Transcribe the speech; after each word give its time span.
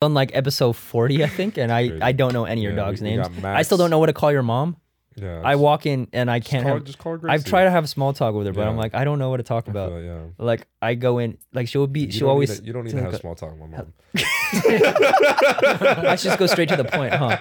on 0.00 0.14
like 0.14 0.30
episode 0.34 0.74
40, 0.76 1.24
I 1.24 1.26
think, 1.26 1.58
and 1.58 1.72
I 1.72 1.88
Crazy. 1.88 2.02
I 2.02 2.12
don't 2.12 2.32
know 2.32 2.44
any 2.44 2.60
of 2.60 2.62
your 2.64 2.72
Yeah, 2.72 2.76
dogs' 2.84 3.00
we- 3.00 3.10
we 3.10 3.16
names. 3.16 3.28
got 3.40 3.44
I 3.56 3.62
still 3.62 3.78
don't 3.78 3.90
know 3.90 3.98
what 3.98 4.06
to 4.06 4.12
call 4.12 4.30
your 4.30 4.42
mom. 4.44 4.76
Yeah. 5.16 5.40
I 5.44 5.54
just- 5.54 5.62
walk 5.62 5.86
in 5.86 6.06
and 6.12 6.30
I 6.30 6.38
can't 6.38 6.62
call, 6.64 6.74
have. 6.74 6.84
just 6.84 6.98
call 6.98 7.12
her 7.14 7.16
I've 7.28 7.40
Gracie. 7.40 7.50
tried 7.50 7.64
to 7.64 7.70
have 7.70 7.88
small 7.88 8.12
talk 8.12 8.32
with 8.34 8.46
her, 8.46 8.52
but 8.52 8.68
I'm 8.68 8.74
Yeah. 8.76 8.80
like, 8.82 8.94
I 8.94 9.02
don't 9.02 9.18
know 9.18 9.30
what 9.30 9.38
to 9.38 9.42
talk 9.42 9.64
I 9.68 9.72
feel 9.72 9.82
about. 9.86 9.96
that, 9.96 10.04
yeah. 10.04 10.18
Like 10.38 10.68
I 10.80 10.94
go 10.94 11.18
in, 11.18 11.38
like 11.52 11.66
she'll 11.66 11.88
be, 11.88 12.02
You 12.02 12.12
she'll 12.12 12.20
don't 12.28 12.30
always. 12.30 12.50
Need 12.50 12.56
to, 12.58 12.64
you 12.66 12.72
don't 12.72 12.84
need 12.84 12.90
to 12.90 12.96
to 12.98 13.02
like 13.02 13.06
have 13.06 13.14
a- 13.14 13.20
small 13.20 13.34
talk 13.34 13.50
with 13.50 13.58
my 13.60 13.66
mom. 13.76 13.92
I 16.06 16.14
should 16.16 16.28
just 16.28 16.38
go 16.38 16.46
straight 16.46 16.68
to 16.68 16.76
the 16.76 16.84
point, 16.84 17.12
huh? 17.14 17.36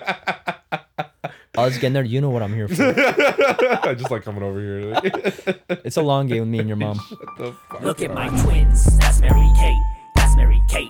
I'll 1.56 1.70
just 1.70 1.80
get 1.82 1.88
in 1.88 1.94
there. 1.94 2.04
You 2.04 2.22
know 2.22 2.30
what 2.32 2.42
I'm 2.42 2.54
here 2.56 2.68
for. 2.68 2.84
I 3.88 3.94
just 3.96 4.10
like 4.10 4.24
coming 4.24 4.42
over 4.42 4.60
here. 4.60 4.82
Like, 4.94 5.62
It's 5.86 5.98
a 5.98 6.02
long 6.02 6.26
game 6.28 6.40
with 6.42 6.50
me 6.50 6.58
and 6.60 6.68
your 6.68 6.78
mom. 6.78 7.00
the 7.38 7.54
fuck? 7.70 7.82
Look 7.82 8.02
at 8.02 8.14
my 8.16 8.30
twins. 8.42 8.98
That's 8.98 9.22
Mary 9.22 9.48
Kate. 9.56 9.82
That's 10.16 10.36
Mary 10.36 10.62
Kate. 10.70 10.90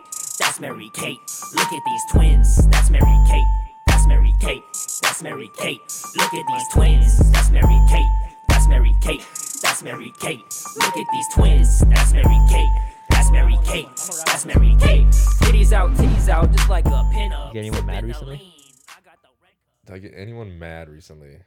That's 0.58 0.72
Mary 0.74 0.90
Kate. 0.92 1.20
Look 1.54 1.72
at 1.72 1.84
these 1.86 2.02
twins. 2.12 2.68
That's 2.70 2.90
Mary 2.90 3.16
Kate. 3.28 3.46
That's 3.86 4.08
Mary 4.08 4.34
Kate. 4.42 4.64
That's 5.04 5.22
Mary 5.22 5.52
Kate. 5.56 5.80
Look 6.16 6.34
at 6.34 6.46
these 6.48 6.64
twins. 6.74 7.32
That's 7.32 7.52
Mary 7.52 7.80
Kate. 7.88 8.10
That's 8.50 8.68
Mary 8.68 8.96
Kate. 9.00 9.24
That's 9.62 9.84
Mary 9.84 10.12
Kate. 10.20 10.42
Look 10.78 10.98
at 10.98 11.06
these 11.14 11.26
twins. 11.36 11.80
That's 11.82 12.12
Mary 12.12 12.40
Kate. 12.50 12.76
That's 13.12 13.30
Mary 13.30 13.56
Kate. 13.66 13.86
That's 14.26 14.48
Mary 14.48 14.76
Kate. 14.80 15.06
Titties 15.44 15.74
out, 15.74 15.92
titties 15.94 16.28
out, 16.28 16.52
just 16.52 16.70
like 16.70 16.88
a 16.88 16.90
pinup. 17.14 17.50
You 17.50 17.54
get 17.54 17.60
anyone 17.60 17.86
mad 17.86 18.04
recently? 18.06 18.38
the 18.38 18.44
lean. 18.44 18.54
I 18.90 19.02
got 19.06 19.22
the 19.22 19.30
red 19.40 19.52
cup. 19.62 19.86
Did 19.86 19.94
I 19.96 20.00
get 20.00 20.14
anyone 20.20 20.58
mad 20.58 20.90
recently? 20.90 21.38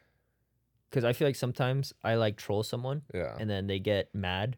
Because 0.88 1.02
I 1.04 1.14
feel 1.14 1.26
like 1.26 1.34
sometimes 1.34 1.92
I 2.04 2.14
like 2.14 2.36
troll 2.36 2.62
someone 2.62 3.02
Yeah. 3.12 3.34
and 3.40 3.50
then 3.50 3.66
they 3.66 3.80
get 3.80 4.14
mad, 4.14 4.56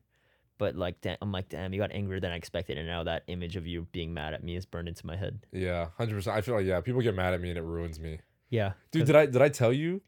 but 0.59 0.77
like 0.77 1.01
da- 1.01 1.17
I'm 1.21 1.33
like, 1.33 1.49
damn, 1.49 1.73
you 1.73 1.81
got 1.81 1.93
angrier 1.93 2.21
than 2.21 2.31
I 2.33 2.37
expected, 2.37 2.79
and 2.79 2.87
now 2.87 3.03
that 3.05 3.25
image 3.27 3.57
of 3.57 3.67
you 3.67 3.87
being 3.93 4.13
mad 4.15 4.35
at 4.35 4.43
me 4.45 4.57
is 4.57 4.67
burned 4.67 4.89
into 4.89 5.07
my 5.07 5.17
head. 5.17 5.47
Yeah, 5.53 5.89
hundred 5.99 6.15
percent. 6.17 6.37
I 6.37 6.41
feel 6.41 6.55
like 6.55 6.67
yeah, 6.67 6.81
people 6.81 7.01
get 7.01 7.15
mad 7.15 7.35
at 7.35 7.41
me 7.41 7.49
and 7.51 7.59
it 7.59 7.63
ruins 7.63 7.99
me. 8.01 8.21
Yeah, 8.51 8.73
Dude, 8.91 9.07
did 9.07 9.17
I 9.17 9.27
did 9.27 9.41
I 9.43 9.49
tell 9.49 9.73
you 9.73 10.03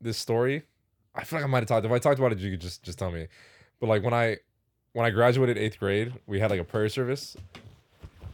this 0.00 0.16
story? 0.18 0.62
I 1.14 1.24
feel 1.24 1.38
like 1.38 1.44
I 1.44 1.48
might 1.50 1.58
have 1.60 1.66
talked. 1.68 1.84
If 1.84 1.90
I 1.92 1.98
talked 1.98 2.18
about 2.20 2.32
it, 2.32 2.38
you 2.38 2.50
could 2.52 2.60
just 2.60 2.82
just 2.82 2.98
tell 2.98 3.10
me. 3.10 3.26
But 3.80 3.88
like 3.88 4.02
when 4.02 4.14
I 4.14 4.36
when 4.92 5.04
I 5.06 5.10
graduated 5.10 5.58
eighth 5.58 5.78
grade, 5.78 6.12
we 6.26 6.40
had 6.40 6.50
like 6.50 6.60
a 6.60 6.64
prayer 6.64 6.88
service. 6.88 7.36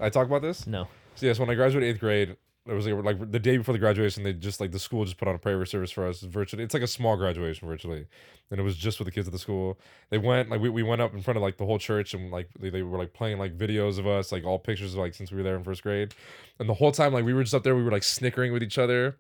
I 0.00 0.10
talk 0.10 0.26
about 0.26 0.42
this. 0.42 0.66
no. 0.66 0.88
So 1.16 1.26
yes, 1.26 1.38
when 1.38 1.48
I 1.48 1.54
graduated 1.54 1.94
eighth 1.94 2.00
grade, 2.00 2.36
it 2.66 2.72
was 2.72 2.86
like, 2.86 3.04
like 3.04 3.30
the 3.30 3.38
day 3.38 3.58
before 3.58 3.74
the 3.74 3.78
graduation. 3.78 4.22
They 4.22 4.32
just 4.32 4.58
like 4.58 4.72
the 4.72 4.78
school 4.78 5.04
just 5.04 5.18
put 5.18 5.28
on 5.28 5.34
a 5.34 5.38
prayer 5.38 5.64
service 5.66 5.90
for 5.90 6.06
us 6.06 6.20
virtually. 6.20 6.64
It's 6.64 6.72
like 6.72 6.82
a 6.82 6.86
small 6.86 7.16
graduation 7.16 7.68
virtually, 7.68 8.06
and 8.50 8.58
it 8.58 8.62
was 8.62 8.76
just 8.76 8.96
for 8.96 9.04
the 9.04 9.10
kids 9.10 9.28
at 9.28 9.32
the 9.32 9.38
school. 9.38 9.78
They 10.08 10.16
went 10.16 10.48
like 10.48 10.60
we, 10.60 10.70
we 10.70 10.82
went 10.82 11.02
up 11.02 11.12
in 11.12 11.20
front 11.20 11.36
of 11.36 11.42
like 11.42 11.58
the 11.58 11.66
whole 11.66 11.78
church 11.78 12.14
and 12.14 12.30
like 12.30 12.48
they, 12.58 12.70
they 12.70 12.82
were 12.82 12.96
like 12.96 13.12
playing 13.12 13.38
like 13.38 13.58
videos 13.58 13.98
of 13.98 14.06
us 14.06 14.32
like 14.32 14.44
all 14.44 14.58
pictures 14.58 14.94
of 14.94 15.00
like 15.00 15.14
since 15.14 15.30
we 15.30 15.36
were 15.36 15.42
there 15.42 15.56
in 15.56 15.64
first 15.64 15.82
grade, 15.82 16.14
and 16.58 16.68
the 16.68 16.74
whole 16.74 16.92
time 16.92 17.12
like 17.12 17.24
we 17.24 17.34
were 17.34 17.42
just 17.42 17.54
up 17.54 17.64
there 17.64 17.76
we 17.76 17.84
were 17.84 17.90
like 17.90 18.02
snickering 18.02 18.52
with 18.52 18.62
each 18.62 18.78
other, 18.78 19.16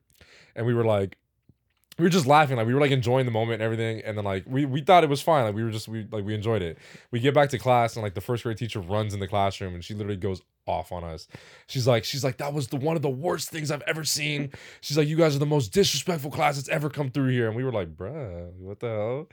and 0.56 0.66
we 0.66 0.74
were 0.74 0.84
like. 0.84 1.18
We 1.98 2.04
were 2.04 2.10
just 2.10 2.26
laughing, 2.26 2.56
like 2.56 2.66
we 2.66 2.74
were 2.74 2.80
like 2.80 2.90
enjoying 2.90 3.24
the 3.24 3.32
moment 3.32 3.54
and 3.54 3.62
everything, 3.62 4.00
and 4.04 4.18
then 4.18 4.24
like 4.24 4.44
we, 4.46 4.64
we 4.66 4.80
thought 4.80 5.04
it 5.04 5.10
was 5.10 5.22
fine, 5.22 5.44
like 5.44 5.54
we 5.54 5.62
were 5.62 5.70
just 5.70 5.86
we 5.86 6.06
like 6.10 6.24
we 6.24 6.34
enjoyed 6.34 6.62
it. 6.62 6.78
We 7.10 7.20
get 7.20 7.34
back 7.34 7.50
to 7.50 7.58
class 7.58 7.94
and 7.94 8.02
like 8.02 8.14
the 8.14 8.20
first 8.20 8.42
grade 8.42 8.58
teacher 8.58 8.80
runs 8.80 9.14
in 9.14 9.20
the 9.20 9.28
classroom 9.28 9.74
and 9.74 9.84
she 9.84 9.94
literally 9.94 10.16
goes 10.16 10.42
off 10.66 10.92
on 10.92 11.04
us. 11.04 11.28
She's 11.66 11.86
like, 11.86 12.04
she's 12.04 12.24
like, 12.24 12.38
that 12.38 12.52
was 12.52 12.68
the 12.68 12.76
one 12.76 12.96
of 12.96 13.02
the 13.02 13.10
worst 13.10 13.50
things 13.50 13.70
I've 13.70 13.82
ever 13.82 14.04
seen. 14.04 14.50
She's 14.80 14.98
like, 14.98 15.08
you 15.08 15.16
guys 15.16 15.36
are 15.36 15.40
the 15.40 15.46
most 15.46 15.72
disrespectful 15.72 16.30
class 16.30 16.56
that's 16.56 16.68
ever 16.68 16.90
come 16.90 17.10
through 17.10 17.30
here. 17.30 17.46
And 17.46 17.56
we 17.56 17.64
were 17.64 17.72
like, 17.72 17.94
bruh, 17.96 18.52
what 18.54 18.80
the 18.80 18.88
hell? 18.88 19.28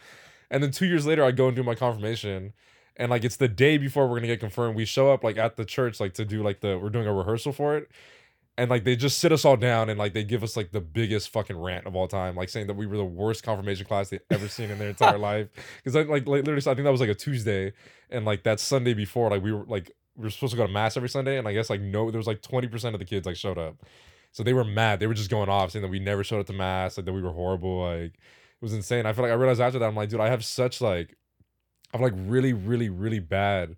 And 0.50 0.62
then 0.62 0.72
two 0.72 0.86
years 0.86 1.06
later, 1.06 1.24
I 1.24 1.32
go 1.32 1.48
and 1.48 1.56
do 1.56 1.64
my 1.64 1.76
confirmation. 1.76 2.54
And 2.98 3.10
like 3.10 3.24
it's 3.24 3.38
the 3.38 3.48
day 3.48 3.78
before 3.78 4.08
we're 4.08 4.18
gonna 4.18 4.28
get 4.28 4.40
confirmed. 4.40 4.76
We 4.76 4.86
show 4.86 5.12
up 5.12 5.24
like 5.24 5.38
at 5.38 5.56
the 5.56 5.66
church, 5.66 6.00
like 6.00 6.14
to 6.16 6.26
do 6.26 6.44
like 6.44 6.60
the 6.60 6.78
we're 6.78 6.90
doing 6.90 7.08
a 7.08 7.14
rehearsal 7.14 7.54
for 7.54 7.78
it. 7.78 7.90
And 8.58 8.70
like 8.70 8.84
they 8.84 8.96
just 8.96 9.20
sit 9.20 9.32
us 9.32 9.46
all 9.46 9.56
down 9.56 9.90
and 9.90 9.98
like 9.98 10.14
they 10.14 10.24
give 10.24 10.44
us 10.44 10.58
like 10.58 10.72
the 10.72 10.82
biggest 10.82 11.30
fucking 11.30 11.58
rant 11.58 11.88
of 11.88 11.96
all 11.96 12.08
time, 12.08 12.36
like 12.36 12.50
saying 12.50 12.68
that 12.68 12.76
we 12.76 12.86
were 12.86 12.98
the 12.98 13.06
worst 13.06 13.44
confirmation 13.44 13.86
class 13.86 14.10
they'd 14.10 14.22
ever 14.30 14.48
seen 14.48 14.70
in 14.70 14.78
their 14.78 14.90
entire 14.90 15.18
life. 15.18 15.48
Because 15.78 15.96
like, 15.96 16.08
like 16.08 16.28
literally, 16.28 16.60
I 16.60 16.76
think 16.76 16.84
that 16.84 16.92
was 16.92 17.02
like 17.02 17.10
a 17.10 17.16
Tuesday, 17.16 17.74
and 18.10 18.26
like 18.26 18.44
that 18.44 18.60
Sunday 18.60 18.94
before, 18.94 19.30
like 19.30 19.42
we 19.42 19.52
were 19.52 19.64
like 19.66 19.92
we 20.16 20.24
were 20.24 20.30
supposed 20.30 20.52
to 20.52 20.58
go 20.58 20.68
to 20.68 20.72
mass 20.72 20.98
every 20.98 21.10
Sunday, 21.10 21.38
and 21.38 21.48
I 21.48 21.54
guess 21.54 21.70
like 21.70 21.82
no, 21.82 22.12
there 22.12 22.20
was 22.20 22.28
like 22.28 22.42
twenty 22.42 22.68
percent 22.68 22.94
of 22.94 23.00
the 23.00 23.06
kids 23.06 23.26
like 23.26 23.38
showed 23.38 23.58
up, 23.58 23.78
so 24.32 24.44
they 24.44 24.54
were 24.54 24.64
mad. 24.66 25.00
They 25.00 25.08
were 25.08 25.14
just 25.14 25.30
going 25.30 25.50
off 25.50 25.72
saying 25.72 25.84
that 25.84 25.92
we 25.92 26.00
never 26.00 26.24
showed 26.24 26.42
up 26.42 26.48
to 26.48 26.54
mass, 26.54 26.98
like 26.98 27.06
that 27.06 27.14
we 27.14 27.22
were 27.22 27.32
horrible. 27.32 27.82
Like 27.82 28.14
it 28.14 28.62
was 28.62 28.74
insane. 28.74 29.06
I 29.06 29.14
feel 29.14 29.24
like 29.24 29.32
I 29.32 29.36
realized 29.36 29.62
after 29.62 29.80
that, 29.80 29.88
I'm 29.88 29.96
like, 29.96 30.10
dude, 30.10 30.20
I 30.20 30.30
have 30.30 30.46
such 30.46 30.82
like, 30.82 31.16
I'm 31.94 32.02
like 32.02 32.14
really, 32.16 32.54
really, 32.54 32.90
really 32.90 33.20
bad, 33.20 33.76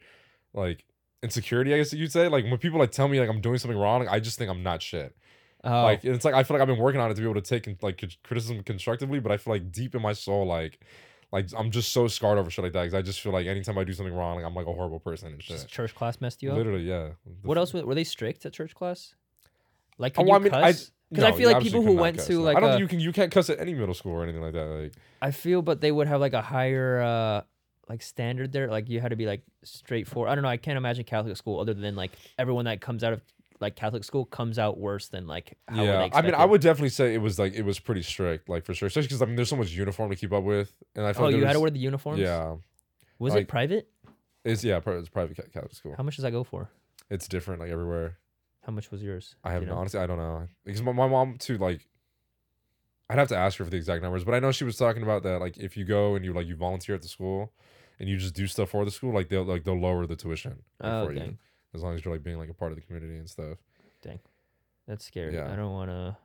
like 0.53 0.85
insecurity. 1.23 1.73
I 1.73 1.77
guess 1.77 1.93
you'd 1.93 2.11
say. 2.11 2.27
Like 2.27 2.43
when 2.45 2.57
people 2.59 2.77
like 2.79 2.91
tell 2.91 3.07
me 3.07 3.19
like 3.19 3.29
I'm 3.29 3.41
doing 3.41 3.57
something 3.57 3.77
wrong, 3.79 4.07
I 4.07 4.19
just 4.19 4.37
think 4.37 4.51
I'm 4.51 4.61
not 4.63 4.81
shit. 4.81 5.15
Oh, 5.63 5.83
Like 5.83 6.03
it's 6.03 6.25
like 6.25 6.33
I 6.35 6.43
feel 6.43 6.55
like 6.55 6.61
I've 6.61 6.67
been 6.67 6.77
working 6.83 6.99
on 7.01 7.09
it 7.09 7.15
to 7.15 7.21
be 7.21 7.27
able 7.29 7.41
to 7.41 7.47
take 7.59 7.81
like 7.81 8.03
criticism 8.23 8.61
constructively, 8.63 9.19
but 9.19 9.31
I 9.31 9.37
feel 9.37 9.53
like 9.53 9.71
deep 9.71 9.95
in 9.95 10.01
my 10.01 10.13
soul, 10.13 10.45
like. 10.45 10.79
Like 11.31 11.47
I'm 11.57 11.71
just 11.71 11.91
so 11.93 12.07
scarred 12.07 12.37
over 12.37 12.51
shit 12.51 12.61
like 12.63 12.73
that 12.73 12.81
because 12.83 12.93
I 12.93 13.01
just 13.01 13.19
feel 13.19 13.31
like 13.31 13.47
anytime 13.47 13.75
I 13.79 13.83
do 13.83 13.91
something 13.93 14.13
wrong, 14.13 14.35
like 14.35 14.45
I'm 14.45 14.53
like 14.53 14.67
a 14.67 14.71
horrible 14.71 14.99
person 14.99 15.31
and 15.31 15.41
shit. 15.41 15.55
just 15.57 15.67
church 15.67 15.95
class 15.95 16.21
messed 16.21 16.43
you 16.43 16.51
up. 16.51 16.57
Literally, 16.57 16.83
yeah. 16.83 17.07
What 17.41 17.57
else 17.57 17.73
were, 17.73 17.83
were 17.83 17.95
they 17.95 18.03
strict 18.03 18.45
at 18.45 18.53
church 18.53 18.75
class? 18.75 19.15
Like, 19.97 20.13
Oh, 20.19 20.23
could 20.23 20.31
I 20.31 20.35
you 20.37 20.43
mean, 20.43 20.51
cuss? 20.51 20.91
Because 21.09 21.23
I 21.23 21.29
no, 21.31 21.35
feel 21.35 21.51
like 21.51 21.63
people 21.63 21.81
who 21.81 21.93
went 21.95 22.17
cuss. 22.17 22.27
to 22.27 22.39
like 22.39 22.55
I 22.55 22.59
don't 22.59 22.69
a- 22.69 22.73
think 22.73 22.81
you 22.81 22.87
can 22.87 22.99
you 22.99 23.11
can't 23.11 23.31
cuss 23.31 23.49
at 23.49 23.59
any 23.59 23.73
middle 23.73 23.95
school 23.95 24.11
or 24.11 24.21
anything 24.21 24.43
like 24.43 24.53
that. 24.53 24.65
Like 24.65 24.93
I 25.23 25.31
feel, 25.31 25.63
but 25.63 25.81
they 25.81 25.91
would 25.91 26.05
have 26.07 26.21
like 26.21 26.33
a 26.33 26.41
higher 26.43 27.01
uh 27.01 27.41
like 27.89 28.01
standard 28.01 28.51
there. 28.51 28.69
Like 28.69 28.89
you 28.89 28.99
had 29.01 29.09
to 29.09 29.15
be 29.15 29.25
like 29.25 29.41
straightforward. 29.63 30.29
I 30.31 30.35
don't 30.35 30.43
know. 30.43 30.49
I 30.49 30.57
can't 30.57 30.77
imagine 30.77 31.03
Catholic 31.03 31.35
school 31.37 31.59
other 31.59 31.73
than 31.73 31.95
like 31.95 32.11
everyone 32.37 32.65
that 32.65 32.81
comes 32.81 33.03
out 33.03 33.13
of 33.13 33.21
like 33.59 33.75
Catholic 33.75 34.03
school 34.03 34.25
comes 34.25 34.59
out 34.59 34.77
worse 34.77 35.07
than 35.07 35.27
like 35.27 35.57
how 35.67 35.83
yeah, 35.83 36.09
I 36.13 36.21
mean, 36.21 36.33
I 36.35 36.43
would 36.45 36.61
definitely 36.61 36.89
say 36.89 37.13
it 37.13 37.21
was 37.21 37.39
like 37.39 37.53
it 37.53 37.63
was 37.63 37.79
pretty 37.79 38.01
strict, 38.01 38.49
like 38.49 38.65
for 38.65 38.73
sure. 38.73 38.87
Especially 38.87 39.07
because 39.07 39.21
I 39.21 39.25
mean, 39.25 39.35
there's 39.35 39.49
so 39.49 39.55
much 39.55 39.71
uniform 39.71 40.09
to 40.09 40.15
keep 40.15 40.33
up 40.33 40.43
with, 40.43 40.73
and 40.95 41.05
I 41.05 41.13
feel 41.13 41.23
Oh, 41.23 41.25
like 41.27 41.35
you 41.35 41.45
had 41.45 41.53
to 41.53 41.59
wear 41.59 41.69
the 41.69 41.79
uniforms. 41.79 42.19
Yeah, 42.19 42.55
Was 43.19 43.33
like- 43.33 43.43
it 43.43 43.47
private? 43.47 43.89
it's 44.43 44.63
yeah, 44.63 44.81
it's 44.85 45.09
private 45.09 45.37
Catholic 45.53 45.73
school. 45.73 45.93
How 45.95 46.03
much 46.03 46.17
does 46.17 46.23
that 46.23 46.31
go 46.31 46.43
for? 46.43 46.69
It's 47.09 47.27
different 47.27 47.61
like 47.61 47.69
everywhere. 47.71 48.17
How 48.65 48.71
much 48.73 48.91
was 48.91 49.01
yours? 49.03 49.35
I 49.43 49.51
have 49.51 49.61
you 49.61 49.67
no, 49.67 49.75
know? 49.75 49.79
honestly, 49.81 49.99
I 49.99 50.07
don't 50.07 50.17
know 50.17 50.47
because 50.65 50.81
my, 50.81 50.91
my 50.91 51.07
mom 51.07 51.37
too 51.37 51.57
like. 51.57 51.87
I'd 53.09 53.19
have 53.19 53.27
to 53.27 53.37
ask 53.37 53.57
her 53.57 53.65
for 53.65 53.69
the 53.69 53.77
exact 53.77 54.01
numbers, 54.01 54.23
but 54.23 54.33
I 54.33 54.39
know 54.39 54.51
she 54.51 54.63
was 54.63 54.77
talking 54.77 55.03
about 55.03 55.23
that. 55.23 55.39
Like, 55.41 55.57
if 55.57 55.75
you 55.75 55.83
go 55.85 56.15
and 56.15 56.23
you 56.23 56.33
like 56.33 56.47
you 56.47 56.55
volunteer 56.55 56.95
at 56.95 57.01
the 57.01 57.07
school, 57.09 57.51
and 57.99 58.09
you 58.09 58.17
just 58.17 58.33
do 58.33 58.47
stuff 58.47 58.69
for 58.69 58.85
the 58.85 58.91
school, 58.91 59.13
like 59.13 59.29
they'll 59.29 59.43
like 59.43 59.63
they'll 59.63 59.79
lower 59.79 60.05
the 60.05 60.15
tuition 60.15 60.63
Oh, 60.81 61.05
for 61.07 61.13
you, 61.13 61.37
as 61.73 61.81
long 61.83 61.95
as 61.95 62.03
you're 62.03 62.13
like 62.13 62.23
being 62.23 62.37
like 62.37 62.49
a 62.49 62.53
part 62.53 62.71
of 62.71 62.77
the 62.77 62.81
community 62.83 63.17
and 63.17 63.29
stuff. 63.29 63.57
Dang, 64.01 64.19
that's 64.87 65.05
scary. 65.05 65.33
Yeah. 65.35 65.51
I 65.51 65.55
don't 65.55 65.71
want 65.71 65.89
to. 65.89 66.17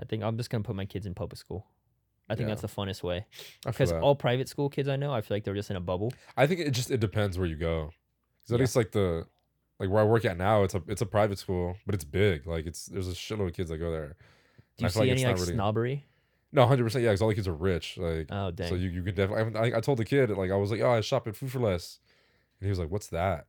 I 0.00 0.04
think 0.04 0.22
I'm 0.22 0.36
just 0.36 0.50
gonna 0.50 0.64
put 0.64 0.76
my 0.76 0.84
kids 0.84 1.06
in 1.06 1.14
public 1.14 1.38
school. 1.38 1.66
I 2.28 2.34
think 2.34 2.48
Yeah. 2.48 2.54
that's 2.56 2.62
the 2.62 2.68
funnest 2.80 3.02
way 3.04 3.24
because 3.64 3.92
all 3.92 4.16
private 4.16 4.48
school 4.48 4.68
kids 4.68 4.88
I 4.88 4.96
know, 4.96 5.12
I 5.12 5.20
feel 5.20 5.36
like 5.36 5.44
they're 5.44 5.54
just 5.54 5.70
in 5.70 5.76
a 5.76 5.80
bubble. 5.80 6.12
I 6.36 6.46
think 6.46 6.60
it 6.60 6.70
just 6.72 6.90
it 6.90 6.98
depends 7.00 7.38
where 7.38 7.46
you 7.46 7.56
go. 7.56 7.90
Cause 8.44 8.52
at 8.52 8.58
Yeah. 8.58 8.62
least 8.62 8.76
like 8.76 8.90
the 8.92 9.26
like 9.78 9.90
where 9.90 10.02
I 10.02 10.04
work 10.04 10.24
at 10.24 10.36
now, 10.36 10.62
it's 10.64 10.74
a 10.74 10.82
it's 10.88 11.02
a 11.02 11.06
private 11.06 11.38
school, 11.38 11.76
but 11.86 11.94
it's 11.94 12.04
big. 12.04 12.46
Like 12.46 12.66
it's 12.66 12.86
there's 12.86 13.08
a 13.08 13.12
shitload 13.12 13.48
of 13.48 13.54
kids 13.54 13.70
that 13.70 13.78
go 13.78 13.90
there. 13.92 14.16
Do 14.76 14.84
you 14.84 14.88
see 14.90 14.98
like 15.00 15.08
any 15.10 15.22
it's 15.22 15.28
like 15.30 15.36
really- 15.40 15.54
snobbery? 15.54 16.04
No, 16.52 16.66
hundred 16.66 16.84
percent. 16.84 17.04
Yeah, 17.04 17.10
because 17.10 17.22
all 17.22 17.28
the 17.28 17.34
kids 17.34 17.48
are 17.48 17.54
rich. 17.54 17.98
Like 17.98 18.28
Oh 18.30 18.50
dang. 18.50 18.68
so 18.68 18.74
you, 18.74 18.88
you 18.90 19.02
could 19.02 19.14
definitely. 19.14 19.58
I, 19.58 19.78
I 19.78 19.80
told 19.80 19.98
the 19.98 20.04
kid 20.04 20.30
like 20.30 20.50
I 20.50 20.56
was 20.56 20.70
like, 20.70 20.80
oh, 20.80 20.90
I 20.90 21.00
shop 21.00 21.26
at 21.26 21.36
Food 21.36 21.50
for 21.52 21.58
Less, 21.58 21.98
and 22.60 22.66
he 22.66 22.70
was 22.70 22.78
like, 22.78 22.90
what's 22.90 23.08
that? 23.08 23.46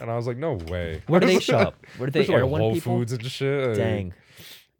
and 0.00 0.10
I 0.10 0.16
was 0.16 0.26
like, 0.26 0.36
no 0.36 0.54
way. 0.54 1.02
Where 1.08 1.20
do 1.20 1.26
they 1.26 1.38
shop? 1.40 1.76
Where 1.96 2.08
do 2.08 2.12
they 2.22 2.26
like 2.26 2.42
Whole 2.42 2.74
people? 2.74 2.98
Foods 2.98 3.12
and 3.12 3.24
shit. 3.24 3.68
like, 3.68 3.76
Dang. 3.76 4.14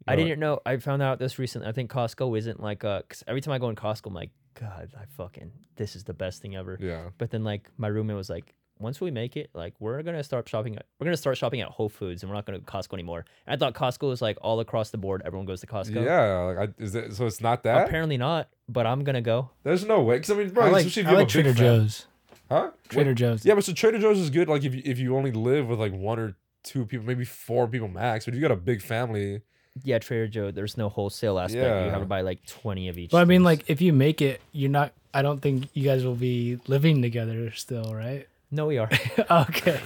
I 0.05 0.17
didn't 0.17 0.39
know. 0.39 0.59
I 0.65 0.77
found 0.77 1.01
out 1.01 1.17
this 1.17 1.39
recently. 1.39 1.67
I 1.67 1.71
think 1.71 1.89
Costco 1.89 2.37
isn't 2.37 2.61
like 2.61 2.83
a. 2.83 3.03
Cause 3.07 3.23
every 3.25 3.39
time 3.39 3.53
I 3.53 3.57
go 3.57 3.69
in 3.69 3.75
Costco, 3.75 4.07
I'm 4.07 4.13
like, 4.13 4.31
God, 4.59 4.91
I 4.99 5.05
fucking, 5.17 5.51
this 5.77 5.95
is 5.95 6.03
the 6.03 6.13
best 6.13 6.41
thing 6.41 6.55
ever. 6.55 6.77
Yeah. 6.79 7.09
But 7.17 7.31
then 7.31 7.43
like 7.43 7.69
my 7.77 7.87
roommate 7.87 8.17
was 8.17 8.29
like, 8.29 8.53
once 8.79 8.99
we 8.99 9.11
make 9.11 9.37
it, 9.37 9.49
like 9.53 9.73
we're 9.79 10.01
gonna 10.03 10.23
start 10.23 10.47
shopping. 10.49 10.75
At, 10.75 10.85
we're 10.99 11.05
gonna 11.05 11.17
start 11.17 11.37
shopping 11.37 11.61
at 11.61 11.69
Whole 11.69 11.89
Foods, 11.89 12.23
and 12.23 12.29
we're 12.29 12.35
not 12.35 12.45
gonna 12.45 12.59
go 12.59 12.65
to 12.65 12.71
Costco 12.71 12.93
anymore. 12.93 13.25
And 13.47 13.55
I 13.55 13.57
thought 13.63 13.73
Costco 13.73 14.07
was 14.07 14.21
like 14.21 14.37
all 14.41 14.59
across 14.59 14.89
the 14.89 14.97
board. 14.97 15.21
Everyone 15.25 15.45
goes 15.45 15.61
to 15.61 15.67
Costco. 15.67 16.03
Yeah. 16.03 16.39
Like, 16.39 16.69
I, 16.69 16.83
is 16.83 16.95
it 16.95 17.13
so? 17.13 17.25
It's 17.25 17.41
not 17.41 17.63
that. 17.63 17.87
Apparently 17.87 18.17
not. 18.17 18.49
But 18.67 18.85
I'm 18.85 19.03
gonna 19.03 19.21
go. 19.21 19.49
There's 19.63 19.85
no 19.85 20.01
way. 20.01 20.15
Because 20.17 20.31
I 20.31 20.35
mean, 20.35 20.49
bro, 20.49 20.65
I 20.65 20.69
like, 20.69 20.85
especially 20.85 21.01
if 21.03 21.07
I 21.07 21.11
like 21.11 21.17
have 21.17 21.21
a 21.21 21.25
big 21.25 21.29
Trader 21.29 21.53
fam- 21.53 21.79
Joe's. 21.81 22.05
Huh? 22.49 22.71
Trader 22.89 23.13
Joe's. 23.13 23.45
Yeah, 23.45 23.55
but 23.55 23.63
so 23.63 23.73
Trader 23.73 23.99
Joe's 23.99 24.19
is 24.19 24.29
good. 24.29 24.47
Like 24.47 24.63
if 24.63 24.75
you 24.75 24.81
if 24.85 24.99
you 24.99 25.15
only 25.15 25.31
live 25.31 25.67
with 25.67 25.79
like 25.79 25.93
one 25.93 26.19
or 26.19 26.35
two 26.63 26.85
people, 26.85 27.05
maybe 27.05 27.25
four 27.25 27.67
people 27.67 27.87
max. 27.87 28.25
But 28.25 28.33
if 28.33 28.35
you 28.35 28.41
got 28.41 28.51
a 28.51 28.55
big 28.55 28.81
family, 28.81 29.41
Yeah, 29.83 29.99
Trader 29.99 30.27
Joe. 30.27 30.51
There's 30.51 30.77
no 30.77 30.89
wholesale 30.89 31.39
aspect. 31.39 31.85
You 31.85 31.91
have 31.91 32.01
to 32.01 32.05
buy 32.05 32.21
like 32.21 32.45
20 32.45 32.89
of 32.89 32.97
each. 32.97 33.11
But 33.11 33.17
I 33.19 33.25
mean, 33.25 33.39
things. 33.39 33.45
like, 33.45 33.63
if 33.67 33.81
you 33.81 33.91
make 33.93 34.21
it, 34.21 34.41
you're 34.51 34.69
not. 34.69 34.93
I 35.13 35.21
don't 35.21 35.41
think 35.41 35.67
you 35.73 35.83
guys 35.83 36.03
will 36.05 36.15
be 36.15 36.59
living 36.67 37.01
together 37.01 37.51
still, 37.51 37.93
right? 37.93 38.27
No, 38.53 38.67
we 38.67 38.77
are. 38.77 38.89
okay. 39.31 39.79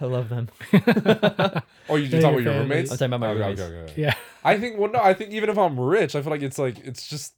I 0.00 0.04
love 0.06 0.28
them. 0.30 0.48
oh, 1.88 1.96
you 1.96 2.08
They're 2.08 2.22
talking 2.22 2.22
about 2.22 2.24
your 2.24 2.40
your 2.40 2.54
roommates? 2.62 2.90
I'm 2.90 2.96
talking 2.98 3.12
about 3.12 3.20
my 3.20 3.28
Okay, 3.30 3.40
roommates. 3.40 3.60
okay, 3.60 3.76
okay. 3.92 4.02
Yeah. 4.02 4.14
I 4.42 4.58
think 4.58 4.78
well, 4.78 4.90
no, 4.90 5.00
I 5.00 5.12
think 5.14 5.30
even 5.32 5.50
if 5.50 5.58
I'm 5.58 5.78
rich, 5.78 6.14
I 6.14 6.22
feel 6.22 6.30
like 6.30 6.42
it's 6.42 6.58
like 6.58 6.78
it's 6.86 7.06
just 7.08 7.34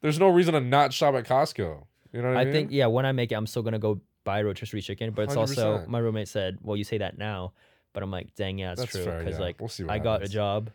there's 0.00 0.18
no 0.18 0.28
reason 0.28 0.54
to 0.54 0.60
not 0.60 0.92
shop 0.92 1.14
at 1.14 1.24
Costco. 1.26 1.84
You 2.12 2.22
know 2.22 2.28
what 2.28 2.36
I, 2.36 2.40
mean? 2.40 2.40
I 2.40 2.44
mean? 2.44 2.52
think 2.52 2.70
yeah, 2.72 2.86
when 2.86 3.06
I 3.06 3.12
make 3.12 3.30
it, 3.30 3.36
I'm 3.36 3.46
still 3.46 3.62
gonna 3.62 3.78
go 3.78 4.00
buy 4.24 4.42
rotisserie 4.42 4.82
chicken. 4.82 5.12
But 5.12 5.22
it's 5.22 5.36
also 5.36 5.78
100%. 5.78 5.86
my 5.88 5.98
roommate 6.00 6.28
said, 6.28 6.58
"Well, 6.60 6.76
you 6.76 6.84
say 6.84 6.98
that 6.98 7.18
now, 7.18 7.52
but 7.92 8.02
I'm 8.02 8.10
like, 8.10 8.34
dang, 8.34 8.58
yeah, 8.58 8.72
it's 8.72 8.80
That's 8.80 8.92
true. 8.92 9.04
fair, 9.04 9.18
Because 9.20 9.36
yeah. 9.38 9.44
like, 9.44 9.60
We'll 9.60 9.68
see 9.68 9.84
what 9.84 9.92
I 9.92 9.98
got 9.98 10.08
a 10.08 10.12
happens. 10.14 10.30
job 10.32 10.70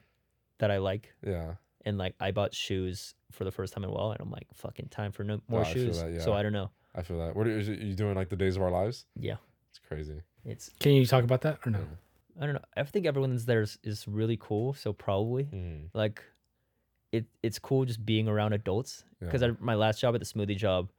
that 0.59 0.71
I 0.71 0.77
like, 0.77 1.13
Yeah. 1.25 1.55
and 1.85 1.97
like 1.97 2.15
I 2.19 2.31
bought 2.31 2.53
shoes 2.55 3.13
for 3.31 3.43
the 3.43 3.51
first 3.51 3.73
time 3.73 3.83
in 3.83 3.89
a 3.89 3.93
while, 3.93 4.11
and 4.11 4.21
I'm 4.21 4.31
like, 4.31 4.47
fucking 4.53 4.87
time 4.89 5.11
for 5.11 5.23
no 5.25 5.41
more 5.49 5.59
oh, 5.59 5.63
I 5.63 5.73
feel 5.73 5.85
shoes. 5.87 6.01
that, 6.01 6.21
So. 6.21 6.31
I 6.33 6.41
don't 6.41 6.53
know. 6.53 6.71
I 6.95 7.01
feel 7.03 7.19
that. 7.19 7.35
What 7.35 7.47
are, 7.47 7.57
is 7.57 7.69
it, 7.69 7.79
you 7.79 7.93
doing 7.93 8.15
like 8.15 8.29
the 8.29 8.35
days 8.35 8.55
of 8.55 8.61
our 8.63 8.71
lives? 8.71 9.05
Yeah, 9.19 9.35
It's 9.69 9.79
crazy. 9.79 10.21
it's 10.45 10.69
Can 10.79 10.93
you 10.93 11.05
talk 11.05 11.23
about 11.23 11.41
that 11.41 11.59
or 11.65 11.71
no? 11.71 11.85
I 12.39 12.45
don't 12.45 12.53
know. 12.55 12.61
I 12.75 12.83
think 12.83 13.05
everyone 13.05 13.31
that's 13.31 13.45
there 13.45 13.61
is, 13.61 13.77
is 13.83 14.07
really 14.07 14.37
cool. 14.37 14.73
So 14.73 14.93
probably 14.93 15.45
Mm. 15.45 15.89
like 15.93 16.23
it 17.11 17.25
it's 17.41 17.57
cool 17.59 17.85
just 17.85 18.05
being 18.05 18.27
around 18.27 18.53
adults 18.53 19.03
because 19.19 19.41
Yeah. 19.41 19.51
my 19.59 19.75
last 19.75 19.99
job 20.01 20.13
at 20.13 20.19
the 20.19 20.25
smoothie 20.25 20.57
job 20.57 20.91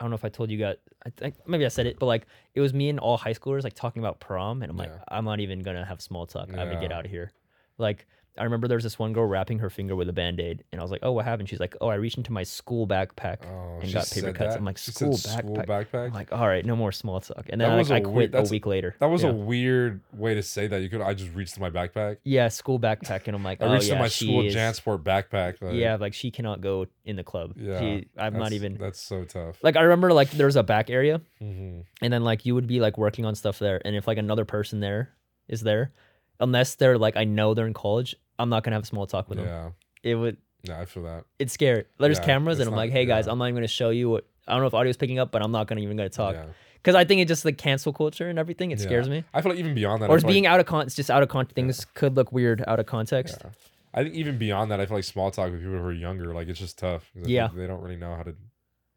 i 0.00 0.04
don't 0.04 0.10
know 0.10 0.16
if 0.16 0.24
i 0.24 0.28
told 0.28 0.50
you 0.50 0.58
guys 0.58 0.74
i 1.06 1.10
think 1.10 1.36
maybe 1.46 1.64
i 1.64 1.68
said 1.68 1.86
it 1.86 2.00
but 2.00 2.06
like 2.06 2.26
it 2.54 2.60
was 2.60 2.74
me 2.74 2.88
and 2.88 2.98
all 2.98 3.16
high 3.16 3.32
schoolers 3.32 3.62
like 3.62 3.72
talking 3.72 4.02
about 4.02 4.18
prom 4.18 4.60
and 4.62 4.70
i'm 4.70 4.76
like 4.76 4.90
Yeah. 4.90 5.04
i'm 5.06 5.24
not 5.24 5.38
even 5.38 5.60
gonna 5.60 5.84
have 5.84 6.02
small 6.02 6.26
talk 6.26 6.48
i'm 6.48 6.56
gonna 6.56 6.80
get 6.80 6.90
Yeah. 6.90 6.98
out 6.98 7.04
of 7.04 7.10
here 7.12 7.32
like 7.78 8.06
i 8.38 8.44
remember 8.44 8.68
there 8.68 8.76
was 8.76 8.84
this 8.84 8.98
one 8.98 9.12
girl 9.12 9.24
wrapping 9.26 9.58
her 9.58 9.70
finger 9.70 9.94
with 9.96 10.08
a 10.08 10.12
band-aid 10.12 10.64
and 10.72 10.80
i 10.80 10.82
was 10.84 10.90
like 10.90 11.00
oh 11.02 11.12
what 11.12 11.24
happened 11.24 11.48
she's 11.48 11.60
like 11.60 11.76
oh 11.80 11.88
i 11.88 11.94
reached 11.94 12.16
into 12.18 12.32
my 12.32 12.42
school 12.42 12.86
backpack 12.86 13.38
Oh, 13.46 13.78
and 13.82 13.92
got 13.92 14.08
paper 14.10 14.32
cuts 14.32 14.54
that? 14.54 14.58
i'm 14.58 14.64
like 14.64 14.78
She 14.78 14.90
said 14.90 15.14
school 15.14 15.16
school 15.16 15.56
backpack 15.56 15.86
backpack? 15.88 16.06
i'm 16.08 16.12
like 16.12 16.32
all 16.32 16.46
right 16.46 16.64
no 16.64 16.76
more 16.76 16.92
small 16.92 17.20
talk 17.20 17.46
and 17.48 17.60
then 17.60 17.68
That 17.70 17.76
like, 17.76 17.78
was 17.78 17.90
i 17.92 18.00
quit 18.00 18.32
weird- 18.32 18.34
a 18.34 18.50
week 18.50 18.66
later 18.66 18.96
That 19.00 19.06
was 19.10 19.22
yeah. 19.22 19.30
a 19.30 19.32
weird 19.32 20.00
way 20.12 20.34
to 20.34 20.42
say 20.42 20.66
that. 20.66 20.80
You 20.82 20.88
could 20.88 21.00
I 21.00 21.14
just 21.14 21.32
reached 21.34 21.56
in 21.56 21.62
my 21.62 21.70
backpack. 21.70 22.18
yeah 22.24 22.48
school 22.48 22.78
backpack 22.78 23.22
and 23.26 23.34
i'm 23.36 23.42
like 23.44 23.60
I 23.62 23.66
oh 23.66 23.72
reached 23.74 23.86
yeah 23.88 23.94
in 23.94 24.00
my 24.00 24.08
school 24.08 24.44
is- 24.44 24.54
Jansport 24.54 25.02
backpack. 25.02 25.60
Like, 25.62 25.74
yeah 25.74 25.96
like 25.96 26.14
she 26.14 26.30
cannot 26.30 26.60
go 26.60 26.86
in 27.04 27.16
the 27.16 27.24
club 27.24 27.54
Yeah. 27.56 27.78
she, 27.80 28.08
i'm 28.18 28.38
not 28.38 28.52
even 28.52 28.76
That's 28.78 29.00
so 29.00 29.24
tough. 29.24 29.56
like 29.62 29.76
I 29.76 29.82
remember 29.82 30.12
like 30.12 30.30
there's 30.32 30.56
a 30.56 30.62
back 30.62 30.90
area 30.90 31.20
hmm 31.38 31.80
and 32.02 32.12
then 32.12 32.22
like 32.24 32.44
you 32.46 32.54
would 32.54 32.66
be 32.66 32.80
like 32.80 32.98
working 32.98 33.24
on 33.24 33.34
stuff 33.34 33.58
there 33.58 33.80
and 33.84 33.94
if 33.96 34.06
like 34.06 34.18
another 34.18 34.44
person 34.44 34.80
there 34.80 35.10
is 35.48 35.60
there 35.62 35.92
unless 36.40 36.74
they're 36.74 36.98
like 36.98 37.16
I 37.16 37.24
know 37.24 37.54
they're 37.54 37.66
in 37.66 37.72
college 37.74 38.16
I'm 38.38 38.48
not 38.48 38.62
gonna 38.64 38.76
have 38.76 38.84
a 38.84 38.86
small 38.86 39.06
talk 39.06 39.28
with 39.28 39.38
them 39.38 39.46
Yeah. 39.46 39.70
it 40.02 40.14
would 40.14 40.36
Yeah, 40.62 40.80
I 40.80 40.84
feel 40.84 41.02
that. 41.04 41.24
it's 41.38 41.52
scary 41.52 41.84
there's 41.98 42.18
Yeah, 42.18 42.24
cameras 42.24 42.58
and 42.60 42.68
I'm 42.68 42.72
not- 42.72 42.78
like 42.78 42.90
hey 42.90 43.06
guys. 43.06 43.26
I'm 43.28 43.38
not 43.38 43.44
even 43.46 43.56
gonna 43.56 43.66
show 43.68 43.90
you 43.90 44.10
what 44.10 44.26
I 44.48 44.52
don't 44.52 44.60
know 44.60 44.66
if 44.68 44.74
audio's 44.74 44.96
picking 44.96 45.18
up 45.18 45.30
but 45.32 45.42
I'm 45.42 45.52
not 45.52 45.66
gonna 45.66 45.80
even 45.80 45.96
gonna 45.96 46.08
talk 46.08 46.34
Yeah. 46.34 46.46
because 46.74 46.94
I 46.94 47.04
think 47.04 47.20
it 47.20 47.28
just 47.28 47.42
the 47.42 47.52
cancel 47.52 47.92
culture 47.92 48.28
and 48.28 48.38
everything 48.38 48.70
it 48.70 48.78
Yeah. 48.78 48.86
scares 48.86 49.08
me 49.08 49.24
I 49.34 49.40
feel 49.42 49.52
like 49.52 49.58
even 49.58 49.74
beyond 49.74 50.02
that, 50.02 50.10
or 50.10 50.16
it's 50.16 50.22
feel 50.22 50.28
like- 50.28 50.34
being 50.34 50.46
out 50.46 50.60
of 50.60 50.66
con 50.66 50.86
it's 50.86 50.94
just 50.94 51.10
out 51.10 51.22
of 51.22 51.28
context. 51.28 51.54
things 51.54 51.84
could 51.84 52.16
look 52.16 52.32
weird 52.32 52.62
out 52.66 52.78
of 52.80 52.86
context 52.86 53.38
Yeah. 53.42 53.50
I 53.94 54.02
think 54.02 54.14
even 54.14 54.36
beyond 54.36 54.70
that, 54.72 54.78
I 54.80 54.84
feel 54.84 54.98
like 54.98 55.04
small 55.04 55.30
talk 55.30 55.50
with 55.50 55.60
people 55.60 55.78
who 55.78 55.84
are 55.84 55.90
younger, 55.92 56.34
like 56.34 56.48
it's 56.48 56.58
just 56.60 56.78
tough. 56.78 57.10
Yeah. 57.14 57.48
they 57.54 57.66
don't 57.66 57.80
really 57.80 57.96
know 57.96 58.14
how 58.14 58.24
to 58.24 58.34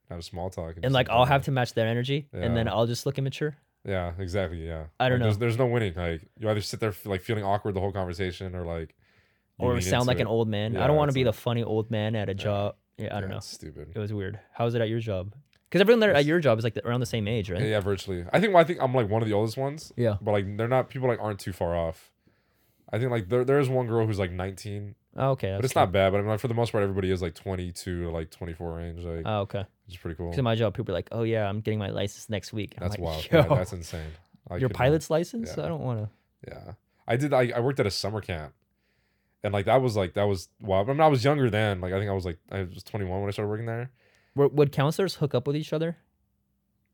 have 0.09 0.23
small 0.25 0.49
talk. 0.49 0.75
and 0.83 0.91
like 0.93 1.09
I'll 1.09 1.25
have 1.25 1.43
to 1.45 1.51
match 1.51 1.73
their 1.73 1.87
energy 1.87 2.27
and 2.33 2.55
then 2.57 2.67
I'll 2.67 2.87
just 2.87 3.05
look 3.05 3.17
immature 3.17 3.55
Yeah, 3.85 4.11
exactly. 4.19 4.67
Yeah. 4.67 4.87
I 4.99 5.07
don't 5.07 5.21
Like, 5.21 5.29
know. 5.29 5.35
there's 5.35 5.57
no 5.57 5.65
winning. 5.67 5.93
Like 5.95 6.21
you 6.37 6.49
either 6.49 6.59
sit 6.61 6.81
there 6.81 6.93
like 7.05 7.21
feeling 7.21 7.45
awkward 7.45 7.75
the 7.75 7.79
whole 7.79 7.93
conversation, 7.93 8.53
or 8.55 8.65
like 8.65 8.93
or 9.59 9.79
sound 9.81 10.07
like 10.07 10.19
an 10.19 10.27
old 10.27 10.47
man 10.47 10.75
I 10.77 10.87
don't 10.87 10.95
want 10.95 11.09
to 11.09 11.13
be 11.13 11.23
like- 11.23 11.35
the 11.35 11.39
funny 11.41 11.63
old 11.63 11.91
man 11.91 12.15
at 12.15 12.29
a 12.29 12.33
job 12.33 12.75
yeah 12.97 13.15
I 13.15 13.19
don't 13.21 13.29
Yeah, 13.29 13.35
know 13.35 13.39
stupid. 13.41 13.91
It 13.95 13.99
was 13.99 14.11
weird. 14.13 14.39
How 14.53 14.65
was 14.65 14.75
it 14.75 14.81
at 14.81 14.89
your 14.89 14.99
job? 14.99 15.33
Because 15.69 15.81
everyone 15.81 15.99
there 15.99 16.13
at 16.15 16.25
your 16.25 16.39
job 16.39 16.57
is 16.57 16.63
like 16.63 16.73
the, 16.73 16.85
around 16.87 16.99
the 17.01 17.05
same 17.05 17.27
age, 17.27 17.51
right? 17.51 17.61
Yeah, 17.61 17.67
yeah, 17.67 17.79
virtually. 17.79 18.25
I 18.33 18.39
think. 18.39 18.53
Well, 18.53 18.61
I 18.61 18.65
think 18.65 18.79
I'm 18.81 18.93
like 18.93 19.07
one 19.09 19.21
of 19.21 19.27
the 19.27 19.35
oldest 19.35 19.55
ones, 19.55 19.93
Yeah. 19.95 20.17
but 20.19 20.31
like 20.31 20.57
they're 20.57 20.67
not. 20.67 20.89
People 20.89 21.07
like 21.07 21.19
aren't 21.21 21.39
too 21.39 21.53
far 21.53 21.75
off. 21.77 22.11
I 22.91 22.97
think 22.97 23.11
like 23.11 23.29
there 23.29 23.45
there 23.45 23.59
is 23.59 23.69
one 23.69 23.85
girl 23.85 24.07
who's 24.07 24.17
like 24.17 24.31
19, 24.31 24.95
Oh, 25.15 25.29
okay. 25.31 25.55
but 25.55 25.63
it's 25.63 25.75
not 25.75 25.91
bad. 25.91 26.11
But 26.11 26.17
I 26.17 26.21
mean, 26.21 26.29
like, 26.31 26.39
for 26.39 26.47
the 26.47 26.55
most 26.55 26.71
part, 26.71 26.81
everybody 26.83 27.11
is 27.11 27.21
like 27.21 27.35
22 27.35 28.03
to 28.05 28.09
like 28.09 28.31
24 28.31 28.73
range. 28.73 29.05
Like, 29.05 29.21
Oh, 29.25 29.41
okay. 29.41 29.63
it's 29.87 29.95
pretty 29.97 30.15
cool. 30.15 30.31
Because 30.31 30.41
my 30.43 30.55
job, 30.55 30.73
people 30.73 30.91
are 30.93 30.97
like, 30.97 31.09
"Oh 31.11 31.21
yeah, 31.21 31.47
I'm 31.47 31.61
getting 31.61 31.77
my 31.79 31.89
license 31.91 32.29
next 32.29 32.51
week." 32.51 32.73
And 32.75 32.83
I'm 32.83 32.89
That's 32.89 32.99
like, 32.99 33.05
wild. 33.07 33.27
Yeah, 33.51 33.55
that's 33.55 33.71
insane. 33.73 34.11
I 34.49 34.55
your 34.57 34.69
not- 34.69 34.75
pilot's 34.75 35.09
license? 35.11 35.53
yeah. 35.55 35.65
I 35.65 35.67
don't 35.67 35.81
want 35.81 35.99
to. 35.99 36.09
Yeah, 36.51 36.73
I 37.07 37.15
did. 37.15 37.31
I, 37.31 37.51
I 37.55 37.59
worked 37.59 37.79
at 37.79 37.85
a 37.85 37.91
summer 37.91 38.21
camp, 38.21 38.53
and 39.43 39.53
like 39.53 39.65
that 39.65 39.81
was 39.81 39.95
like 39.95 40.13
that 40.15 40.23
was 40.23 40.49
wild. 40.61 40.89
I 40.89 40.93
mean, 40.93 41.01
I 41.01 41.07
was 41.07 41.23
younger 41.23 41.49
then. 41.49 41.81
Like 41.81 41.93
I 41.93 41.99
think 41.99 42.09
I 42.09 42.13
was 42.13 42.25
like 42.25 42.37
I 42.51 42.63
was 42.63 42.83
21 42.83 43.19
when 43.21 43.27
I 43.27 43.31
started 43.31 43.49
working 43.49 43.65
there. 43.65 43.89
Would 44.35 44.71
counselors 44.71 45.15
hook 45.15 45.33
up 45.35 45.47
with 45.47 45.55
each 45.55 45.73
other? 45.73 45.97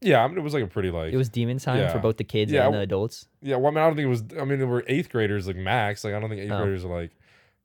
Yeah, 0.02 0.24
I 0.24 0.28
mean 0.28 0.38
it 0.38 0.42
was 0.42 0.54
like 0.54 0.64
a 0.64 0.68
pretty 0.68 0.92
like 0.92 1.14
It 1.14 1.18
was 1.18 1.30
demon 1.30 1.58
time 1.58 1.90
for 1.92 2.00
both 2.00 2.18
the 2.18 2.24
kids 2.24 2.52
Yeah, 2.52 2.66
and 2.66 2.74
the 2.76 2.80
adults. 2.80 3.28
yeah. 3.42 3.56
Well, 3.56 3.68
I 3.68 3.70
mean 3.72 3.78
I 3.84 3.88
don't 3.88 3.96
think 3.96 4.06
it 4.06 4.10
was. 4.10 4.24
I 4.40 4.46
mean 4.46 4.60
there 4.60 4.68
were 4.68 4.84
eighth 4.88 5.10
graders 5.10 5.48
like 5.48 5.56
max. 5.56 6.04
Like 6.04 6.14
I 6.14 6.20
don't 6.20 6.30
think 6.30 6.42
eighth 6.42 6.52
Oh. 6.52 6.58
graders 6.62 6.86
are 6.86 6.94
like 6.94 7.12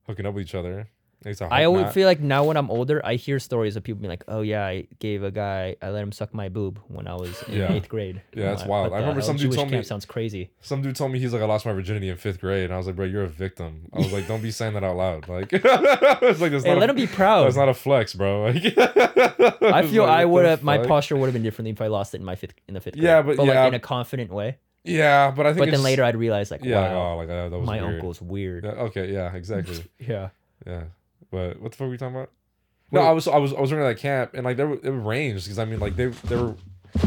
hooking 0.06 0.26
up 0.26 0.34
with 0.34 0.44
each 0.44 0.54
other. 0.54 0.88
Least 1.24 1.42
I 1.42 1.64
always 1.64 1.84
not. 1.84 1.92
feel 1.94 2.06
like 2.06 2.20
now 2.20 2.44
when 2.44 2.56
I'm 2.56 2.70
older, 2.70 3.04
I 3.04 3.16
hear 3.16 3.38
stories 3.38 3.76
of 3.76 3.82
people 3.82 4.00
being 4.00 4.08
like, 4.10 4.24
"Oh 4.26 4.40
yeah, 4.40 4.64
I 4.64 4.86
gave 5.00 5.22
a 5.22 5.30
guy, 5.30 5.76
I 5.82 5.90
let 5.90 6.02
him 6.02 6.12
suck 6.12 6.32
my 6.32 6.48
boob 6.48 6.80
when 6.88 7.06
I 7.06 7.14
was 7.14 7.42
in 7.42 7.58
Yeah. 7.58 7.72
eighth 7.72 7.90
grade." 7.90 8.22
Yeah, 8.34 8.46
that's 8.46 8.62
like, 8.62 8.70
wild. 8.70 8.90
"What 8.90 8.96
I 8.96 9.00
remember 9.00 9.20
some 9.20 9.36
dude 9.36 9.52
Jewish 9.52 9.56
told 9.56 9.70
me- 9.70 9.82
sounds 9.82 10.06
crazy. 10.06 10.50
Some 10.62 10.80
dude 10.80 10.96
told 10.96 11.12
me 11.12 11.18
he's 11.18 11.34
like 11.34 11.42
I 11.42 11.44
lost 11.44 11.66
my 11.66 11.72
virginity 11.72 12.08
in 12.08 12.16
fifth 12.16 12.40
grade, 12.40 12.64
and 12.64 12.72
I 12.72 12.78
was 12.78 12.86
like, 12.86 12.96
bro, 12.96 13.04
you're 13.04 13.24
a 13.24 13.28
victim. 13.28 13.90
I 13.92 13.98
was 13.98 14.12
like, 14.14 14.26
don't 14.26 14.40
be 14.42 14.50
saying 14.50 14.72
that 14.74 14.84
out 14.84 14.96
loud. 14.96 15.28
Like, 15.28 15.48
it's 15.52 16.40
like 16.40 16.52
Hey, 16.52 16.58
not 16.70 16.78
let 16.78 16.88
a, 16.88 16.92
him 16.92 16.96
be 16.96 17.06
proud. 17.06 17.44
That's 17.44 17.56
not 17.56 17.68
a 17.68 17.74
flex, 17.74 18.14
bro. 18.14 18.44
Like, 18.44 18.74
I 19.62 19.86
feel 19.86 20.04
I 20.04 20.24
would 20.24 20.46
have 20.46 20.62
my 20.62 20.78
posture. 20.78 21.16
would 21.16 21.26
have 21.26 21.34
been 21.34 21.42
different 21.42 21.68
if 21.68 21.82
I 21.82 21.88
lost 21.88 22.14
it 22.14 22.18
in 22.20 22.24
my 22.24 22.34
fifth 22.36 22.54
in 22.66 22.74
the 22.74 22.80
fifth 22.80 22.94
grade. 22.94 23.04
Yeah, 23.04 23.20
but 23.22 23.36
like 23.36 23.48
yeah. 23.48 23.66
in 23.66 23.74
a 23.74 23.80
confident 23.80 24.32
way. 24.32 24.56
Yeah, 24.84 25.30
but 25.30 25.46
I 25.46 25.50
think. 25.52 25.66
But 25.66 25.70
then 25.72 25.82
later 25.82 26.02
I'd 26.02 26.16
realize 26.16 26.50
like, 26.50 26.64
yeah, 26.64 26.80
like, 26.80 26.90
wow, 26.92 27.12
oh, 27.12 27.16
like 27.18 27.28
uh, 27.28 27.48
that 27.50 27.58
was 27.58 27.66
my 27.66 27.82
weird. 27.82 27.94
uncle's 27.96 28.22
weird. 28.22 28.64
Yeah, 28.64 28.70
okay, 28.70 29.12
yeah, 29.12 29.32
exactly. 29.34 29.84
Yeah. 29.98 30.30
yeah, 30.66 30.84
but 31.30 31.60
what 31.60 31.72
the 31.72 31.76
fuck 31.78 31.86
were 31.86 31.90
we 31.90 31.96
talking 31.98 32.16
about? 32.16 32.30
No, 32.92 33.00
I 33.02 33.12
was 33.12 33.28
I 33.28 33.36
was 33.38 33.52
I 33.54 33.60
was 33.60 33.72
at 33.72 33.76
that 33.78 33.98
camp, 33.98 34.32
and 34.34 34.44
like 34.44 34.56
there 34.56 34.66
were- 34.66 34.80
it 34.82 34.90
ranged 34.90 35.44
because 35.44 35.58
I 35.58 35.64
mean 35.64 35.78
like 35.80 35.96
they 35.96 36.06
there 36.06 36.38
were 36.42 36.54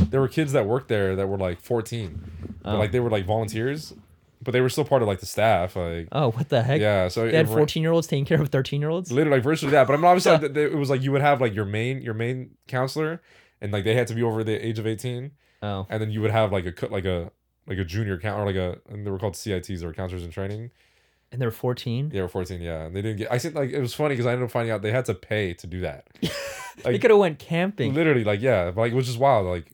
there 0.09 0.21
were 0.21 0.29
kids 0.29 0.53
that 0.53 0.65
worked 0.65 0.87
there 0.87 1.15
that 1.17 1.27
were 1.27 1.37
like 1.37 1.59
14, 1.59 2.21
but 2.63 2.75
Oh. 2.75 2.77
like 2.77 2.91
they 2.93 3.01
were 3.01 3.09
like 3.09 3.25
volunteers, 3.25 3.93
but 4.41 4.51
they 4.53 4.61
were 4.61 4.69
still 4.69 4.85
part 4.85 5.01
of 5.01 5.09
like 5.09 5.19
the 5.19 5.25
staff. 5.25 5.75
Like 5.75 6.07
Oh, 6.13 6.31
what 6.31 6.47
the 6.47 6.63
heck? 6.63 6.79
yeah, 6.79 7.09
so 7.09 7.25
They 7.29 7.35
had 7.35 7.47
it 7.47 7.49
ra- 7.49 7.55
14 7.57 7.83
year 7.83 7.91
olds 7.91 8.07
taking 8.07 8.23
care 8.23 8.41
of 8.41 8.47
13 8.47 8.79
year 8.79 8.89
olds? 8.89 9.11
literally 9.11 9.37
like 9.37 9.43
virtually 9.43 9.71
that. 9.73 9.85
But 9.87 9.93
I 9.93 9.97
mean, 9.97 10.05
obviously, 10.05 10.31
like, 10.33 10.41
th- 10.41 10.53
th- 10.53 10.71
it 10.71 10.75
was 10.77 10.89
like 10.89 11.01
you 11.01 11.11
would 11.11 11.21
have 11.21 11.41
like 11.41 11.53
your 11.53 11.65
main 11.65 12.01
your 12.01 12.13
main 12.13 12.51
counselor, 12.67 13.21
and 13.59 13.73
like 13.73 13.83
they 13.83 13.93
had 13.95 14.07
to 14.07 14.13
be 14.13 14.23
over 14.23 14.41
the 14.43 14.65
age 14.65 14.79
of 14.79 14.87
18, 14.87 15.31
Oh. 15.61 15.85
and 15.89 16.01
then 16.01 16.11
you 16.11 16.21
would 16.21 16.31
have 16.31 16.53
like 16.53 16.65
a 16.65 16.71
co- 16.71 16.87
like 16.87 17.03
a 17.05 17.29
like 17.67 17.77
a 17.77 17.83
junior 17.85 18.17
count 18.17 18.39
or 18.41 18.45
like 18.45 18.55
a 18.55 18.77
and 18.89 19.05
they 19.05 19.11
were 19.11 19.19
called 19.19 19.35
CITs 19.35 19.83
or 19.83 19.91
counselors 19.93 20.23
in 20.23 20.31
training. 20.31 20.71
And 21.33 21.41
they're 21.41 21.51
14? 21.51 22.09
They 22.09 22.21
were 22.21 22.27
14, 22.27 22.61
yeah, 22.61 22.83
and 22.83 22.95
they 22.95 23.01
didn't 23.01 23.17
get. 23.17 23.31
I 23.31 23.39
think 23.39 23.55
like 23.55 23.71
it 23.71 23.81
was 23.81 23.93
funny 23.93 24.13
because 24.13 24.25
I 24.27 24.31
ended 24.33 24.45
up 24.45 24.51
finding 24.51 24.71
out 24.71 24.81
they 24.83 24.91
had 24.91 25.05
to 25.05 25.15
pay 25.15 25.53
to 25.55 25.67
do 25.67 25.81
that. 25.81 26.07
they 26.85 26.99
could 26.99 27.09
have 27.09 27.19
went 27.19 27.39
camping. 27.39 27.93
literally, 27.95 28.23
like 28.23 28.39
yeah, 28.39 28.71
like 28.75 28.91
it 28.91 28.95
was 28.95 29.07
just 29.07 29.17
wild. 29.19 29.47
Like 29.47 29.71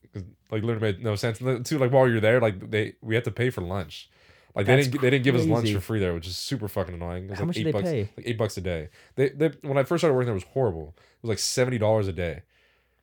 like 0.51 0.63
literally 0.63 0.93
made 0.93 1.03
no 1.03 1.15
sense. 1.15 1.41
And 1.41 1.65
too, 1.65 1.77
like 1.77 1.91
while 1.91 2.07
you're 2.07 2.21
there, 2.21 2.39
like 2.39 2.71
they 2.71 2.93
we 3.01 3.13
had 3.13 3.25
to 3.25 3.31
pay 3.31 3.49
for 3.49 3.61
lunch. 3.61 4.09
Like 4.55 4.65
they 4.65 4.77
didn't 4.77 5.01
they 5.01 5.09
didn't 5.09 5.23
give 5.25 5.35
us 5.35 5.45
lunch 5.45 5.71
for 5.71 5.79
free 5.79 5.99
there, 5.99 6.13
which 6.13 6.27
is 6.27 6.37
super 6.37 6.67
fucking 6.67 6.95
annoying. 6.95 7.25
It 7.25 7.29
was 7.31 7.39
How 7.39 7.43
like 7.43 7.47
much 7.47 7.57
eight 7.57 7.63
did 7.63 7.67
they 7.67 7.71
bucks, 7.73 7.89
pay? 7.89 8.09
Like 8.17 8.27
eight 8.27 8.37
bucks 8.37 8.57
a 8.57 8.61
day. 8.61 8.89
They, 9.15 9.29
they 9.29 9.51
when 9.61 9.77
I 9.77 9.83
first 9.83 9.99
started 10.01 10.15
working 10.15 10.27
there 10.27 10.33
it 10.33 10.43
was 10.43 10.43
horrible. 10.53 10.95
It 10.97 11.23
was 11.23 11.29
like 11.29 11.39
seventy 11.39 11.77
dollars 11.77 12.07
a 12.07 12.13
day, 12.13 12.43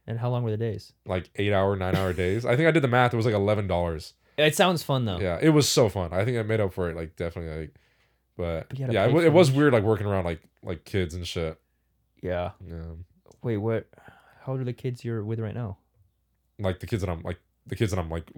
And 0.06 0.18
how 0.18 0.30
long 0.30 0.42
were 0.44 0.50
the 0.50 0.56
days? 0.56 0.92
like 1.04 1.28
eight 1.36 1.52
hour, 1.52 1.76
nine 1.76 1.94
hour 1.94 2.12
days. 2.14 2.44
I 2.46 2.56
think 2.56 2.66
I 2.68 2.70
did 2.70 2.82
the 2.82 2.88
math. 2.88 3.12
It 3.12 3.16
was 3.18 3.26
like 3.26 3.34
eleven 3.34 3.66
dollars. 3.66 4.14
It 4.38 4.54
sounds 4.56 4.82
fun 4.82 5.04
though. 5.04 5.18
Yeah, 5.20 5.38
it 5.40 5.50
was 5.50 5.68
so 5.68 5.88
fun. 5.88 6.12
I 6.12 6.24
think 6.24 6.36
I 6.36 6.42
made 6.42 6.60
up 6.60 6.72
for 6.74 6.90
it. 6.90 6.96
Like 6.96 7.16
definitely. 7.16 7.60
Like, 7.60 7.74
but, 8.36 8.68
But 8.68 8.78
you 8.78 8.84
had 8.84 8.90
to 8.92 8.94
yeah, 8.94 9.06
it, 9.06 9.24
it 9.26 9.32
was 9.32 9.50
weird. 9.50 9.72
Like 9.72 9.82
working 9.84 10.06
around 10.06 10.24
like 10.24 10.40
like 10.62 10.84
kids 10.84 11.14
and 11.14 11.26
shit. 11.26 11.58
Yeah. 12.22 12.52
Yeah, 12.66 12.82
Wait, 13.42 13.58
what? 13.58 13.86
How 14.42 14.52
old 14.52 14.60
are 14.60 14.64
the 14.64 14.72
kids 14.72 15.04
you're 15.04 15.22
with 15.24 15.38
right 15.40 15.54
now? 15.54 15.78
like 16.58 16.80
the 16.80 16.86
kids 16.86 17.02
that 17.02 17.10
I'm 17.10 17.22
like 17.22 17.38
the 17.66 17.76
kids 17.76 17.90
that 17.92 17.98
I'm 18.00 18.08
like 18.10 18.30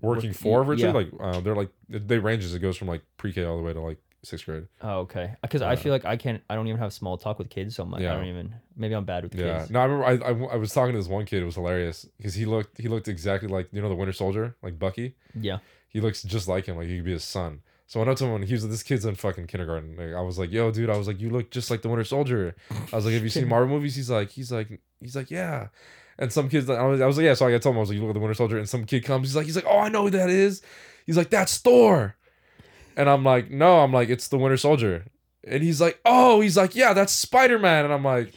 working 0.00 0.30
Work- 0.30 0.36
for 0.36 0.62
virtually. 0.64 0.88
yeah. 0.88 0.92
Like 0.94 1.36
uh, 1.36 1.40
they're 1.40 1.56
like 1.56 1.70
they 1.88 2.18
ranges. 2.18 2.54
It 2.54 2.60
goes 2.60 2.76
from 2.76 2.88
like 2.88 3.02
pre 3.16 3.32
K 3.32 3.44
all 3.44 3.56
the 3.56 3.62
way 3.62 3.72
to 3.72 3.80
like 3.80 3.98
sixth 4.22 4.46
grade. 4.46 4.66
Oh, 4.82 5.00
okay. 5.00 5.34
Because 5.42 5.62
I 5.62 5.76
feel 5.76 5.92
like 5.92 6.04
I 6.04 6.16
can't, 6.16 6.42
I 6.50 6.54
don't 6.54 6.66
even 6.68 6.78
have 6.80 6.92
small 6.92 7.16
talk 7.16 7.38
with 7.38 7.50
kids. 7.50 7.76
So 7.76 7.82
I'm 7.84 7.90
like, 7.90 8.02
I 8.04 8.14
don't 8.14 8.26
even, 8.26 8.54
maybe 8.76 8.94
I'm 8.94 9.04
bad 9.04 9.22
with 9.24 9.34
Yeah. 9.34 9.60
kids. 9.60 9.70
No, 9.70 9.80
I 9.80 9.84
remember 9.84 10.04
I, 10.04 10.28
I, 10.28 10.52
I 10.54 10.56
was 10.56 10.72
talking 10.72 10.92
to 10.92 10.98
this 10.98 11.08
one 11.08 11.24
kid. 11.24 11.42
It 11.42 11.46
was 11.46 11.54
hilarious 11.56 12.06
because 12.16 12.34
he 12.34 12.44
looked 12.44 12.78
he 12.80 12.88
looked 12.88 13.08
exactly 13.08 13.48
like 13.48 13.68
you 13.72 13.80
know 13.82 13.88
the 13.88 13.94
Winter 13.94 14.12
Soldier, 14.12 14.56
like 14.62 14.78
Bucky. 14.78 15.14
Yeah. 15.34 15.58
He 15.88 16.00
looks 16.00 16.22
just 16.22 16.46
like 16.48 16.66
him. 16.66 16.76
Like 16.76 16.86
he 16.88 16.96
could 16.96 17.04
be 17.06 17.12
his 17.12 17.24
son. 17.24 17.60
So 17.88 18.02
I 18.02 18.04
know 18.04 18.14
someone. 18.14 18.42
He 18.42 18.52
was 18.52 18.68
this 18.68 18.82
kid's 18.82 19.06
in 19.06 19.14
fucking 19.14 19.46
kindergarten. 19.46 19.96
Like, 19.96 20.14
I 20.14 20.20
was 20.20 20.38
like, 20.38 20.52
"Yo, 20.52 20.70
dude," 20.70 20.90
I 20.90 20.96
was 20.98 21.06
like, 21.06 21.20
"You 21.20 21.30
look 21.30 21.50
just 21.50 21.70
like 21.70 21.80
the 21.80 21.88
Winter 21.88 22.04
Soldier." 22.04 22.54
I 22.92 22.96
was 22.96 23.06
like, 23.06 23.14
"Have 23.14 23.22
you 23.22 23.30
seen 23.30 23.48
Marvel 23.48 23.74
movies?" 23.74 23.96
He's 23.96 24.10
like, 24.10 24.28
"He's 24.28 24.52
like, 24.52 24.68
he's 25.00 25.16
like, 25.16 25.30
yeah." 25.30 25.68
And 26.18 26.30
some 26.30 26.50
kids, 26.50 26.68
I 26.68 26.82
was, 26.84 27.00
I 27.00 27.06
was 27.06 27.16
like, 27.16 27.24
"Yeah." 27.24 27.32
So 27.32 27.46
I 27.46 27.56
told 27.56 27.74
him 27.74 27.78
I 27.78 27.80
was 27.80 27.88
like, 27.88 27.96
"You 27.96 28.02
look 28.02 28.10
at 28.10 28.14
the 28.14 28.20
Winter 28.20 28.34
Soldier," 28.34 28.58
and 28.58 28.68
some 28.68 28.84
kid 28.84 29.04
comes. 29.04 29.28
He's 29.28 29.36
like, 29.36 29.46
"He's 29.46 29.56
like, 29.56 29.64
oh, 29.66 29.78
I 29.78 29.88
know 29.88 30.02
who 30.02 30.10
that 30.10 30.28
is." 30.28 30.60
He's 31.06 31.16
like, 31.16 31.30
"That's 31.30 31.56
Thor," 31.56 32.14
and 32.94 33.08
I'm 33.08 33.24
like, 33.24 33.50
"No," 33.50 33.80
I'm 33.80 33.92
like, 33.92 34.10
"It's 34.10 34.28
the 34.28 34.36
Winter 34.36 34.58
Soldier," 34.58 35.06
and 35.44 35.62
he's 35.62 35.80
like, 35.80 35.98
"Oh," 36.04 36.42
he's 36.42 36.58
like, 36.58 36.74
"Yeah, 36.74 36.92
that's 36.92 37.14
Spider 37.14 37.58
Man," 37.58 37.86
and 37.86 37.94
I'm 37.94 38.04
like, 38.04 38.34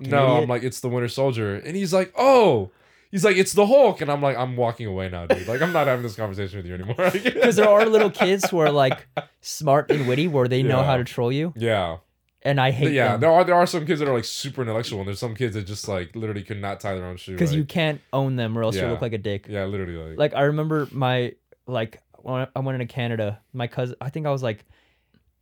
"No," 0.00 0.24
idiot. 0.24 0.42
I'm 0.42 0.48
like, 0.48 0.64
"It's 0.64 0.80
the 0.80 0.88
Winter 0.88 1.08
Soldier," 1.08 1.54
and 1.54 1.76
he's 1.76 1.92
like, 1.92 2.12
"Oh." 2.18 2.72
He's 3.10 3.24
like, 3.24 3.36
it's 3.38 3.52
the 3.54 3.66
Hulk, 3.66 4.00
and 4.02 4.10
I'm 4.10 4.20
like, 4.20 4.36
I'm 4.36 4.54
walking 4.56 4.86
away 4.86 5.08
now, 5.08 5.24
dude. 5.26 5.48
Like, 5.48 5.62
I'm 5.62 5.72
not 5.72 5.86
having 5.86 6.02
this 6.02 6.14
conversation 6.16 6.58
with 6.58 6.66
you 6.66 6.74
anymore. 6.74 7.10
Because 7.12 7.56
there 7.56 7.68
are 7.68 7.86
little 7.86 8.10
kids 8.24 8.48
who 8.50 8.58
are 8.58 8.70
like 8.70 9.06
smart 9.40 9.90
and 9.90 10.06
witty 10.06 10.28
where 10.28 10.46
they 10.48 10.62
know 10.62 10.82
how 10.82 10.96
to 10.98 11.04
troll 11.04 11.32
you. 11.32 11.54
yeah, 11.56 11.98
And 12.42 12.60
I 12.60 12.70
hate 12.70 12.92
yeah. 12.92 13.12
them. 13.12 13.20
There 13.22 13.30
are 13.30 13.44
there 13.44 13.54
are 13.54 13.66
some 13.66 13.86
kids 13.86 14.00
that 14.00 14.08
are 14.08 14.14
like 14.14 14.24
super 14.26 14.60
intellectual, 14.62 14.98
and 15.00 15.08
there's 15.08 15.18
some 15.20 15.34
kids 15.34 15.54
that 15.54 15.62
just 15.66 15.88
like 15.88 16.14
literally 16.14 16.42
could 16.42 16.60
not 16.60 16.80
tie 16.80 16.94
their 16.94 17.06
own 17.06 17.16
shoe. 17.16 17.32
Because 17.32 17.50
like, 17.52 17.56
you 17.58 17.64
can't 17.64 18.00
own 18.12 18.36
them 18.36 18.56
or 18.58 18.62
else 18.62 18.76
you 18.76 18.82
Yeah. 18.82 18.90
look 18.90 19.00
like 19.02 19.14
a 19.14 19.18
dick. 19.18 19.46
yeah, 19.48 19.64
literally 19.64 19.96
like, 19.96 20.18
Like 20.18 20.34
I 20.34 20.42
remember 20.42 20.86
my 20.92 21.32
like 21.66 22.02
when 22.18 22.46
I 22.54 22.60
went 22.60 22.80
into 22.80 22.92
Canada, 22.92 23.40
my 23.54 23.68
cousin, 23.68 23.96
I 24.02 24.10
think 24.10 24.26
I 24.26 24.30
was 24.30 24.42
like 24.42 24.64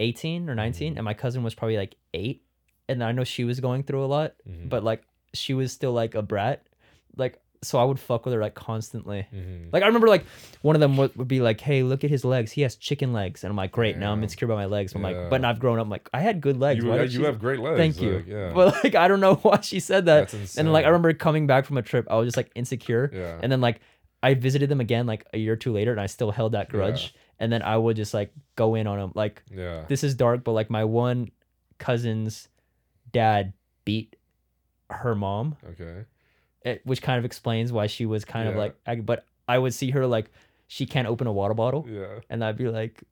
18 0.00 0.48
or 0.48 0.54
19, 0.54 0.92
Mm-hmm. 0.92 0.98
and 0.98 1.04
my 1.04 1.14
cousin 1.14 1.42
was 1.42 1.54
probably 1.54 1.76
like 1.76 1.96
eight. 2.14 2.42
And 2.88 3.02
I 3.02 3.10
know 3.12 3.24
she 3.24 3.44
was 3.44 3.58
going 3.60 3.82
through 3.82 4.04
a 4.04 4.06
lot, 4.06 4.34
Mhm. 4.48 4.68
but 4.68 4.84
like 4.84 5.02
she 5.34 5.54
was 5.54 5.72
still 5.72 5.92
like 5.92 6.14
a 6.14 6.22
brat. 6.22 6.62
Like, 7.16 7.40
so 7.62 7.78
I 7.78 7.84
would 7.84 7.98
fuck 7.98 8.24
with 8.24 8.34
her 8.34 8.40
like 8.40 8.54
constantly. 8.54 9.26
Mhm. 9.34 9.72
Like 9.72 9.82
I 9.82 9.86
remember 9.86 10.08
like 10.08 10.24
one 10.62 10.76
of 10.76 10.80
them 10.80 10.96
would, 10.96 11.14
would 11.16 11.28
be 11.28 11.40
like, 11.40 11.60
"Hey, 11.60 11.82
look 11.82 12.04
at 12.04 12.10
his 12.10 12.24
legs. 12.24 12.52
He 12.52 12.62
has 12.62 12.76
chicken 12.76 13.12
legs." 13.12 13.42
And 13.44 13.50
I'm 13.50 13.56
like, 13.56 13.72
"Great, 13.72 13.96
now 13.96 14.12
I'm 14.12 14.22
insecure 14.22 14.46
about 14.46 14.56
my 14.56 14.66
legs." 14.66 14.94
I'm 14.94 15.02
Yeah. 15.02 15.08
like, 15.08 15.30
"But 15.30 15.40
now 15.40 15.50
I've 15.50 15.58
grown 15.58 15.78
up. 15.78 15.84
I'm 15.84 15.90
like, 15.90 16.08
I 16.12 16.20
had 16.20 16.40
good 16.40 16.58
legs. 16.58 16.84
You, 16.84 16.90
Why 16.90 16.96
yeah, 16.96 17.02
you 17.04 17.24
have 17.24 17.38
great 17.38 17.60
legs. 17.60 17.78
Thank 17.78 18.00
you. 18.00 18.16
like, 18.16 18.26
yeah. 18.26 18.52
But 18.54 18.84
like 18.84 18.94
I 18.94 19.08
don't 19.08 19.20
know 19.20 19.34
why 19.42 19.60
she 19.60 19.80
said 19.80 20.06
that. 20.06 20.32
And 20.58 20.72
like 20.72 20.84
I 20.84 20.88
remember 20.88 21.12
coming 21.14 21.46
back 21.46 21.64
from 21.66 21.76
a 21.78 21.82
trip, 21.82 22.06
I 22.10 22.16
was 22.16 22.26
just 22.26 22.36
like 22.36 22.50
insecure. 22.54 23.10
Yeah. 23.12 23.38
And 23.42 23.50
then 23.50 23.60
like 23.60 23.80
I 24.22 24.34
visited 24.34 24.68
them 24.68 24.80
again 24.80 25.06
like 25.06 25.26
a 25.32 25.38
year 25.38 25.52
or 25.54 25.56
two 25.56 25.72
later, 25.72 25.92
and 25.92 26.00
I 26.00 26.06
still 26.06 26.30
held 26.30 26.52
that 26.52 26.68
grudge. 26.68 27.14
And 27.38 27.52
then 27.52 27.62
I 27.62 27.76
would 27.76 27.96
just 27.96 28.14
like 28.14 28.32
go 28.56 28.74
in 28.74 28.86
on 28.86 28.98
them. 28.98 29.12
Like 29.14 29.42
yeah. 29.54 29.84
this 29.88 30.02
is 30.04 30.14
dark, 30.14 30.42
but 30.44 30.52
like 30.52 30.70
my 30.70 30.84
one 30.84 31.30
cousin's 31.78 32.48
dad 33.12 33.52
beat 33.84 34.16
her 34.90 35.14
mom, 35.14 35.56
okay. 35.70 36.04
It, 36.66 36.82
which 36.84 37.00
kind 37.00 37.18
of 37.18 37.24
explains 37.24 37.72
why 37.72 37.86
she 37.86 38.04
was 38.06 38.24
kind 38.24 38.48
of 38.48 38.54
Yeah. 38.54 38.60
like. 38.60 38.74
I, 38.86 38.94
but 38.96 39.24
I 39.48 39.56
would 39.58 39.72
see 39.72 39.90
her 39.92 40.06
like 40.06 40.30
she 40.66 40.84
can't 40.84 41.06
open 41.08 41.26
a 41.26 41.32
water 41.32 41.54
bottle, 41.54 41.86
Yeah. 41.88 42.20
and 42.28 42.44
I'd 42.44 42.56
be 42.58 42.68
like, 42.68 43.02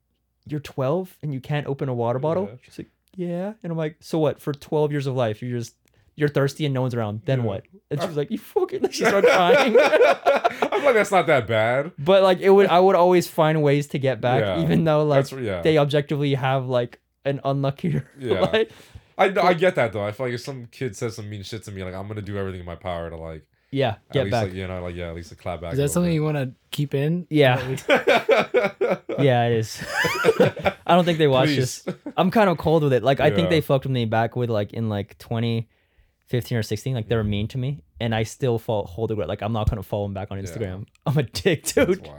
"You're 0.45 0.59
12 0.59 1.17
and 1.23 1.33
you 1.33 1.39
can't 1.39 1.65
open 1.67 1.89
a 1.89 1.93
water 1.93 2.19
bottle." 2.19 2.49
Yeah. 2.51 2.57
She's 2.61 2.77
like, 2.77 2.89
"Yeah," 3.15 3.53
and 3.63 3.71
I'm 3.71 3.77
like, 3.77 3.95
"So 4.01 4.19
what? 4.19 4.39
For 4.41 4.53
12 4.53 4.91
years 4.91 5.07
of 5.07 5.15
life, 5.15 5.41
you're 5.41 5.57
just 5.57 5.75
you're 6.17 6.29
thirsty 6.29 6.63
and 6.65 6.73
no 6.73 6.81
one's 6.81 6.93
around. 6.95 7.21
Then 7.25 7.39
Yeah. 7.39 7.45
what?" 7.45 7.63
And 7.89 8.01
she 8.01 8.07
was 8.07 8.17
like, 8.17 8.29
"You 8.31 8.37
fucking." 8.37 8.81
Like, 8.83 8.93
she 8.93 9.05
started 9.05 9.29
crying. 9.33 9.75
I'm 9.79 10.83
like, 10.83 10.93
that's 10.95 11.11
not 11.11 11.27
that 11.27 11.47
bad. 11.47 11.91
but 11.97 12.23
like 12.23 12.39
it 12.41 12.49
would, 12.49 12.67
I 12.67 12.79
would 12.79 12.95
always 12.95 13.27
find 13.27 13.63
ways 13.63 13.87
to 13.87 13.99
get 13.99 14.19
back, 14.21 14.41
Yeah. 14.41 14.61
even 14.63 14.83
though 14.83 15.03
like 15.05 15.29
That's 15.29 15.41
yeah. 15.41 15.61
they 15.61 15.77
objectively 15.77 16.33
have 16.35 16.67
like 16.67 16.99
an 17.23 17.39
unluckier 17.43 18.03
Yeah. 18.19 18.41
life. 18.41 18.94
I 19.17 19.25
I 19.41 19.53
get 19.53 19.75
that 19.75 19.93
though. 19.93 20.05
I 20.05 20.11
feel 20.11 20.27
like 20.27 20.35
if 20.35 20.41
some 20.41 20.65
kid 20.67 20.95
says 20.95 21.15
some 21.15 21.29
mean 21.29 21.43
shit 21.43 21.63
to 21.63 21.71
me, 21.71 21.83
like 21.83 21.93
I'm 21.93 22.07
gonna 22.07 22.21
do 22.21 22.37
everything 22.37 22.59
in 22.59 22.65
my 22.65 22.75
power 22.75 23.09
to 23.09 23.15
like 23.15 23.45
Yeah, 23.71 23.95
at 24.09 24.11
get 24.11 24.23
least 24.25 24.31
back. 24.31 24.43
like 24.45 24.53
you 24.53 24.67
know 24.67 24.81
like 24.83 24.95
yeah 24.95 25.09
at 25.09 25.15
least 25.15 25.31
a 25.31 25.35
clap 25.35 25.61
back. 25.61 25.73
Is 25.73 25.79
that 25.79 25.89
something 25.89 26.11
you 26.11 26.23
want 26.23 26.37
to 26.37 26.51
keep 26.71 26.93
in? 26.93 27.25
Yeah. 27.29 27.57
yeah, 29.19 29.47
it 29.47 29.53
is. 29.53 29.81
I 30.85 30.95
don't 30.95 31.05
think 31.05 31.17
they 31.17 31.27
watch 31.27 31.47
Please. 31.47 31.83
this. 31.83 31.95
I'm 32.17 32.31
kind 32.31 32.49
of 32.49 32.57
cold 32.57 32.83
with 32.83 32.93
it. 32.93 33.03
Like 33.03 33.19
I 33.19 33.31
think 33.31 33.49
they 33.49 33.61
fucked 33.61 33.87
me 33.87 34.05
back 34.05 34.35
with 34.35 34.49
like 34.49 34.73
in 34.73 34.89
like 34.89 35.17
2015 35.19 36.57
or 36.57 36.63
16. 36.63 36.93
Like 36.93 37.07
they 37.07 37.15
were 37.15 37.21
mm-hmm. 37.21 37.29
mean 37.29 37.47
to 37.49 37.57
me, 37.57 37.83
and 37.99 38.13
I 38.13 38.23
still 38.23 38.59
fall 38.59 38.85
hold 38.85 39.09
the 39.09 39.15
grudge. 39.15 39.29
Like 39.29 39.41
I'm 39.41 39.53
not 39.53 39.69
gonna 39.69 39.83
follow 39.83 40.05
them 40.05 40.13
back 40.13 40.31
on 40.31 40.37
Yeah. 40.37 40.43
Instagram. 40.43 40.85
I'm 41.05 41.17
a 41.17 41.23
dick, 41.23 41.63
That's 41.63 41.87
dude. 41.87 42.09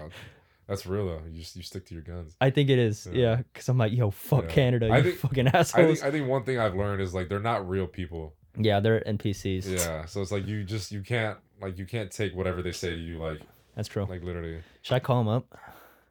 Wild. 0.69 0.79
That's 0.79 0.87
real 0.87 1.07
though. 1.07 1.23
You 1.31 1.41
just 1.41 1.57
you 1.57 1.63
stick 1.63 1.87
to 1.87 1.95
your 1.95 2.03
guns. 2.03 2.37
I 2.41 2.51
think 2.51 2.71
it 2.71 2.79
is. 2.79 3.07
Yeah. 3.11 3.21
Yeah, 3.21 3.37
because 3.37 3.69
I'm 3.69 3.79
like, 3.79 3.93
yo, 3.93 4.11
fuck 4.11 4.45
Yeah. 4.45 4.51
Canada, 4.51 4.89
I 4.91 4.99
you 4.99 5.03
think- 5.05 5.17
fucking 5.19 5.49
I 5.49 5.59
assholes. 5.59 6.01
think 6.01 6.05
I 6.05 6.11
think 6.11 6.29
one 6.29 6.45
thing 6.45 6.59
I've 6.59 6.75
learned 6.75 7.03
is 7.03 7.15
like 7.15 7.29
they're 7.29 7.41
not 7.41 7.69
real 7.69 7.87
people. 7.87 8.35
yeah, 8.59 8.81
they're 8.81 9.01
NPCs. 9.07 9.67
Yeah. 9.69 10.07
So 10.07 10.23
it's 10.23 10.33
like 10.33 10.47
you 10.47 10.65
just 10.65 10.93
you 10.93 11.03
can't 11.03 11.39
like 11.61 11.79
you 11.79 11.87
can't 11.87 12.11
take 12.11 12.35
whatever 12.35 12.63
they 12.63 12.73
say 12.73 12.91
to 12.91 12.97
you 12.97 13.19
like 13.19 13.41
that's 13.75 13.89
true. 13.89 14.07
like 14.09 14.23
literally. 14.23 14.61
Should 14.83 14.95
I 14.95 15.01
call 15.01 15.19
them 15.19 15.29
up? 15.29 15.59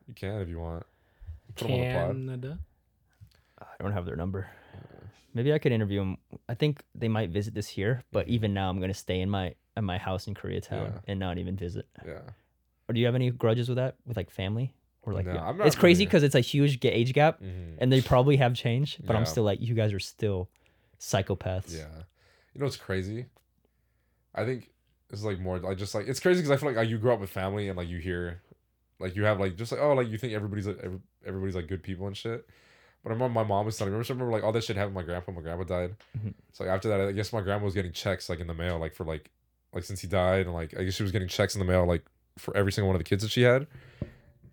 You 0.07 0.13
can 0.13 0.41
if 0.41 0.50
you 0.50 0.59
want. 0.59 0.85
Put 1.55 1.69
'em 1.69 1.74
on 1.74 1.79
the 1.79 1.93
pod. 1.93 2.07
Canada. 2.15 2.59
I 3.59 3.83
don't 3.83 3.93
have 3.93 4.05
their 4.05 4.15
number. 4.15 4.47
Maybe 5.33 5.51
I 5.53 5.59
could 5.59 5.71
interview 5.74 6.00
them. 6.00 6.17
I 6.47 6.53
think 6.53 6.81
they 6.93 7.07
might 7.09 7.29
visit 7.29 7.53
this 7.53 7.77
year, 7.77 8.03
but 8.12 8.25
mm-hmm. 8.25 8.33
even 8.35 8.53
now, 8.53 8.69
I'm 8.69 8.79
gonna 8.79 8.93
stay 8.93 9.19
in 9.19 9.29
my 9.29 9.55
in 9.75 9.83
my 9.83 9.97
house 9.97 10.27
in 10.27 10.33
Koreatown 10.33 10.93
Yeah. 10.93 11.00
and 11.07 11.19
not 11.19 11.38
even 11.38 11.57
visit. 11.57 11.88
Yeah. 12.05 12.21
Or 12.87 12.93
do 12.93 12.99
you 12.99 13.05
have 13.07 13.15
any 13.15 13.31
grudges 13.31 13.67
with 13.67 13.77
that, 13.77 13.95
with 14.05 14.15
like 14.17 14.29
family, 14.29 14.73
or 15.01 15.13
like? 15.13 15.25
No, 15.25 15.33
yeah. 15.33 15.43
I'm 15.47 15.57
not 15.57 15.67
it's 15.67 15.75
crazy 15.75 16.05
because 16.05 16.21
it's 16.23 16.35
a 16.35 16.39
huge 16.39 16.79
ga- 16.79 16.91
age 16.91 17.13
gap, 17.13 17.41
Mhm. 17.41 17.75
and 17.79 17.91
they 17.91 18.01
probably 18.01 18.37
have 18.37 18.53
changed. 18.53 19.05
But 19.05 19.15
I'm 19.15 19.25
still 19.25 19.43
like, 19.43 19.59
you 19.61 19.73
guys 19.73 19.91
are 19.93 19.99
still 19.99 20.49
psychopaths. 20.99 21.75
Yeah. 21.75 21.87
You 22.53 22.59
know 22.59 22.65
what's 22.65 22.77
crazy? 22.77 23.25
I 24.33 24.45
think 24.45 24.71
it's 25.11 25.23
like 25.23 25.39
more 25.39 25.59
like 25.59 25.77
just 25.77 25.95
like 25.95 26.07
it's 26.07 26.19
crazy 26.19 26.41
because 26.41 26.51
I 26.51 26.57
feel 26.57 26.71
like, 26.73 26.89
you 26.89 26.97
grow 26.97 27.13
up 27.13 27.19
with 27.19 27.29
family 27.29 27.69
and 27.69 27.77
like 27.77 27.87
you 27.87 27.97
hear 27.99 28.41
like 28.99 29.15
you 29.15 29.23
have 29.25 29.39
like 29.39 29.55
just 29.55 29.71
like 29.71 29.81
oh 29.81 29.93
like 29.93 30.09
you 30.09 30.17
think 30.17 30.33
everybody's 30.33 30.67
like 30.67 30.79
every, 30.83 30.99
everybody's 31.25 31.55
like 31.55 31.67
good 31.67 31.83
people 31.83 32.07
and 32.07 32.15
shit. 32.17 32.45
But 33.03 33.11
I 33.11 33.13
remember 33.13 33.33
my 33.33 33.43
mom 33.43 33.65
was 33.65 33.77
telling 33.77 33.93
me. 33.93 33.99
I 33.99 34.03
remember 34.09 34.31
like 34.31 34.43
all 34.43 34.51
that 34.51 34.63
shit 34.63 34.75
happened. 34.77 34.95
My 34.95 35.03
grandpa, 35.03 35.31
my 35.31 35.41
grandpa 35.41 35.63
died. 35.63 35.95
Mhm. 36.17 36.33
So 36.53 36.63
like, 36.63 36.73
after 36.73 36.87
that, 36.89 37.01
I 37.01 37.11
guess 37.11 37.31
my 37.33 37.41
grandma 37.41 37.65
was 37.65 37.73
getting 37.73 37.91
checks 37.91 38.29
like 38.29 38.39
in 38.39 38.47
the 38.47 38.53
mail, 38.53 38.77
like 38.79 38.95
for 38.95 39.03
like 39.05 39.29
like 39.73 39.83
since 39.83 40.01
he 40.01 40.07
died, 40.07 40.45
and 40.47 40.53
like 40.53 40.77
I 40.77 40.83
guess 40.83 40.95
she 40.95 41.03
was 41.03 41.11
getting 41.11 41.27
checks 41.27 41.55
in 41.55 41.59
the 41.59 41.65
mail 41.65 41.85
like 41.85 42.03
for 42.37 42.55
every 42.55 42.71
single 42.71 42.87
one 42.87 42.95
of 42.95 42.99
the 42.99 43.03
kids 43.09 43.23
that 43.23 43.31
she 43.31 43.41
had. 43.43 43.67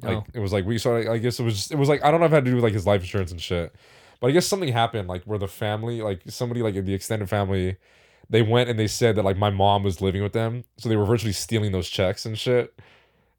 Like 0.03 0.19
Oh. 0.19 0.25
it 0.35 0.41
was 0.41 0.53
like 0.53 0.65
we 0.67 0.79
saw. 0.79 0.97
I 0.97 1.19
guess 1.19 1.39
it 1.39 1.45
was 1.45 1.55
just, 1.55 1.71
it 1.73 1.79
was 1.79 1.89
like 1.89 2.03
I 2.05 2.11
don't 2.11 2.21
know 2.21 2.27
if 2.27 2.33
it 2.33 2.37
had 2.37 2.45
to 2.45 2.51
do 2.51 2.57
with 2.57 2.65
like 2.65 2.73
his 2.73 2.87
life 2.87 3.03
insurance 3.03 3.31
and 3.31 3.41
shit, 3.41 3.73
but 4.21 4.27
I 4.29 4.31
guess 4.33 4.47
something 4.47 4.73
happened 4.73 5.09
like 5.09 5.23
where 5.25 5.39
the 5.39 5.47
family 5.49 6.03
like 6.03 6.23
somebody 6.29 6.61
like 6.63 6.75
the 6.75 6.95
extended 6.95 7.29
family, 7.29 7.77
they 8.29 8.43
went 8.43 8.69
and 8.69 8.79
they 8.79 8.89
said 8.89 9.15
that 9.17 9.25
like 9.25 9.37
my 9.37 9.51
mom 9.51 9.85
was 9.85 10.01
living 10.01 10.23
with 10.23 10.33
them, 10.33 10.65
so 10.77 10.89
they 10.89 10.97
were 10.97 11.05
virtually 11.05 11.33
stealing 11.33 11.71
those 11.71 11.89
checks 11.89 12.27
and 12.27 12.37
shit, 12.37 12.77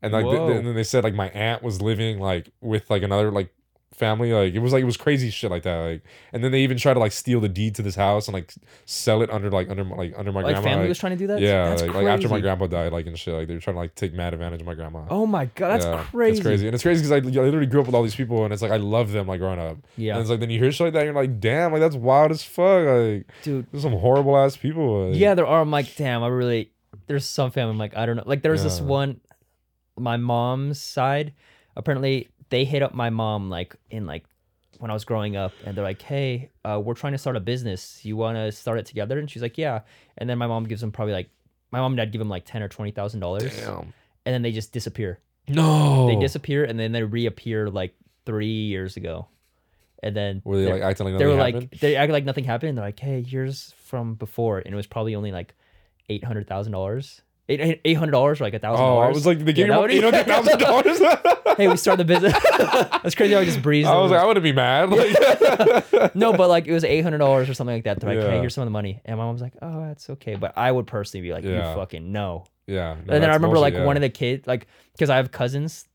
and 0.01 0.13
like 0.13 0.23
th- 0.25 0.37
th- 0.37 0.57
and 0.57 0.67
then 0.67 0.75
they 0.75 0.83
said 0.85 1.03
like 1.03 1.13
my 1.13 1.29
aunt 1.31 1.63
was 1.63 1.81
living 1.81 2.19
like 2.19 2.49
with 2.61 2.89
like 2.89 3.03
another 3.03 3.29
like 3.29 3.53
family 3.95 4.33
like 4.33 4.53
it 4.53 4.59
was 4.59 4.73
like 4.73 4.81
it 4.81 4.85
was 4.85 4.97
crazy 4.97 5.29
shit 5.29 5.51
like 5.51 5.63
that 5.63 5.77
like 5.77 6.03
and 6.31 6.43
then 6.43 6.51
they 6.51 6.61
even 6.61 6.77
tried 6.77 6.95
to 6.95 6.99
like 6.99 7.11
steal 7.11 7.39
the 7.39 7.47
deed 7.49 7.75
to 7.75 7.81
this 7.81 7.95
house 7.95 8.27
and 8.27 8.33
like 8.33 8.53
sell 8.85 9.21
it 9.21 9.29
under 9.29 9.51
like 9.51 9.69
under 9.69 9.83
my- 9.83 9.95
like 9.95 10.13
under 10.17 10.31
my 10.31 10.41
like 10.41 10.53
grandma 10.53 10.67
family 10.67 10.83
like, 10.85 10.89
was 10.89 10.97
trying 10.97 11.11
to 11.11 11.17
do 11.17 11.27
that. 11.27 11.39
yeah 11.39 11.69
that's 11.69 11.81
like, 11.83 11.91
crazy. 11.91 12.05
like 12.05 12.13
after 12.13 12.29
my 12.29 12.39
grandpa 12.39 12.67
died 12.67 12.91
like 12.91 13.05
and 13.05 13.17
shit 13.19 13.33
like 13.33 13.47
they 13.47 13.53
were 13.53 13.59
trying 13.59 13.75
to 13.75 13.79
like 13.79 13.93
take 13.95 14.13
mad 14.13 14.33
advantage 14.33 14.61
of 14.61 14.67
my 14.67 14.73
grandma 14.73 15.05
Oh 15.09 15.25
my 15.25 15.45
god, 15.45 15.69
that's 15.79 15.85
Yeah, 15.85 16.03
crazy. 16.11 16.37
It's 16.37 16.45
crazy, 16.45 16.67
and 16.67 16.73
it's 16.73 16.83
crazy 16.83 17.03
because 17.03 17.11
I, 17.11 17.17
I 17.17 17.43
literally 17.43 17.65
grew 17.67 17.81
up 17.81 17.85
with 17.85 17.93
all 17.95 18.03
these 18.03 18.15
people, 18.15 18.43
and 18.45 18.53
it's 18.53 18.61
like 18.61 18.71
I 18.71 18.77
love 18.77 19.11
them 19.11 19.27
like 19.27 19.39
growing 19.39 19.59
up. 19.59 19.77
Yeah, 19.97 20.13
And 20.13 20.21
it's 20.21 20.29
like 20.29 20.39
then 20.39 20.49
you 20.49 20.59
hear 20.59 20.71
shit 20.71 20.85
like 20.87 20.93
that, 20.93 20.99
and 20.99 21.07
you're 21.07 21.15
like, 21.15 21.39
damn, 21.39 21.71
like 21.71 21.81
that's 21.81 21.95
wild 21.95 22.31
as 22.31 22.43
fuck. 22.43 22.85
Like 22.85 23.27
dude. 23.43 23.67
there's 23.71 23.83
some 23.83 23.93
horrible 23.93 24.37
ass 24.37 24.57
people. 24.57 25.09
Like, 25.09 25.19
Yeah, 25.19 25.35
there 25.35 25.45
are. 25.45 25.61
I'm 25.61 25.71
like, 25.71 25.95
damn. 25.95 26.23
I 26.23 26.27
really. 26.27 26.71
There's 27.07 27.25
some 27.25 27.51
family. 27.51 27.71
I'm 27.71 27.77
like, 27.77 27.95
I 27.97 28.05
don't 28.05 28.15
know. 28.15 28.23
Like, 28.25 28.41
there's 28.41 28.63
was 28.63 28.79
this 28.79 28.81
one. 28.81 29.19
My 29.97 30.17
mom's 30.17 30.79
side. 30.81 31.33
Apparently, 31.75 32.29
they 32.53 32.65
hit 32.65 32.83
up 32.83 32.93
my 32.93 33.09
mom 33.09 33.49
like 33.49 33.75
in 33.89 34.05
like 34.05 34.25
when 34.77 34.91
I 34.91 34.93
was 34.93 35.05
growing 35.05 35.35
up, 35.35 35.53
and 35.65 35.75
they're 35.75 35.83
like, 35.83 36.01
"Hey, 36.03 36.51
uh, 36.63 36.79
we're 36.83 36.93
trying 36.93 37.13
to 37.13 37.17
start 37.17 37.35
a 37.35 37.39
business. 37.39 38.05
You 38.05 38.15
want 38.15 38.37
to 38.37 38.51
start 38.51 38.77
it 38.77 38.85
together?" 38.85 39.17
And 39.17 39.29
she's 39.29 39.41
like, 39.41 39.57
"Yeah." 39.57 39.81
And 40.19 40.29
then 40.29 40.37
my 40.37 40.45
mom 40.45 40.65
gives 40.65 40.81
them 40.81 40.91
probably 40.91 41.13
like 41.13 41.29
my 41.71 41.79
mom 41.79 41.93
and 41.93 41.97
dad 41.97 42.11
give 42.11 42.19
them 42.19 42.29
like 42.29 42.45
ten 42.45 42.61
or 42.61 42.67
twenty 42.67 42.91
thousand 42.91 43.21
dollars, 43.21 43.57
and 43.67 43.93
then 44.33 44.43
they 44.43 44.51
just 44.51 44.71
disappear. 44.71 45.19
No. 45.47 46.07
They 46.07 46.15
disappear, 46.15 46.63
and 46.63 46.79
then 46.79 46.91
they 46.91 47.01
reappear 47.01 47.69
like 47.69 47.95
three 48.25 48.65
years 48.73 48.95
ago, 48.97 49.27
and 50.03 50.15
then 50.15 50.41
Were 50.45 50.57
they 50.57 50.71
like 50.71 50.83
acting 50.83 51.07
like 51.07 51.17
they 51.17 51.25
were 51.25 51.35
happened? 51.37 51.71
like 51.71 51.79
they 51.79 51.95
acted 51.95 52.13
like 52.13 52.25
nothing 52.25 52.43
happened. 52.43 52.69
And 52.69 52.77
they're 52.77 52.85
like, 52.85 52.99
"Hey, 52.99 53.23
here's 53.23 53.71
from 53.77 54.13
before," 54.13 54.59
and 54.59 54.71
it 54.71 54.75
was 54.77 54.85
probably 54.87 55.15
only 55.15 55.31
like 55.31 55.55
eight 56.07 56.23
hundred 56.23 56.47
thousand 56.47 56.71
dollars, 56.73 57.21
eight 57.49 57.93
hundred 57.95 58.11
dollars, 58.11 58.39
or 58.39 58.45
like 58.45 58.53
a 58.53 58.59
thousand 58.59 58.83
oh, 58.83 58.99
I 58.99 59.01
dollars. 59.03 59.15
was 59.15 59.25
like, 59.25 59.39
they 59.39 59.53
gave 59.53 59.67
Yeah, 59.67 59.79
you 59.79 59.87
eight 59.87 60.03
hundred 60.03 60.25
thousand 60.25 60.59
dollars. 60.59 60.99
"Hey, 61.57 61.67
we 61.67 61.77
started 61.77 62.07
the 62.07 62.13
business." 62.13 62.33
That's 63.03 63.15
crazy. 63.15 63.33
how 63.33 63.41
I 63.41 63.45
just 63.45 63.61
breezed. 63.61 63.87
I 63.89 63.97
was 63.97 64.11
like, 64.11 64.21
I 64.21 64.25
wouldn't 64.25 64.43
be 64.43 64.53
mad. 64.53 64.89
Like, 64.89 66.15
no, 66.15 66.33
but 66.33 66.49
like 66.49 66.67
it 66.67 66.73
was 66.73 66.83
eight 66.83 67.01
hundred 67.01 67.17
dollars 67.19 67.49
or 67.49 67.53
something 67.53 67.75
like 67.75 67.83
that. 67.83 67.99
They're 67.99 68.15
like, 68.15 68.23
Yeah. 68.23 68.31
"Hey, 68.31 68.39
here's 68.39 68.53
some 68.55 68.61
of 68.61 68.67
the 68.67 68.71
money," 68.71 69.01
and 69.05 69.17
my 69.17 69.25
mom's 69.25 69.41
like, 69.41 69.53
"Oh, 69.61 69.81
that's 69.87 70.09
okay," 70.11 70.35
but 70.35 70.57
I 70.57 70.71
would 70.71 70.87
personally 70.87 71.27
be 71.27 71.33
like, 71.33 71.43
Yeah. 71.43 71.69
"You 71.69 71.75
fucking 71.75 72.11
no." 72.11 72.45
yeah. 72.65 72.93
and 72.93 73.07
then 73.07 73.29
I 73.29 73.33
remember 73.33 73.59
like 73.59 73.75
one 73.75 73.97
of 73.97 74.01
the 74.01 74.09
kids, 74.09 74.47
like, 74.47 74.67
because 74.93 75.09
I 75.09 75.17
have 75.17 75.31
cousins 75.31 75.85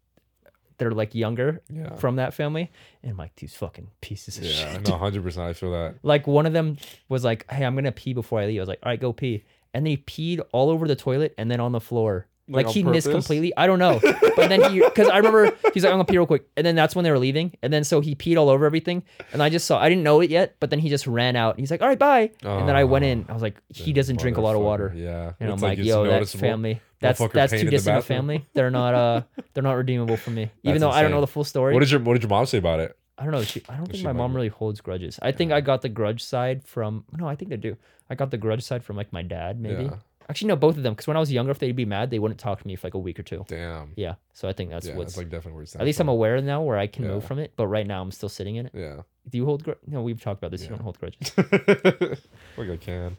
that 0.76 0.86
are 0.86 0.92
like 0.92 1.14
younger 1.14 1.62
yeah. 1.70 1.96
from 1.96 2.16
that 2.16 2.34
family, 2.34 2.70
and 3.02 3.10
I'm 3.12 3.16
like, 3.16 3.34
these 3.36 3.54
fucking 3.54 3.88
pieces 4.00 4.38
of 4.38 4.44
shit. 4.44 4.54
Yeah, 4.54 4.72
shit. 4.74 4.88
no, 4.88 4.96
hundred 4.96 5.22
percent. 5.22 5.46
I 5.46 5.52
feel 5.54 5.72
that. 5.72 5.96
Like 6.02 6.26
one 6.26 6.46
of 6.46 6.52
them 6.52 6.76
was 7.08 7.24
like, 7.24 7.50
"Hey, 7.50 7.64
I'm 7.64 7.74
gonna 7.74 7.90
pee 7.90 8.12
before 8.12 8.38
I 8.40 8.46
leave." 8.46 8.58
I 8.58 8.62
was 8.62 8.68
like, 8.68 8.80
"All 8.82 8.90
right, 8.90 9.00
go 9.00 9.12
pee," 9.12 9.44
and 9.74 9.84
then 9.86 9.90
he 9.90 9.96
peed 9.96 10.40
all 10.52 10.70
over 10.70 10.86
the 10.88 10.96
toilet 10.96 11.34
and 11.38 11.50
then 11.50 11.60
on 11.60 11.72
the 11.72 11.80
floor. 11.80 12.26
Like, 12.50 12.64
Like, 12.64 12.74
he 12.74 12.82
missed 12.82 13.10
completely. 13.10 13.52
I 13.58 13.66
don't 13.66 13.78
know, 13.78 14.00
but 14.02 14.48
then 14.48 14.72
he 14.72 14.80
because 14.84 15.06
I 15.08 15.18
remember 15.18 15.52
he's 15.74 15.84
like, 15.84 15.92
"I'm 15.92 15.98
gonna 15.98 16.06
pee 16.06 16.16
real 16.16 16.26
quick," 16.26 16.48
and 16.56 16.64
then 16.66 16.74
that's 16.74 16.96
when 16.96 17.02
they 17.04 17.10
were 17.10 17.18
leaving, 17.18 17.52
and 17.62 17.70
then 17.70 17.84
so 17.84 18.00
he 18.00 18.14
peed 18.14 18.38
all 18.38 18.48
over 18.48 18.64
everything, 18.64 19.02
and 19.34 19.42
I 19.42 19.50
just 19.50 19.66
saw 19.66 19.78
I 19.78 19.90
didn't 19.90 20.02
know 20.02 20.22
it 20.22 20.30
yet, 20.30 20.56
but 20.58 20.70
then 20.70 20.78
he 20.78 20.88
just 20.88 21.06
ran 21.06 21.36
out. 21.36 21.58
He's 21.60 21.70
like, 21.70 21.82
"All 21.82 21.88
right, 21.88 21.98
bye," 21.98 22.30
and 22.42 22.66
then 22.66 22.74
I 22.74 22.84
went 22.84 23.04
in. 23.04 23.26
I 23.28 23.34
was 23.34 23.42
like, 23.42 23.60
"He 23.68 23.92
doesn't 23.92 24.18
drink 24.18 24.38
a 24.38 24.40
lot 24.40 24.56
of 24.56 24.62
water," 24.62 24.94
Yeah. 24.96 25.32
and 25.40 25.50
I'm 25.50 25.54
It's, 25.54 25.62
like, 25.62 25.78
"Yo, 25.78 26.04
that 26.04 26.10
noticeable. 26.10 26.40
family." 26.40 26.80
That's 27.00 27.20
that's 27.32 27.52
too 27.52 27.68
distant 27.70 27.98
a 27.98 28.02
family. 28.02 28.44
They're 28.54 28.70
not 28.72 28.94
uh 28.94 29.22
they're 29.54 29.62
not 29.62 29.74
redeemable 29.74 30.16
for 30.16 30.30
me. 30.30 30.50
Even 30.64 30.80
That's 30.80 30.80
though 30.80 30.90
I 30.90 31.02
don't 31.02 31.12
know 31.12 31.20
the 31.20 31.28
full 31.28 31.44
story. 31.44 31.72
What 31.74 31.80
did 31.80 31.90
your 31.92 32.00
What 32.00 32.14
did 32.14 32.22
your 32.22 32.30
mom 32.30 32.46
say 32.46 32.58
about 32.58 32.80
it? 32.80 32.97
I 33.18 33.24
don't 33.24 33.32
know. 33.32 33.42
She, 33.42 33.62
I 33.68 33.76
don't 33.76 33.90
think 33.90 34.04
my 34.04 34.12
mom 34.12 34.34
really 34.34 34.48
holds 34.48 34.80
grudges. 34.80 35.18
I 35.20 35.32
think 35.32 35.50
I 35.52 35.60
got 35.60 35.82
the 35.82 35.88
grudge 35.88 36.22
side 36.22 36.64
from 36.64 37.04
no, 37.16 37.26
I 37.28 37.34
think 37.34 37.50
they 37.50 37.56
do. 37.56 37.76
I 38.08 38.14
got 38.14 38.30
the 38.30 38.38
grudge 38.38 38.62
side 38.62 38.84
from 38.84 38.96
like 38.96 39.12
my 39.12 39.22
dad, 39.22 39.60
maybe. 39.60 39.84
Yeah. 39.84 39.96
Actually, 40.30 40.48
no, 40.48 40.56
both 40.56 40.76
of 40.76 40.82
them. 40.82 40.92
Because 40.92 41.06
when 41.08 41.16
I 41.16 41.20
was 41.20 41.32
younger, 41.32 41.50
if 41.50 41.58
they'd 41.58 41.72
be 41.74 41.86
mad, 41.86 42.10
they 42.10 42.18
wouldn't 42.18 42.38
talk 42.38 42.60
to 42.60 42.66
me 42.66 42.76
for 42.76 42.86
like 42.86 42.94
a 42.94 42.98
week 42.98 43.18
or 43.18 43.22
two. 43.22 43.44
Damn. 43.48 43.92
Yeah. 43.96 44.14
So 44.34 44.46
I 44.46 44.52
think 44.52 44.68
that's 44.70 44.86
yeah, 44.86 44.94
what's 44.94 45.12
it's 45.12 45.16
like 45.18 45.30
definitely 45.30 45.54
where 45.54 45.62
it 45.64 45.74
at 45.76 45.84
least 45.86 46.00
I'm 46.00 46.08
aware 46.08 46.40
now 46.42 46.62
where 46.62 46.76
I 46.78 46.86
can 46.86 47.06
move 47.06 47.22
Yeah. 47.22 47.28
from 47.28 47.38
it. 47.38 47.54
But 47.56 47.66
right 47.66 47.86
now, 47.86 48.02
I'm 48.02 48.10
still 48.12 48.28
sitting 48.28 48.56
in 48.56 48.66
it. 48.66 48.72
Yeah. 48.74 49.02
Do 49.28 49.38
you 49.38 49.44
hold? 49.46 49.64
Gr- 49.64 49.72
no, 49.86 50.02
we've 50.02 50.20
talked 50.20 50.38
about 50.40 50.50
this. 50.50 50.60
You 50.62 50.66
Yeah. 50.70 50.76
don't 50.76 50.82
hold 50.82 50.98
grudges. 51.00 51.32
like 52.56 52.70
I 52.70 52.76
can. 52.76 53.16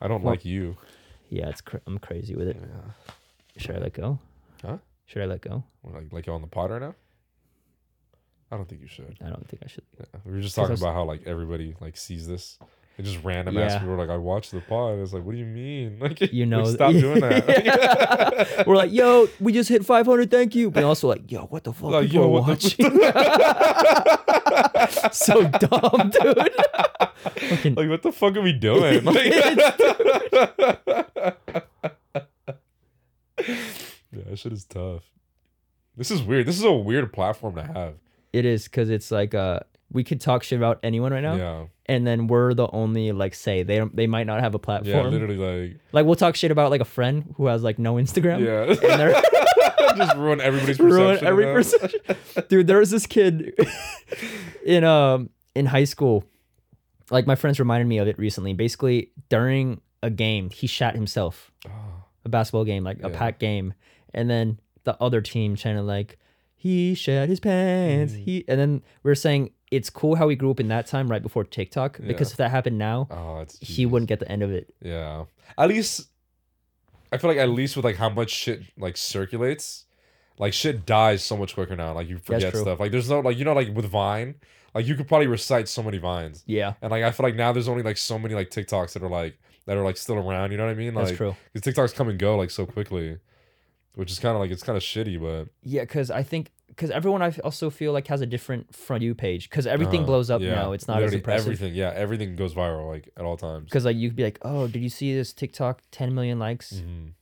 I 0.00 0.08
don't 0.08 0.24
like 0.24 0.44
you. 0.44 0.76
yeah, 1.30 1.48
it's 1.48 1.60
cra- 1.62 1.80
I'm 1.86 1.98
crazy 1.98 2.34
with 2.36 2.48
it. 2.48 2.56
Yeah. 2.60 2.92
Should 3.56 3.76
I 3.76 3.78
let 3.80 3.94
go? 3.94 4.18
Huh? 4.62 4.76
Should 5.06 5.22
I 5.22 5.26
let 5.26 5.40
go? 5.40 5.64
What, 5.82 5.94
Like 5.94 6.12
like 6.12 6.26
you 6.26 6.32
on 6.34 6.42
the 6.42 6.48
pod 6.48 6.70
right 6.70 6.80
now? 6.82 6.94
I 8.50 8.56
don't 8.56 8.68
think 8.68 8.80
you 8.80 8.86
should. 8.88 9.16
I 9.24 9.28
don't 9.28 9.46
think 9.48 9.62
I 9.64 9.68
should. 9.68 9.82
We 10.24 10.32
were 10.32 10.40
just 10.40 10.54
talking 10.54 10.70
was- 10.72 10.80
about 10.82 10.94
how 10.94 11.04
like 11.04 11.22
everybody 11.26 11.74
like 11.80 11.96
sees 11.96 12.26
this. 12.28 12.58
It 12.98 13.02
just 13.04 13.22
random 13.24 13.54
Yeah. 13.56 13.62
ass 13.64 13.74
people 13.74 13.88
were 13.88 13.98
like, 13.98 14.08
I 14.08 14.16
watched 14.16 14.52
the 14.52 14.62
pod. 14.62 14.98
It's 15.00 15.12
like, 15.12 15.22
what 15.22 15.32
do 15.32 15.38
you 15.38 15.44
mean? 15.44 15.98
Like, 16.00 16.18
You 16.32 16.46
like, 16.46 16.48
know, 16.48 16.64
stop 16.64 16.92
doing 16.92 17.20
that. 17.20 18.64
We're 18.66 18.76
like, 18.76 18.90
yo, 18.90 19.28
we 19.38 19.52
just 19.52 19.68
hit 19.68 19.84
500. 19.84 20.30
Thank 20.30 20.54
you. 20.54 20.70
But 20.70 20.82
also 20.84 21.06
like, 21.08 21.30
yo, 21.30 21.42
what 21.42 21.64
the 21.64 21.74
fuck? 21.74 21.90
Like, 21.90 22.08
People 22.10 22.22
yo, 22.22 22.36
are 22.36 22.42
the- 22.42 22.52
watching. 22.52 22.90
so 25.12 25.42
dumb, 25.46 26.10
dude. 26.10 26.50
Fucking, 27.50 27.74
like, 27.74 27.88
what 27.90 28.00
the 28.02 28.12
fuck 28.12 28.34
are 28.36 28.40
we 28.40 28.54
doing? 28.54 29.04
Like- 29.04 29.26
yeah, 34.12 34.22
that 34.28 34.38
shit 34.38 34.52
is 34.52 34.64
tough. 34.64 35.02
This 35.96 36.10
is 36.10 36.22
weird. 36.22 36.46
This 36.46 36.56
is 36.58 36.64
a 36.64 36.72
weird 36.72 37.12
platform 37.12 37.56
to 37.56 37.62
have. 37.62 37.94
It 38.32 38.44
is 38.44 38.64
because 38.64 38.90
it's 38.90 39.10
like 39.10 39.34
uh, 39.34 39.60
we 39.92 40.04
could 40.04 40.20
talk 40.20 40.42
shit 40.42 40.58
about 40.58 40.78
anyone 40.82 41.12
right 41.12 41.22
now, 41.22 41.34
Yeah. 41.36 41.64
and 41.86 42.06
then 42.06 42.26
we're 42.26 42.54
the 42.54 42.68
only 42.72 43.12
like 43.12 43.34
say 43.34 43.62
they 43.62 43.76
don't 43.78 43.94
they 43.94 44.06
might 44.06 44.26
not 44.26 44.40
have 44.40 44.54
a 44.54 44.58
platform. 44.58 45.06
Yeah, 45.06 45.10
literally 45.10 45.36
like 45.36 45.80
Like 45.92 46.06
we'll 46.06 46.16
talk 46.16 46.36
shit 46.36 46.50
about 46.50 46.70
like 46.70 46.80
a 46.80 46.84
friend 46.86 47.34
who 47.36 47.46
has 47.46 47.62
like 47.62 47.78
no 47.78 47.94
Instagram. 47.94 48.44
yeah. 48.44 48.90
And 48.90 49.00
they're 49.00 49.22
just 49.96 50.16
ruin 50.16 50.40
everybody's 50.40 50.76
perception. 50.78 50.90
ruin 50.96 51.24
every 51.24 51.44
perception. 51.44 52.00
Dude, 52.48 52.66
there 52.66 52.78
was 52.78 52.90
this 52.90 53.06
kid 53.06 53.54
in 54.64 54.84
um 54.84 55.30
in 55.54 55.66
high 55.66 55.84
school. 55.84 56.24
Like 57.10 57.26
my 57.26 57.36
friends 57.36 57.58
reminded 57.60 57.86
me 57.86 57.98
of 57.98 58.08
it 58.08 58.18
recently. 58.18 58.52
Basically, 58.52 59.10
during 59.28 59.80
a 60.02 60.10
game, 60.10 60.50
he 60.50 60.66
shot 60.66 60.94
himself. 60.96 61.52
Oh, 61.66 61.70
A 62.24 62.28
basketball 62.28 62.64
game, 62.64 62.82
like 62.82 62.98
a 63.04 63.08
Yeah. 63.10 63.16
packed 63.16 63.38
game, 63.38 63.74
and 64.12 64.28
then 64.28 64.58
the 64.84 65.00
other 65.00 65.20
team 65.20 65.54
trying 65.56 65.76
to 65.76 65.82
like 65.82 66.18
he 66.56 66.94
shat 66.94 67.28
his 67.28 67.38
pants. 67.38 68.14
Mm. 68.14 68.18
He 68.24 68.44
and 68.48 68.58
then 68.58 68.82
we 69.02 69.10
are 69.10 69.14
saying 69.14 69.50
it's 69.70 69.90
cool 69.90 70.16
how 70.16 70.26
we 70.26 70.36
grew 70.36 70.50
up 70.50 70.60
in 70.60 70.68
that 70.68 70.86
time 70.86 71.08
right 71.10 71.22
before 71.22 71.44
TikTok 71.44 71.98
because 72.04 72.30
if 72.32 72.38
that 72.38 72.50
happened 72.50 72.78
now, 72.78 73.08
oh, 73.10 73.44
he 73.60 73.84
wouldn't 73.86 74.08
get 74.08 74.20
the 74.20 74.30
end 74.30 74.42
of 74.42 74.50
it. 74.50 74.72
Yeah. 74.82 75.24
At 75.58 75.68
least 75.68 76.08
I 77.12 77.18
feel 77.18 77.30
like 77.30 77.38
at 77.38 77.48
least 77.48 77.76
with 77.76 77.84
like 77.84 77.96
how 77.96 78.08
much 78.08 78.30
shit 78.30 78.62
like 78.78 78.96
circulates, 78.96 79.84
like 80.38 80.52
shit 80.52 80.86
dies 80.86 81.22
so 81.22 81.36
much 81.36 81.54
quicker 81.54 81.76
now. 81.76 81.92
Like 81.92 82.08
you 82.08 82.18
forget 82.18 82.54
stuff. 82.56 82.80
Like 82.80 82.90
there's 82.90 83.10
no 83.10 83.20
like 83.20 83.38
you 83.38 83.44
know 83.44 83.52
like 83.52 83.74
with 83.74 83.86
Vine, 83.86 84.36
like 84.74 84.86
you 84.86 84.94
could 84.94 85.08
probably 85.08 85.26
recite 85.26 85.68
so 85.68 85.82
many 85.82 85.98
vines. 85.98 86.42
Yeah, 86.46 86.74
And 86.82 86.90
like 86.90 87.02
I 87.02 87.10
feel 87.10 87.24
like 87.24 87.34
now 87.34 87.52
there's 87.52 87.68
only 87.68 87.82
like 87.82 87.96
so 87.96 88.18
many 88.18 88.34
like 88.34 88.50
TikToks 88.50 88.92
that 88.92 89.02
are 89.02 89.08
like 89.08 89.38
that 89.66 89.76
are 89.76 89.84
like 89.84 89.96
still 89.96 90.16
around, 90.16 90.52
you 90.52 90.58
know 90.58 90.64
what 90.66 90.72
I 90.72 90.74
mean? 90.74 90.94
that's 90.94 91.10
Like 91.10 91.16
true. 91.16 91.36
Because 91.52 91.74
TikToks 91.74 91.94
come 91.94 92.08
and 92.08 92.18
go 92.18 92.36
like 92.36 92.50
so 92.50 92.66
quickly. 92.66 93.18
Which 93.96 94.12
is 94.12 94.18
kind 94.18 94.34
of 94.36 94.40
like 94.40 94.50
it's 94.50 94.62
kind 94.62 94.76
of 94.76 94.82
shitty, 94.82 95.18
but 95.18 95.48
Yeah, 95.62 95.80
because 95.80 96.10
I 96.10 96.22
think 96.22 96.52
because 96.68 96.90
everyone 96.90 97.22
I 97.22 97.30
also 97.42 97.70
feel 97.70 97.92
like 97.92 98.06
has 98.08 98.20
a 98.20 98.26
different 98.26 98.74
front 98.74 99.02
you 99.02 99.14
page 99.14 99.48
because 99.48 99.66
everything 99.66 100.02
uh, 100.02 100.06
blows 100.06 100.30
up 100.30 100.42
yeah, 100.42 100.54
now. 100.54 100.72
It's 100.72 100.86
not 100.86 101.02
as 101.02 101.14
impressive. 101.14 101.46
Everything, 101.46 101.74
yeah, 101.74 101.92
everything 101.94 102.36
goes 102.36 102.52
viral 102.52 102.86
like 102.88 103.08
at 103.16 103.24
all 103.24 103.38
times. 103.38 103.64
Because 103.64 103.86
like 103.86 103.96
you 103.96 104.10
could 104.10 104.16
be 104.16 104.24
like, 104.24 104.38
oh, 104.42 104.68
did 104.68 104.82
you 104.82 104.90
see 104.90 105.14
this 105.14 105.32
TikTok? 105.32 105.80
10 105.92 106.14
million 106.14 106.38
likes. 106.38 106.74
Mhm. 106.74 107.12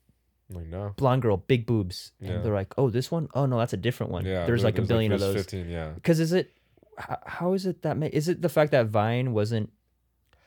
Like 0.50 0.66
no. 0.66 0.94
Blonde 0.96 1.22
girl, 1.22 1.36
big 1.36 1.64
boobs. 1.64 2.10
Yeah. 2.20 2.32
And 2.32 2.44
they're 2.44 2.52
like, 2.52 2.74
oh, 2.76 2.90
this 2.90 3.08
one? 3.08 3.28
Oh 3.34 3.46
no, 3.46 3.58
that's 3.58 3.72
a 3.72 3.78
different 3.78 4.10
one. 4.10 4.24
Yeah, 4.24 4.44
there's 4.44 4.62
there- 4.62 4.72
like 4.72 4.78
a 4.78 4.82
billion 4.82 5.12
of 5.12 5.20
those. 5.20 5.36
15, 5.36 5.68
yeah. 5.68 5.90
Because 5.90 6.18
is 6.18 6.32
it? 6.32 6.52
How 6.98 7.52
is 7.54 7.66
it 7.66 7.82
that? 7.82 7.96
Ma- 7.96 8.06
is 8.12 8.28
it 8.28 8.42
the 8.42 8.48
fact 8.48 8.72
that 8.72 8.86
Vine 8.86 9.32
wasn't 9.32 9.70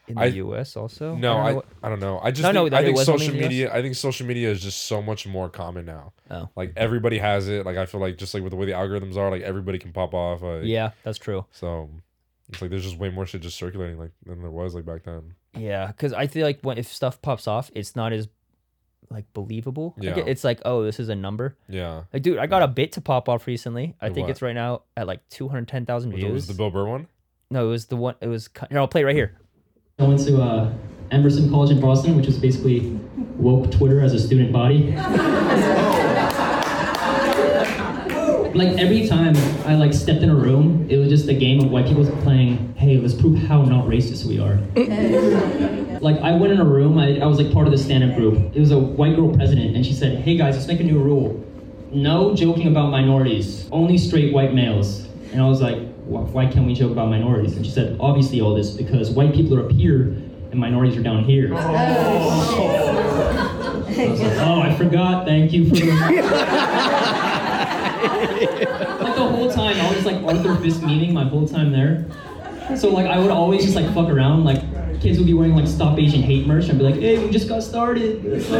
in 0.07 0.15
the 0.15 0.21
I- 0.21 0.25
U.S. 0.25 0.75
also? 0.77 1.15
No, 1.15 1.33
don't 1.33 1.53
know 1.53 1.63
I, 1.83 1.85
I 1.85 1.89
don't 1.89 1.99
know. 1.99 2.19
I 2.23 2.31
just 2.31 2.43
No, 2.43 2.51
no, 2.51 2.61
think, 2.63 2.71
that 2.71 2.81
I 2.81 2.83
think 2.85 2.97
social 2.99 3.21
in 3.27 3.31
the 3.33 3.37
US? 3.37 3.49
media. 3.49 3.73
I 3.73 3.81
think 3.81 3.95
social 3.95 4.25
media 4.25 4.49
is 4.51 4.61
just 4.61 4.83
so 4.85 5.01
much 5.01 5.27
more 5.27 5.49
common 5.49 5.85
now. 5.85 6.13
Oh. 6.31 6.49
Like 6.55 6.73
everybody 6.75 7.17
has 7.17 7.47
it. 7.47 7.65
Like 7.65 7.77
I 7.77 7.85
feel 7.85 7.99
like 8.01 8.17
just 8.17 8.33
like 8.33 8.43
with 8.43 8.51
the 8.51 8.57
way 8.57 8.65
the 8.65 8.71
algorithms 8.73 9.17
are, 9.17 9.29
like 9.31 9.41
everybody 9.41 9.79
can 9.79 9.91
pop 9.91 10.13
off. 10.13 10.41
Like, 10.41 10.61
yeah, 10.63 10.91
that's 11.03 11.17
true. 11.17 11.45
So 11.51 11.89
it's 12.49 12.61
like 12.61 12.69
there's 12.71 12.83
just 12.83 12.97
way 12.97 13.09
more 13.09 13.25
shit 13.25 13.41
just 13.41 13.57
circulating 13.57 13.99
like 13.99 14.11
than 14.25 14.41
there 14.41 14.51
was 14.51 14.73
like 14.75 14.85
back 14.85 15.03
then. 15.03 15.33
Yeah, 15.57 15.87
because 15.87 16.13
I 16.13 16.27
feel 16.27 16.45
like 16.45 16.59
when 16.61 16.77
if 16.77 16.87
stuff 16.87 17.21
pops 17.21 17.47
off, 17.47 17.69
it's 17.75 17.95
not 17.95 18.13
as 18.13 18.27
like 19.09 19.25
believable. 19.33 19.93
Like, 19.97 20.17
Yeah. 20.17 20.23
it's 20.25 20.43
like, 20.43 20.59
oh, 20.65 20.83
this 20.83 20.99
is 20.99 21.07
a 21.09 21.15
number. 21.15 21.55
Yeah. 21.69 22.03
Like, 22.13 22.21
dude, 22.23 22.37
I 22.39 22.45
got 22.45 22.61
a 22.61 22.67
bit 22.67 22.91
to 22.93 23.01
pop 23.01 23.29
off 23.29 23.47
recently. 23.47 23.95
I 24.01 24.09
The 24.09 24.15
think 24.15 24.25
what? 24.25 24.31
it's 24.31 24.41
right 24.41 24.53
now 24.55 24.81
at 24.97 25.07
like 25.07 25.27
two 25.29 25.47
hundred 25.47 25.67
ten 25.69 25.85
thousand 25.85 26.11
it, 26.11 26.15
was 26.15 26.23
views. 26.23 26.47
the 26.47 26.53
Bill 26.53 26.69
Burr 26.69 26.85
one? 26.85 27.07
no, 27.49 27.65
it 27.67 27.69
was 27.69 27.85
the 27.85 27.95
one. 27.95 28.15
It 28.21 28.27
was. 28.27 28.49
Here, 28.69 28.77
I'll 28.79 28.87
play 28.89 29.01
it 29.01 29.05
right 29.05 29.15
here. 29.15 29.37
I 29.99 30.03
went 30.03 30.19
to 30.27 30.39
uh, 30.39 30.71
Emerson 31.09 31.49
College 31.49 31.71
in 31.71 31.81
Boston, 31.81 32.15
which 32.15 32.27
was 32.27 32.37
basically 32.37 32.81
woke 33.37 33.71
Twitter 33.71 33.99
as 33.99 34.13
a 34.13 34.19
student 34.19 34.51
body. 34.51 34.91
like 38.55 38.77
every 38.77 39.07
time 39.07 39.35
I 39.65 39.73
like 39.73 39.95
stepped 39.95 40.21
in 40.21 40.29
a 40.29 40.35
room, 40.35 40.85
it 40.87 40.97
was 40.97 41.09
just 41.09 41.27
a 41.29 41.33
game 41.33 41.61
of 41.61 41.71
white 41.71 41.87
people 41.87 42.05
playing. 42.21 42.75
Hey, 42.75 42.99
let's 42.99 43.15
prove 43.15 43.39
how 43.39 43.63
not 43.63 43.85
racist 43.85 44.25
we 44.25 44.39
are. 44.39 44.57
like 45.99 46.21
I 46.21 46.35
went 46.35 46.53
in 46.53 46.59
a 46.59 46.65
room. 46.65 46.99
I, 46.99 47.17
I 47.17 47.25
was 47.25 47.39
like 47.39 47.51
part 47.51 47.65
of 47.65 47.71
the 47.71 47.79
stand-up 47.79 48.15
group. 48.15 48.55
It 48.55 48.59
was 48.59 48.69
a 48.69 48.77
white 48.77 49.15
girl 49.15 49.33
president, 49.33 49.75
and 49.75 49.83
she 49.83 49.93
said, 49.93 50.19
"Hey 50.19 50.37
guys, 50.37 50.53
let's 50.57 50.67
make 50.67 50.79
a 50.79 50.83
new 50.83 50.99
rule. 50.99 51.43
No 51.91 52.35
joking 52.35 52.67
about 52.67 52.91
minorities. 52.91 53.67
Only 53.71 53.97
straight 53.97 54.31
white 54.31 54.53
males." 54.53 55.07
And 55.31 55.41
I 55.41 55.47
was 55.47 55.59
like, 55.59 55.86
"Why 56.07 56.21
why 56.21 56.45
can't 56.47 56.65
we 56.65 56.73
joke 56.73 56.91
about 56.91 57.09
minorities?" 57.09 57.55
And 57.55 57.65
she 57.65 57.71
said, 57.71 57.97
"Obviously, 57.99 58.41
all 58.41 58.55
this 58.55 58.71
because 58.71 59.11
white 59.11 59.33
people 59.33 59.57
are 59.57 59.65
up 59.65 59.71
here 59.71 60.15
and 60.51 60.55
minorities 60.55 60.97
are 60.97 61.03
down 61.03 61.23
here." 61.23 61.53
I 61.53 61.57
oh. 61.59 62.67
like, 63.87 63.97
oh, 63.97 64.61
I 64.61 64.75
forgot. 64.75 65.25
Thank 65.25 65.53
you 65.53 65.67
for 65.69 65.75
the. 65.75 65.85
like 68.07 69.15
the 69.15 69.27
whole 69.27 69.51
time, 69.51 69.79
I 69.79 69.93
was 69.93 70.05
like 70.05 70.23
Arthur 70.23 70.55
Fleck 70.55 70.83
meeting 70.83 71.13
my 71.13 71.25
whole 71.25 71.47
time 71.47 71.71
there. 71.71 72.05
So 72.75 72.89
like 72.89 73.07
I 73.07 73.17
would 73.17 73.31
always 73.31 73.63
just 73.63 73.75
like 73.75 73.93
fuck 73.93 74.09
around. 74.09 74.43
Like 74.43 74.61
kids 75.01 75.17
would 75.17 75.27
be 75.27 75.33
wearing 75.33 75.55
like 75.55 75.67
Stop 75.67 75.97
Asian 75.99 76.21
Hate 76.21 76.45
merch. 76.47 76.69
I'd 76.69 76.77
be 76.77 76.83
like, 76.83 76.95
hey, 76.95 77.23
we 77.23 77.31
just 77.31 77.47
got 77.47 77.63
started. 77.63 78.25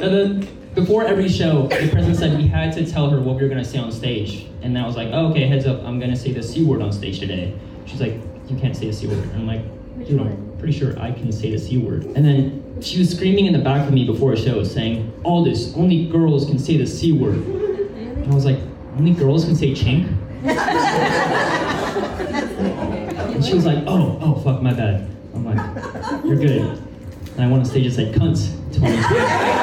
then 0.00 0.61
before 0.74 1.04
every 1.04 1.28
show, 1.28 1.66
the 1.66 1.88
president 1.90 2.16
said 2.16 2.38
we 2.38 2.46
had 2.46 2.72
to 2.74 2.90
tell 2.90 3.10
her 3.10 3.20
what 3.20 3.36
we 3.36 3.42
were 3.42 3.48
gonna 3.48 3.64
say 3.64 3.78
on 3.78 3.92
stage, 3.92 4.46
and 4.62 4.78
I 4.78 4.86
was 4.86 4.96
like, 4.96 5.08
oh, 5.12 5.28
okay, 5.28 5.46
heads 5.46 5.66
up, 5.66 5.82
I'm 5.84 6.00
gonna 6.00 6.16
say 6.16 6.32
the 6.32 6.42
c 6.42 6.64
word 6.64 6.80
on 6.80 6.92
stage 6.92 7.20
today. 7.20 7.54
She's 7.84 8.00
like, 8.00 8.14
you 8.48 8.56
can't 8.56 8.76
say 8.76 8.86
the 8.86 8.92
c 8.92 9.06
word. 9.06 9.18
And 9.18 9.34
I'm 9.34 9.46
like, 9.46 9.62
dude, 10.06 10.20
I'm 10.20 10.56
pretty 10.58 10.72
sure 10.78 10.98
I 10.98 11.12
can 11.12 11.30
say 11.30 11.50
the 11.50 11.58
c 11.58 11.78
word. 11.78 12.04
And 12.04 12.24
then 12.24 12.80
she 12.80 12.98
was 12.98 13.10
screaming 13.10 13.46
in 13.46 13.52
the 13.52 13.58
back 13.58 13.86
of 13.86 13.92
me 13.92 14.06
before 14.06 14.32
a 14.32 14.36
show, 14.36 14.64
saying, 14.64 15.12
all 15.24 15.44
this 15.44 15.74
only 15.76 16.06
girls 16.06 16.46
can 16.46 16.58
say 16.58 16.78
the 16.78 16.86
c 16.86 17.12
word. 17.12 17.36
And 17.36 18.32
I 18.32 18.34
was 18.34 18.44
like, 18.46 18.58
only 18.96 19.12
girls 19.12 19.44
can 19.44 19.54
say 19.54 19.72
chink. 19.72 20.08
and 23.34 23.44
she 23.44 23.54
was 23.54 23.66
like, 23.66 23.84
oh, 23.86 24.18
oh, 24.22 24.34
fuck, 24.42 24.62
my 24.62 24.72
bad. 24.72 25.08
I'm 25.34 25.44
like, 25.44 26.24
you're 26.24 26.36
good. 26.36 26.62
And 27.36 27.40
I 27.40 27.46
went 27.46 27.60
on 27.60 27.64
stage 27.64 27.86
and 27.86 27.94
said, 27.94 28.14
cunts, 28.14 28.50
20. 28.78 29.61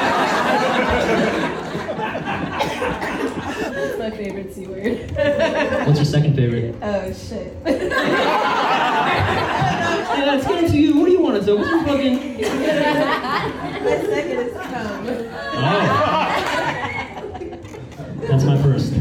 My 4.10 4.16
favorite 4.16 4.54
C 4.54 4.66
word. 4.66 5.10
What's 5.86 5.98
your 5.98 6.04
second 6.04 6.34
favorite? 6.36 6.74
oh 6.82 7.12
shit. 7.12 7.56
Yeah, 10.10 10.26
let's 10.26 10.46
get 10.46 10.64
into 10.64 10.76
you. 10.78 10.98
What 10.98 11.06
do 11.06 11.12
you 11.12 11.20
want 11.20 11.40
to 11.40 11.46
do? 11.46 11.56
What's 11.56 11.70
your 11.70 11.84
fucking... 11.84 12.40
my 12.42 14.02
second 14.06 14.38
is 14.38 14.52
cum. 14.52 15.06
Oh. 15.06 16.26
That's 18.28 18.44
my 18.44 18.60
first. 18.62 18.92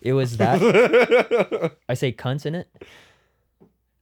It 0.00 0.12
was 0.14 0.36
that. 0.38 1.74
I 1.88 1.94
say 1.94 2.12
cunts 2.12 2.46
in 2.46 2.54
it. 2.54 2.68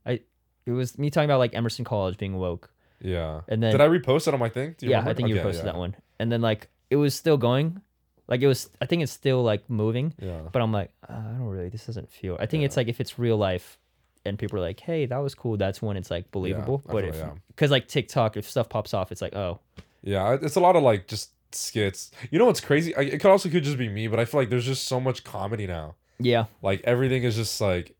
I. 0.06 0.20
It 0.64 0.70
was 0.70 0.96
me 0.96 1.10
talking 1.10 1.28
about 1.28 1.38
like 1.40 1.54
Emerson 1.54 1.84
College 1.84 2.18
being 2.18 2.36
woke. 2.36 2.70
Yeah. 3.00 3.40
And 3.48 3.60
then- 3.62 3.72
did 3.72 3.80
I 3.80 3.88
repost 3.88 4.28
it 4.28 4.34
on 4.34 4.40
my 4.40 4.48
thing? 4.48 4.76
Do 4.78 4.86
you 4.86 4.90
yeah, 4.90 4.98
remember? 4.98 5.10
I 5.10 5.14
think 5.14 5.28
you 5.28 5.36
Okay, 5.36 5.42
posted 5.44 5.64
yeah. 5.64 5.72
that 5.72 5.78
one. 5.78 5.96
And 6.20 6.30
then 6.30 6.40
like 6.40 6.68
it 6.90 6.96
was 6.96 7.16
still 7.16 7.36
going, 7.36 7.80
like 8.32 8.40
it 8.40 8.46
was. 8.46 8.70
I 8.80 8.86
think 8.86 9.02
it's 9.02 9.12
still 9.12 9.42
like 9.42 9.68
moving. 9.68 10.14
Yeah. 10.18 10.40
But 10.50 10.62
I'm 10.62 10.72
like, 10.72 10.90
uh, 11.06 11.12
I 11.12 11.32
don't 11.32 11.48
really. 11.48 11.68
This 11.68 11.84
doesn't 11.84 12.10
feel. 12.10 12.38
I 12.40 12.46
think 12.46 12.64
it's 12.64 12.78
like 12.78 12.88
if 12.88 12.98
it's 12.98 13.18
real 13.18 13.36
life, 13.36 13.78
and 14.24 14.38
people 14.38 14.58
are 14.58 14.62
like, 14.62 14.80
"Hey, 14.80 15.04
that 15.04 15.18
was 15.18 15.34
cool." 15.34 15.58
That's 15.58 15.82
when 15.82 15.98
it's 15.98 16.10
like 16.10 16.30
believable. 16.30 16.82
I 16.88 16.92
but 16.92 17.04
if, 17.04 17.16
yeah. 17.16 17.32
because 17.48 17.70
like 17.70 17.88
TikTok, 17.88 18.38
if 18.38 18.48
stuff 18.48 18.70
pops 18.70 18.94
off, 18.94 19.12
it's 19.12 19.20
like, 19.20 19.36
oh, 19.36 19.60
Yeah, 20.00 20.38
it's 20.40 20.56
a 20.56 20.60
lot 20.60 20.76
of 20.76 20.82
like 20.82 21.08
just 21.08 21.32
skits. 21.54 22.10
You 22.30 22.38
know 22.38 22.46
what's 22.46 22.62
crazy? 22.62 22.96
I, 22.96 23.02
it 23.02 23.20
could 23.20 23.30
also 23.30 23.50
could 23.50 23.64
just 23.64 23.76
be 23.76 23.90
me, 23.90 24.08
but 24.08 24.18
I 24.18 24.24
feel 24.24 24.40
like 24.40 24.48
there's 24.48 24.64
just 24.64 24.88
so 24.88 24.98
much 24.98 25.24
comedy 25.24 25.66
now. 25.66 25.96
yeah, 26.18 26.46
Like 26.62 26.80
everything 26.84 27.24
is 27.24 27.36
just 27.36 27.60
like, 27.60 27.94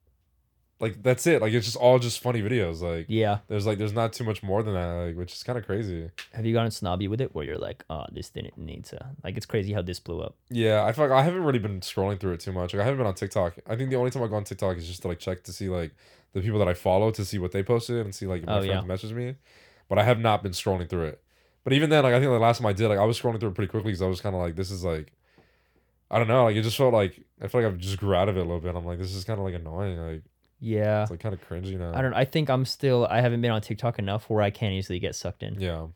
like 0.83 1.01
that's 1.01 1.29
it. 1.29 1.41
Like 1.41 1.53
it's 1.53 1.65
just 1.65 1.77
all 1.77 2.01
just 2.01 2.19
funny 2.19 2.43
videos. 2.43 2.83
Like 2.83 3.07
yeah. 3.09 3.39
there's 3.47 3.65
like 3.67 3.79
there's 3.79 3.93
not 3.93 4.13
too 4.13 4.25
much 4.25 4.43
more 4.43 4.65
than 4.65 4.75
that. 4.75 4.93
Like 5.07 5.17
which 5.17 5.33
is 5.33 5.45
kind 5.45 5.57
of 5.57 5.65
crazy. 5.65 6.11
Have 6.35 6.45
you 6.45 6.53
gotten 6.53 6.73
snobby 6.73 7.07
with 7.07 7.21
it, 7.21 7.35
where 7.35 7.45
you're 7.45 7.57
like, 7.57 7.85
oh, 7.89 8.05
this 8.11 8.31
didn't 8.31 8.59
need 8.59 8.85
to. 8.87 9.07
Like 9.23 9.37
it's 9.37 9.47
crazy 9.47 9.73
how 9.73 9.81
this 9.81 10.01
blew 10.01 10.21
up. 10.21 10.35
Yeah, 10.51 10.85
I 10.85 10.93
feel 10.93 11.07
like 11.09 11.17
I 11.17 11.23
haven't 11.23 11.45
really 11.45 11.61
been 11.61 11.81
scrolling 11.81 12.19
through 12.19 12.33
it 12.33 12.41
too 12.41 12.53
much. 12.53 12.75
Like 12.75 12.83
I 12.83 12.85
haven't 12.85 12.99
been 12.99 13.07
on 13.07 13.15
TikTok. 13.15 13.55
I 13.67 13.77
think 13.77 13.91
the 13.91 13.97
only 13.97 14.11
time 14.11 14.25
I 14.25 14.27
go 14.27 14.35
on 14.35 14.45
TikTok 14.45 14.77
is 14.77 14.89
just 14.89 15.03
to 15.03 15.09
like 15.09 15.21
check 15.21 15.45
to 15.45 15.53
see 15.53 15.69
like 15.69 15.93
the 16.33 16.41
people 16.41 16.59
that 16.59 16.69
I 16.69 16.75
follow 16.75 17.13
to 17.13 17.25
see 17.25 17.39
what 17.39 17.53
they 17.53 17.63
posted 17.63 18.05
and 18.05 18.13
see 18.13 18.27
like 18.27 18.43
if 18.43 18.49
my 18.49 18.59
Oh, 18.59 18.61
friends 18.61 18.69
yeah. 18.69 18.81
message 18.81 19.13
me. 19.13 19.37
But 19.89 20.01
I 20.01 20.03
have 20.03 20.19
not 20.19 20.43
been 20.43 20.53
scrolling 20.53 20.89
through 20.89 21.05
it. 21.05 21.23
But 21.63 21.75
even 21.75 21.91
then, 21.91 22.03
like 22.03 22.13
I 22.13 22.19
think 22.19 22.33
the 22.33 22.39
last 22.41 22.59
time 22.59 22.67
I 22.67 22.73
did, 22.73 22.89
like 22.89 22.99
I 22.99 23.05
was 23.05 23.21
scrolling 23.21 23.39
through 23.39 23.51
it 23.51 23.55
pretty 23.55 23.71
quickly 23.71 23.93
because 23.93 24.03
I 24.03 24.09
was 24.09 24.21
kind 24.21 24.35
of 24.35 24.43
like, 24.43 24.57
this 24.57 24.73
is 24.73 24.85
like, 24.85 25.13
I 26.11 26.19
don't 26.19 26.27
know. 26.27 26.45
Like 26.45 26.57
it 26.57 26.63
just 26.63 26.77
felt 26.77 26.93
like 26.93 27.25
I 27.41 27.47
feel 27.47 27.63
like 27.63 27.73
I've 27.73 27.79
just 27.79 27.99
grew 27.99 28.17
out 28.17 28.29
of 28.29 28.37
it 28.37 28.41
a 28.41 28.43
little 28.43 28.59
bit. 28.59 28.75
I'm 28.75 28.85
like, 28.85 28.99
this 28.99 29.15
is 29.15 29.23
kind 29.23 29.39
of 29.39 29.45
like 29.45 29.55
annoying. 29.55 29.97
Like 29.99 30.23
Yeah. 30.65 31.03
it's 31.03 31.11
like 31.11 31.19
kind 31.21 31.35
of 31.35 31.41
cringy 31.49 31.77
now. 31.77 31.93
I 31.93 32.01
don't. 32.03 32.15
I 32.15 32.25
think 32.25 32.49
I'm 32.49 32.65
still. 32.65 33.07
I 33.11 33.21
haven't 33.21 33.41
been 33.41 33.51
on 33.51 33.61
TikTok 33.61 33.99
enough 33.99 34.31
where 34.31 34.41
I 34.43 34.51
can't 34.51 34.73
easily 34.73 35.01
get 35.01 35.15
sucked 35.17 35.43
in. 35.43 35.61
Yeah. 35.61 35.89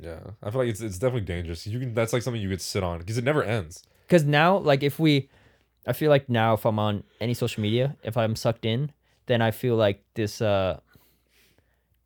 Yeah. 0.00 0.20
I 0.42 0.50
feel 0.50 0.60
like 0.62 0.70
it's 0.70 0.80
it's 0.80 0.98
definitely 0.98 1.26
dangerous. 1.26 1.66
You 1.66 1.78
can 1.78 1.92
that's 1.94 2.12
like 2.14 2.22
something 2.22 2.40
you 2.40 2.48
could 2.48 2.62
sit 2.62 2.82
on 2.82 2.98
because 3.00 3.18
it 3.18 3.24
never 3.24 3.42
ends. 3.44 3.84
Because 4.06 4.24
now, 4.24 4.56
like, 4.58 4.82
if 4.82 4.98
we, 4.98 5.28
I 5.86 5.92
feel 5.92 6.10
like 6.10 6.28
now 6.28 6.54
if 6.54 6.64
I'm 6.66 6.78
on 6.78 7.04
any 7.20 7.34
social 7.34 7.62
media, 7.62 7.96
if 8.02 8.16
I'm 8.16 8.34
sucked 8.36 8.64
in, 8.64 8.92
then 9.26 9.42
I 9.42 9.50
feel 9.50 9.76
like 9.76 10.02
this 10.14 10.40
uh 10.40 10.80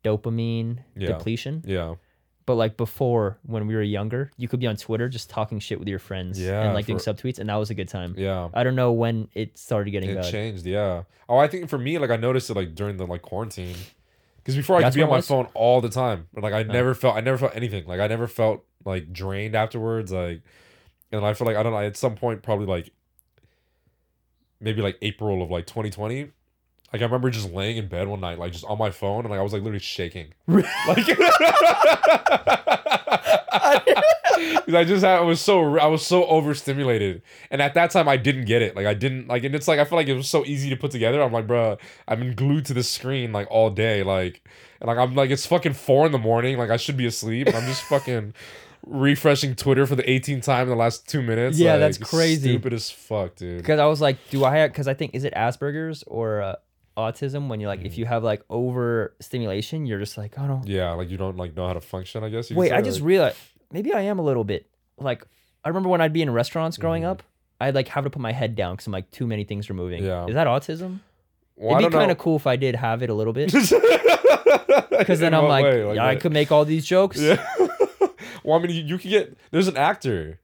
dopamine 0.03 0.79
Yeah. 0.95 1.07
depletion. 1.07 1.63
Yeah. 1.65 1.95
But 2.49 2.55
like 2.55 2.77
before, 2.77 3.37
when 3.43 3.67
we 3.67 3.75
were 3.75 3.83
younger, 3.83 4.31
you 4.35 4.47
could 4.47 4.59
be 4.59 4.65
on 4.65 4.75
Twitter 4.75 5.07
just 5.07 5.29
talking 5.29 5.59
shit 5.59 5.77
with 5.77 5.87
your 5.87 5.99
friends 5.99 6.41
Yeah, 6.41 6.63
and 6.63 6.73
like 6.73 6.87
doing 6.87 6.97
for- 6.97 7.13
subtweets, 7.13 7.37
and 7.37 7.47
that 7.47 7.57
was 7.57 7.69
a 7.69 7.75
good 7.75 7.87
time. 7.87 8.15
Yeah. 8.17 8.49
I 8.55 8.63
don't 8.63 8.73
know 8.73 8.91
when 8.91 9.27
it 9.35 9.55
started 9.55 9.91
getting 9.91 10.09
It 10.09 10.15
bad. 10.15 10.31
changed, 10.31 10.65
yeah. 10.65 11.03
Oh, 11.27 11.37
I 11.37 11.47
think 11.47 11.69
for 11.69 11.77
me, 11.77 11.99
like 11.99 12.09
I 12.09 12.15
noticed 12.15 12.49
it 12.49 12.55
like 12.55 12.73
during 12.73 12.97
the 12.97 13.05
like 13.05 13.21
quarantine, 13.21 13.75
because 14.37 14.55
before 14.55 14.77
I 14.77 14.81
That's 14.81 14.95
could 14.95 15.01
be 15.01 15.03
on 15.03 15.11
my 15.11 15.21
phone 15.21 15.47
all 15.53 15.79
the 15.79 15.89
time, 15.89 16.25
but 16.33 16.41
like 16.41 16.53
I 16.53 16.61
oh. 16.61 16.73
never 16.73 16.95
felt, 16.95 17.15
I 17.15 17.21
never 17.21 17.37
felt 17.37 17.55
anything. 17.55 17.85
Like 17.85 17.99
I 17.99 18.07
never 18.07 18.27
felt 18.27 18.65
like 18.83 19.13
drained 19.13 19.53
afterwards. 19.53 20.11
Like, 20.11 20.41
and 21.11 21.23
I 21.23 21.35
feel 21.35 21.45
like 21.45 21.55
I 21.55 21.61
don't 21.61 21.71
know. 21.71 21.77
At 21.77 21.97
some 21.97 22.15
point, 22.15 22.41
probably 22.41 22.65
like 22.65 22.89
maybe 24.59 24.81
like 24.81 24.97
April 25.03 25.43
of 25.43 25.51
like 25.51 25.67
2020. 25.67 26.31
Like 26.91 27.01
I 27.01 27.05
remember 27.05 27.29
just 27.29 27.51
laying 27.51 27.77
in 27.77 27.87
bed 27.87 28.07
one 28.07 28.19
night, 28.19 28.39
like 28.39 28.51
just 28.51 28.65
on 28.65 28.77
my 28.77 28.91
phone, 28.91 29.21
and 29.21 29.29
like 29.29 29.39
I 29.39 29.43
was 29.43 29.53
like 29.53 29.61
literally 29.61 29.79
shaking. 29.79 30.33
Like, 30.87 31.07
I 34.73 34.83
just 34.85 35.03
had, 35.03 35.17
I 35.17 35.21
was 35.21 35.41
so 35.41 35.77
I 35.77 35.87
was 35.87 36.05
so 36.05 36.25
overstimulated, 36.25 37.21
and 37.51 37.61
at 37.61 37.73
that 37.73 37.91
time 37.91 38.07
I 38.07 38.17
didn't 38.17 38.45
get 38.45 38.61
it. 38.61 38.75
Like 38.75 38.85
I 38.85 38.93
didn't 38.93 39.27
like, 39.27 39.43
and 39.43 39.53
it's 39.53 39.67
like 39.67 39.79
I 39.79 39.85
feel 39.85 39.97
like 39.97 40.07
it 40.07 40.15
was 40.15 40.29
so 40.29 40.45
easy 40.45 40.69
to 40.69 40.75
put 40.75 40.91
together. 40.91 41.21
I'm 41.21 41.31
like, 41.31 41.47
bro, 41.47 41.77
I've 42.07 42.19
been 42.19 42.35
glued 42.35 42.65
to 42.65 42.73
the 42.73 42.83
screen 42.83 43.31
like 43.31 43.47
all 43.49 43.69
day, 43.69 44.03
like, 44.03 44.47
and 44.79 44.87
like 44.87 44.97
I'm 44.97 45.15
like 45.15 45.29
it's 45.29 45.45
fucking 45.45 45.73
four 45.73 46.05
in 46.05 46.11
the 46.11 46.17
morning, 46.17 46.57
like 46.57 46.69
I 46.69 46.77
should 46.77 46.97
be 46.97 47.05
asleep, 47.05 47.47
and 47.47 47.55
I'm 47.55 47.65
just 47.65 47.83
fucking 47.83 48.33
refreshing 48.85 49.55
Twitter 49.55 49.85
for 49.85 49.95
the 49.95 50.03
18th 50.03 50.43
time 50.43 50.63
in 50.63 50.69
the 50.69 50.75
last 50.75 51.07
two 51.07 51.21
minutes. 51.21 51.59
Yeah, 51.59 51.73
like, 51.73 51.81
that's 51.81 51.97
crazy. 51.97 52.51
Stupid 52.51 52.73
as 52.73 52.89
fuck, 52.89 53.35
dude. 53.35 53.57
Because 53.57 53.79
I 53.79 53.85
was 53.85 54.01
like, 54.01 54.17
do 54.29 54.45
I 54.45 54.57
have? 54.57 54.71
Because 54.71 54.87
I 54.87 54.93
think 54.93 55.13
is 55.13 55.25
it 55.25 55.33
Asperger's 55.33 56.03
or 56.07 56.41
uh, 56.41 56.55
autism? 56.99 57.47
When 57.47 57.59
you're 57.59 57.69
like, 57.69 57.85
if 57.85 57.97
you 57.97 58.05
have 58.05 58.23
like 58.23 58.43
over 58.49 59.15
stimulation, 59.19 59.85
you're 59.85 59.99
just 59.99 60.17
like, 60.17 60.37
I 60.37 60.47
don't. 60.47 60.63
Mm. 60.65 60.69
Yeah, 60.69 60.91
like 60.91 61.09
you 61.09 61.17
don't 61.17 61.37
like 61.37 61.55
know 61.55 61.67
how 61.67 61.73
to 61.73 61.81
function. 61.81 62.23
I 62.23 62.29
guess. 62.29 62.49
You 62.51 62.57
Wait, 62.57 62.69
say, 62.69 62.75
I 62.75 62.81
just 62.81 62.99
like- 62.99 63.07
realized 63.07 63.37
maybe 63.71 63.93
I 63.93 64.01
am 64.01 64.19
a 64.19 64.23
little 64.23 64.43
bit 64.43 64.67
like. 64.97 65.25
I 65.63 65.67
remember 65.69 65.89
when 65.89 65.99
I'd 66.01 66.13
be 66.13 66.21
in 66.21 66.29
restaurants 66.31 66.77
growing 66.77 67.03
Mhm. 67.03 67.07
up, 67.11 67.23
I'd 67.59 67.75
like 67.75 67.87
have 67.89 68.03
to 68.05 68.09
put 68.09 68.21
my 68.21 68.31
head 68.31 68.55
down 68.55 68.73
because 68.75 68.87
I'm 68.87 68.93
like 68.93 69.09
too 69.11 69.27
many 69.27 69.43
things 69.43 69.69
are 69.69 69.73
moving. 69.73 70.03
Yeah. 70.03 70.25
Is 70.27 70.33
that 70.35 70.47
autism? 70.47 70.99
Well, 71.57 71.77
It'd 71.77 71.91
be 71.91 71.97
kind 71.97 72.11
of 72.11 72.17
cool 72.17 72.37
if 72.37 72.47
I 72.47 72.55
did 72.55 72.75
have 72.75 73.03
it 73.03 73.09
a 73.09 73.13
little 73.13 73.33
bit. 73.33 73.53
Because 74.99 75.19
then 75.21 75.33
I'm 75.33 75.45
like, 75.45 75.65
yeah, 75.95 76.05
I 76.05 76.15
could 76.17 76.33
make 76.33 76.51
all 76.51 76.65
these 76.65 76.85
jokes. 76.85 77.19
Yeah. 77.19 77.41
well, 78.43 78.59
I 78.59 78.61
mean, 78.61 78.75
you, 78.75 78.83
you 78.83 78.97
could 78.97 79.09
get. 79.09 79.37
There's 79.51 79.67
an 79.69 79.77
actor, 79.77 80.39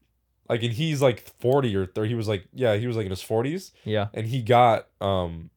like, 0.49 0.63
and 0.63 0.71
he's 0.71 1.01
like 1.01 1.21
40 1.39 1.75
or 1.75 1.85
30. 1.85 2.09
He 2.09 2.15
was 2.15 2.27
like, 2.27 2.45
yeah, 2.53 2.75
he 2.75 2.87
was 2.87 2.95
like 2.95 3.05
in 3.05 3.09
his 3.11 3.21
40s, 3.21 3.71
Yeah. 3.83 4.07
and 4.13 4.25
he 4.25 4.41
got 4.41 4.87
um, 5.01 5.49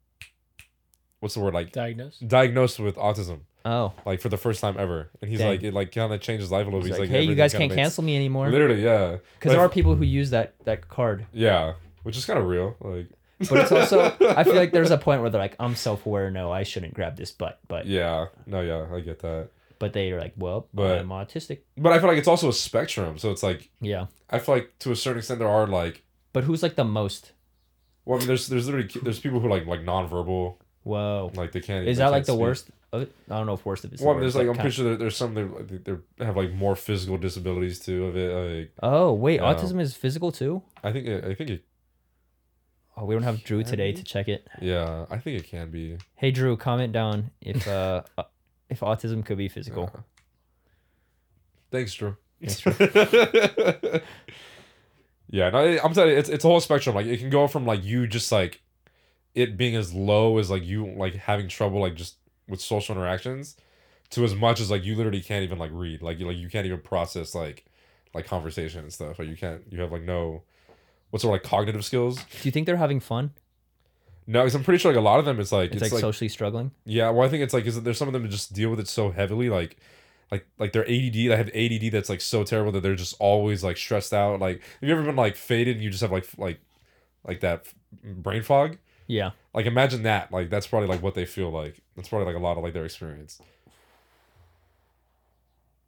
what's 1.20 1.34
the 1.34 1.40
word 1.40 1.54
like 1.54 1.72
Diagnosed. 1.72 2.26
diagnosed 2.26 2.78
with 2.78 2.96
autism, 2.96 3.40
Oh. 3.64 3.92
like 4.06 4.20
for 4.20 4.28
the 4.28 4.36
first 4.36 4.60
time 4.60 4.76
ever, 4.78 5.10
and 5.20 5.30
he's 5.30 5.40
Dang. 5.40 5.48
like, 5.48 5.62
it 5.62 5.74
like 5.74 5.92
kind 5.92 6.12
of 6.12 6.20
changed 6.20 6.40
his 6.42 6.50
life 6.52 6.62
a 6.62 6.70
little 6.70 6.80
bit. 6.80 6.86
He's 6.88 6.92
like, 6.98 7.00
like, 7.00 7.10
hey, 7.10 7.22
you 7.22 7.34
guys 7.34 7.52
can't 7.52 7.64
makes- 7.70 7.74
cancel 7.74 8.04
me 8.04 8.16
anymore. 8.16 8.48
Literally, 8.50 8.82
yeah. 8.82 9.16
Because 9.34 9.50
there 9.52 9.60
Like, 9.60 9.70
are 9.70 9.72
people 9.72 9.94
who 9.94 10.04
use 10.04 10.30
that 10.30 10.54
that 10.64 10.88
card. 10.88 11.26
Yeah, 11.32 11.74
which 12.02 12.16
is 12.16 12.24
kind 12.24 12.38
of 12.38 12.46
real. 12.46 12.76
Like, 12.80 13.08
But 13.48 13.58
it's 13.60 13.72
also, 13.72 14.16
I 14.36 14.42
feel 14.44 14.54
like 14.56 14.72
there's 14.72 14.90
a 14.90 14.98
point 15.06 15.20
where 15.20 15.30
they're 15.30 15.40
like, 15.40 15.54
I'm 15.60 15.74
self 15.76 16.06
aware. 16.06 16.30
No, 16.30 16.50
I 16.50 16.62
shouldn't 16.64 16.94
grab 16.94 17.16
this 17.16 17.30
butt. 17.30 17.58
But 17.68 17.86
yeah, 17.86 18.26
no, 18.46 18.60
yeah, 18.62 18.86
I 18.94 19.00
get 19.00 19.20
that. 19.20 19.48
but 19.78 19.92
they 19.92 20.10
are 20.12 20.18
like, 20.20 20.34
well, 20.36 20.66
But- 20.74 20.98
I'm 20.98 21.08
autistic. 21.10 21.60
But 21.76 21.92
I 21.92 21.98
feel 22.00 22.08
like 22.08 22.18
it's 22.18 22.26
also 22.28 22.48
a 22.48 22.52
spectrum. 22.52 23.16
So 23.18 23.30
it's 23.30 23.42
like 23.44 23.70
Yeah. 23.80 24.06
I 24.30 24.38
feel 24.40 24.54
like 24.56 24.72
to 24.80 24.90
a 24.92 24.96
certain 24.96 25.18
extent 25.18 25.38
there 25.38 25.48
are 25.48 25.66
like 25.68 26.02
But 26.32 26.44
who's 26.44 26.62
like 26.64 26.74
the 26.76 26.84
most? 26.84 27.32
well, 28.04 28.16
I 28.16 28.18
mean, 28.20 28.26
there's 28.28 28.48
there's 28.48 28.66
literally 28.66 28.88
there's 29.02 29.20
people 29.20 29.38
who 29.40 29.48
like 29.48 29.66
like 29.66 29.80
nonverbal 29.82 30.56
Whoa. 30.88 31.30
like 31.34 31.52
they 31.52 31.60
can't. 31.60 31.86
Is 31.86 31.98
they 31.98 32.04
that 32.04 32.10
like 32.10 32.20
can't 32.20 32.26
the 32.26 32.32
speak. 32.32 32.40
worst? 32.40 32.70
Of 32.92 33.02
it? 33.02 33.12
I 33.30 33.36
don't 33.36 33.46
know 33.46 33.52
if 33.52 33.64
worst 33.66 33.84
of 33.84 33.90
the 33.90 34.02
Well, 34.04 34.18
there's 34.18 34.34
like 34.34 34.48
I'm 34.48 34.54
pretty 34.54 34.70
sure 34.70 34.84
there, 34.86 34.96
there's 34.96 35.16
some 35.16 35.34
that 35.34 35.84
they 36.18 36.24
have 36.24 36.36
like 36.36 36.52
more 36.54 36.74
physical 36.74 37.18
disabilities 37.18 37.78
too 37.80 38.06
of 38.06 38.16
it. 38.16 38.30
Like 38.32 38.72
Oh 38.82 39.12
wait, 39.12 39.40
Yeah. 39.40 39.52
autism 39.54 39.78
is 39.80 39.94
physical 39.94 40.32
too. 40.32 40.62
I 40.82 40.90
think 40.92 41.06
it, 41.06 41.24
I 41.24 41.34
think 41.34 41.50
it 41.50 41.64
Oh, 42.96 43.04
we 43.04 43.14
don't 43.14 43.22
have 43.24 43.44
Drew 43.44 43.62
today 43.62 43.92
be. 43.92 43.98
to 43.98 44.02
check 44.04 44.26
it. 44.28 44.48
yeah 44.60 45.04
I 45.10 45.18
think 45.18 45.38
it 45.38 45.46
can 45.46 45.70
be. 45.70 45.98
Hey 46.16 46.30
Drew, 46.30 46.56
comment 46.56 46.92
down 46.94 47.30
if 47.42 47.68
uh 47.68 48.02
uh, 48.18 48.22
if 48.70 48.80
autism 48.80 49.24
could 49.24 49.36
be 49.38 49.48
physical. 49.48 49.90
Yeah. 49.94 50.00
Thanks, 51.70 51.92
Drew. 51.94 52.16
Thanks, 52.40 52.60
Drew. 52.60 52.72
yeah, 55.30 55.50
no, 55.50 55.58
I'm 55.84 55.92
telling 55.92 56.10
you, 56.12 56.16
it's 56.16 56.28
it's 56.30 56.44
a 56.44 56.48
whole 56.48 56.60
spectrum. 56.60 56.94
Like 56.96 57.06
it 57.06 57.18
can 57.18 57.28
go 57.30 57.46
from 57.46 57.66
like 57.66 57.84
you 57.84 58.06
just 58.06 58.32
like 58.32 58.62
it 59.38 59.56
being 59.56 59.76
as 59.76 59.94
low 59.94 60.38
as 60.38 60.50
like 60.50 60.64
you 60.64 60.86
like 60.86 61.14
having 61.14 61.48
trouble 61.48 61.80
like 61.80 61.94
just 61.94 62.16
with 62.48 62.60
social 62.60 62.96
interactions 62.96 63.56
to 64.10 64.24
as 64.24 64.34
much 64.34 64.60
as 64.60 64.70
like 64.70 64.84
you 64.84 64.96
literally 64.96 65.20
can't 65.20 65.44
even 65.44 65.58
like 65.58 65.70
read. 65.72 66.02
Like 66.02 66.18
you 66.18 66.26
like 66.26 66.36
you 66.36 66.48
can't 66.48 66.66
even 66.66 66.80
process 66.80 67.34
like 67.34 67.64
like 68.14 68.26
conversation 68.26 68.80
and 68.80 68.92
stuff. 68.92 69.18
Like 69.18 69.28
you 69.28 69.36
can't 69.36 69.62
you 69.70 69.80
have 69.80 69.92
like 69.92 70.02
no 70.02 70.42
what's 71.10 71.24
it 71.24 71.28
like 71.28 71.42
cognitive 71.42 71.84
skills? 71.84 72.16
Do 72.16 72.38
you 72.42 72.50
think 72.50 72.66
they're 72.66 72.76
having 72.76 73.00
fun? 73.00 73.32
no 74.30 74.40
because 74.42 74.54
i'm 74.54 74.62
pretty 74.62 74.76
sure 74.76 74.92
like 74.92 74.98
a 74.98 75.00
lot 75.00 75.18
of 75.18 75.24
them 75.24 75.40
it's 75.40 75.50
like 75.50 75.72
It's, 75.72 75.76
it's, 75.76 75.82
like, 75.84 75.92
like, 75.92 76.00
socially 76.02 76.28
struggling. 76.28 76.70
yeah 76.84 77.08
well 77.08 77.26
i 77.26 77.30
think 77.30 77.42
it's 77.42 77.54
like 77.54 77.64
is 77.64 77.76
that 77.76 77.84
there's 77.84 77.96
some 77.96 78.08
of 78.08 78.12
them 78.12 78.24
that 78.24 78.28
just 78.28 78.52
deal 78.52 78.68
with 78.68 78.78
it 78.78 78.86
so 78.86 79.10
heavily 79.10 79.48
like 79.48 79.78
like 80.30 80.46
like 80.58 80.72
their 80.72 80.84
ADD 80.84 81.14
they 81.14 81.36
have 81.36 81.48
ADD 81.54 81.92
that's 81.92 82.08
like 82.08 82.20
so 82.20 82.44
terrible 82.44 82.72
that 82.72 82.82
they're 82.82 82.94
just 82.94 83.14
always 83.18 83.64
like 83.64 83.76
stressed 83.76 84.12
out. 84.12 84.40
Like 84.40 84.60
have 84.80 84.88
you 84.88 84.92
ever 84.94 85.02
been 85.02 85.16
like 85.16 85.36
faded 85.36 85.76
and 85.76 85.84
you 85.84 85.90
just 85.90 86.02
have 86.02 86.12
like 86.12 86.26
like 86.36 86.60
like 87.26 87.40
that 87.40 87.64
brain 88.04 88.42
fog 88.42 88.76
Yeah. 89.08 89.30
like 89.54 89.66
imagine 89.66 90.04
that. 90.04 90.30
Like 90.30 90.50
that's 90.50 90.68
probably 90.68 90.88
like 90.88 91.02
what 91.02 91.14
they 91.14 91.24
feel 91.24 91.50
like. 91.50 91.80
That's 91.96 92.08
probably 92.08 92.26
like 92.26 92.36
a 92.36 92.44
lot 92.44 92.56
of 92.56 92.62
like 92.62 92.74
their 92.74 92.84
experience. 92.84 93.40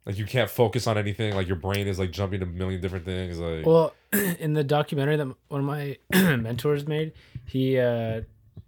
Like 0.05 0.17
you 0.17 0.25
can't 0.25 0.49
focus 0.49 0.87
on 0.87 0.97
anything. 0.97 1.35
Like 1.35 1.47
your 1.47 1.55
brain 1.55 1.87
is 1.87 1.99
like 1.99 2.11
jumping 2.11 2.39
to 2.39 2.45
a 2.45 2.49
million 2.49 2.81
different 2.81 3.05
things. 3.05 3.39
Like 3.39 3.65
Well, 3.65 3.93
in 4.11 4.53
the 4.53 4.63
documentary 4.63 5.15
that 5.15 5.27
one 5.47 5.61
of 5.61 5.65
my 5.65 5.97
mentors 6.13 6.87
made, 6.87 7.13
he 7.45 7.79
uh, 7.79 8.21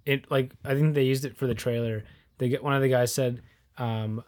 it 0.06 0.30
like 0.32 0.54
I 0.64 0.76
think 0.76 0.94
they 0.94 1.04
used 1.04 1.26
it 1.26 1.36
for 1.36 1.48
the 1.48 1.56
trailer. 1.56 2.04
They 2.38 2.50
get 2.50 2.64
one 2.64 2.74
of 2.74 2.82
the 2.82 2.90
guys 2.90 3.14
said, 3.14 3.42
um, 3.78 4.24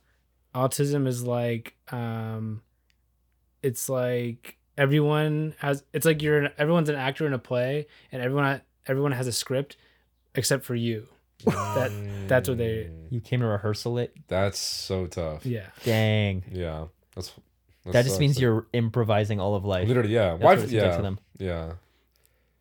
autism 0.56 1.06
is 1.08 1.24
like 1.24 1.76
um, 1.92 2.62
it's 3.62 3.90
like 3.90 4.58
everyone 4.78 5.54
has 5.60 5.84
it's 5.94 6.06
like 6.06 6.22
you're 6.22 6.40
an, 6.40 6.52
everyone's 6.58 6.90
an 6.90 6.96
actor 6.96 7.28
in 7.28 7.34
a 7.34 7.40
play 7.40 7.88
and 8.12 8.22
everyone 8.22 8.62
everyone 8.88 9.12
has 9.12 9.28
a 9.28 9.32
script 9.32 9.78
except 10.38 10.63
for 10.65 10.76
you. 10.76 11.08
that 11.45 11.91
that's 12.28 12.48
what 12.50 12.58
they 12.58 12.89
mm. 12.89 13.08
You 13.12 13.19
came 13.21 13.41
to 13.41 13.45
rehearsal 13.45 13.98
it. 13.98 14.15
that's 14.28 14.58
so 14.58 15.06
tough 15.08 15.45
yeah. 15.45 15.67
Dang. 15.84 16.43
yeah 16.52 16.86
that's 17.13 17.32
That 17.86 18.04
just 18.04 18.15
sucks, 18.15 18.19
means 18.19 18.36
like- 18.38 18.41
you're 18.41 18.67
improvising 18.74 19.39
all 19.39 19.54
of 19.56 19.65
life. 19.65 19.88
literally 19.88 20.13
yeah 20.13 20.32
That's 20.32 20.41
why 20.43 20.54
what 20.56 20.60
it 20.60 20.62
like 20.63 20.71
yeah 20.71 20.95
to 20.98 21.02
them. 21.04 21.19
yeah 21.38 21.71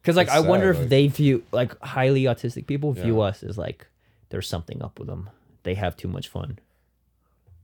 Because 0.02 0.16
like 0.16 0.26
It's 0.26 0.36
I 0.36 0.40
wonder 0.40 0.70
if 0.70 0.78
like- 0.80 0.88
they 0.88 1.06
view 1.06 1.44
like 1.52 1.78
highly 1.82 2.24
autistic 2.24 2.66
people 2.66 2.92
view 2.92 3.18
Yeah. 3.18 3.28
us 3.28 3.42
as 3.42 3.56
like 3.56 3.86
there's 4.30 4.48
something 4.48 4.82
up 4.82 4.98
with 4.98 5.06
them. 5.08 5.30
They 5.62 5.74
have 5.74 5.96
too 5.96 6.08
much 6.08 6.26
fun. 6.28 6.58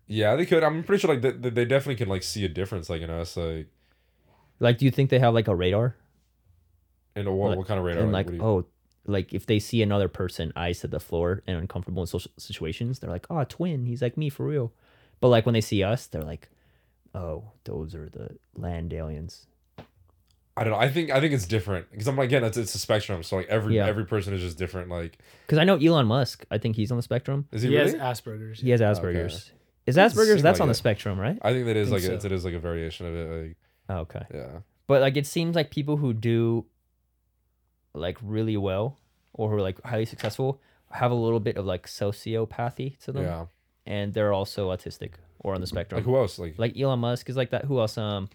yeah 0.07 0.37
they 0.37 0.47
could 0.47 0.63
i'm 0.65 0.83
pretty 0.85 1.01
sure 1.01 1.13
like 1.15 1.23
they, 1.23 1.51
they 1.51 1.65
definitely 1.65 1.97
can 1.97 2.09
like 2.09 2.23
see 2.23 2.45
a 2.45 2.49
difference 2.49 2.89
like 2.89 3.03
in 3.03 3.11
us 3.11 3.37
like 3.37 3.67
Like, 4.61 4.79
do 4.79 4.85
you 4.85 4.91
think 4.91 5.11
they 5.11 5.19
have 5.19 5.35
like 5.35 5.49
a 5.49 5.55
radar? 5.55 5.97
in 7.17 7.27
a, 7.27 7.33
what, 7.35 7.49
Like- 7.51 7.59
what 7.59 7.67
kind 7.67 7.79
of 7.81 7.85
radar 7.85 8.03
and 8.05 8.13
like, 8.13 8.27
like, 8.27 8.37
you- 8.37 8.43
oh, 8.43 8.65
like 9.11 9.33
if 9.35 9.47
they 9.47 9.59
see 9.59 9.83
another 9.83 10.09
person 10.09 10.53
eyes 10.57 10.81
to 10.81 10.89
the 10.89 11.01
floor 11.01 11.43
and 11.47 11.57
uncomfortable 11.59 12.03
in 12.03 12.07
social 12.07 12.31
situations, 12.39 12.99
they're 13.01 13.11
like, 13.11 13.27
oh, 13.31 13.45
twin, 13.45 13.87
he's 13.87 14.01
like 14.03 14.17
me 14.17 14.29
for 14.31 14.47
real. 14.47 14.73
But 15.21 15.29
like 15.29 15.45
when 15.47 15.53
they 15.53 15.61
see 15.61 15.83
us, 15.83 16.07
they're 16.07 16.23
like, 16.23 16.49
oh, 17.15 17.45
those 17.65 17.95
are 17.95 18.09
the 18.09 18.37
land 18.57 18.93
aliens. 18.93 19.47
I 20.57 20.65
don't 20.65 20.73
know. 20.73 20.79
I 20.79 20.89
think 20.91 21.11
I 21.11 21.21
think 21.21 21.33
it's 21.33 21.47
different 21.47 21.91
because 21.91 22.07
I'm 22.07 22.17
like 22.17 22.27
again, 22.27 22.45
it's 22.45 22.57
it's 22.59 22.75
a 22.75 22.79
spectrum. 22.79 23.23
So 23.23 23.37
like 23.37 23.47
every 23.49 23.77
Yeah. 23.77 23.87
every 23.87 24.05
person 24.05 24.35
is 24.35 24.41
just 24.43 24.59
different. 24.59 24.91
Like, 24.91 25.19
Because 25.47 25.59
I 25.59 25.65
know 25.65 25.77
Elon 25.77 26.07
Musk. 26.07 26.45
I 26.51 26.59
think 26.59 26.77
he's 26.77 26.91
on 26.91 26.97
the 26.99 27.03
spectrum. 27.03 27.47
is 27.53 27.63
He, 27.63 27.69
he, 27.69 27.77
really? 27.77 27.97
has 27.99 28.21
Asperger's. 28.21 28.61
He 28.61 28.71
has 28.71 28.83
Okay. 28.83 29.01
Asperger's. 29.01 29.53
Is 29.87 29.95
Doesn't 29.97 30.19
Asperger's? 30.19 30.43
That's 30.43 30.59
like 30.59 30.63
on 30.63 30.69
the 30.69 30.75
spectrum, 30.75 31.19
right? 31.19 31.39
I 31.43 31.53
think 31.53 31.67
that 31.67 31.77
is 31.77 31.89
Think 31.89 32.03
like 32.03 32.13
a, 32.13 32.21
so. 32.21 32.27
it 32.27 32.33
is 32.33 32.45
like 32.45 32.55
a 32.55 32.59
variation 32.59 33.07
of 33.07 33.15
it. 33.15 33.43
Like, 33.47 33.57
Oh, 33.89 33.97
okay. 34.01 34.23
yeah, 34.35 34.59
But 34.87 35.01
like 35.01 35.17
it 35.17 35.27
seems 35.27 35.57
like 35.57 35.71
people 35.71 35.97
who 35.97 36.13
do 36.13 36.67
like 37.95 38.19
really 38.23 38.57
well 38.57 38.99
or 39.33 39.49
who 39.51 39.57
are 39.57 39.61
like 39.63 39.83
highly 39.85 40.05
successful 40.07 40.61
have 40.93 41.11
a 41.11 41.15
little 41.15 41.41
bit 41.41 41.57
of 41.57 41.65
like 41.65 41.87
sociopathy 41.87 42.99
to 42.99 43.13
them. 43.13 43.23
yeah. 43.25 43.47
And 43.87 44.13
they're 44.13 44.33
also 44.33 44.71
autistic 44.71 45.13
or 45.39 45.55
on 45.55 45.61
the 45.61 45.67
spectrum. 45.67 45.99
Like 45.99 46.05
who 46.05 46.17
else? 46.17 46.39
Like, 46.39 46.59
Like 46.59 46.77
Elon 46.79 46.99
Musk 47.01 47.29
is 47.31 47.37
like 47.37 47.51
that. 47.51 47.65
Who 47.65 47.79
else? 47.81 47.97
Um, 47.97 48.29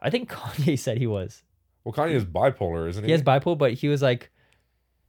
I 0.00 0.10
think 0.10 0.30
Kanye 0.32 0.78
said 0.78 0.98
he 0.98 1.06
was. 1.06 1.42
Well, 1.84 1.92
Kanye 1.92 2.12
is 2.14 2.24
bipolar, 2.24 2.88
isn't 2.88 3.02
he? 3.02 3.08
He 3.08 3.12
has 3.12 3.22
bipolar, 3.22 3.58
but 3.58 3.72
he 3.74 3.88
was 3.88 4.00
like, 4.02 4.30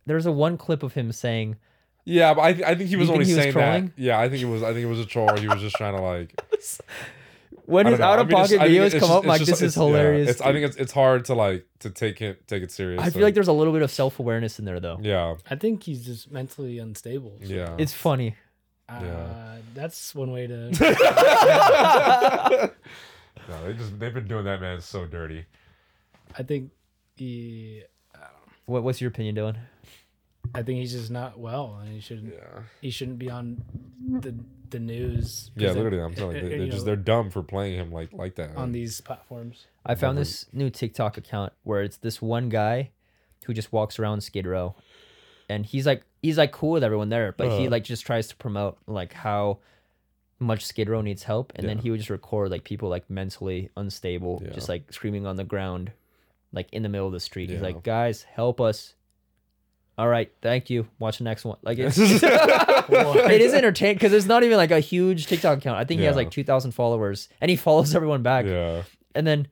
there's 0.06 0.26
a 0.26 0.32
one 0.32 0.58
clip 0.58 0.84
of 0.84 0.94
him 0.94 1.12
saying, 1.12 1.58
yeah, 2.04 2.34
but 2.34 2.42
I, 2.42 2.54
th- 2.54 2.66
I 2.66 2.74
think 2.76 2.90
he 2.90 2.96
was 2.96 3.08
think 3.10 3.14
only 3.20 3.26
he 3.26 3.34
saying 3.34 3.54
trolling? 3.54 3.86
that. 3.88 3.94
Yeah, 4.02 4.20
I 4.20 4.28
think 4.30 4.42
it 4.42 4.46
was. 4.48 4.64
I 4.64 4.74
think 4.74 4.84
it 4.86 4.90
was 4.90 5.00
a 5.00 5.06
troll. 5.06 5.38
He 5.38 5.48
was 5.48 5.62
just 5.62 5.76
trying 5.76 5.96
to 5.96 6.02
like. 6.02 6.34
when 7.66 7.86
his 7.86 8.00
out 8.00 8.20
of 8.20 8.30
pocket 8.30 8.60
I 8.60 8.68
think 8.68 8.80
videos 8.80 8.86
it's 8.86 8.94
come 8.94 9.00
just- 9.02 9.12
up, 9.12 9.26
like 9.26 9.40
just- 9.40 9.52
this 9.52 9.62
is 9.62 9.76
it's- 9.76 9.78
yeah, 9.78 9.84
hilarious. 9.98 10.30
it's, 10.30 10.42
I 10.42 10.52
think 10.54 10.66
it's 10.66 10.78
it's 10.78 10.92
hard 10.92 11.26
to 11.26 11.36
like 11.36 11.66
to 11.80 11.90
take 11.90 12.22
it 12.22 12.48
take 12.48 12.64
it 12.64 12.72
serious. 12.72 13.02
I 13.02 13.10
feel 13.10 13.24
like 13.24 13.34
there's 13.34 13.48
a 13.48 13.54
little 13.54 13.74
bit 13.74 13.82
of 13.82 13.92
self 13.92 14.20
awareness 14.20 14.60
in 14.60 14.66
there 14.66 14.80
though. 14.80 15.00
Yeah, 15.02 15.36
I 15.50 15.56
think 15.56 15.84
he's 15.84 16.06
just 16.06 16.32
mentally 16.32 16.80
unstable. 16.80 17.38
so, 17.44 17.54
yeah. 17.54 17.76
It's 17.78 17.94
funny. 17.94 18.36
Uh, 18.90 19.00
Yeah. 19.04 19.56
That's 19.74 20.14
one 20.14 20.32
way 20.32 20.48
to. 20.48 20.70
no, 23.50 23.66
they 23.66 23.74
just 23.74 23.98
they've 24.00 24.14
been 24.14 24.28
doing 24.28 24.46
that 24.46 24.62
man 24.62 24.82
so 24.82 25.06
dirty. 25.06 25.46
I 26.38 26.44
think 26.44 26.72
he. 27.16 27.84
What, 28.66 28.84
what's 28.84 29.02
your 29.02 29.10
opinion, 29.10 29.36
Dylan? 29.36 29.58
I 30.54 30.64
think 30.64 30.80
he's 30.80 30.92
just 30.94 31.12
not 31.12 31.40
well, 31.40 31.80
and 31.82 31.92
he 31.94 32.00
shouldn't. 32.00 32.34
Yeah. 32.34 32.62
He 32.82 32.90
shouldn't 32.90 33.20
be 33.20 33.30
on 33.30 33.64
the 34.10 34.36
the 34.70 34.80
news. 34.80 35.52
Yeah, 35.56 35.70
they- 35.74 35.76
literally, 35.82 36.02
I'm 36.04 36.14
telling 36.16 36.38
you, 36.38 36.50
they, 36.50 36.58
they're 36.60 36.68
just 36.72 36.86
they're 36.86 36.96
dumb 36.96 37.30
for 37.30 37.42
playing 37.44 37.78
him 37.80 37.92
like 37.92 38.12
like 38.14 38.36
that. 38.36 38.56
on 38.56 38.72
these 38.72 39.02
platforms. 39.02 39.66
I 39.86 39.96
found 39.96 40.18
this 40.18 40.46
new 40.54 40.70
TikTok 40.70 41.18
account 41.18 41.54
where 41.64 41.82
it's 41.84 41.98
this 41.98 42.22
one 42.22 42.50
guy 42.50 42.92
who 43.46 43.54
just 43.54 43.72
walks 43.74 43.98
around 44.00 44.22
Skid 44.22 44.46
Row, 44.46 44.76
and 45.50 45.66
he's 45.66 45.86
like 45.86 46.04
he's 46.22 46.38
like 46.38 46.52
cool 46.52 46.72
with 46.72 46.84
everyone 46.84 47.10
there, 47.10 47.32
but 47.32 47.58
he 47.60 47.68
Uh. 47.68 47.72
like 47.72 47.84
just 47.84 48.06
tries 48.06 48.28
to 48.28 48.36
promote 48.36 48.78
like 48.88 49.14
how 49.14 49.60
much 50.40 50.66
Skid 50.66 50.90
Row 50.90 51.02
needs 51.02 51.24
help, 51.24 51.54
and 51.56 51.68
then 51.70 51.78
he 51.78 51.92
would 51.92 52.00
just 52.00 52.10
record 52.10 52.50
like 52.52 52.64
people 52.64 52.90
like 52.90 53.10
mentally 53.10 53.70
unstable, 53.78 54.42
Yeah. 54.44 54.52
just 54.54 54.68
like 54.70 54.92
screaming 54.92 55.26
on 55.28 55.36
the 55.36 55.44
ground, 55.44 55.92
like 56.52 56.68
in 56.74 56.82
the 56.84 56.90
middle 56.90 57.06
of 57.08 57.14
the 57.14 57.20
street. 57.20 57.50
He's 57.52 57.62
like, 57.62 57.84
guys, 57.84 58.24
help 58.24 58.60
us. 58.60 58.96
All 60.02 60.08
right, 60.08 60.32
thank 60.42 60.72
you. 60.72 60.88
Watch 60.98 61.20
the 61.20 61.26
next 61.26 61.46
one. 61.46 61.58
Like 61.62 61.78
it's, 61.78 61.96
it 62.00 63.42
is 63.42 63.54
entertaining 63.54 63.96
because 63.98 64.14
it's 64.14 64.26
not 64.26 64.42
even 64.44 64.58
like 64.58 64.72
a 64.72 64.80
huge 64.80 65.28
TikTok 65.28 65.60
account. 65.60 65.78
I 65.78 65.86
think 65.86 66.00
he 66.00 66.06
has 66.06 66.14
Yeah. 66.14 66.18
like 66.18 66.32
two 66.32 66.44
thousand 66.44 66.72
followers, 66.72 67.30
and 67.40 67.52
he 67.52 67.56
follows 67.56 67.94
everyone 68.00 68.24
back 68.24 68.46
yeah, 68.46 68.82
and 69.14 69.28
then 69.28 69.48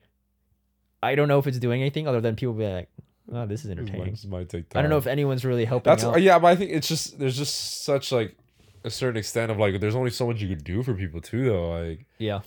I 1.02 1.14
don't 1.14 1.28
know 1.28 1.38
if 1.38 1.46
it's 1.46 1.58
doing 1.60 1.80
anything 1.82 2.08
other 2.08 2.20
than 2.20 2.34
people 2.34 2.54
be 2.54 2.66
like, 2.66 2.88
"Oh, 3.32 3.46
this 3.46 3.60
is 3.64 3.68
this 3.68 3.76
might, 3.76 3.82
entertaining." 3.82 4.10
this 4.10 4.24
might 4.24 4.48
take 4.48 4.68
time. 4.68 4.80
I 4.80 4.82
don't 4.82 4.90
know 4.90 4.96
if 4.98 5.06
anyone's 5.06 5.44
really 5.44 5.64
helping 5.64 5.88
that's 5.90 6.02
out. 6.02 6.20
yeah, 6.20 6.38
but 6.40 6.48
I 6.48 6.56
think 6.56 6.72
it's 6.72 6.88
just 6.88 7.18
there's 7.20 7.36
just 7.36 7.84
such 7.84 8.10
like 8.10 8.36
a 8.82 8.90
certain 8.90 9.18
extent 9.18 9.52
of 9.52 9.58
like 9.58 9.78
there's 9.80 9.94
only 9.94 10.10
so 10.10 10.26
much 10.26 10.40
you 10.42 10.48
could 10.48 10.64
do 10.64 10.82
for 10.82 10.94
people 10.94 11.20
too 11.20 11.44
though 11.44 11.70
like 11.70 12.06
yeah, 12.18 12.40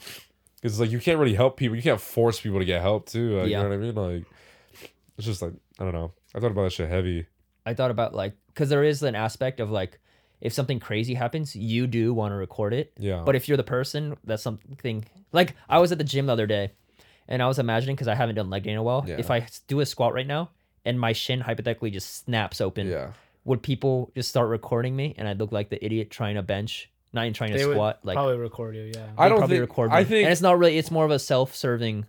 it's 0.61 0.77
like 0.79 0.91
you 0.91 0.99
can't 0.99 1.19
really 1.19 1.35
help 1.35 1.55
people 1.55 1.77
you 1.77 1.81
can't 1.83 2.01
force 2.01 2.41
people 2.41 2.59
to 2.59 2.65
get 2.65 2.81
help 2.81 3.07
too 3.07 3.37
like, 3.39 3.49
Yeah. 3.49 3.59
you 3.59 3.63
know 3.63 3.69
what 3.69 3.75
I 3.75 3.77
mean 3.77 3.95
like 4.17 4.25
it's 5.17 5.25
just 5.27 5.41
like 5.41 5.53
I 5.79 5.83
don't 5.85 5.93
know 5.93 6.11
I 6.35 6.39
thought 6.39 6.51
about 6.51 6.63
that 6.63 6.73
shit 6.73 6.89
heavy 6.89 7.27
I 7.65 7.73
thought 7.73 7.91
about 7.91 8.13
like 8.13 8.33
because 8.47 8.69
there 8.69 8.83
is 8.83 9.03
an 9.03 9.15
aspect 9.15 9.59
of 9.59 9.69
like 9.71 9.99
if 10.41 10.51
something 10.53 10.79
crazy 10.79 11.13
happens, 11.13 11.55
you 11.55 11.87
do 11.87 12.13
want 12.13 12.31
to 12.33 12.35
record 12.35 12.73
it. 12.73 12.91
yeah 12.97 13.21
But 13.25 13.35
if 13.35 13.47
you're 13.47 13.57
the 13.57 13.63
person 13.63 14.17
that's 14.25 14.43
something 14.43 15.05
like 15.31 15.55
I 15.69 15.79
was 15.79 15.91
at 15.91 15.97
the 15.97 16.03
gym 16.03 16.25
the 16.25 16.33
other 16.33 16.47
day, 16.47 16.71
and 17.27 17.41
I 17.41 17.47
was 17.47 17.59
imagining 17.59 17.95
because 17.95 18.07
I 18.09 18.15
haven't 18.15 18.35
done 18.35 18.49
leg 18.49 18.63
day 18.63 18.71
in 18.71 18.77
a 18.77 18.83
while. 18.83 19.05
Yeah. 19.07 19.15
If 19.17 19.31
I 19.31 19.47
do 19.67 19.79
a 19.79 19.85
squat 19.85 20.13
right 20.13 20.27
now 20.27 20.49
and 20.85 20.99
my 20.99 21.13
shin 21.13 21.39
hypothetically 21.41 21.91
just 21.91 22.25
snaps 22.25 22.59
open, 22.61 22.87
yeah 22.87 23.11
would 23.45 23.61
people 23.61 24.09
just 24.15 24.29
start 24.29 24.47
recording 24.47 24.95
me 24.95 25.13
and 25.17 25.27
I'd 25.27 25.37
look 25.37 25.51
like 25.51 25.67
the 25.69 25.83
idiot 25.83 26.09
trying 26.09 26.35
to 26.35 26.41
bench, 26.41 26.89
not 27.11 27.23
even 27.23 27.33
trying 27.33 27.51
to 27.51 27.57
They 27.57 27.65
would 27.65 27.73
squat? 27.73 27.99
Like 28.03 28.15
probably 28.15 28.37
record 28.37 28.73
you. 28.75 28.91
Yeah. 28.95 29.07
I 29.17 29.27
don't 29.27 29.39
probably 29.39 29.57
think 29.57 29.69
record 29.69 29.91
me. 29.91 29.97
I 29.97 30.03
think 30.05 30.23
and 30.23 30.31
it's 30.31 30.41
not 30.41 30.57
really. 30.57 30.77
It's 30.77 30.89
more 30.91 31.03
of 31.03 31.11
a 31.11 31.19
self-serving 31.19 32.05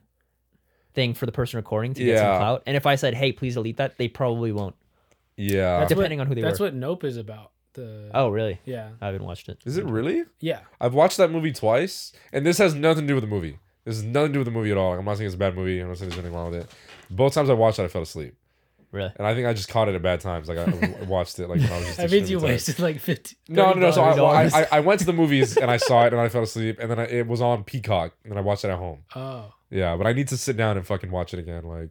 thing 0.95 1.15
for 1.15 1.27
the 1.27 1.33
person 1.33 1.57
recording 1.57 1.93
to 1.95 2.05
get 2.05 2.19
some 2.19 2.27
Yeah. 2.29 2.39
clout. 2.39 2.63
And 2.67 2.77
if 2.77 2.87
I 2.87 2.95
said, 2.95 3.15
"Hey, 3.15 3.33
please 3.33 3.55
delete 3.55 3.79
that," 3.79 3.99
they 3.99 4.07
probably 4.07 4.53
won't. 4.53 4.77
Yeah 5.37 5.81
That's 5.81 5.89
depending 5.91 6.19
what, 6.19 6.25
on 6.25 6.29
who 6.29 6.35
they 6.37 6.41
That's 6.43 6.61
were. 6.61 6.67
what 6.67 6.75
Nope 6.75 7.05
is 7.05 7.17
about. 7.17 7.51
The 7.75 8.11
Oh, 8.15 8.29
really? 8.29 8.61
yeah 8.65 8.91
I 9.01 9.07
haven't 9.07 9.25
watched 9.25 9.49
it. 9.49 9.59
is 9.67 9.77
it 9.79 9.85
really 9.85 10.25
yeah. 10.41 10.61
I've 10.81 10.95
watched 10.95 11.17
that 11.17 11.31
movie 11.31 11.53
twice, 11.53 12.13
and 12.33 12.47
this 12.47 12.59
has 12.59 12.75
nothing 12.75 13.03
to 13.05 13.09
do 13.09 13.15
with 13.17 13.25
the 13.25 13.29
movie. 13.31 13.59
This 13.85 13.97
has 13.97 14.05
nothing 14.05 14.29
to 14.29 14.33
do 14.35 14.39
with 14.41 14.47
the 14.47 14.53
movie 14.53 14.71
at 14.71 14.77
all. 14.79 14.91
Like, 14.91 15.01
I'm 15.01 15.05
not 15.05 15.17
saying 15.19 15.27
it's 15.27 15.35
a 15.35 15.39
bad 15.39 15.55
movie. 15.57 15.79
I'm 15.81 15.89
not 15.89 15.99
saying 15.99 16.09
there's 16.11 16.19
anything 16.21 16.35
wrong 16.37 16.51
with 16.53 16.61
it. 16.63 16.71
Both 17.11 17.35
times 17.35 17.51
I 17.51 17.55
watched 17.55 17.79
it, 17.81 17.83
I 17.85 17.89
fell 17.89 18.03
asleep, 18.03 18.35
Really? 18.93 19.13
and 19.17 19.27
I 19.27 19.35
think 19.35 19.47
I 19.47 19.53
just 19.53 19.69
caught 19.69 19.89
it 19.89 19.95
at 19.97 20.03
bad 20.03 20.21
times. 20.21 20.49
Like 20.49 20.59
I 20.59 20.63
I 21.01 21.03
watched 21.05 21.39
it 21.41 21.49
like 21.49 21.59
when 21.61 21.71
I 21.73 21.77
was 21.79 21.87
just. 21.87 21.97
That 22.05 22.11
means 22.13 22.31
you 22.31 22.39
tired. 22.39 22.49
wasted 22.51 22.79
like 22.79 23.01
fifty. 23.01 23.37
No, 23.49 23.73
no, 23.73 23.81
no. 23.81 23.91
So 23.91 24.03
I, 24.03 24.15
well, 24.15 24.27
I, 24.27 24.45
$30. 24.47 24.55
I, 24.73 24.77
I 24.77 24.81
went 24.81 25.01
to 25.01 25.07
the 25.07 25.13
movies 25.13 25.57
and 25.57 25.69
I 25.71 25.77
saw 25.79 26.05
it 26.07 26.13
and 26.13 26.23
I 26.23 26.29
fell 26.29 26.45
asleep, 26.45 26.79
and 26.81 26.89
then 26.91 27.01
I, 27.01 27.05
it 27.07 27.27
was 27.27 27.41
on 27.43 27.65
Peacock, 27.65 28.13
and 28.23 28.31
then 28.31 28.39
I 28.39 28.43
watched 28.43 28.65
it 28.65 28.69
at 28.71 28.79
home. 28.79 29.01
oh, 29.17 29.53
Yeah, 29.69 29.97
but 29.97 30.07
I 30.07 30.13
need 30.13 30.29
to 30.29 30.37
sit 30.37 30.57
down 30.57 30.77
and 30.77 30.87
fucking 30.87 31.11
watch 31.11 31.35
it 31.35 31.41
again, 31.41 31.65
like, 31.65 31.91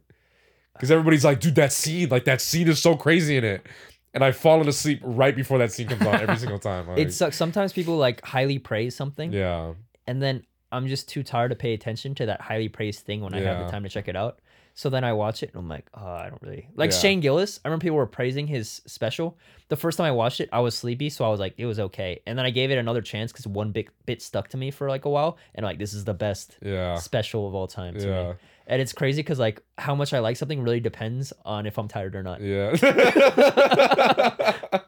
because 0.74 0.92
everybody's 0.92 1.24
like, 1.24 1.40
dude, 1.40 1.56
that 1.56 1.72
scene, 1.72 2.10
like 2.10 2.26
that 2.26 2.42
scene 2.42 2.68
is 2.68 2.82
so 2.82 2.96
crazy 2.96 3.38
in 3.38 3.44
it, 3.44 3.66
and 4.14 4.24
I've 4.24 4.38
fallen 4.38 4.68
asleep 4.68 5.00
right 5.04 5.36
before 5.36 5.58
that 5.60 5.72
scene 5.72 5.88
comes 5.88 6.06
on 6.06 6.16
every 6.16 6.38
single 6.38 6.60
time. 6.60 6.88
Like, 6.88 7.00
It 7.00 7.14
sucks. 7.14 7.38
Sometimes 7.38 7.74
people 7.74 7.98
like 7.98 8.24
highly 8.26 8.60
praise 8.60 8.96
something, 8.96 9.32
yeah, 9.32 9.74
and 10.08 10.22
then 10.22 10.46
I'm 10.72 10.88
just 10.88 11.08
too 11.08 11.24
tired 11.24 11.50
to 11.50 11.56
pay 11.56 11.74
attention 11.74 12.16
to 12.16 12.26
that 12.26 12.42
highly 12.42 12.70
praised 12.70 13.02
thing 13.02 13.22
when 13.22 13.34
I 13.34 13.40
have 13.42 13.66
the 13.66 13.72
time 13.72 13.84
to 13.84 13.90
check 13.90 14.08
it 14.08 14.16
out. 14.16 14.40
So 14.76 14.90
then 14.90 15.04
I 15.04 15.14
watch 15.14 15.44
it 15.44 15.52
and 15.54 15.60
I'm 15.60 15.70
like, 15.70 15.86
oh, 15.94 16.04
I 16.04 16.30
don't 16.30 16.42
really 16.42 16.68
like 16.76 16.92
Yeah. 16.92 16.98
Shane 16.98 17.20
Gillis. 17.20 17.60
I 17.64 17.68
remember 17.68 17.84
people 17.84 17.98
were 17.98 18.08
praising 18.08 18.48
his 18.48 18.82
special. 18.88 19.38
The 19.70 19.76
first 19.76 19.98
time 19.98 20.08
I 20.08 20.12
watched 20.12 20.42
it, 20.42 20.50
I 20.52 20.62
was 20.62 20.76
sleepy, 20.76 21.12
so 21.12 21.26
I 21.26 21.30
was 21.30 21.40
like, 21.40 21.54
it 21.58 21.68
was 21.68 21.80
okay. 21.80 22.22
And 22.26 22.38
then 22.38 22.46
I 22.46 22.50
gave 22.50 22.72
it 22.72 22.80
another 22.80 23.02
chance 23.02 23.32
because 23.32 23.46
one 23.46 23.72
big 23.72 23.92
bit 24.08 24.22
stuck 24.22 24.48
to 24.50 24.58
me 24.58 24.72
for 24.72 24.90
like 24.90 25.06
a 25.06 25.10
while, 25.10 25.38
and 25.54 25.64
like 25.64 25.78
this 25.78 25.94
is 25.94 26.06
the 26.06 26.14
best 26.16 26.58
yeah, 26.62 26.96
special 26.96 27.48
of 27.48 27.54
all 27.54 27.68
time 27.68 27.94
to 28.00 28.08
yeah, 28.08 28.24
me. 28.30 28.34
And 28.66 28.82
it's 28.82 28.94
crazy 28.94 29.22
because 29.22 29.40
like 29.40 29.62
how 29.78 29.96
much 29.96 30.14
I 30.14 30.20
like 30.20 30.38
something 30.38 30.62
really 30.62 30.80
depends 30.80 31.34
on 31.46 31.66
if 31.66 31.78
I'm 31.78 31.88
tired 31.88 32.16
or 32.16 32.24
not. 32.24 32.42
yeah. 32.42 32.72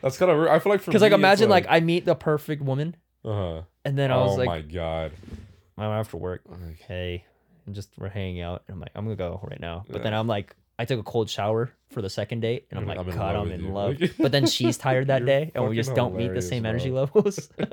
That's 0.00 0.16
kind 0.16 0.30
of. 0.30 0.48
I 0.48 0.58
feel 0.58 0.72
like 0.72 0.84
Because 0.84 1.02
like 1.02 1.12
imagine 1.12 1.48
like, 1.48 1.66
I 1.68 1.80
meet 1.80 2.04
the 2.04 2.14
perfect 2.14 2.62
woman, 2.62 2.96
uh-huh. 3.24 3.62
and 3.84 3.98
then 3.98 4.10
I 4.10 4.16
was 4.16 4.32
oh 4.32 4.36
like, 4.36 4.48
oh 4.48 4.52
my 4.52 4.60
god. 4.62 5.12
I'm 5.76 5.90
after 5.90 6.16
work. 6.16 6.42
Hey, 6.86 7.24
and 7.66 7.74
just 7.74 7.90
we're 7.98 8.08
hanging 8.08 8.40
out, 8.40 8.62
and 8.66 8.74
I'm 8.74 8.80
like, 8.80 8.92
I'm 8.94 9.04
gonna 9.04 9.16
go 9.16 9.40
right 9.48 9.60
now. 9.60 9.84
But 9.88 10.02
then 10.02 10.14
I'm 10.14 10.26
like, 10.26 10.54
I 10.78 10.84
took 10.84 11.00
a 11.00 11.02
cold 11.02 11.28
shower 11.28 11.72
for 11.90 12.02
the 12.02 12.10
second 12.10 12.40
date, 12.40 12.66
and 12.70 12.78
I'm 12.78 12.86
like, 12.86 12.98
I'm 12.98 13.10
God, 13.10 13.36
I'm 13.36 13.50
in 13.50 13.64
you. 13.64 13.72
love. 13.72 13.96
But 14.18 14.32
then 14.32 14.46
she's 14.46 14.78
tired 14.78 15.08
that 15.08 15.24
day, 15.26 15.50
and 15.54 15.68
we 15.68 15.76
just 15.76 15.94
don't 15.94 16.16
meet 16.16 16.32
the 16.34 16.42
same 16.42 16.62
bro. 16.62 16.70
energy 16.70 16.90
levels. 16.90 17.50
you 17.58 17.66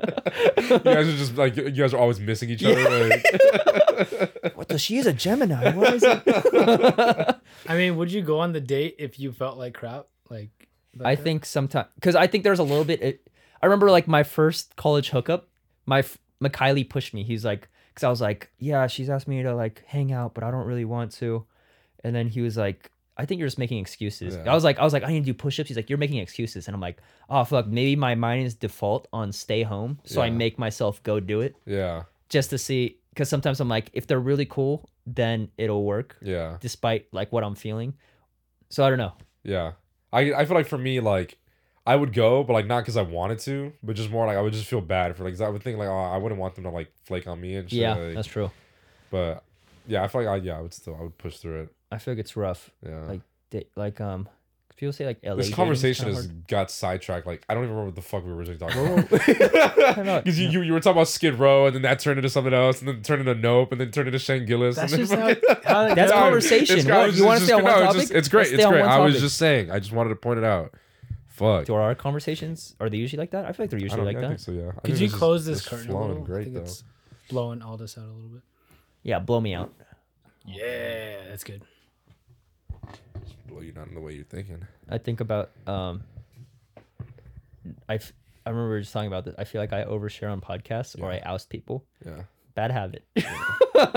guys 0.80 1.08
are 1.08 1.16
just 1.16 1.36
like 1.36 1.56
you 1.56 1.70
guys 1.70 1.94
are 1.94 1.98
always 1.98 2.20
missing 2.20 2.50
each 2.50 2.64
other. 2.64 3.08
Like, 3.08 4.55
what 4.66 4.74
the? 4.74 4.78
She 4.78 4.98
is 4.98 5.06
a 5.06 5.12
Gemini. 5.12 5.72
Why 5.72 5.92
is 5.94 6.02
it? 6.04 6.22
I 7.68 7.76
mean, 7.76 7.96
would 7.96 8.10
you 8.12 8.22
go 8.22 8.40
on 8.40 8.52
the 8.52 8.60
date 8.60 8.96
if 8.98 9.18
you 9.18 9.32
felt 9.32 9.58
like 9.58 9.74
crap? 9.74 10.06
Like, 10.28 10.68
like 10.96 11.06
I 11.06 11.14
that? 11.14 11.24
think 11.24 11.44
sometimes 11.44 11.88
because 11.94 12.14
I 12.16 12.26
think 12.26 12.44
there's 12.44 12.58
a 12.58 12.64
little 12.64 12.84
bit. 12.84 13.02
It, 13.02 13.28
I 13.62 13.66
remember 13.66 13.90
like 13.90 14.08
my 14.08 14.22
first 14.22 14.76
college 14.76 15.10
hookup. 15.10 15.48
My 15.86 16.00
f- 16.00 16.18
Mikhaili 16.42 16.88
pushed 16.88 17.14
me. 17.14 17.22
He's 17.22 17.44
like, 17.44 17.68
because 17.94 18.04
I 18.04 18.10
was 18.10 18.20
like, 18.20 18.50
yeah, 18.58 18.86
she's 18.86 19.08
asked 19.08 19.28
me 19.28 19.42
to 19.42 19.54
like 19.54 19.82
hang 19.86 20.12
out, 20.12 20.34
but 20.34 20.44
I 20.44 20.50
don't 20.50 20.66
really 20.66 20.84
want 20.84 21.12
to. 21.12 21.44
And 22.04 22.14
then 22.14 22.28
he 22.28 22.40
was 22.40 22.56
like, 22.56 22.90
I 23.16 23.24
think 23.24 23.38
you're 23.38 23.46
just 23.46 23.58
making 23.58 23.78
excuses. 23.78 24.36
Yeah. 24.36 24.50
I 24.50 24.54
was 24.54 24.64
like, 24.64 24.78
I 24.78 24.84
was 24.84 24.92
like, 24.92 25.02
I 25.02 25.08
need 25.08 25.20
to 25.20 25.26
do 25.26 25.34
push-ups. 25.34 25.68
He's 25.68 25.76
like, 25.76 25.88
you're 25.88 25.98
making 25.98 26.18
excuses, 26.18 26.68
and 26.68 26.74
I'm 26.74 26.80
like, 26.80 26.98
oh 27.30 27.44
fuck, 27.44 27.66
maybe 27.66 27.96
my 27.96 28.14
mind 28.14 28.46
is 28.46 28.54
default 28.54 29.08
on 29.12 29.32
stay 29.32 29.62
home, 29.62 29.98
so 30.04 30.20
I 30.20 30.28
make 30.30 30.58
myself 30.58 31.02
go 31.02 31.18
do 31.20 31.40
it 31.40 31.56
yeah, 31.64 32.02
just 32.28 32.50
to 32.50 32.58
see. 32.58 32.98
Because 33.16 33.30
sometimes 33.30 33.60
I'm 33.60 33.68
like, 33.70 33.88
if 33.94 34.06
they're 34.06 34.20
really 34.20 34.44
cool, 34.44 34.86
then 35.06 35.48
it'll 35.56 35.84
work, 35.84 36.18
yeah, 36.20 36.58
despite 36.60 37.06
like 37.12 37.32
what 37.32 37.42
I'm 37.44 37.54
feeling. 37.54 37.94
So 38.68 38.84
I 38.84 38.90
don't 38.90 38.98
know. 38.98 39.14
yeah. 39.42 39.72
I 40.12 40.32
I 40.34 40.44
feel 40.44 40.54
like 40.56 40.68
for 40.68 40.78
me 40.78 41.00
like. 41.00 41.38
I 41.88 41.94
would 41.94 42.12
go, 42.12 42.42
but 42.42 42.52
like 42.52 42.66
not 42.66 42.80
because 42.80 42.96
I 42.96 43.02
wanted 43.02 43.38
to, 43.46 43.72
but 43.80 43.94
just 43.94 44.10
more 44.10 44.26
like 44.26 44.36
I 44.36 44.40
would 44.42 44.52
just 44.52 44.66
feel 44.66 44.80
bad 44.80 45.16
for 45.16 45.22
like 45.22 45.32
'cause 45.34 45.40
I 45.40 45.48
would 45.48 45.62
think 45.62 45.78
like 45.78 45.86
oh 45.88 45.96
I 45.96 46.16
wouldn't 46.16 46.40
want 46.40 46.56
them 46.56 46.64
to 46.64 46.70
like 46.70 46.90
flake 47.04 47.28
on 47.28 47.40
me 47.40 47.54
and 47.54 47.70
shit. 47.70 47.78
yeah, 47.78 47.94
like, 47.94 48.14
that's 48.16 48.26
true. 48.26 48.50
but 49.08 49.44
yeah, 49.86 50.02
I 50.02 50.08
feel 50.08 50.22
like 50.24 50.28
I 50.28 50.44
yeah 50.44 50.58
I 50.58 50.62
would 50.62 50.74
still 50.74 50.96
I 50.98 51.02
would 51.04 51.16
push 51.16 51.36
through 51.38 51.62
it. 51.62 51.68
I 51.92 51.98
feel 51.98 52.14
like 52.14 52.18
it's 52.18 52.36
rough. 52.36 52.70
Yeah. 52.84 53.02
Like 53.52 53.68
like 53.76 54.00
um 54.00 54.28
people 54.76 54.92
say 54.92 55.06
like 55.06 55.18
LA 55.24 55.34
this 55.36 55.52
conversation 55.54 56.06
has 56.12 56.26
got 56.26 56.70
sidetracked. 56.70 57.26
Like 57.26 57.44
I 57.48 57.54
don't 57.54 57.64
even 57.64 57.74
remember 57.76 57.88
what 57.90 57.96
the 57.96 58.02
fuck 58.02 58.24
we 58.24 58.30
were 58.30 58.36
originally 58.36 58.58
talking 58.58 58.78
about. 58.86 59.98
about- 59.98 60.24
Because 60.24 60.38
you, 60.38 60.48
you 60.50 60.62
you 60.62 60.72
were 60.72 60.80
talking 60.80 60.96
about 60.98 61.08
Skid 61.08 61.34
Row, 61.34 61.66
and 61.66 61.74
then 61.74 61.82
that 61.82 61.98
turned 61.98 62.18
into 62.18 62.28
something 62.30 62.52
else, 62.54 62.80
and 62.80 62.88
then 62.88 63.02
turned 63.02 63.20
into 63.26 63.34
Nope, 63.40 63.72
and 63.72 63.80
then 63.80 63.90
turned 63.90 64.08
into 64.08 64.18
Shane 64.18 64.44
Gillis. 64.46 64.76
That's 64.76 64.92
and 64.92 65.06
just 65.06 65.12
how, 65.14 65.28
how 65.64 65.94
That's 65.94 66.10
No, 66.12 66.18
conversation. 66.18 66.78
it's- 66.78 66.84
What, 66.86 67.10
I 67.10 67.12
you 67.14 67.24
wanna 67.24 67.40
stay 67.40 67.52
on 67.54 67.64
no, 67.64 67.70
one 67.70 67.74
it's 67.78 67.84
topic? 67.86 68.00
just- 68.02 68.12
It's 68.12 68.28
great. 68.28 68.46
It's 68.48 68.54
stay 68.54 68.64
on 68.64 68.72
great. 68.72 68.84
I 68.84 68.98
was 68.98 69.20
just 69.20 69.36
saying. 69.38 69.70
I 69.70 69.78
just 69.78 69.92
wanted 69.92 70.10
to 70.10 70.16
point 70.16 70.38
it 70.38 70.44
out. 70.44 70.74
Fuck. 71.28 71.66
Do 71.66 71.74
our 71.74 71.94
conversations 71.94 72.74
are 72.80 72.88
they 72.88 72.96
usually 72.96 73.18
like 73.20 73.30
that? 73.32 73.44
I 73.44 73.52
feel 73.52 73.64
like 73.64 73.70
they're 73.70 73.78
I 73.78 73.82
usually 73.82 73.98
don't 73.98 74.06
like 74.06 74.16
I 74.16 74.20
that. 74.22 74.28
think 74.28 74.40
so. 74.40 74.52
Yeah. 74.52 74.68
I 74.76 74.80
Could 74.80 74.98
you 74.98 75.04
it's 75.04 75.12
just- 75.12 75.14
close 75.16 75.44
this 75.44 75.58
it's 75.58 75.68
curtain 75.68 75.88
a 75.88 75.90
flowing 75.90 76.08
little? 76.08 76.22
I 76.22 76.26
Great 76.26 76.44
think 76.44 76.54
though. 76.56 76.62
it's 76.62 76.82
blowing 77.28 77.60
all 77.62 77.76
this 77.76 77.98
out 77.98 78.04
a 78.04 78.12
little 78.12 78.28
bit. 78.30 78.42
Yeah, 79.02 79.18
blow 79.18 79.40
me 79.40 79.52
out. 79.54 79.72
Yeah, 80.46 81.28
that's 81.28 81.44
good. 81.44 81.62
Blow 83.46 83.60
you 83.60 83.72
not 83.72 83.88
in 83.88 83.94
the 83.94 84.00
way 84.00 84.12
you're 84.14 84.24
thinking. 84.24 84.66
I 84.88 84.98
think 84.98 85.20
about 85.20 85.50
um 85.66 86.02
I 87.88 87.94
f- 87.96 88.12
I 88.44 88.50
remember 88.50 88.80
just 88.80 88.92
talking 88.92 89.08
about 89.08 89.24
this. 89.24 89.34
I 89.38 89.44
feel 89.44 89.60
like 89.60 89.72
I 89.72 89.84
overshare 89.84 90.30
on 90.30 90.40
podcasts 90.40 91.00
or 91.00 91.10
I 91.10 91.16
Yeah. 91.16 91.32
oust 91.32 91.48
people. 91.50 91.84
Yeah. 92.04 92.22
bad 92.54 92.70
habit. 92.70 93.04
Okay. 93.76 93.92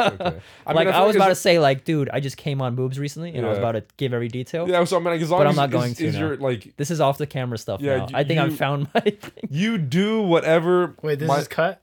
I 0.67 0.73
mean, 0.73 0.75
like 0.75 0.87
feel 0.89 0.93
I 0.93 1.05
was 1.05 1.15
about 1.15 1.29
to 1.29 1.35
say, 1.35 1.57
like, 1.57 1.85
dude, 1.85 2.09
I 2.11 2.19
just 2.19 2.35
came 2.35 2.61
on 2.61 2.75
boobs 2.75 2.99
recently, 2.99 3.33
and 3.33 3.45
I 3.45 3.49
was 3.49 3.55
Yeah. 3.57 3.61
about 3.69 3.71
to 3.79 3.83
give 3.95 4.13
every 4.13 4.27
detail. 4.27 4.67
Yeah, 4.69 4.83
so 4.83 4.97
I 4.97 4.99
mean, 4.99 5.05
like, 5.13 5.21
as 5.21 5.29
long 5.29 5.39
But 5.39 5.47
as 5.47 5.51
I'm 5.51 5.55
not 5.55 5.69
is- 5.69 5.73
going 5.73 5.93
to 5.95 6.05
Is 6.05 6.15
now. 6.15 6.19
your 6.19 6.35
like 6.35 6.73
This 6.75 6.91
is 6.91 6.99
off 6.99 7.17
the 7.17 7.25
camera 7.25 7.57
stuff 7.57 7.79
Yeah, 7.79 7.95
now. 7.99 8.03
y- 8.07 8.09
I 8.15 8.23
think 8.25 8.39
you- 8.41 8.45
I've 8.47 8.57
found 8.57 8.89
my 8.93 8.99
thing. 9.09 9.21
you 9.49 9.77
do 9.77 10.21
whatever. 10.23 10.95
Wait, 11.01 11.19
this 11.19 11.29
my, 11.29 11.37
is 11.37 11.47
cut. 11.47 11.81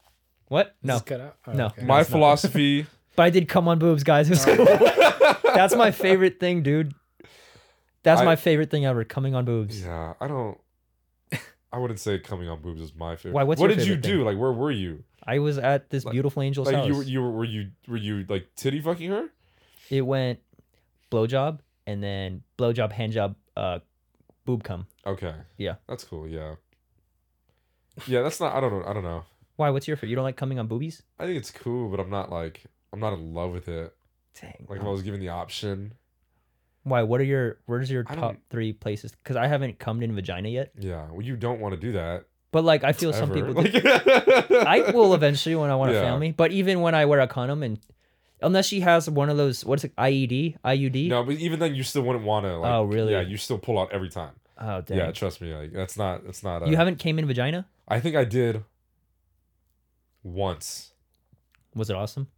What? 0.48 0.74
This 0.82 0.88
No, 0.88 0.96
is 0.96 1.02
cut 1.02 1.20
out. 1.22 1.36
Oh, 1.46 1.52
No. 1.54 1.66
okay. 1.68 1.84
my 1.84 2.00
it's 2.02 2.10
philosophy. 2.10 2.86
but 3.16 3.22
I 3.22 3.30
did 3.30 3.48
come 3.48 3.66
on 3.66 3.78
boobs, 3.78 4.04
guys. 4.04 4.28
It 4.28 4.32
was 4.32 4.44
cool. 4.44 4.66
That's 5.54 5.74
my 5.74 5.90
favorite 5.92 6.38
thing, 6.38 6.62
dude. 6.62 6.92
That's 8.06 8.20
I- 8.22 8.24
my 8.24 8.36
favorite 8.36 8.70
thing 8.70 8.86
ever. 8.86 9.04
Coming 9.04 9.34
on 9.34 9.44
boobs. 9.44 9.82
Yeah, 9.82 10.14
I 10.20 10.28
don't. 10.28 10.56
I 11.72 11.78
wouldn't 11.78 11.98
say 12.00 12.18
coming 12.20 12.48
on 12.48 12.62
boobs 12.62 12.80
is 12.80 12.94
my 12.94 13.16
favorite. 13.16 13.34
Why, 13.34 13.42
what's 13.42 13.60
what 13.60 13.68
did 13.68 13.84
you 13.86 13.96
do? 13.96 14.18
thing? 14.18 14.24
Like, 14.26 14.38
where 14.38 14.52
were 14.52 14.70
you? 14.70 15.02
I 15.26 15.40
was 15.40 15.58
at 15.58 15.90
this 15.90 16.04
Like- 16.04 16.12
beautiful 16.12 16.40
angel's 16.42 16.68
Like, 16.68 16.76
house. 16.76 16.86
you 16.86 16.94
were 16.94 17.02
you 17.02 17.20
were 17.22 17.30
were 17.32 17.44
you 17.44 17.70
were 17.88 17.96
you 17.96 18.24
like 18.28 18.48
titty 18.54 18.80
fucking 18.80 19.10
her? 19.10 19.28
It 19.90 20.02
went 20.02 20.38
blowjob 21.10 21.58
and 21.86 22.02
then 22.02 22.42
blowjob, 22.58 22.92
handjob, 22.92 23.34
uh, 23.56 23.80
boob 24.44 24.62
cum. 24.64 24.86
Okay. 25.04 25.34
Yeah. 25.58 25.74
That's 25.88 26.04
cool. 26.04 26.28
Yeah. 26.28 26.54
Yeah, 28.06 28.22
that's 28.22 28.38
not. 28.40 28.54
I 28.54 28.60
don't 28.60 28.72
know. 28.72 28.84
I 28.88 28.92
don't 28.92 29.02
know. 29.02 29.24
Why? 29.56 29.70
What's 29.70 29.88
your 29.88 29.96
favorite? 29.96 30.10
You 30.10 30.16
don't 30.16 30.24
like 30.24 30.36
coming 30.36 30.58
on 30.58 30.66
boobies? 30.68 31.02
I 31.18 31.26
think 31.26 31.38
it's 31.38 31.50
cool, 31.50 31.88
but 31.88 31.98
I'm 31.98 32.10
not 32.10 32.30
like 32.30 32.62
I'm 32.92 33.00
not 33.00 33.14
in 33.14 33.32
love 33.34 33.52
with 33.52 33.68
it. 33.68 33.94
Dang. 34.40 34.66
Like 34.68 34.80
if 34.80 34.84
I 34.86 34.90
was 34.90 35.02
given 35.02 35.18
the 35.20 35.30
option, 35.30 35.94
Why? 36.86 37.02
What 37.02 37.20
are 37.20 37.24
your? 37.24 37.58
Where's 37.66 37.90
your 37.90 38.04
I 38.06 38.14
top 38.14 38.20
don't- 38.34 38.40
three 38.48 38.72
places? 38.72 39.10
Because 39.12 39.34
I 39.34 39.48
haven't 39.48 39.80
come 39.80 40.02
in 40.02 40.14
vagina 40.14 40.48
yet. 40.48 40.70
yeah. 40.78 41.06
Well, 41.10 41.22
you 41.22 41.36
don't 41.36 41.58
want 41.60 41.74
to 41.74 41.80
do 41.80 41.92
that. 41.92 42.26
But 42.52 42.62
like, 42.62 42.84
I 42.84 42.92
feel 42.92 43.12
some 43.12 43.32
ever. 43.32 43.46
people. 43.52 43.62
do. 43.64 43.80
Like- 43.80 44.50
I 44.66 44.92
will 44.92 45.12
eventually 45.20 45.56
when 45.56 45.68
I 45.68 45.74
want 45.74 45.90
a 45.90 45.94
Yeah. 45.94 46.02
family. 46.02 46.30
But 46.30 46.52
even 46.52 46.80
when 46.80 46.94
I 46.94 47.04
wear 47.06 47.18
a 47.18 47.26
condom 47.26 47.64
and 47.64 47.80
unless 48.40 48.66
she 48.66 48.80
has 48.80 49.10
one 49.10 49.28
of 49.30 49.36
those, 49.36 49.64
what's 49.64 49.82
it? 49.82 49.96
IED, 49.96 50.58
IUD. 50.64 51.08
No, 51.08 51.24
but 51.24 51.34
even 51.34 51.58
then, 51.58 51.74
you 51.74 51.82
still 51.82 52.02
wouldn't 52.02 52.24
want 52.24 52.46
to. 52.46 52.56
Like, 52.58 52.72
Oh, 52.72 52.84
really? 52.84 53.12
Yeah, 53.12 53.22
you 53.22 53.36
still 53.36 53.58
pull 53.58 53.78
out 53.80 53.90
every 53.92 54.08
time. 54.08 54.34
Oh 54.58 54.80
dang. 54.80 54.96
Yeah, 54.98 55.10
trust 55.10 55.40
me. 55.40 55.52
Like 55.52 55.72
that's 55.72 55.98
not. 55.98 56.24
That's 56.24 56.44
not. 56.44 56.62
A, 56.62 56.66
you 56.68 56.74
uh, 56.76 56.78
haven't 56.78 56.98
came 57.00 57.18
in 57.18 57.26
vagina? 57.26 57.66
I 57.88 57.98
think 57.98 58.14
I 58.14 58.24
did. 58.24 58.62
Once 60.22 60.92
Was 61.74 61.90
it 61.90 61.96
awesome? 61.96 62.28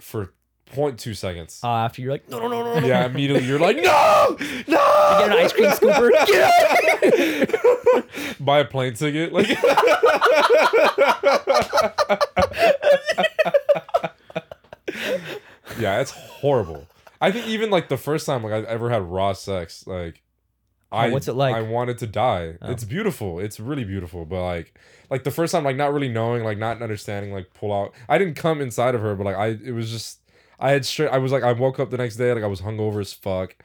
for 0.00 0.32
0.2 0.74 1.16
seconds. 1.16 1.60
Uh, 1.62 1.68
after 1.68 2.02
you're 2.02 2.12
like, 2.12 2.28
no, 2.28 2.38
no, 2.38 2.48
no, 2.48 2.62
no, 2.62 2.80
no. 2.80 2.86
yeah, 2.86 3.06
immediately 3.06 3.46
you're 3.46 3.58
like, 3.58 3.76
no, 3.76 3.82
no. 3.82 4.36
You 4.38 4.66
get 4.66 5.26
an 5.26 5.32
ice 5.32 5.52
cream 5.52 5.70
scooper. 5.70 6.10
Get! 6.26 7.54
Buy 8.44 8.60
a 8.60 8.64
plane 8.64 8.94
ticket. 8.94 9.32
Like, 9.32 9.48
yeah, 15.78 16.00
it's 16.00 16.10
horrible. 16.10 16.86
I 17.20 17.32
think 17.32 17.46
even 17.46 17.70
like 17.70 17.88
the 17.88 17.96
first 17.96 18.26
time 18.26 18.44
like 18.44 18.52
I 18.52 18.62
ever 18.68 18.90
had 18.90 19.02
raw 19.02 19.32
sex, 19.32 19.86
like, 19.86 20.22
I 20.90 21.08
Oh, 21.08 21.12
what's 21.12 21.28
it 21.28 21.34
like? 21.34 21.54
I 21.54 21.62
wanted 21.62 21.98
to 21.98 22.06
die. 22.06 22.54
Oh. 22.62 22.70
It's 22.70 22.84
beautiful. 22.84 23.40
It's 23.40 23.60
really 23.60 23.84
beautiful. 23.84 24.24
But 24.24 24.42
like, 24.42 24.78
like 25.10 25.24
the 25.24 25.30
first 25.30 25.52
time, 25.52 25.64
like 25.64 25.76
not 25.76 25.92
really 25.92 26.08
knowing, 26.08 26.44
like 26.44 26.58
not 26.58 26.80
understanding, 26.80 27.32
like 27.32 27.52
pull 27.54 27.72
out. 27.72 27.92
I 28.08 28.18
didn't 28.18 28.34
come 28.34 28.60
inside 28.60 28.94
of 28.94 29.02
her, 29.02 29.14
but 29.14 29.24
like 29.24 29.36
I, 29.36 29.48
it 29.48 29.72
was 29.72 29.90
just. 29.90 30.20
I 30.58 30.70
had 30.72 30.84
straight. 30.84 31.10
I 31.10 31.18
was 31.18 31.32
like, 31.32 31.42
I 31.42 31.52
woke 31.52 31.78
up 31.80 31.90
the 31.90 31.96
next 31.98 32.16
day, 32.16 32.32
like 32.32 32.42
I 32.44 32.46
was 32.48 32.60
hungover 32.60 33.00
as 33.00 33.12
fuck. 33.12 33.56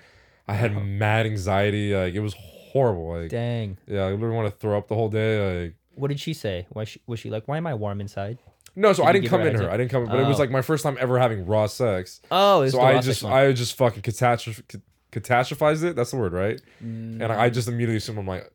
I 0.47 0.53
had 0.53 0.75
mad 0.75 1.25
anxiety. 1.25 1.95
Like 1.95 2.13
it 2.13 2.19
was 2.19 2.36
horrible. 2.38 3.17
Like 3.19 3.29
Dang. 3.29 3.77
yeah, 3.88 4.01
I 4.06 4.12
literally 4.12 4.36
want 4.36 4.49
to 4.53 4.58
throw 4.60 4.77
up 4.77 4.88
the 4.88 4.95
whole 4.95 5.10
day. 5.10 5.63
Like 5.63 5.75
What 5.95 6.10
did 6.10 6.19
she 6.19 6.34
say? 6.34 6.67
Why 6.69 6.84
she, 6.84 7.01
was 7.08 7.19
she 7.19 7.29
like, 7.29 7.47
why 7.47 7.58
am 7.58 7.67
I 7.67 7.73
warm 7.73 8.01
inside? 8.01 8.38
no, 8.75 8.91
so 8.93 9.03
Did 9.03 9.06
I 9.06 9.10
you 9.10 9.13
didn't 9.13 9.23
give 9.23 9.29
come 9.32 9.39
her 9.41 9.47
a 9.47 9.49
in 9.51 9.56
her. 9.62 9.69
I 9.71 9.77
didn't 9.77 9.91
come, 9.91 10.06
but 10.06 10.19
it 10.19 10.27
was 10.27 10.38
Oh. 10.38 10.39
like 10.41 10.49
my 10.51 10.62
first 10.63 10.84
time 10.84 10.97
ever 10.99 11.19
having 11.19 11.45
raw 11.45 11.67
sex. 11.67 12.21
Oh, 12.32 12.62
it's 12.62 12.73
so 12.73 12.79
the 12.79 12.84
I 12.84 12.93
raw 12.95 13.01
just, 13.01 13.19
sex 13.21 13.23
one. 13.23 13.34
I 13.34 13.51
just 13.53 13.75
fucking 13.75 14.01
catastrophe, 14.01 14.63
catastrophized 15.12 15.84
it. 15.84 15.95
That's 15.95 16.12
the 16.12 16.17
word, 16.17 16.34
right? 16.34 16.60
And. 16.79 17.23
I 17.23 17.49
just 17.49 17.67
immediately 17.67 17.97
assumed 17.97 18.17
I'm 18.19 18.27
like, 18.27 18.51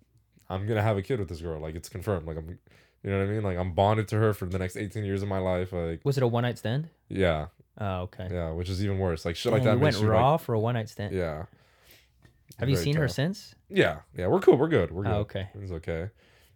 I'm 0.51 0.67
gonna 0.67 0.83
have 0.83 0.97
a 0.97 1.03
kid 1.03 1.19
with 1.21 1.29
this 1.29 1.41
girl. 1.41 1.61
Like 1.61 1.75
it's 1.75 1.89
confirmed. 1.89 2.27
Like 2.27 2.37
I'm, 2.37 2.49
you 3.03 3.11
know 3.11 3.19
what 3.19 3.29
I 3.29 3.31
mean? 3.31 3.43
Like 3.43 3.57
I'm 3.59 3.73
bonded 3.75 4.09
to 4.09 4.17
her 4.17 4.33
for 4.35 4.47
the 4.47 4.59
next 4.59 4.77
18 4.77 5.05
years 5.05 5.23
of 5.23 5.29
my 5.29 5.39
life. 5.39 5.73
Like 5.73 6.01
was 6.05 6.17
it 6.17 6.23
a 6.23 6.27
one 6.27 6.43
night 6.43 6.59
stand? 6.59 6.89
yeah, 7.09 7.47
Oh, 7.81 8.01
okay. 8.03 8.29
yeah, 8.31 8.51
which 8.51 8.69
is 8.69 8.83
even 8.83 8.99
worse. 8.99 9.25
Like 9.25 9.37
shit 9.37 9.53
like 9.53 9.63
Dang, 9.63 9.67
that 9.67 9.73
you 9.75 9.83
went 9.83 9.95
makes 9.95 10.03
you 10.03 10.09
raw 10.09 10.33
like, 10.33 10.41
for 10.41 10.55
a 10.55 10.59
one 10.61 10.75
night 10.75 10.89
stand. 10.89 11.15
yeah. 11.15 11.45
Have 12.59 12.69
you 12.69 12.77
seen 12.77 12.97
her 12.97 13.07
since? 13.07 13.55
Yeah, 13.69 14.01
yeah, 14.17 14.27
we're 14.27 14.41
cool. 14.41 14.57
We're 14.57 14.69
good. 14.69 14.91
We're 14.91 15.03
oh, 15.03 15.05
good. 15.05 15.15
Oh, 15.15 15.19
okay. 15.21 15.49
it's 15.55 15.71
okay. 15.73 16.11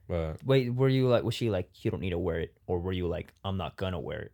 But 0.08 0.44
Wait, 0.44 0.74
were 0.74 0.88
you 0.88 1.06
like, 1.08 1.22
was 1.22 1.34
she 1.34 1.48
like, 1.48 1.70
you 1.84 1.90
don't 1.92 2.00
need 2.00 2.10
to 2.10 2.18
wear 2.18 2.40
it, 2.40 2.54
or 2.66 2.80
were 2.80 2.92
you 2.92 3.06
like, 3.06 3.32
I'm 3.44 3.56
not 3.56 3.76
gonna 3.76 4.00
wear 4.00 4.20
it? 4.22 4.32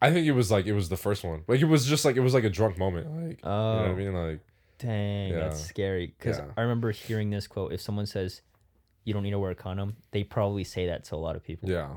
I 0.00 0.12
think 0.12 0.26
it 0.26 0.32
was 0.32 0.50
like 0.50 0.66
it 0.66 0.74
was 0.74 0.88
the 0.88 0.96
first 0.96 1.24
one. 1.24 1.44
Like 1.48 1.60
it 1.60 1.64
was 1.64 1.86
just 1.86 2.04
like 2.04 2.16
it 2.16 2.20
was 2.20 2.34
like 2.34 2.44
a 2.44 2.50
drunk 2.50 2.76
moment. 2.78 3.06
Like 3.06 3.38
you 3.42 3.44
know 3.44 3.50
Oh, 3.50 3.76
what 3.76 3.86
I 3.86 3.90
oh. 3.90 3.94
mean? 3.96 4.12
Like 4.14 4.40
dang, 4.78 5.32
that's 5.32 5.60
scary. 5.64 6.14
Because 6.18 6.38
Yeah. 6.38 6.46
I 6.56 6.60
remember 6.62 6.90
hearing 6.90 7.30
this 7.30 7.46
quote: 7.46 7.72
"If 7.72 7.80
someone 7.80 8.06
says 8.06 8.42
you 9.04 9.14
don't 9.14 9.22
need 9.22 9.30
to 9.30 9.38
wear 9.38 9.50
a 9.50 9.54
condom, 9.54 9.96
they 10.10 10.22
probably 10.22 10.62
say 10.64 10.86
that 10.86 11.04
to 11.04 11.14
a 11.14 11.16
lot 11.16 11.36
of 11.36 11.42
people." 11.42 11.70
yeah, 11.70 11.96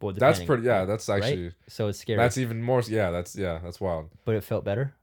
Well, 0.00 0.14
that's 0.16 0.42
pretty. 0.42 0.62
Yeah, 0.64 0.84
that's 0.84 1.08
right? 1.08 1.22
actually 1.22 1.52
So 1.68 1.88
it's 1.88 1.98
scary. 1.98 2.16
that's 2.18 2.38
even 2.38 2.62
more. 2.62 2.82
Yeah, 2.86 3.10
that's 3.10 3.34
yeah, 3.34 3.58
that's 3.62 3.80
wild. 3.80 4.10
but 4.24 4.34
it 4.36 4.44
felt 4.44 4.64
better. 4.64 4.94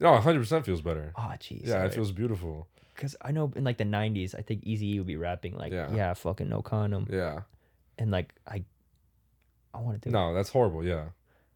No, 0.00 0.12
100 0.12 0.40
percent 0.40 0.66
feels 0.66 0.82
better. 0.82 1.12
Oh, 1.16 1.32
jeez. 1.38 1.66
Yeah, 1.66 1.84
it 1.84 1.94
feels 1.94 2.10
beautiful. 2.10 2.66
Because 2.94 3.14
I 3.22 3.30
know 3.32 3.52
in 3.54 3.62
like 3.64 3.78
the 3.78 3.84
'90s, 3.84 4.34
I 4.36 4.42
think 4.42 4.64
Eazy 4.64 4.98
would 4.98 5.06
be 5.06 5.16
rapping 5.16 5.56
like, 5.56 5.72
Yeah. 5.72 5.92
"Yeah, 5.94 6.12
fucking 6.14 6.48
no 6.48 6.60
condom," 6.60 7.06
Yeah. 7.10 7.42
and 7.98 8.10
like 8.10 8.34
I, 8.46 8.64
I 9.72 9.80
want 9.80 9.94
to 10.02 10.08
do 10.08 10.10
it. 10.10 10.12
No, 10.12 10.34
that's 10.34 10.50
horrible. 10.50 10.84
Yeah. 10.84 11.04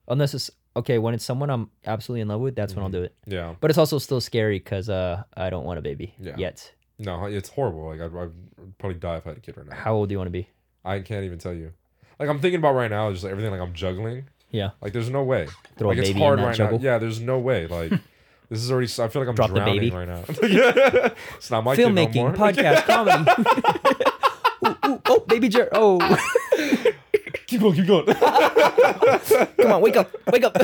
Unless 0.08 0.34
it's 0.34 0.50
okay 0.76 0.98
when 0.98 1.12
it's 1.14 1.24
someone 1.24 1.50
I'm 1.50 1.70
absolutely 1.84 2.20
in 2.22 2.28
love 2.28 2.40
with, 2.40 2.54
that's 2.54 2.74
when 2.74 2.84
I'll 2.84 2.88
Mhm. 2.88 2.92
do 2.92 3.02
it. 3.02 3.14
Yeah. 3.26 3.54
But 3.60 3.70
it's 3.70 3.78
also 3.78 3.98
still 3.98 4.20
scary 4.20 4.58
because 4.58 4.88
uh, 4.88 5.24
I 5.36 5.50
don't 5.50 5.64
want 5.64 5.78
a 5.78 5.82
baby 5.82 6.14
Yeah. 6.20 6.36
yet. 6.38 6.72
No, 6.98 7.24
it's 7.26 7.48
horrible. 7.50 7.86
Like 7.88 8.00
I'd, 8.00 8.16
I'd 8.16 8.78
probably 8.78 8.98
die 8.98 9.16
if 9.16 9.26
I 9.26 9.30
had 9.30 9.38
a 9.38 9.40
kid 9.40 9.56
right 9.56 9.66
now. 9.66 9.76
How 9.76 9.94
old 9.94 10.08
do 10.08 10.12
you 10.14 10.18
want 10.18 10.28
to 10.28 10.32
be? 10.32 10.48
I 10.84 11.00
can't 11.00 11.24
even 11.24 11.38
tell 11.38 11.52
you. 11.54 11.72
Like 12.18 12.28
I'm 12.28 12.40
thinking 12.40 12.58
about 12.58 12.74
right 12.74 12.90
now, 12.90 13.10
just 13.12 13.24
like 13.24 13.30
everything 13.32 13.50
like 13.52 13.60
I'm 13.60 13.72
juggling. 13.74 14.24
Yeah. 14.50 14.70
Like 14.80 14.92
there's 14.92 15.10
no 15.10 15.22
way. 15.22 15.48
Throw 15.76 15.88
like 15.88 15.98
a 15.98 16.00
it's 16.00 16.10
baby 16.10 16.20
hard 16.20 16.38
in 16.38 16.42
that 16.44 16.48
right 16.48 16.56
juggle. 16.56 16.78
now. 16.78 16.84
Yeah, 16.84 16.98
there's 16.98 17.20
no 17.20 17.38
way. 17.38 17.66
Like 17.66 17.90
this 18.48 18.62
is 18.62 18.70
already. 18.70 18.86
I 18.86 19.08
feel 19.08 19.22
like 19.22 19.28
I'm 19.28 19.34
Drop 19.34 19.50
the 19.50 19.56
drowning 19.56 19.80
baby. 19.80 19.90
right 19.94 20.08
now. 20.08 20.22
yeah. 20.46 21.08
It's 21.36 21.50
not 21.50 21.62
my 21.64 21.76
kid 21.76 21.92
no 21.92 22.06
Filmmaking, 22.06 22.14
more. 22.16 22.32
podcast, 22.32 22.84
comedy. 22.86 23.30
ooh, 24.66 24.88
ooh, 24.92 25.00
oh, 25.06 25.20
baby 25.28 25.48
Jer. 25.48 25.68
Oh, 25.72 25.98
keep 27.46 27.60
going. 27.60 27.74
Keep 27.74 27.86
going. 27.86 28.06
come 28.14 29.72
on, 29.72 29.82
wake 29.82 29.96
up, 29.96 30.10
wake 30.32 30.44
up. 30.44 30.56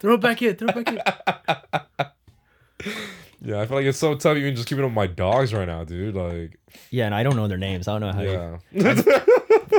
Throw 0.00 0.14
it 0.14 0.20
back 0.20 0.42
in. 0.42 0.56
Throw 0.56 0.68
it 0.68 0.84
back 0.84 0.88
in. 0.88 1.00
yeah, 3.40 3.60
I 3.60 3.66
feel 3.66 3.76
like 3.78 3.86
it's 3.86 3.98
so 3.98 4.14
tough 4.14 4.36
even 4.36 4.54
just 4.56 4.68
keeping 4.68 4.84
up 4.84 4.88
with 4.90 4.94
my 4.96 5.06
dogs 5.06 5.54
right 5.54 5.66
now, 5.66 5.84
dude. 5.84 6.14
Like 6.14 6.58
yeah, 6.90 7.06
and 7.06 7.14
I 7.14 7.22
don't 7.22 7.36
know 7.36 7.48
their 7.48 7.56
names. 7.58 7.88
I 7.88 7.98
don't 7.98 8.00
know 8.00 8.12
how. 8.12 8.22
You, 8.22 8.60
yeah. 8.84 9.24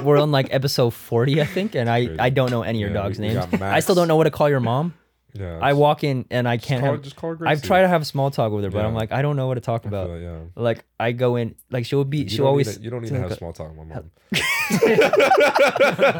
We're 0.02 0.18
on 0.18 0.32
like 0.32 0.48
episode 0.52 0.92
forty, 0.92 1.42
I 1.42 1.46
think, 1.46 1.76
and 1.76 1.90
I 1.90 2.10
I 2.20 2.30
don't 2.30 2.50
know 2.52 2.62
any 2.64 2.80
of 2.84 2.90
your 2.90 2.90
Yeah, 2.98 3.04
dogs' 3.04 3.20
we- 3.20 3.28
names. 3.28 3.46
got 3.46 3.62
I 3.62 3.80
still 3.82 3.96
Max. 3.96 4.00
don't 4.00 4.08
know 4.08 4.16
what 4.16 4.24
to 4.26 4.32
call 4.32 4.50
your 4.50 4.60
mom. 4.62 4.94
Yeah. 5.36 5.58
I 5.60 5.74
walk 5.74 6.04
in 6.04 6.26
and 6.30 6.48
I 6.48 6.58
can't 6.58 6.84
call, 6.84 6.92
have. 6.92 7.02
just 7.02 7.16
call 7.16 7.32
her 7.32 7.36
I've 7.48 7.58
Gracie. 7.58 7.66
tried 7.68 7.82
to 7.82 7.88
have 7.88 8.06
small 8.06 8.30
talk 8.30 8.52
with 8.52 8.66
her, 8.66 8.70
but 8.70 8.86
I'm 8.86 8.92
Yeah. 8.94 9.00
like, 9.00 9.12
I 9.12 9.24
don't 9.24 9.36
know 9.36 9.48
what 9.48 9.56
to 9.56 9.62
talk 9.62 9.86
about. 9.86 10.12
yeah. 10.22 10.38
Like 10.56 10.86
I 11.00 11.12
go 11.12 11.38
in, 11.38 11.56
like 11.72 11.88
she'll 11.88 12.04
be, 12.04 12.20
You 12.20 12.30
she'll 12.30 12.38
don't 12.46 12.48
always. 12.50 12.68
Need 12.68 12.76
to, 12.76 12.82
you 12.84 12.90
don't 12.92 13.02
need 13.02 13.08
to 13.10 13.20
have 13.20 13.32
a- 13.32 13.36
small 13.36 13.52
talk 13.52 13.70
with 13.76 13.88
my 13.88 13.96
mom. 13.96 14.12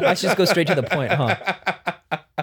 I 0.04 0.14
should 0.14 0.22
just 0.26 0.36
go 0.36 0.44
straight 0.46 0.66
to 0.66 0.74
the 0.74 0.82
point, 0.82 1.12
huh? 1.12 1.36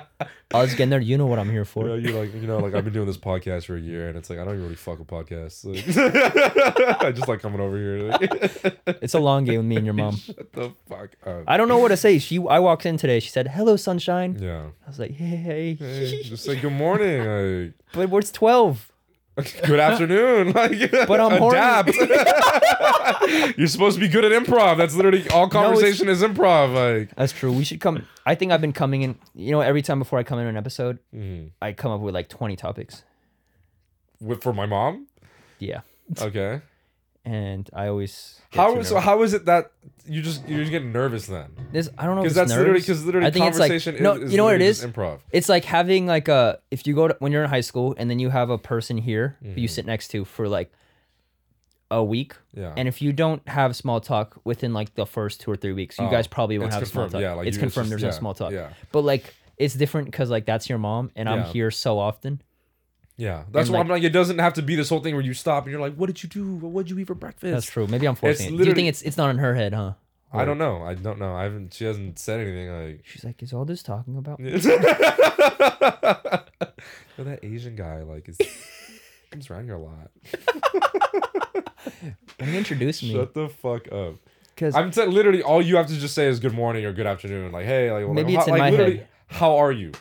I 0.53 0.61
was 0.61 0.71
getting 0.73 0.89
there. 0.89 0.99
You 0.99 1.17
know 1.17 1.25
what 1.25 1.39
I'm 1.39 1.49
here 1.49 1.65
for. 1.65 1.83
You 1.83 1.89
know, 1.89 1.95
you 1.95 2.17
like 2.17 2.33
you 2.33 2.47
know, 2.47 2.59
like 2.59 2.73
I've 2.75 2.83
been 2.83 2.93
doing 2.93 3.07
this 3.07 3.17
podcast 3.17 3.65
for 3.65 3.75
a 3.75 3.79
year, 3.79 4.09
and 4.09 4.17
it's 4.17 4.29
like 4.29 4.39
I 4.39 4.43
don't 4.43 4.53
even 4.53 4.63
really 4.63 4.75
fuck 4.75 4.99
a 4.99 5.03
podcast. 5.03 5.65
Like, 5.65 7.01
I 7.01 7.11
just 7.11 7.27
like 7.27 7.41
coming 7.41 7.59
over 7.59 7.77
here. 7.77 8.09
Like, 8.09 8.77
It's 9.01 9.13
a 9.13 9.19
long 9.19 9.45
game 9.45 9.57
with 9.57 9.65
me 9.65 9.77
and 9.77 9.85
your 9.85 9.93
mom. 9.93 10.15
Shut 10.15 10.51
the 10.53 10.73
fuck 10.87 11.11
up. 11.25 11.43
I 11.47 11.57
don't 11.57 11.67
know 11.67 11.77
what 11.77 11.89
to 11.89 11.97
say. 11.97 12.19
She, 12.19 12.37
I 12.37 12.59
walked 12.59 12.85
in 12.85 12.97
today. 12.97 13.19
She 13.19 13.29
said, 13.29 13.47
"Hello, 13.47 13.75
sunshine." 13.75 14.37
yeah. 14.39 14.67
I 14.85 14.89
was 14.89 14.99
like, 14.99 15.11
"Hey, 15.11 15.75
Hey, 15.75 16.23
just 16.23 16.43
say 16.43 16.59
good 16.59 16.73
morning. 16.73 17.73
but 17.93 18.11
it's 18.13 18.31
12. 18.31 18.90
Good 19.65 19.79
afternoon. 19.79 20.51
Like, 20.53 20.91
But 21.07 21.19
I'm 21.19 21.41
adapt. 21.41 21.95
You're 23.57 23.67
supposed 23.67 23.95
to 23.95 24.01
be 24.01 24.07
good 24.07 24.25
at 24.25 24.31
improv. 24.31 24.77
That's 24.77 24.93
literally 24.95 25.27
all 25.29 25.47
conversation 25.49 26.09
is 26.09 26.21
improv. 26.21 26.73
Like, 26.73 27.15
That's 27.15 27.31
true. 27.31 27.51
We 27.51 27.63
should 27.63 27.79
come. 27.79 28.05
I 28.25 28.35
think 28.35 28.51
I've 28.51 28.61
been 28.61 28.73
coming 28.73 29.03
in. 29.03 29.17
You 29.33 29.51
know, 29.51 29.61
every 29.61 29.81
time 29.81 29.99
before 29.99 30.19
I 30.19 30.23
come 30.23 30.39
in 30.39 30.47
an 30.47 30.57
episode, 30.57 30.99
mhm. 31.15 31.51
I 31.61 31.71
come 31.73 31.91
up 31.91 32.01
with 32.01 32.13
like 32.13 32.27
20 32.29 32.55
topics. 32.55 33.03
with 34.19 34.43
for 34.43 34.53
my 34.53 34.65
mom. 34.65 35.07
Yeah, 35.59 35.81
Okay. 36.19 36.61
And 37.23 37.69
I 37.73 37.87
always 37.87 38.39
get 38.51 38.59
How 38.59 38.67
too 38.75 38.83
so? 38.83 38.95
nervous. 38.95 39.05
How 39.05 39.21
is 39.23 39.33
it 39.33 39.45
that 39.45 39.71
you 40.05 40.21
just 40.21 40.47
you 40.49 40.57
just 40.59 40.71
get 40.71 40.83
nervous 40.83 41.27
then? 41.27 41.49
This 41.71 41.89
I 41.97 42.05
don't 42.05 42.15
know. 42.15 42.21
Because 42.23 42.35
that's 42.35 42.51
literally 42.51 42.79
because 42.79 43.05
literally 43.05 43.27
I 43.27 43.31
think 43.31 43.45
it's 43.45 43.59
like 43.59 43.69
conversation 43.71 44.01
no. 44.03 44.13
is, 44.13 44.23
is 44.23 44.31
you 44.31 44.37
know 44.37 44.45
what 44.45 44.55
it 44.55 44.59
literally 44.59 44.69
is? 44.71 44.81
just 44.81 44.93
Improv. 44.93 45.19
It's 45.31 45.47
like 45.49 45.65
having 45.65 46.07
like 46.07 46.27
a 46.27 46.59
if 46.71 46.87
you 46.87 46.95
go 46.95 47.07
to 47.09 47.15
when 47.19 47.31
you're 47.31 47.43
in 47.43 47.49
high 47.49 47.61
school 47.61 47.93
and 47.97 48.09
then 48.09 48.19
you 48.19 48.29
have 48.29 48.49
a 48.49 48.57
person 48.57 48.97
here 48.97 49.37
who 49.41 49.49
Mm-hmm. 49.49 49.59
you 49.59 49.67
sit 49.67 49.85
next 49.85 50.07
to 50.09 50.25
for 50.25 50.47
like 50.47 50.71
a 51.91 52.03
week. 52.03 52.33
Yeah. 52.53 52.73
And 52.77 52.87
if 52.87 53.01
you 53.01 53.11
don't 53.13 53.45
have 53.49 53.75
small 53.75 53.99
talk 53.99 54.39
within 54.45 54.73
like 54.73 54.95
the 54.95 55.05
first 55.05 55.41
two 55.41 55.51
or 55.51 55.57
three 55.57 55.73
weeks, 55.73 55.99
you 55.99 56.05
Oh, 56.05 56.09
guys 56.09 56.25
probably 56.25 56.57
won't 56.57 56.69
it's 56.69 56.75
have 56.79 56.87
small 56.87 57.03
confirmed, 57.05 57.21
talk. 57.23 57.29
yeah, 57.29 57.33
like 57.33 57.47
it's 57.47 57.57
you- 57.57 57.59
it's 57.59 57.73
confirmed 57.75 57.89
just- 57.89 58.01
there's 58.01 58.01
yeah, 58.03 58.17
no 58.17 58.19
small 58.19 58.33
talk. 58.33 58.51
yeah. 58.51 58.69
But 58.91 59.01
like 59.01 59.33
it's 59.57 59.73
different 59.75 60.07
because 60.07 60.29
like 60.29 60.45
that's 60.45 60.69
your 60.69 60.77
mom 60.79 61.11
and 61.15 61.27
I'm 61.29 61.39
Yeah. 61.39 61.51
here 61.51 61.69
so 61.71 61.99
often. 61.99 62.41
Yeah, 63.17 63.43
that's 63.51 63.67
And, 63.69 63.75
why 63.75 63.81
I'm 63.81 63.87
like, 63.87 64.03
it 64.03 64.09
doesn't 64.09 64.39
have 64.39 64.53
to 64.55 64.61
be 64.61 64.75
this 64.75 64.89
whole 64.89 64.99
thing 65.01 65.13
where 65.13 65.23
you 65.23 65.33
stop 65.33 65.63
and 65.65 65.71
you're 65.71 65.81
like, 65.81 65.95
"What 65.95 66.07
did 66.07 66.23
you 66.23 66.29
do? 66.29 66.55
What 66.55 66.85
did 66.85 66.91
you 66.91 66.99
eat 66.99 67.07
for 67.07 67.15
breakfast?" 67.15 67.51
That's 67.53 67.65
true. 67.65 67.85
Maybe 67.87 68.07
I'm 68.07 68.15
forcing 68.15 68.55
it. 68.55 68.57
Do 68.57 68.63
you 68.63 68.73
think 68.73 68.87
it's 68.87 69.01
it's 69.03 69.17
not 69.17 69.29
in 69.29 69.37
her 69.37 69.53
head, 69.53 69.73
huh? 69.73 69.93
I 70.33 70.45
don't 70.45 70.57
know. 70.57 70.81
I 70.81 70.93
don't 70.95 71.19
know. 71.19 71.35
I 71.35 71.43
haven't. 71.43 71.73
She 71.73 71.83
hasn't 71.85 72.17
said 72.17 72.39
anything 72.39 72.69
like. 72.71 73.01
She's 73.05 73.23
like, 73.25 73.43
is 73.43 73.51
all 73.53 73.65
this 73.65 73.83
talking 73.83 74.15
about? 74.17 74.39
Yo, 74.39 74.53
that 77.25 77.39
Asian 77.43 77.75
guy 77.75 78.01
like 78.03 78.27
is 78.29 78.37
comes 79.31 79.49
around 79.49 79.65
here 79.65 79.75
a 79.75 79.79
lot. 79.79 80.11
You 82.39 82.53
introduce 82.53 83.01
me, 83.03 83.13
Shut 83.13 83.33
the 83.33 83.49
fuck 83.49 83.91
up. 83.91 84.15
because 84.55 84.75
I'm 84.75 84.91
saying 84.91 85.11
literally 85.11 85.41
all 85.43 85.61
you 85.61 85.75
have 85.77 85.87
to 85.87 85.95
just 85.95 86.13
say 86.15 86.27
is 86.27 86.39
good 86.39 86.53
morning 86.53 86.85
or 86.85 86.93
good 86.93 87.05
afternoon. 87.07 87.51
Like 87.51 87.65
hey, 87.65 87.91
like 87.91 88.07
Maybe 88.09 88.33
how, 88.33 88.39
it's 88.39 88.47
in 88.47 88.51
like, 88.53 88.59
my 88.59 88.69
literally, 88.71 88.97
head. 88.97 89.07
How 89.27 89.57
are 89.57 89.71
you? 89.71 89.91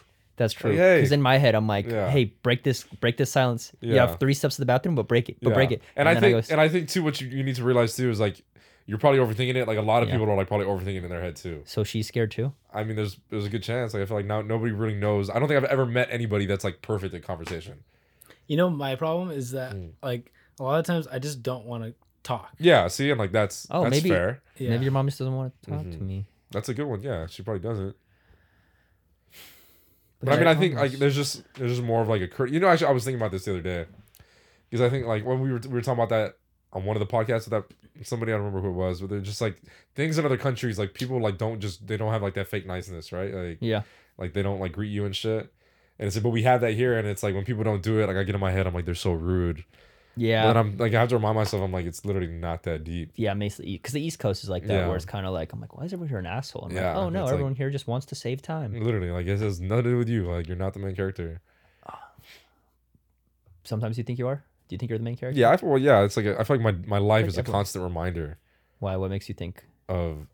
That's 0.41 0.53
true. 0.55 0.73
hey. 0.75 0.97
Because 0.97 1.13
in 1.13 1.23
my 1.23 1.37
head, 1.39 1.55
I'm 1.55 1.67
like, 1.69 1.87
Yeah. 1.89 2.11
hey, 2.11 2.25
break 2.43 2.65
this, 2.65 2.83
break 3.01 3.17
this 3.17 3.31
silence. 3.31 3.73
Yeah. 3.81 3.93
You 3.93 3.99
have 4.01 4.19
three 4.19 4.35
steps 4.35 4.57
to 4.57 4.63
the 4.63 4.67
bathroom, 4.67 4.95
but 4.97 5.07
break 5.07 5.29
it, 5.29 5.37
but 5.43 5.51
Yeah. 5.51 5.55
break 5.55 5.71
it. 5.71 5.83
And, 5.97 6.09
I 6.09 6.15
then 6.15 6.23
think 6.23 6.47
go, 6.49 6.53
and 6.53 6.61
I 6.61 6.69
think 6.69 6.89
too 6.89 7.03
what 7.03 7.21
you, 7.21 7.29
you 7.29 7.43
need 7.45 7.55
to 7.57 7.65
realize 7.65 7.95
too 7.95 8.11
is 8.11 8.19
like 8.19 8.43
you're 8.87 8.99
probably 8.99 9.21
overthinking 9.21 9.55
it. 9.55 9.69
Like 9.69 9.79
a 9.79 9.83
lot 9.83 10.03
of 10.03 10.09
Yeah. 10.09 10.17
people 10.17 10.31
are 10.31 10.37
like 10.37 10.49
probably 10.49 10.67
overthinking 10.67 10.97
it 10.97 11.05
in 11.05 11.11
their 11.11 11.21
head 11.21 11.37
too. 11.37 11.63
so 11.67 11.85
she's 11.85 12.09
scared 12.09 12.31
too. 12.33 12.53
I 12.75 12.83
mean, 12.85 12.97
there's 12.97 13.19
there's 13.29 13.45
a 13.47 13.51
good 13.51 13.63
chance. 13.63 13.95
Like 13.95 14.03
I 14.03 14.07
feel 14.07 14.17
like 14.17 14.27
now 14.27 14.41
nobody 14.43 14.73
really 14.73 14.95
knows. 14.97 15.31
I 15.31 15.39
don't 15.39 15.47
think 15.47 15.59
I've 15.63 15.71
ever 15.71 15.87
met 15.87 16.09
anybody 16.11 16.47
that's 16.47 16.65
like 16.65 16.83
perfect 16.83 17.15
at 17.15 17.23
conversation. 17.23 17.85
You 18.49 18.57
know, 18.57 18.69
my 18.71 18.97
problem 18.97 19.31
is 19.31 19.53
that 19.53 19.75
Mm. 19.75 19.91
like 20.03 20.33
a 20.59 20.63
lot 20.65 20.81
of 20.81 20.87
times 20.87 21.07
I 21.07 21.19
just 21.21 21.43
don't 21.43 21.67
want 21.67 21.85
to 21.85 21.95
talk. 22.23 22.51
Yeah, 22.59 22.89
see, 22.89 23.11
and 23.11 23.19
like 23.21 23.33
that's 23.33 23.67
Oh, 23.71 23.83
that's 23.85 23.93
maybe- 23.97 24.09
fair. 24.09 24.43
Yeah. 24.59 24.71
Maybe 24.71 24.85
your 24.85 24.93
mom 24.93 25.07
just 25.07 25.19
doesn't 25.19 25.35
want 25.37 25.53
to 25.63 25.71
talk 25.71 25.83
to 25.83 25.97
Mhm. 25.99 26.01
me. 26.01 26.27
That's 26.51 26.69
a 26.69 26.75
good 26.75 26.87
one. 26.87 27.01
Yeah, 27.03 27.27
she 27.27 27.43
probably 27.43 27.61
doesn't. 27.63 27.95
But 30.23 30.35
I 30.35 30.37
mean, 30.37 30.47
I 30.47 30.55
think 30.55 30.75
like 30.75 30.93
there's 30.93 31.17
just 31.17 31.43
there's 31.55 31.73
just 31.73 31.83
more 31.83 32.03
of 32.03 32.09
like 32.09 32.21
a 32.21 32.29
cur- 32.29 32.47
you 32.47 32.61
know 32.61 32.69
actually 32.69 32.89
I 32.89 32.93
was 32.93 33.05
thinking 33.05 33.21
about 33.21 33.33
this 33.33 33.45
the 33.45 33.53
other 33.53 33.63
day 33.63 33.87
because 34.69 34.85
I 34.85 34.91
think 34.91 35.07
like 35.07 35.25
when 35.25 35.41
we 35.41 35.51
were 35.53 35.59
we 35.59 35.69
were 35.71 35.81
talking 35.81 36.03
about 36.03 36.11
that 36.11 36.37
on 36.73 36.85
one 36.85 36.97
of 36.97 37.01
the 37.01 37.07
podcasts 37.07 37.49
with 37.49 37.51
that 37.51 37.65
somebody 38.07 38.33
I 38.33 38.37
don't 38.37 38.45
remember 38.45 38.69
who 38.69 38.75
it 38.75 38.79
was 38.79 39.01
but 39.01 39.11
they're 39.11 39.21
just 39.21 39.41
like 39.41 39.61
things 39.95 40.19
in 40.19 40.25
other 40.25 40.37
countries 40.37 40.79
like 40.79 40.95
people 40.95 41.21
like 41.21 41.39
don't 41.39 41.61
just 41.61 41.87
they 41.87 41.97
don't 41.97 42.13
have 42.13 42.23
like 42.23 42.35
that 42.35 42.49
fake 42.49 42.67
niceness 42.67 43.13
right? 43.13 43.33
Like 43.33 43.59
yeah, 43.61 43.83
like 44.19 44.35
they 44.35 44.43
don't 44.43 44.61
like 44.61 44.73
greet 44.73 44.91
you 44.91 45.05
and 45.07 45.17
shit. 45.17 45.53
And 45.99 46.07
it's 46.07 46.17
like 46.17 46.23
but 46.23 46.31
we 46.31 46.43
have 46.43 46.61
that 46.61 46.75
here 46.75 46.99
and 46.99 47.09
it's 47.09 47.23
like 47.23 47.35
when 47.35 47.45
people 47.45 47.65
don't 47.65 47.83
do 47.83 48.01
it 48.01 48.07
like 48.07 48.17
I 48.17 48.23
get 48.23 48.35
in 48.35 48.41
my 48.41 48.53
head 48.53 48.67
I'm 48.67 48.75
like 48.75 48.85
they're 48.85 48.95
so 48.95 49.13
rude 49.13 49.65
yeah, 50.17 50.45
but 50.47 50.57
I'm 50.57 50.77
like 50.77 50.93
I 50.95 51.01
have 51.01 51.09
to 51.11 51.17
remind 51.17 51.37
myself 51.37 51.63
I'm 51.63 51.73
like 51.73 51.87
it's 51.87 52.05
literally 52.05 52.29
not 52.29 52.63
that 52.65 52.85
deep 52.85 53.13
yeah. 53.17 53.33
Basically, 53.35 53.73
because 53.73 53.93
the 53.93 54.01
East 54.03 54.19
Coast 54.19 54.43
is 54.45 54.51
like 54.51 54.67
that, 54.67 54.73
Yeah. 54.75 54.87
where 54.89 54.97
it's 54.97 55.05
kind 55.05 55.25
of 55.27 55.33
like 55.33 55.53
I'm 55.53 55.61
like, 55.61 55.77
why 55.77 55.85
is 55.85 55.93
everyone 55.93 56.09
here 56.09 56.19
an 56.19 56.27
asshole? 56.27 56.67
I'm 56.71 56.77
Yeah, 56.77 56.89
like, 56.89 56.97
oh 56.97 57.09
no, 57.09 57.21
it's 57.21 57.27
like- 57.27 57.33
everyone 57.35 57.55
here 57.55 57.71
just 57.71 57.87
wants 57.87 58.07
to 58.07 58.15
save 58.15 58.43
time. 58.43 58.73
literally 58.75 59.11
like 59.11 59.27
it 59.27 59.39
has 59.39 59.61
nothing 59.61 59.85
to 59.85 59.91
do 59.91 59.97
with 59.99 60.09
you 60.09 60.31
like 60.31 60.47
you're 60.49 60.57
not 60.57 60.73
the 60.75 60.81
main 60.81 60.95
character 60.97 61.41
Sometimes 63.65 63.99
you 63.99 64.05
think 64.05 64.19
you 64.19 64.27
are. 64.29 64.43
Do 64.69 64.75
you 64.75 64.79
think 64.79 64.89
you're 64.91 64.99
the 64.99 65.05
main 65.05 65.17
character? 65.17 65.39
yeah 65.41 65.51
I 65.51 65.59
well 65.63 65.79
yeah 65.79 66.03
it's 66.03 66.17
like 66.17 66.27
a, 66.27 66.39
I 66.39 66.45
feel 66.45 66.57
like 66.59 66.65
my 66.87 66.87
my 66.87 66.99
life 66.99 67.23
Like 67.23 67.29
is 67.29 67.37
a 67.37 67.41
everyone. 67.41 67.59
constant 67.61 67.83
reminder 67.85 68.39
Why? 68.79 68.97
What 68.97 69.11
makes 69.11 69.29
you 69.29 69.35
think 69.35 69.65
of 69.89 70.27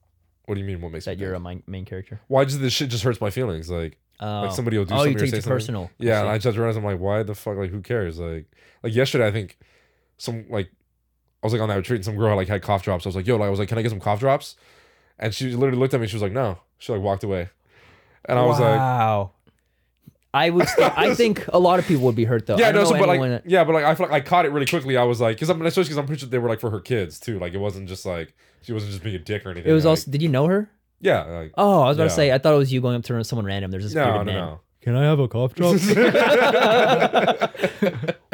what 0.45 0.55
do 0.55 0.61
you 0.61 0.67
mean 0.67 0.81
what 0.81 0.93
makes 0.93 1.07
you 1.07 1.13
that 1.13 1.19
you're 1.19 1.35
a 1.35 1.41
main, 1.41 1.63
main 1.67 1.85
character? 1.85 2.21
why 2.29 2.45
does 2.45 2.59
this 2.59 2.73
shit 2.73 2.91
just 2.91 3.03
hurts 3.03 3.21
my 3.21 3.31
feelings 3.31 3.71
like 3.71 3.99
Oh. 4.19 4.43
like 4.43 4.53
somebody 4.53 4.79
will 4.79 4.87
do 4.87 4.95
oh, 4.95 4.99
something 4.99 5.13
you 5.13 5.17
or 5.19 5.21
take 5.21 5.31
say 5.31 5.39
it 5.39 5.45
personal. 5.45 5.91
I 6.01 6.05
yeah 6.05 6.21
and. 6.21 6.31
I 6.31 6.39
just 6.39 6.57
realized 6.57 6.79
I'm 6.79 6.85
like 6.85 6.99
why 6.99 7.23
the 7.23 7.35
fuck 7.35 7.57
like 7.57 7.71
who 7.71 7.83
cares 7.83 8.19
like 8.19 8.47
like 8.83 8.95
yesterday 8.95 9.27
I 9.27 9.31
think 9.31 9.59
some 10.17 10.47
like 10.49 10.71
I 11.43 11.47
was 11.47 11.53
like 11.53 11.61
on 11.61 11.69
that 11.69 11.77
retreat 11.77 11.99
and 11.99 12.05
some 12.05 12.17
girl 12.17 12.35
like 12.35 12.49
had 12.49 12.63
cough 12.63 12.83
drops 12.83 13.05
I 13.05 13.11
was 13.11 13.17
like 13.17 13.27
yo 13.27 13.37
like 13.37 13.47
I 13.47 13.51
was 13.51 13.59
like 13.59 13.69
can 13.69 13.77
I 13.77 13.83
get 13.83 13.91
some 13.91 14.01
cough 14.01 14.21
drops 14.21 14.57
and 15.19 15.35
she 15.35 15.51
literally 15.51 15.79
looked 15.79 15.93
at 15.93 16.01
me 16.01 16.05
and 16.05 16.11
she 16.11 16.17
was 16.17 16.23
like 16.23 16.33
no 16.33 16.59
she 16.79 16.93
like 16.93 17.03
walked 17.03 17.25
away 17.25 17.51
and 18.25 18.39
I 18.39 18.47
was 18.47 18.59
like 18.59 18.79
wow. 18.79 19.33
I 20.35 20.51
would. 20.51 20.69
St- 20.69 20.99
I 20.99 21.15
think 21.23 21.47
a 21.49 21.59
lot 21.59 21.79
of 21.79 21.87
people 21.87 22.05
would 22.05 22.15
be 22.15 22.25
hurt 22.25 22.47
though. 22.47 22.59
yeah 22.59 22.69
I 22.69 22.73
no 22.73 22.85
so 22.85 22.99
but 22.99 23.09
like 23.09 23.21
that- 23.21 23.49
yeah 23.49 23.65
but 23.65 23.75
like 23.75 23.85
I 23.85 23.95
feel 23.95 24.07
like 24.07 24.15
I 24.15 24.21
caught 24.27 24.45
it 24.45 24.51
really 24.51 24.67
quickly 24.67 24.97
I 24.97 25.05
was 25.05 25.21
like 25.21 25.37
because 25.37 25.49
I'm 25.51 25.61
especially 25.63 25.89
because 25.89 25.99
I'm 25.99 26.07
pretty 26.07 26.21
sure 26.21 26.29
they 26.29 26.39
were 26.39 26.49
like 26.49 26.61
for 26.61 26.71
her 26.71 26.81
kids 26.81 27.19
too 27.21 27.39
like 27.39 27.55
it 27.55 27.59
wasn't 27.59 27.89
just 27.89 28.05
like 28.05 28.35
she 28.63 28.73
wasn't 28.73 28.93
just 28.93 29.03
being 29.03 29.17
a 29.17 29.19
dick 29.19 29.47
or 29.47 29.51
anything 29.51 29.71
it 29.71 29.75
was 29.75 29.85
like, 29.85 29.91
also. 29.91 30.11
Did 30.11 30.23
you 30.23 30.29
know 30.29 30.47
her? 30.47 30.71
Yeah 31.01 31.25
like 31.25 31.53
Oh, 31.57 31.83
I 31.83 31.89
was 31.89 31.97
about 31.97 32.05
to 32.05 32.11
Yeah. 32.11 32.15
say. 32.17 32.33
I 32.33 32.39
thought 32.39 32.55
it 32.55 32.59
was 32.59 32.73
you 32.73 32.81
going 32.81 32.97
up 32.97 33.05
to 33.05 33.25
someone 33.25 33.47
random. 33.47 33.71
There's 33.71 33.85
this 33.85 33.95
no 33.95 34.05
bearded 34.05 34.27
no 34.27 34.33
man. 34.33 34.35
no 34.51 34.61
Can 34.83 34.97
I 34.97 35.05
have 35.05 35.19
a 35.19 35.29
cough 35.29 35.55
drop? 35.55 35.73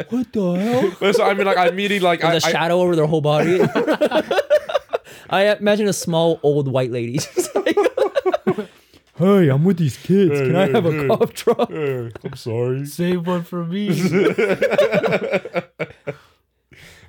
what 0.09 0.31
the 0.33 0.53
hell? 0.59 0.91
but 0.99 1.15
so 1.15 1.23
I 1.23 1.33
mean 1.33 1.45
like 1.45 1.57
I 1.57 1.67
immediately 1.67 1.99
like 2.05 2.23
I, 2.23 2.31
There's 2.31 2.43
a 2.45 2.47
I- 2.47 2.51
shadow 2.51 2.79
over 2.81 2.95
their 2.95 3.05
whole 3.07 3.21
body. 3.21 3.59
I 5.29 5.55
imagine 5.55 5.87
a 5.87 5.93
small 5.93 6.39
old 6.43 6.67
white 6.71 6.91
lady. 6.91 7.19
like, 7.55 7.75
hey, 9.15 9.49
I'm 9.49 9.63
with 9.63 9.77
these 9.77 9.97
kids. 9.97 10.39
Can 10.41 10.55
I 10.55 10.67
have 10.69 10.85
a 10.85 11.07
cough 11.07 11.33
drop? 11.33 11.71
I'm 11.71 12.35
sorry 12.35 12.85
Save 12.85 13.25
one 13.27 13.43
for 13.43 13.65
me. 13.65 13.89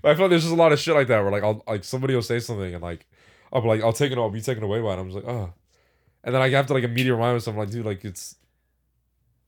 I 0.06 0.14
feel 0.14 0.24
like 0.24 0.30
there's 0.30 0.42
just 0.42 0.52
a 0.52 0.56
lot 0.56 0.72
of 0.72 0.78
shit 0.78 0.94
like 0.94 1.08
that 1.08 1.22
where 1.22 1.32
like 1.32 1.42
I'll 1.42 1.62
like 1.66 1.82
somebody 1.84 2.14
will 2.14 2.22
say 2.22 2.38
something 2.38 2.74
and 2.74 2.82
like 2.82 3.06
I'll 3.54 3.62
be 3.62 3.68
like 3.68 3.82
I'll 3.82 3.92
take 3.92 4.12
it 4.12 4.18
I'll 4.18 4.30
be 4.30 4.40
taken 4.40 4.64
away 4.64 4.80
by 4.80 4.94
it. 4.94 4.98
I'm 4.98 5.10
just 5.10 5.24
like 5.24 5.32
oh, 5.32 5.52
and 6.24 6.34
then 6.34 6.42
I 6.42 6.50
have 6.50 6.66
to 6.66 6.74
like 6.74 6.84
immediately 6.84 7.12
remind 7.12 7.36
myself 7.36 7.56
like 7.56 7.70
dude 7.70 7.86
like 7.86 8.04
it's 8.04 8.36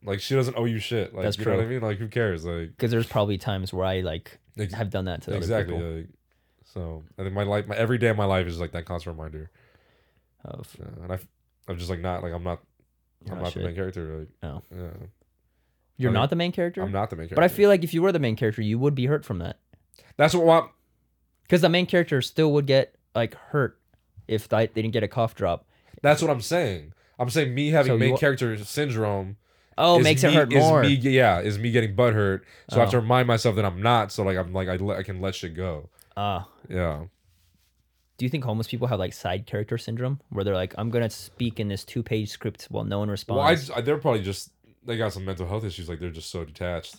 like 0.04 0.20
she 0.20 0.34
doesn't 0.34 0.56
owe 0.56 0.64
you 0.64 0.78
shit. 0.78 1.14
Like 1.14 1.24
That's 1.24 1.38
you 1.38 1.44
know 1.44 1.56
what 1.56 1.64
I 1.64 1.66
mean? 1.66 1.80
Like 1.80 1.98
who 1.98 2.08
cares? 2.08 2.44
Like 2.44 2.70
Because 2.70 2.90
there's 2.90 3.06
probably 3.06 3.38
times 3.38 3.72
where 3.72 3.84
I 3.84 4.00
like 4.00 4.38
ex- 4.56 4.72
have 4.74 4.90
done 4.90 5.06
that 5.06 5.22
to 5.22 5.32
other 5.32 5.38
exactly. 5.38 5.74
people. 5.74 5.90
Like, 5.90 6.08
so 6.64 7.02
I 7.18 7.22
think 7.22 7.34
my 7.34 7.42
life, 7.42 7.66
my 7.66 7.76
every 7.76 7.98
day 7.98 8.08
of 8.08 8.16
my 8.16 8.24
life 8.24 8.46
is 8.46 8.60
like 8.60 8.72
that 8.72 8.84
constant 8.84 9.16
reminder. 9.16 9.50
Of 10.44 10.76
Yeah, 10.78 11.02
and 11.02 11.12
I, 11.12 11.18
I'm 11.66 11.76
just 11.76 11.90
like 11.90 12.00
not 12.00 12.22
like 12.22 12.32
I'm 12.32 12.44
not 12.44 12.60
you're 13.24 13.34
I'm 13.34 13.42
not 13.42 13.44
not 13.46 13.54
the 13.54 13.60
main 13.60 13.74
character. 13.74 14.18
Like 14.18 14.28
Oh. 14.42 14.62
yeah, 14.70 14.78
You're 15.96 16.10
I 16.10 16.12
mean, 16.12 16.20
not 16.20 16.30
the 16.30 16.36
main 16.36 16.52
character. 16.52 16.82
I'm 16.82 16.92
not 16.92 17.10
the 17.10 17.16
main 17.16 17.24
character. 17.24 17.34
But 17.34 17.44
I 17.44 17.48
feel 17.48 17.68
like 17.68 17.82
if 17.82 17.92
you 17.92 18.02
were 18.02 18.12
the 18.12 18.20
main 18.20 18.36
character, 18.36 18.62
you 18.62 18.78
would 18.78 18.94
be 18.94 19.06
hurt 19.06 19.24
from 19.24 19.38
that. 19.38 19.58
that's 20.16 20.34
what. 20.34 20.70
Because 21.42 21.62
the 21.62 21.68
main 21.68 21.86
character 21.86 22.22
still 22.22 22.52
would 22.52 22.66
get 22.66 22.94
like 23.14 23.34
hurt 23.34 23.80
if 24.28 24.48
they, 24.48 24.66
they 24.66 24.82
didn't 24.82 24.92
get 24.92 25.02
a 25.02 25.08
cough 25.08 25.34
drop. 25.34 25.66
that's 26.02 26.20
what 26.22 26.30
I'm 26.30 26.40
saying. 26.40 26.92
I'm 27.18 27.30
saying 27.30 27.54
me 27.54 27.70
having 27.70 27.92
So 27.92 27.98
main 27.98 28.16
character 28.16 28.56
syndrome. 28.64 29.36
Oh, 29.78 29.98
is 29.98 30.04
makes 30.04 30.22
me, 30.22 30.30
it 30.30 30.34
hurt 30.34 30.52
is 30.52 30.58
more. 30.58 30.82
Me, 30.82 30.88
yeah, 30.94 31.40
is 31.40 31.58
me 31.58 31.70
getting 31.70 31.94
butt 31.94 32.14
hurt. 32.14 32.44
So 32.70 32.76
I 32.76 32.80
have 32.80 32.90
to 32.90 32.96
Oh. 32.96 33.00
remind 33.00 33.26
myself 33.28 33.56
that 33.56 33.64
I'm 33.64 33.82
not. 33.82 34.10
So 34.12 34.22
like 34.22 34.36
I'm 34.38 34.52
like 34.52 34.68
I, 34.68 34.76
let- 34.76 34.98
I 34.98 35.02
can 35.02 35.20
let 35.20 35.34
shit 35.34 35.54
go. 35.54 35.88
Ah. 36.16 36.48
Yeah. 36.68 37.04
do 38.18 38.24
you 38.24 38.30
think 38.30 38.44
homeless 38.44 38.66
people 38.68 38.86
have 38.88 38.98
like 38.98 39.12
side 39.12 39.44
character 39.46 39.76
syndrome 39.76 40.20
where 40.30 40.44
they're 40.44 40.54
like, 40.54 40.74
I'm 40.78 40.88
gonna 40.90 41.10
speak 41.10 41.60
in 41.60 41.68
this 41.68 41.84
two 41.84 42.02
page 42.02 42.30
script 42.30 42.64
while 42.70 42.84
no 42.84 42.98
one 43.00 43.10
responds? 43.10 43.68
Well, 43.68 43.76
I, 43.76 43.78
I 43.78 43.82
they're 43.82 43.98
probably 43.98 44.22
just 44.22 44.50
they 44.84 44.96
got 44.96 45.12
some 45.12 45.24
mental 45.24 45.46
health 45.46 45.64
issues. 45.64 45.88
Like 45.88 46.00
they're 46.00 46.10
just 46.10 46.30
so 46.30 46.44
detached. 46.44 46.96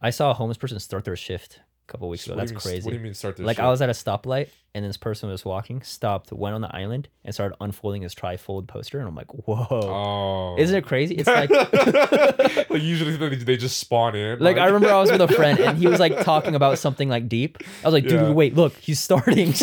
I 0.00 0.10
saw 0.10 0.30
a 0.30 0.34
homeless 0.34 0.58
person 0.58 0.78
start 0.80 1.04
their 1.04 1.16
shift 1.16 1.60
couple 1.92 2.08
weeks 2.08 2.26
ago. 2.26 2.34
What 2.34 2.46
do 2.48 2.52
That's 2.54 2.64
you 2.64 2.70
mean- 2.70 2.74
crazy. 2.76 2.84
What 2.86 2.90
do 2.90 2.96
you 2.96 3.02
mean 3.04 3.14
start 3.14 3.36
this? 3.36 3.46
like 3.46 3.56
shit? 3.58 3.64
I 3.64 3.68
was 3.70 3.80
at 3.82 3.88
a 3.88 3.92
stoplight 3.92 4.48
and 4.74 4.84
this 4.84 4.96
person 4.96 5.28
was 5.28 5.44
walking, 5.44 5.82
stopped, 5.82 6.32
went 6.32 6.54
on 6.54 6.62
the 6.62 6.74
island, 6.74 7.08
and 7.24 7.34
started 7.34 7.54
unfolding 7.60 8.00
his 8.02 8.14
trifold 8.14 8.66
poster, 8.66 8.98
and 8.98 9.06
I'm 9.06 9.14
like, 9.14 9.30
whoa. 9.32 9.66
Oh. 9.70 10.56
Isn't 10.58 10.74
it 10.74 10.86
crazy? 10.86 11.14
It's 11.16 11.28
like 11.28 11.50
like 12.70 12.82
usually 12.82 13.16
they, 13.16 13.36
they 13.36 13.56
just 13.56 13.78
spawn 13.78 14.16
in. 14.16 14.38
like 14.40 14.56
I 14.56 14.66
remember 14.66 14.90
I 14.90 14.98
was 14.98 15.12
with 15.12 15.20
a 15.20 15.28
friend 15.28 15.60
and 15.60 15.76
he 15.78 15.86
was 15.86 16.00
like 16.00 16.20
talking 16.24 16.54
about 16.54 16.78
something 16.78 17.08
like 17.08 17.28
deep. 17.28 17.58
I 17.84 17.86
was 17.88 17.92
like, 17.92 18.04
dude, 18.04 18.12
Yeah. 18.12 18.30
wait, 18.32 18.54
look, 18.56 18.74
he's 18.78 18.98
starting. 18.98 19.52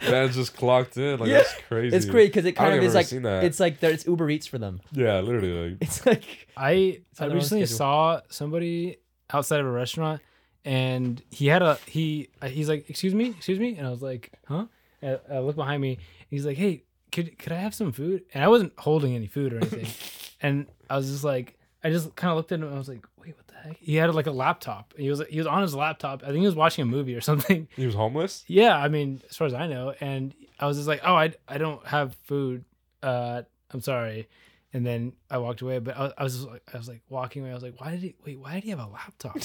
That's 0.00 0.34
just 0.36 0.54
clocked 0.56 0.96
in. 0.96 1.18
Like 1.18 1.28
Yeah. 1.30 1.38
that's 1.38 1.54
crazy. 1.68 1.96
it's 1.96 2.06
great 2.06 2.26
because 2.28 2.44
it 2.44 2.50
I 2.50 2.52
kind 2.52 2.70
don't 2.70 2.78
of 2.78 2.82
think 2.82 2.88
is 2.88 2.94
I've 2.94 2.96
ever 2.96 2.98
like 3.00 3.06
seen 3.06 3.22
that. 3.22 3.44
it's 3.44 3.60
like 3.60 3.80
there- 3.80 3.90
it's 3.90 4.06
Uber 4.06 4.30
Eats 4.30 4.46
for 4.46 4.58
them. 4.58 4.80
yeah, 4.92 5.20
literally. 5.20 5.70
Like 5.70 5.78
It's 5.80 6.04
like 6.06 6.48
I 6.56 7.00
I 7.18 7.24
on 7.26 7.32
recently 7.32 7.64
schedule. 7.66 7.76
saw 7.78 8.20
somebody 8.28 8.98
outside 9.32 9.60
of 9.60 9.66
a 9.66 9.70
restaurant, 9.70 10.20
and 10.64 11.22
he 11.30 11.46
had 11.46 11.62
a 11.62 11.78
he 11.86 12.28
uh, 12.42 12.48
he's 12.48 12.68
like, 12.68 12.88
"Excuse 12.88 13.14
me, 13.14 13.30
excuse 13.30 13.58
me," 13.58 13.76
and 13.76 13.86
I 13.86 13.90
was 13.90 14.02
like, 14.02 14.32
"Huh?" 14.46 14.66
And 15.02 15.18
I 15.30 15.38
look 15.40 15.56
behind 15.56 15.82
me. 15.82 15.98
He's 16.30 16.46
like, 16.46 16.56
"Hey, 16.56 16.84
could 17.12 17.38
could 17.38 17.52
I 17.52 17.56
have 17.56 17.74
some 17.74 17.92
food?" 17.92 18.22
And 18.32 18.42
I 18.42 18.48
wasn't 18.48 18.72
holding 18.78 19.14
any 19.14 19.26
food 19.26 19.52
or 19.52 19.58
anything, 19.58 19.86
and 20.42 20.66
I 20.88 20.96
was 20.96 21.10
just 21.10 21.24
like, 21.24 21.58
I 21.82 21.90
just 21.90 22.14
kind 22.16 22.30
of 22.30 22.36
looked 22.36 22.52
at 22.52 22.58
him 22.60 22.66
and 22.66 22.74
I 22.74 22.78
was 22.78 22.88
like, 22.88 23.04
"Wait, 23.18 23.36
what 23.36 23.46
the 23.48 23.54
heck?" 23.54 23.76
He 23.78 23.96
had 23.96 24.14
like 24.14 24.26
a 24.26 24.32
laptop. 24.32 24.94
He 24.96 25.10
was 25.10 25.22
he 25.28 25.38
was 25.38 25.46
on 25.46 25.62
his 25.62 25.74
laptop. 25.74 26.22
I 26.22 26.26
think 26.26 26.38
he 26.38 26.46
was 26.46 26.54
watching 26.56 26.82
a 26.82 26.86
movie 26.86 27.14
or 27.14 27.20
something. 27.30 27.68
he 27.76 27.86
was 27.86 27.94
homeless. 27.94 28.44
Yeah, 28.46 28.76
I 28.76 28.88
mean, 28.88 29.20
as 29.28 29.36
far 29.36 29.46
as 29.46 29.54
I 29.54 29.66
know, 29.66 29.94
and 30.00 30.34
I 30.58 30.66
was 30.66 30.76
just 30.76 30.88
like, 30.88 31.02
"Oh, 31.04 31.14
I, 31.14 31.32
I 31.46 31.58
don't 31.58 31.84
have 31.86 32.14
food. 32.24 32.64
Uh, 33.02 33.42
I'm 33.70 33.80
sorry." 33.80 34.28
And 34.74 34.84
then 34.84 35.12
I 35.30 35.38
walked 35.38 35.62
away, 35.62 35.78
but 35.78 35.96
I, 35.96 36.02
was- 36.02 36.12
I 36.18 36.22
was 36.24 36.34
just 36.34 36.48
like, 36.48 36.62
I 36.74 36.76
was 36.76 36.88
like 36.88 37.00
walking 37.08 37.42
away. 37.42 37.52
I 37.52 37.54
was 37.54 37.62
like, 37.62 37.80
"Why 37.80 37.92
did 37.92 38.00
he? 38.00 38.14
Wait, 38.26 38.38
why 38.38 38.54
did 38.54 38.64
he 38.64 38.70
have 38.70 38.80
a 38.80 38.86
laptop? 38.86 39.40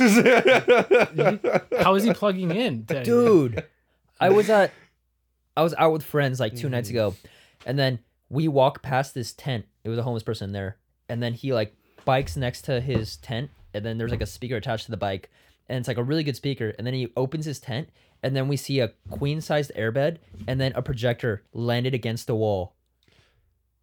How 1.84 1.96
is 1.96 2.04
he 2.04 2.14
plugging 2.14 2.52
in?" 2.52 2.84
dude 3.06 3.64
i 4.20 4.30
was 4.30 4.50
at 4.60 4.74
i 5.56 5.64
was 5.64 5.74
out 5.78 5.94
with 5.94 6.04
friends 6.04 6.42
like 6.42 6.54
two 6.54 6.68
nights 6.68 6.90
ago 6.90 7.12
mm. 7.12 7.30
and 7.66 7.80
then 7.80 8.00
we 8.30 8.50
walk 8.50 8.82
past 8.82 9.14
this 9.14 9.32
tent 9.32 9.66
it 9.86 9.90
was 9.90 9.98
a 9.98 10.04
homeless 10.04 10.24
person 10.24 10.52
there 10.52 10.76
and 11.08 11.24
then 11.24 11.34
he 11.34 11.54
like 11.54 11.74
bikes 12.04 12.36
next 12.36 12.64
to 12.64 12.82
his 12.82 13.16
tent 13.16 13.50
and 13.74 13.86
then 13.86 13.98
there's 13.98 14.12
like 14.12 14.22
a 14.22 14.26
speaker 14.26 14.56
attached 14.56 14.86
to 14.86 14.92
the 14.92 14.98
bike, 14.98 15.30
and 15.68 15.78
it's 15.78 15.88
like 15.88 15.98
a 15.98 16.04
really 16.04 16.24
good 16.24 16.36
speaker. 16.36 16.74
And 16.78 16.86
then 16.86 16.94
he 16.94 17.12
opens 17.16 17.46
his 17.46 17.60
tent, 17.60 17.90
and 18.24 18.36
then 18.36 18.48
we 18.48 18.58
see 18.58 18.80
a 18.80 18.92
queen 19.10 19.42
sized 19.42 19.72
airbed, 19.76 20.18
and 20.48 20.60
then 20.60 20.74
a 20.76 20.82
projector 20.82 21.44
landed 21.54 21.94
against 21.94 22.28
the 22.28 22.36
wall. 22.36 22.76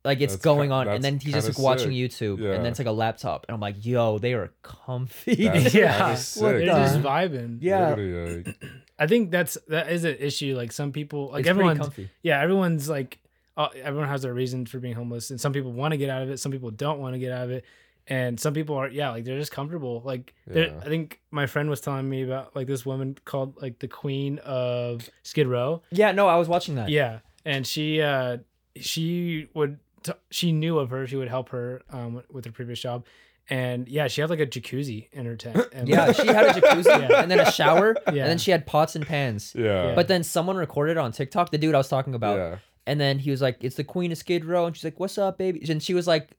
Like 0.07 0.21
it's 0.23 0.35
That's 0.35 0.45
going 0.45 0.71
ki- 0.71 0.73
on, 0.75 0.87
that's 0.87 0.95
and 0.97 1.05
then 1.05 1.15
he's 1.19 1.35
just 1.35 1.47
kinda 1.49 1.59
like 1.61 1.65
watching 1.65 1.91
sick. 1.91 1.99
YouTube, 2.13 2.39
Yeah. 2.39 2.53
and 2.55 2.65
then 2.65 2.71
it's 2.71 2.79
like 2.79 2.89
a 2.89 2.93
laptop, 2.93 3.45
and 3.49 3.55
I'm 3.55 3.61
like, 3.61 3.85
yo, 3.85 4.19
they 4.19 4.33
are 4.35 4.51
comfy. 4.63 5.35
That's 5.49 5.75
Yeah. 5.75 5.93
kinda 5.99 6.21
What. 6.37 6.53
They're 6.53 6.61
the- 6.61 6.67
just 6.87 6.99
vibing. 7.01 7.59
yeah, 7.61 7.91
Literally, 7.91 8.45
like, 8.45 8.65
I 8.99 9.07
think 9.07 9.31
that's 9.31 9.59
that 9.69 9.91
is 9.91 10.05
an 10.05 10.17
issue. 10.19 10.57
Like 10.57 10.73
some 10.73 10.93
people, 10.93 11.27
like 11.31 11.41
it's 11.41 11.49
pretty 11.49 11.51
everyone's, 11.51 11.79
comfy. 11.81 12.11
yeah, 12.23 12.41
everyone's 12.41 12.89
like, 12.89 13.19
uh, 13.57 13.69
everyone 13.83 14.09
has 14.09 14.23
their 14.23 14.33
reason 14.33 14.65
for 14.67 14.79
being 14.79 14.95
homeless, 14.95 15.31
and 15.31 15.41
some 15.41 15.53
people 15.53 15.73
want 15.73 15.93
to 15.93 15.99
get 15.99 16.09
out 16.09 16.23
of 16.23 16.31
it, 16.31 16.39
some 16.39 16.53
people 16.53 16.71
don't 16.71 17.01
want 17.01 17.15
to 17.15 17.19
get 17.19 17.33
out 17.33 17.45
of 17.45 17.51
it, 17.51 17.65
and 18.07 18.39
some 18.39 18.55
people 18.55 18.77
are, 18.77 18.89
yeah, 18.89 19.11
like 19.11 19.25
they're 19.25 19.39
just 19.39 19.51
comfortable. 19.51 20.01
Like, 20.05 20.33
they're 20.47 20.69
Yeah. 20.69 20.81
I 20.83 20.85
think 20.87 21.21
my 21.33 21.47
friend 21.47 21.69
was 21.69 21.81
telling 21.81 22.09
me 22.09 22.23
about 22.23 22.55
like 22.55 22.69
this 22.69 22.87
woman 22.87 23.17
called 23.25 23.61
like 23.61 23.81
the 23.81 23.89
Queen 23.89 24.39
of 24.45 25.11
Skid 25.25 25.49
Row. 25.49 25.83
Yeah, 25.91 26.13
no, 26.13 26.29
I 26.29 26.37
was 26.37 26.49
watching 26.49 26.77
that. 26.77 26.89
Yeah, 26.91 27.19
and 27.45 27.67
she 27.67 28.01
uh 28.01 28.39
she 28.79 29.49
would 29.55 29.79
t- 30.07 30.19
she 30.31 30.53
knew 30.53 30.79
of 30.79 30.91
her. 30.91 31.07
She 31.07 31.17
would 31.17 31.29
help 31.29 31.51
her 31.51 31.83
um 31.91 32.23
with 32.31 32.45
her 32.45 32.53
previous 32.53 32.81
job, 32.81 33.05
and 33.49 33.89
yeah, 33.89 34.09
she 34.09 34.21
had 34.21 34.31
like 34.31 34.41
a 34.41 34.47
jacuzzi 34.47 35.09
in 35.13 35.27
her 35.27 35.37
tent. 35.37 35.57
And 35.73 35.89
Yeah, 35.89 36.13
she 36.13 36.27
had 36.27 36.47
a 36.47 36.53
jacuzzi 36.61 36.87
Yeah. 37.09 37.23
and 37.23 37.31
then 37.31 37.41
a 37.41 37.51
shower, 37.51 37.97
Yeah. 38.07 38.23
and 38.23 38.31
then 38.31 38.39
she 38.39 38.51
had 38.51 38.67
pots 38.67 38.97
and 38.97 39.07
pans. 39.07 39.55
yeah, 39.59 39.95
But 39.95 40.09
then 40.09 40.23
someone 40.25 40.57
recorded 40.57 40.97
on 40.97 41.13
TikTok, 41.13 41.51
the 41.51 41.59
dude 41.59 41.75
I 41.75 41.79
was 41.79 41.89
talking 41.89 42.15
about, 42.15 42.37
yeah, 42.39 42.59
and 42.87 43.01
then 43.01 43.19
he 43.19 43.31
was 43.31 43.43
like, 43.43 43.57
"It's 43.63 43.77
the 43.77 43.85
Queen 43.85 44.13
of 44.13 44.19
Skid 44.19 44.45
Row," 44.45 44.67
and 44.67 44.77
she's 44.77 44.85
like, 44.85 44.99
"What's 45.01 45.19
up, 45.19 45.39
baby?" 45.39 45.65
And 45.69 45.83
she 45.83 45.95
was 45.95 46.07
like, 46.07 46.31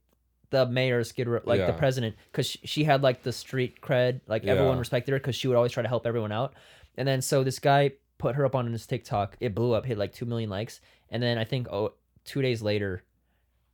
the 0.49 0.65
mayor 0.65 0.99
of 0.99 1.07
Skid 1.07 1.28
Row, 1.28 1.41
like 1.43 1.65
the 1.68 1.74
president, 1.74 2.15
because 2.32 2.45
she, 2.47 2.59
she 2.63 2.84
had 2.86 3.03
like 3.03 3.22
the 3.22 3.34
street 3.34 3.82
cred, 3.82 4.22
like 4.28 4.45
everyone 4.45 4.80
respected 4.80 5.11
her 5.11 5.18
because 5.20 5.36
she 5.36 5.47
would 5.49 5.57
always 5.57 5.74
try 5.74 5.84
to 5.84 5.89
help 5.89 6.07
everyone 6.07 6.32
out. 6.32 6.53
And 6.95 7.05
then 7.05 7.22
so 7.22 7.43
this 7.43 7.59
guy 7.59 7.91
put 8.18 8.36
her 8.36 8.45
up 8.45 8.55
on 8.55 8.72
his 8.72 8.88
TikTok. 8.88 9.36
It 9.41 9.53
blew 9.53 9.74
up, 9.74 9.86
hit 9.86 9.97
like 9.97 10.13
two 10.13 10.26
million 10.26 10.49
likes, 10.49 10.80
and 11.09 11.22
then 11.22 11.38
I 11.38 11.43
think 11.43 11.68
oh 11.70 11.95
two 12.24 12.41
days 12.41 12.61
later, 12.61 13.03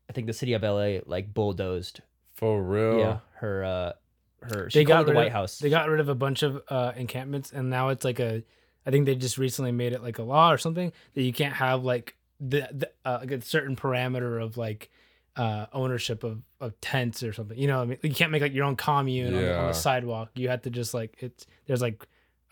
I 0.10 0.14
think 0.14 0.28
the 0.28 0.34
city 0.34 0.54
of 0.54 0.64
LA 0.64 1.00
like 1.06 1.34
bulldozed. 1.34 2.02
for 2.34 2.62
real. 2.62 3.00
Yeah, 3.00 3.20
her 3.36 3.64
uh 3.64 3.94
her 4.42 4.70
she 4.70 4.80
they 4.80 4.86
got 4.86 5.02
it 5.02 5.08
the 5.08 5.14
White 5.14 5.28
of, 5.28 5.34
House. 5.34 5.60
They 5.60 5.70
got 5.70 5.88
rid 5.88 6.00
of 6.00 6.10
a 6.10 6.16
bunch 6.16 6.44
of 6.44 6.62
uh, 6.68 6.92
encampments, 6.96 7.52
and 7.52 7.70
now 7.70 7.90
it's 7.90 8.04
like 8.04 8.20
a. 8.20 8.44
I 8.86 8.92
think 8.92 9.06
they 9.06 9.16
just 9.16 9.38
recently 9.38 9.72
made 9.72 9.94
it 9.94 10.04
like 10.04 10.18
a 10.18 10.24
law 10.24 10.52
or 10.52 10.58
something 10.58 10.92
that 11.14 11.22
you 11.22 11.32
can't 11.32 11.54
have 11.54 11.86
like 11.86 12.18
the, 12.42 12.68
the 12.72 12.92
uh, 13.06 13.20
like 13.22 13.32
a 13.32 13.42
certain 13.42 13.78
parameter 13.78 14.42
of 14.42 14.58
like 14.58 14.90
uh 15.36 15.66
ownership 15.74 16.24
of 16.24 16.42
of 16.60 16.80
tents 16.82 17.24
or 17.24 17.32
something. 17.32 17.58
You 17.58 17.68
know, 17.68 17.78
what 17.78 17.84
I 17.84 17.86
mean, 17.86 17.98
you 18.04 18.14
can't 18.14 18.32
make 18.32 18.42
like 18.42 18.54
your 18.54 18.66
own 18.66 18.76
commune 18.76 19.34
on, 19.34 19.42
the, 19.42 19.58
on 19.58 19.68
the 19.70 19.74
sidewalk. 19.74 20.32
You 20.36 20.50
have 20.50 20.64
to 20.64 20.70
just 20.70 20.94
like 20.94 21.16
it's 21.20 21.48
there's 21.66 21.82
like 21.82 22.06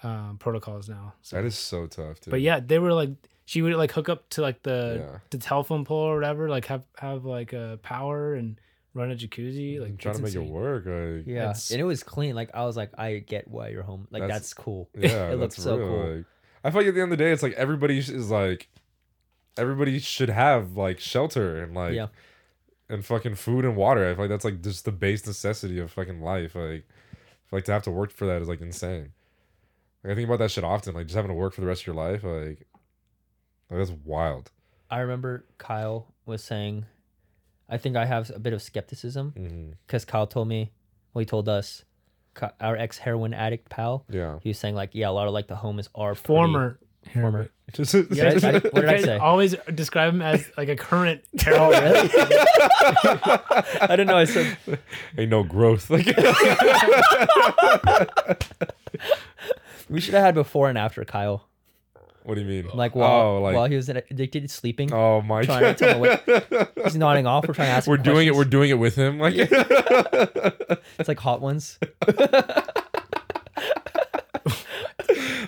um 0.04 0.38
protocols 0.40 0.88
now. 0.88 1.14
So. 1.22 1.36
that 1.36 1.46
is 1.46 1.58
so 1.58 1.88
tough. 1.88 2.22
Dude. 2.22 2.32
But 2.32 2.42
yeah, 2.42 2.62
they 2.62 2.80
were 2.80 2.94
like 2.94 3.12
she 3.52 3.62
would 3.62 3.74
like 3.74 3.92
hook 3.92 4.08
up 4.08 4.30
to 4.30 4.42
like 4.42 4.64
the 4.64 4.80
Yeah. 5.12 5.20
the 5.30 5.38
telephone 5.38 5.84
pole 5.84 6.06
or 6.08 6.16
whatever, 6.16 6.48
like 6.48 6.66
have 6.68 6.84
have 6.98 7.26
like 7.26 7.52
a 7.52 7.80
power 7.84 8.34
and 8.34 8.58
run 8.94 9.12
a 9.12 9.16
jacuzzi. 9.16 9.76
I'm 9.76 9.82
Like 9.84 9.98
trying 9.98 10.16
to 10.16 10.22
make 10.22 10.36
it 10.36 10.40
work. 10.40 10.86
Like, 10.86 11.28
yeah, 11.28 11.50
it's- 11.50 11.72
and 11.72 11.82
it 11.82 11.84
was 11.84 12.02
clean. 12.02 12.34
Like 12.34 12.52
I 12.54 12.64
was 12.64 12.78
like, 12.78 12.98
I 12.98 13.18
get 13.20 13.50
why 13.50 13.68
you're 13.68 13.84
home. 13.84 14.08
Like 14.10 14.22
That's- 14.22 14.38
that's, 14.40 14.54
cool. 14.54 14.90
yeah, 14.98 15.30
it 15.34 15.38
looks 15.40 15.58
so 15.58 15.78
real. 15.78 15.88
cool. 15.88 16.16
Like, 16.16 16.26
I 16.64 16.72
feel 16.72 16.80
like 16.82 16.88
at 16.88 16.94
the 16.96 17.02
end 17.02 17.12
of 17.12 17.18
the 17.18 17.24
day, 17.26 17.32
it's 17.34 17.44
like 17.44 17.54
everybody 17.54 17.98
is 17.98 18.32
like, 18.32 18.70
everybody 19.58 20.00
should 20.00 20.30
have 20.30 20.78
like 20.78 21.00
shelter 21.02 21.62
and 21.62 21.74
like, 21.74 21.94
Yeah. 21.94 22.08
and 22.88 23.04
fucking 23.06 23.36
food 23.36 23.66
and 23.66 23.76
water. 23.76 24.10
I 24.10 24.14
feel 24.14 24.24
like 24.24 24.30
that's 24.30 24.46
like 24.46 24.62
just 24.62 24.86
the 24.86 24.92
base 24.94 25.28
necessity 25.28 25.78
of 25.80 25.92
fucking 25.92 26.22
life. 26.22 26.56
Like, 26.56 26.86
like 27.52 27.66
to 27.66 27.74
have 27.74 27.84
to 27.84 27.92
work 27.92 28.12
for 28.12 28.26
that 28.28 28.42
is 28.42 28.48
like 28.48 28.62
insane. 28.62 29.12
Like 30.06 30.14
I 30.14 30.16
think 30.16 30.28
about 30.30 30.40
that 30.40 30.52
shit 30.52 30.64
often. 30.64 30.94
Like 30.96 31.08
just 31.08 31.16
having 31.16 31.30
to 31.30 31.36
work 31.36 31.54
for 31.54 31.60
the 31.62 31.68
rest 31.68 31.82
of 31.84 31.88
your 31.88 31.96
life. 31.96 32.24
Like, 32.24 32.66
like 33.72 33.80
that's 33.80 33.98
wild. 34.06 34.52
I 34.90 35.00
remember 35.00 35.46
Kyle 35.58 36.14
was 36.26 36.44
saying, 36.44 36.86
I 37.70 37.78
think 37.78 37.96
I 37.96 38.06
have 38.06 38.30
a 38.36 38.40
bit 38.40 38.54
of 38.54 38.62
skepticism 38.62 39.34
mm-hmm. 39.38 39.72
because 39.88 40.06
Kyle 40.06 40.28
told 40.28 40.48
me, 40.50 40.72
well, 41.14 41.22
he 41.22 41.26
told 41.26 41.48
us, 41.50 41.84
our 42.62 42.78
ex 42.78 42.98
heroin 42.98 43.34
addict 43.34 43.70
pal, 43.70 44.06
Yeah. 44.10 44.40
he 44.42 44.50
was 44.50 44.58
saying 44.60 44.76
like, 44.76 44.92
yeah, 44.94 45.10
a 45.10 45.12
lot 45.12 45.28
of 45.28 45.34
like 45.34 45.48
the 45.48 45.56
homes 45.56 45.90
are 45.96 46.14
pretty- 46.14 46.28
former 46.28 46.80
former. 47.14 47.50
Yeah, 47.78 48.32
Did 48.32 48.44
I- 48.44 48.52
what 48.60 48.74
did 48.76 48.86
I 48.86 49.02
say? 49.02 49.18
Always 49.18 49.56
describe 49.74 50.14
him 50.14 50.22
as 50.22 50.46
like 50.58 50.68
a 50.68 50.76
current 50.76 51.24
Oh 51.48 51.70
really? 51.70 52.10
I 53.82 53.88
didn't 53.92 54.08
know 54.08 54.18
I 54.18 54.26
said. 54.26 54.58
ain't 55.18 55.32
no 55.32 55.44
growth. 55.44 55.90
Like, 55.90 56.06
We 59.90 60.00
should 60.00 60.14
have 60.14 60.24
had 60.24 60.36
before 60.36 60.70
and 60.70 60.78
after 60.78 61.04
Kyle, 61.06 61.48
what 62.24 62.36
do 62.36 62.42
you 62.42 62.48
mean? 62.48 62.70
like 62.74 62.96
while 62.96 63.22
oh, 63.22 63.42
like, 63.42 63.56
while 63.56 63.66
he 63.66 63.76
was 63.76 63.90
addicted 63.90 64.42
to 64.42 64.48
sleeping. 64.48 64.94
oh 64.94 65.22
my 65.22 65.42
trying 65.44 65.74
to 65.74 65.74
tell 65.74 66.00
me 66.00 66.10
god. 66.26 66.68
He's 66.84 66.96
nodding 66.96 67.26
off. 67.28 67.48
We're 67.48 67.54
trying 67.54 67.68
to 67.70 67.74
ask. 67.74 67.88
We're 67.88 67.98
doing 67.98 68.28
it. 68.28 68.36
We're 68.36 68.44
doing 68.46 68.70
it 68.70 68.80
with 68.80 68.96
him. 68.96 69.20
Like, 69.20 69.36
It's 71.00 71.08
like 71.08 71.20
hot 71.20 71.42
ones. 71.42 71.80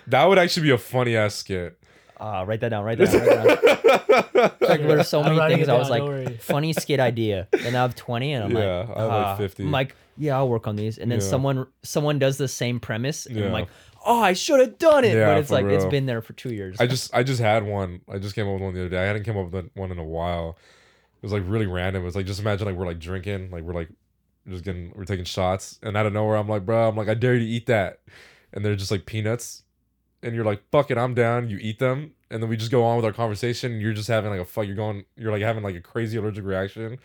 that 0.07 0.25
would 0.25 0.37
actually 0.39 0.63
be 0.63 0.71
a 0.71 0.77
funny 0.77 1.15
ass 1.15 1.35
skit. 1.35 1.77
Ah, 2.19 2.43
write 2.43 2.61
that 2.61 2.69
down. 2.69 2.83
Write 2.85 2.97
that 2.99 3.11
down. 3.11 3.45
Write 3.47 3.61
that 3.61 4.33
down. 4.33 4.69
Like, 4.69 4.81
there's 4.81 5.09
so 5.09 5.23
many 5.23 5.37
things. 5.53 5.67
it 5.67 5.71
I 5.71 5.77
was 5.77 5.89
like, 5.89 6.39
funny 6.41 6.73
skit 6.73 6.99
idea, 6.99 7.47
and 7.51 7.75
I 7.75 7.81
have 7.81 7.95
20, 7.95 8.33
and 8.33 8.45
I'm 8.45 8.51
Yeah, 8.51 8.79
like, 8.79 8.97
I 8.97 9.01
have 9.01 9.09
like 9.09 9.25
ah. 9.25 9.35
50. 9.37 9.63
I'm 9.63 9.71
like, 9.71 9.95
yeah, 10.17 10.37
I'll 10.37 10.47
work 10.47 10.67
on 10.67 10.75
these, 10.75 10.97
and 10.97 11.11
then 11.11 11.19
Yeah. 11.19 11.25
someone 11.25 11.67
someone 11.81 12.19
does 12.19 12.37
the 12.37 12.47
same 12.47 12.79
premise, 12.79 13.25
and 13.25 13.35
Yeah. 13.37 13.45
I'm 13.47 13.51
like, 13.51 13.67
oh, 14.05 14.19
I 14.21 14.33
should 14.33 14.59
have 14.59 14.77
done 14.77 15.05
it, 15.05 15.15
Yeah, 15.15 15.33
but 15.33 15.37
it's 15.39 15.51
like 15.51 15.65
it's 15.65 15.85
been 15.85 16.05
there 16.05 16.21
for 16.21 16.33
two 16.33 16.53
years. 16.53 16.77
I 16.79 16.87
just 16.87 17.13
I 17.13 17.23
just 17.23 17.39
had 17.39 17.65
one. 17.65 18.01
I 18.09 18.19
just 18.19 18.35
came 18.35 18.47
up 18.47 18.53
with 18.53 18.61
one 18.61 18.73
the 18.73 18.81
other 18.81 18.89
day. 18.89 19.01
I 19.01 19.05
hadn't 19.05 19.23
come 19.23 19.37
up 19.37 19.51
with 19.51 19.69
one 19.73 19.91
in 19.91 19.97
a 19.97 20.03
while. 20.03 20.57
It 21.21 21.25
was 21.25 21.31
like 21.31 21.43
really 21.45 21.67
random. 21.67 22.03
It 22.03 22.05
was 22.05 22.15
like 22.15 22.25
just 22.25 22.39
imagine 22.39 22.67
like 22.67 22.75
we're 22.75 22.85
like 22.85 22.99
drinking, 22.99 23.51
like 23.51 23.63
we're 23.63 23.73
like 23.73 23.89
just 24.47 24.63
getting 24.63 24.91
we're 24.95 25.05
taking 25.05 25.25
shots, 25.25 25.79
and 25.81 25.95
out 25.95 26.05
of 26.05 26.13
nowhere 26.13 26.35
I'm 26.35 26.49
like, 26.49 26.65
bro, 26.65 26.89
I'm 26.89 26.95
like 26.95 27.09
I 27.09 27.13
dare 27.13 27.33
you 27.35 27.39
to 27.39 27.45
eat 27.45 27.65
that, 27.67 28.01
and 28.51 28.63
they're 28.63 28.75
just 28.75 28.91
like 28.91 29.05
peanuts, 29.05 29.63
and 30.21 30.35
you're 30.35 30.45
like, 30.45 30.61
fuck 30.71 30.91
it, 30.91 30.97
I'm 30.97 31.13
down. 31.13 31.49
You 31.49 31.57
eat 31.61 31.79
them, 31.79 32.11
and 32.29 32.41
then 32.41 32.49
we 32.49 32.57
just 32.57 32.71
go 32.71 32.83
on 32.83 32.97
with 32.97 33.05
our 33.05 33.13
conversation. 33.13 33.73
And 33.73 33.81
you're 33.81 33.93
just 33.93 34.07
having 34.07 34.31
like 34.31 34.41
a 34.41 34.45
fuck. 34.45 34.65
You're 34.65 34.75
going. 34.75 35.05
You're 35.15 35.31
like 35.31 35.41
having 35.41 35.63
like 35.63 35.75
a 35.75 35.81
crazy 35.81 36.17
allergic 36.17 36.45
reaction. 36.45 36.99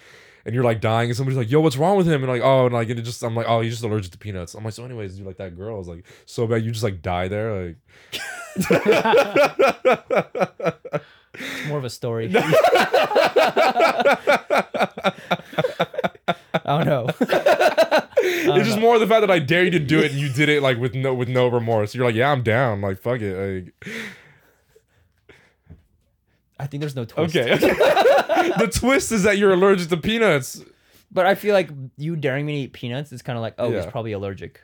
And 0.49 0.55
you're 0.55 0.65
like 0.65 0.81
dying, 0.81 1.11
and 1.11 1.17
somebody's 1.17 1.37
like, 1.37 1.51
"Yo, 1.51 1.61
what's 1.61 1.77
wrong 1.77 1.99
with 1.99 2.09
him?" 2.09 2.23
And 2.23 2.33
like, 2.33 2.41
oh, 2.43 2.65
and 2.65 2.75
like, 2.75 2.89
and 2.89 2.99
it 2.99 3.03
just, 3.03 3.23
I'm 3.23 3.35
like, 3.35 3.45
oh, 3.47 3.61
he's 3.61 3.75
just 3.75 3.85
allergic 3.85 4.13
to 4.13 4.19
peanuts. 4.19 4.55
I'm 4.55 4.65
like, 4.65 4.73
so, 4.73 4.83
anyways, 4.83 5.17
dude, 5.17 5.27
like 5.27 5.37
that 5.37 5.59
girl 5.59 5.77
was 5.77 5.89
like 5.89 6.07
so 6.25 6.47
bad, 6.47 6.65
you 6.65 6.71
just 6.71 6.83
like 6.83 7.03
die 7.03 7.29
there, 7.29 7.67
like. 7.67 7.77
it's 11.35 11.69
more 11.69 11.77
of 11.77 11.85
a 11.85 11.91
story. 11.91 12.33
I 12.35 12.41
don't 16.65 16.87
know. 16.87 17.09
it's 17.21 18.69
just 18.69 18.81
more 18.81 18.95
of 18.95 19.03
the 19.03 19.07
fact 19.07 19.21
that 19.21 19.31
I 19.31 19.39
dare 19.39 19.65
you 19.65 19.71
to 19.73 19.79
do 19.79 19.99
it 19.99 20.13
and 20.13 20.19
you 20.19 20.31
did 20.31 20.49
it 20.49 20.63
like 20.63 20.79
with 20.79 20.95
no 20.95 21.13
with 21.13 21.29
no 21.29 21.49
remorse. 21.49 21.95
You're 21.95 22.07
like, 22.07 22.15
yeah, 22.15 22.33
I'm 22.33 22.43
down. 22.43 22.81
Like, 22.81 23.03
fuck 23.03 23.21
it. 23.21 23.37
Like, 23.37 23.75
I 26.59 26.67
think 26.67 26.81
there's 26.81 26.97
no 26.97 27.05
twist. 27.05 27.37
okay. 27.37 27.57
the 27.59 28.71
twist 28.73 29.13
is 29.13 29.23
that 29.23 29.39
you're 29.39 29.53
allergic 29.53 29.89
to 29.91 29.97
peanuts. 29.97 30.63
But 31.11 31.25
I 31.27 31.35
feel 31.35 31.55
like 31.55 31.71
you 31.97 32.17
daring 32.17 32.45
me 32.47 32.53
to 32.53 32.59
eat 32.65 32.73
peanuts 32.73 33.13
is 33.13 33.23
kind 33.23 33.37
of 33.39 33.43
like, 33.43 33.55
oh, 33.59 33.71
he's 33.73 33.85
Yeah. 33.85 33.91
probably 33.91 34.13
allergic. 34.13 34.61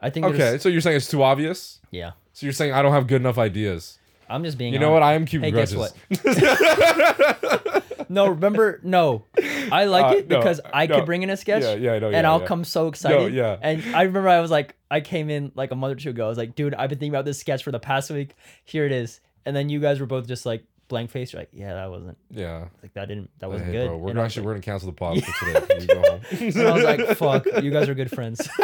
I 0.00 0.10
think. 0.10 0.26
Okay, 0.26 0.36
there's- 0.38 0.62
so 0.62 0.68
you're 0.68 0.80
saying 0.80 0.96
it's 0.96 1.08
too 1.08 1.22
obvious. 1.22 1.80
Yeah. 1.90 2.12
So 2.32 2.46
you're 2.46 2.52
saying 2.52 2.72
I 2.72 2.82
don't 2.82 2.92
have 2.92 3.06
good 3.08 3.20
enough 3.20 3.38
ideas. 3.38 3.98
I'm 4.30 4.44
just 4.44 4.58
being. 4.58 4.72
You 4.74 4.78
know 4.78 4.90
what? 4.92 5.02
I 5.02 5.14
am 5.14 5.24
keeping 5.24 5.52
Hey, 5.54 5.60
guess 5.60 5.72
grudges. 5.72 5.94
No, 8.10 8.28
remember, 8.28 8.80
no. 8.82 9.24
I 9.70 9.84
like 9.84 10.06
Uh, 10.06 10.16
it 10.18 10.28
no, 10.28 10.38
because 10.38 10.62
I 10.72 10.86
no. 10.86 10.94
could 10.96 11.04
bring 11.04 11.22
in 11.22 11.28
a 11.28 11.36
sketch. 11.36 11.62
Yeah, 11.62 11.74
yeah, 11.74 11.92
I 11.92 11.98
know, 11.98 12.10
and 12.10 12.26
I'll 12.26 12.40
yeah. 12.40 12.46
come 12.46 12.64
so 12.64 12.88
excited. 12.88 13.34
yeah. 13.34 13.58
And 13.60 13.82
I 13.94 14.02
remember 14.04 14.30
I 14.30 14.40
was 14.40 14.50
like, 14.50 14.76
I 14.90 15.00
came 15.00 15.28
in 15.28 15.52
like 15.54 15.72
a 15.72 15.74
month 15.74 15.92
or 15.92 16.00
two 16.00 16.10
ago. 16.10 16.24
I 16.24 16.28
was 16.30 16.38
like, 16.38 16.54
dude, 16.54 16.72
I've 16.74 16.88
been 16.88 16.98
thinking 16.98 17.12
about 17.12 17.26
this 17.26 17.38
sketch 17.38 17.62
for 17.62 17.70
the 17.70 17.78
past 17.78 18.10
week. 18.10 18.34
Here 18.64 18.86
it 18.86 18.92
is. 18.92 19.20
And 19.48 19.56
then 19.56 19.70
you 19.70 19.80
guys 19.80 19.98
were 19.98 20.04
both 20.04 20.28
just 20.28 20.44
like 20.44 20.62
blank 20.88 21.10
faced. 21.10 21.32
You're 21.32 21.40
like, 21.40 21.48
yeah, 21.54 21.72
that 21.72 21.90
wasn't 21.90 22.18
yeah. 22.30 22.66
like 22.82 22.92
that 22.92 23.08
didn't 23.08 23.30
that 23.38 23.48
wasn't 23.48 23.68
Hey, 23.68 23.72
good. 23.72 23.86
bro, 23.88 23.96
we're 23.96 24.10
and, 24.10 24.18
actually 24.20 24.42
like, 24.42 24.46
we're 24.46 24.52
gonna 24.52 24.62
cancel 24.62 24.90
the 24.90 24.92
pod 24.92 25.24
for 25.24 25.46
today. 25.46 25.78
You 25.80 25.86
go 25.86 26.02
home. 26.02 26.20
and 26.30 26.68
I 26.68 26.72
was 26.74 26.84
like, 26.84 27.16
fuck, 27.16 27.62
you 27.62 27.70
guys 27.70 27.88
are 27.88 27.94
good 27.94 28.10
friends. 28.10 28.46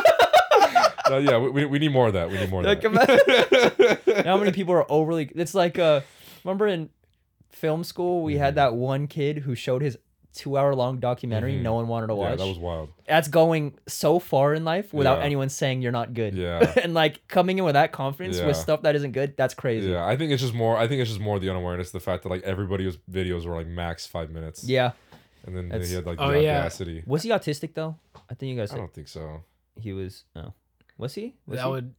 No, 1.11 1.19
yeah, 1.19 1.37
we, 1.37 1.67
we, 1.67 1.79
need 1.79 1.93
more 1.93 2.07
of 2.07 2.15
that. 2.15 2.31
We 2.31 2.39
need 2.39 2.49
more 2.49 2.61
of 2.61 2.67
like, 2.67 2.81
that. 2.81 4.23
how 4.27 4.39
many 4.39 4.53
people 4.53 4.73
are 4.73 4.91
overly. 4.91 5.31
It's 5.35 5.53
like, 5.53 5.79
uh, 5.79 6.01
remember 6.43 6.67
in 6.67 6.89
film 7.51 7.85
school 7.85 8.23
we 8.23 8.35
Mm-hmm. 8.35 8.43
had 8.43 8.55
that 8.55 8.75
one 8.75 9.07
kid 9.07 9.39
who 9.39 9.55
showed 9.55 9.83
his 9.83 9.99
two 10.35 10.59
hour 10.59 10.75
long 10.75 10.99
documentary 10.99 11.55
Mhm. 11.55 11.63
no 11.63 11.75
one 11.75 11.87
wanted 11.89 12.09
to 12.09 12.15
watch. 12.15 12.31
Yeah, 12.31 12.37
that 12.37 12.47
was 12.47 12.59
wild. 12.59 12.89
that's 13.09 13.29
going 13.29 13.75
so 13.87 14.19
far 14.19 14.53
in 14.53 14.65
life 14.65 14.93
without 14.93 15.19
Yeah. 15.21 15.25
anyone 15.25 15.49
saying 15.49 15.81
you're 15.81 15.93
not 15.93 16.13
good. 16.13 16.35
Yeah. 16.35 16.75
and 16.83 16.93
like 16.93 17.27
coming 17.29 17.59
in 17.59 17.65
with 17.65 17.75
that 17.75 17.93
confidence 17.93 18.39
Yeah. 18.39 18.47
with 18.49 18.57
stuff 18.57 18.83
that 18.83 18.97
isn't 18.97 19.13
good, 19.13 19.37
that's 19.37 19.55
crazy. 19.55 19.91
Yeah, 19.91 20.05
I 20.05 20.17
think 20.17 20.33
it's 20.33 20.43
just 20.43 20.55
more. 20.55 20.77
I 20.77 20.89
think 20.89 21.01
it's 21.01 21.11
just 21.11 21.21
more 21.21 21.39
the 21.39 21.49
unawareness, 21.51 21.93
the 21.93 22.01
fact 22.01 22.25
that 22.25 22.29
like 22.31 22.43
everybody's 22.43 22.97
videos 23.11 23.47
were 23.47 23.55
like 23.55 23.67
max 23.69 24.07
five 24.07 24.31
minutes. 24.31 24.65
Yeah. 24.65 24.93
and 25.47 25.57
then 25.57 25.69
That's- 25.69 25.89
he 25.91 25.95
had 25.95 26.07
like 26.07 26.19
Oh, 26.21 26.33
the 26.33 26.43
yeah. 26.43 26.59
audacity. 26.61 27.03
Was 27.07 27.23
he 27.23 27.31
autistic 27.31 27.75
though? 27.75 27.97
I 28.31 28.35
think 28.35 28.51
you 28.51 28.57
guys 28.57 28.71
I 28.71 28.75
said. 28.75 28.79
don't 28.81 28.93
think 28.95 29.09
so. 29.09 29.43
he 29.79 29.93
was. 29.93 30.25
Oh, 30.35 30.53
was 30.99 31.15
he? 31.15 31.35
Was 31.47 31.59
that 31.59 31.65
he? 31.67 31.71
would, 31.71 31.95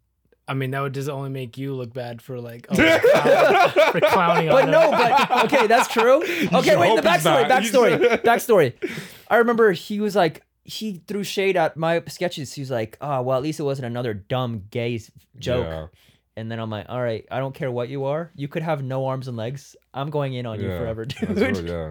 I 0.48 0.54
mean, 0.54 0.72
that 0.72 0.82
would 0.82 0.94
just 0.94 1.10
only 1.10 1.30
make 1.30 1.58
you 1.58 1.74
look 1.74 1.92
bad 1.94 2.22
for 2.22 2.40
like 2.40 2.68
oh, 2.70 2.76
clown- 2.76 3.92
for 3.92 4.00
clowning 4.00 4.50
But 4.50 4.66
on 4.66 4.72
no, 4.72 4.82
him. 4.82 4.92
but 4.92 5.46
okay, 5.46 5.68
that's 5.68 5.88
true. 5.88 6.22
Okay, 6.54 6.76
wait, 6.78 7.02
the 7.02 7.10
he's 7.12 7.24
backstory, 7.24 7.48
not. 7.50 7.62
He's- 7.64 7.72
backstory, 7.74 8.22
backstory. 8.24 8.92
I 9.28 9.38
remember 9.38 9.72
he 9.72 10.00
was 10.00 10.16
like, 10.16 10.44
he 10.64 11.02
threw 11.08 11.24
shade 11.24 11.58
at 11.58 11.78
my 11.78 12.04
sketches. 12.08 12.54
He 12.54 12.62
was 12.62 12.72
like, 12.72 12.98
oh, 13.02 13.22
well, 13.24 13.38
at 13.38 13.44
least 13.44 13.60
it 13.60 13.64
wasn't 13.64 13.88
another 13.88 14.14
dumb 14.14 14.64
gay 14.72 15.00
joke. 15.40 15.66
Yeah. 15.66 15.88
And 16.38 16.52
then 16.52 16.60
I'm 16.60 16.70
like, 16.70 16.88
all 16.90 17.02
right, 17.02 17.26
I 17.32 17.40
don't 17.40 17.56
care 17.56 17.72
what 17.72 17.88
you 17.90 18.06
are. 18.06 18.32
You 18.36 18.48
could 18.48 18.62
have 18.64 18.84
no 18.84 19.06
arms 19.08 19.28
and 19.28 19.38
legs. 19.38 19.76
I'm 19.94 20.10
going 20.10 20.34
in 20.34 20.46
on 20.46 20.60
you 20.60 20.68
Yeah, 20.70 20.78
forever, 20.78 21.06
that's 21.06 21.20
dude. 21.20 21.40
what- 21.56 21.66
yeah. 21.66 21.90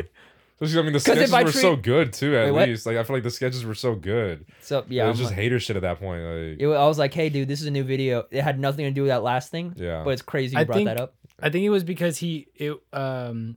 Especially, 0.61 0.78
I 0.78 0.82
mean, 0.82 0.92
the 0.92 0.98
'Cause 1.00 1.09
if 1.09 1.14
sketches 1.16 1.32
I 1.32 1.42
were 1.42 1.50
treat- 1.50 1.61
so 1.61 1.76
good 1.76 2.12
too. 2.12 2.36
At 2.36 2.55
Wait, 2.55 2.68
least, 2.68 2.86
like, 2.86 2.96
I 2.96 3.02
feel 3.02 3.16
like 3.16 3.22
the 3.24 3.30
sketches 3.30 3.64
were 3.64 3.74
so 3.74 3.94
good. 3.94 4.46
So 4.61 4.84
Yeah, 4.88 5.02
yeah, 5.02 5.05
it 5.05 5.09
was 5.09 5.18
I'm 5.18 5.22
just 5.24 5.30
like- 5.32 5.40
hater 5.42 5.59
shit 5.59 5.74
at 5.76 5.82
that 5.82 5.98
point. 5.98 6.22
Like, 6.22 6.61
it 6.61 6.66
wa- 6.68 6.74
I 6.74 6.86
was 6.86 6.98
like, 6.98 7.12
hey, 7.12 7.28
dude, 7.28 7.48
this 7.48 7.61
is 7.61 7.66
a 7.66 7.70
new 7.72 7.82
video. 7.82 8.24
It 8.30 8.42
had 8.42 8.61
nothing 8.61 8.84
to 8.84 8.90
do 8.92 9.02
with 9.02 9.09
that 9.11 9.22
last 9.24 9.50
thing. 9.50 9.74
Yeah. 9.76 10.02
But 10.05 10.11
it's 10.11 10.22
crazy 10.22 10.55
you 10.55 10.61
I 10.61 10.64
brought 10.64 10.76
think- 10.76 10.86
that 10.88 11.00
up. 11.00 11.14
I 11.40 11.50
think 11.50 11.64
it 11.64 11.70
was 11.70 11.82
because 11.82 12.18
he 12.18 12.46
it 12.55 12.76
um 12.92 13.57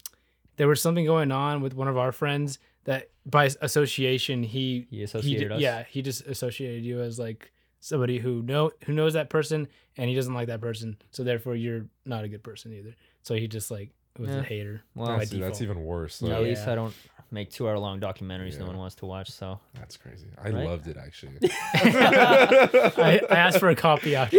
there 0.57 0.67
was 0.67 0.81
something 0.81 1.05
going 1.05 1.31
on 1.31 1.61
with 1.61 1.75
one 1.75 1.87
of 1.87 1.95
our 1.97 2.11
friends 2.11 2.57
that 2.85 3.09
by 3.25 3.51
association 3.61 4.41
he 4.41 4.87
He 4.89 5.03
associated 5.03 5.49
d- 5.49 5.53
us? 5.55 5.61
Yeah, 5.61 5.83
he 5.87 6.01
just 6.01 6.25
associated 6.25 6.83
you 6.83 6.99
as 7.01 7.19
like 7.19 7.51
somebody 7.79 8.17
who 8.17 8.41
know 8.41 8.71
who 8.85 8.93
knows 8.93 9.13
that 9.13 9.29
person 9.29 9.67
and 9.97 10.09
he 10.09 10.15
doesn't 10.15 10.33
like 10.33 10.47
that 10.47 10.59
person. 10.61 10.97
So 11.11 11.23
therefore 11.23 11.55
you're 11.55 11.85
not 12.05 12.23
a 12.23 12.27
good 12.27 12.43
person 12.43 12.73
either. 12.73 12.95
So 13.21 13.35
he 13.35 13.47
just 13.47 13.69
like 13.69 13.91
was 14.19 14.29
Yeah. 14.29 14.37
a 14.37 14.43
hater. 14.43 14.81
Well, 14.95 15.07
by 15.07 15.17
that's, 15.19 15.29
that's 15.31 15.59
default. 15.59 15.61
even 15.61 15.83
worse. 15.83 16.21
At 16.23 16.41
least 16.41 16.65
Yeah. 16.65 16.71
I 16.73 16.75
don't 16.75 16.93
make 17.29 17.51
two 17.51 17.67
hour 17.67 17.77
long 17.77 17.99
documentaries 17.99 18.53
no 18.57 18.61
Yeah. 18.65 18.67
one 18.67 18.77
wants 18.77 18.95
to 18.95 19.05
watch. 19.05 19.29
So 19.31 19.59
That's 19.75 19.97
crazy. 19.97 20.27
I 20.41 20.49
Right? 20.49 20.65
loved 20.65 20.87
it 20.87 20.95
actually. 20.97 21.33
I, 21.43 23.21
I 23.29 23.35
asked 23.35 23.59
for 23.59 23.69
a 23.69 23.75
copy 23.75 24.15
after 24.15 24.37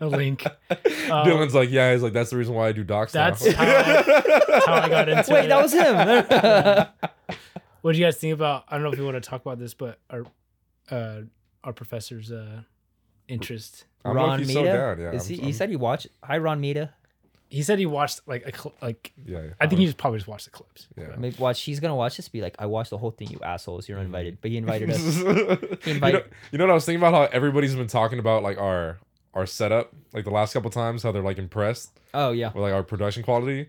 a 0.00 0.06
link. 0.06 0.44
Um, 0.46 0.52
Dylan's 1.26 1.54
like, 1.54 1.70
yeah, 1.70 1.92
he's 1.92 2.02
like, 2.02 2.12
that's 2.12 2.30
the 2.30 2.36
reason 2.36 2.54
why 2.54 2.68
I 2.68 2.72
do 2.72 2.84
docs. 2.84 3.14
now." 3.14 3.30
That's 3.30 3.52
how 3.52 3.64
I, 3.64 4.62
how 4.66 4.74
I 4.74 4.88
got 4.88 5.08
into 5.08 5.32
wait, 5.32 5.44
it. 5.44 5.48
that 5.48 5.62
was 5.62 5.72
him. 5.72 7.36
What 7.80 7.92
do 7.92 7.98
you 7.98 8.04
guys 8.04 8.16
think 8.18 8.34
about? 8.34 8.64
I 8.68 8.74
don't 8.74 8.82
know 8.82 8.90
if 8.92 8.98
you 8.98 9.04
want 9.04 9.22
to 9.22 9.28
talk 9.28 9.40
about 9.40 9.58
this, 9.58 9.72
but 9.74 9.98
our 10.10 10.24
uh, 10.90 11.20
our 11.64 11.72
professor's 11.72 12.30
uh, 12.32 12.62
interest. 13.28 13.84
I'm 14.04 14.16
Ron 14.16 14.40
low-key 14.40 14.52
so 14.52 14.60
Mita. 14.62 14.72
down, 14.72 15.00
yeah, 15.00 15.12
Is 15.12 15.22
I'm- 15.22 15.30
he, 15.30 15.36
he 15.36 15.42
I'm- 15.44 15.52
said 15.52 15.70
he 15.70 15.76
watched. 15.76 16.06
Hi, 16.24 16.38
Ron 16.38 16.60
Mita. 16.60 16.90
He 17.50 17.62
said 17.62 17.78
he 17.78 17.86
watched 17.86 18.20
like 18.26 18.44
a 18.46 18.56
cl- 18.56 18.74
like. 18.82 19.12
yeah, 19.24 19.38
yeah. 19.42 19.48
I 19.60 19.66
think 19.66 19.78
he 19.80 19.86
just 19.86 19.96
probably 19.96 20.18
just 20.18 20.28
watched 20.28 20.44
the 20.44 20.50
clips. 20.50 20.86
Yeah. 20.96 21.14
Maybe 21.16 21.36
watch. 21.38 21.62
He's 21.62 21.80
gonna 21.80 21.96
watch 21.96 22.16
this. 22.18 22.28
Be 22.28 22.42
like, 22.42 22.56
I 22.58 22.66
watched 22.66 22.90
the 22.90 22.98
whole 22.98 23.10
thing. 23.10 23.28
You 23.30 23.38
assholes. 23.42 23.88
You're 23.88 23.98
invited. 24.00 24.34
Mm. 24.34 24.38
But 24.42 24.50
he 24.50 24.56
invited 24.64 24.90
us. 24.90 25.16
you, 25.16 25.24
know, 26.00 26.22
you 26.52 26.58
know 26.58 26.64
what 26.64 26.70
I 26.70 26.74
was 26.74 26.84
thinking 26.84 27.00
about? 27.00 27.14
How 27.14 27.22
everybody's 27.32 27.74
been 27.74 27.86
talking 27.86 28.18
about 28.18 28.42
like 28.42 28.58
our 28.58 28.98
our 29.34 29.46
setup, 29.46 29.92
like 30.12 30.24
the 30.24 30.30
last 30.30 30.52
couple 30.52 30.70
times, 30.70 31.02
how 31.02 31.12
they're 31.12 31.22
like 31.22 31.38
impressed 31.38 31.98
Oh 32.14 32.32
yeah. 32.32 32.48
with 32.52 32.62
like 32.62 32.72
our 32.72 32.82
production 32.82 33.22
quality. 33.22 33.68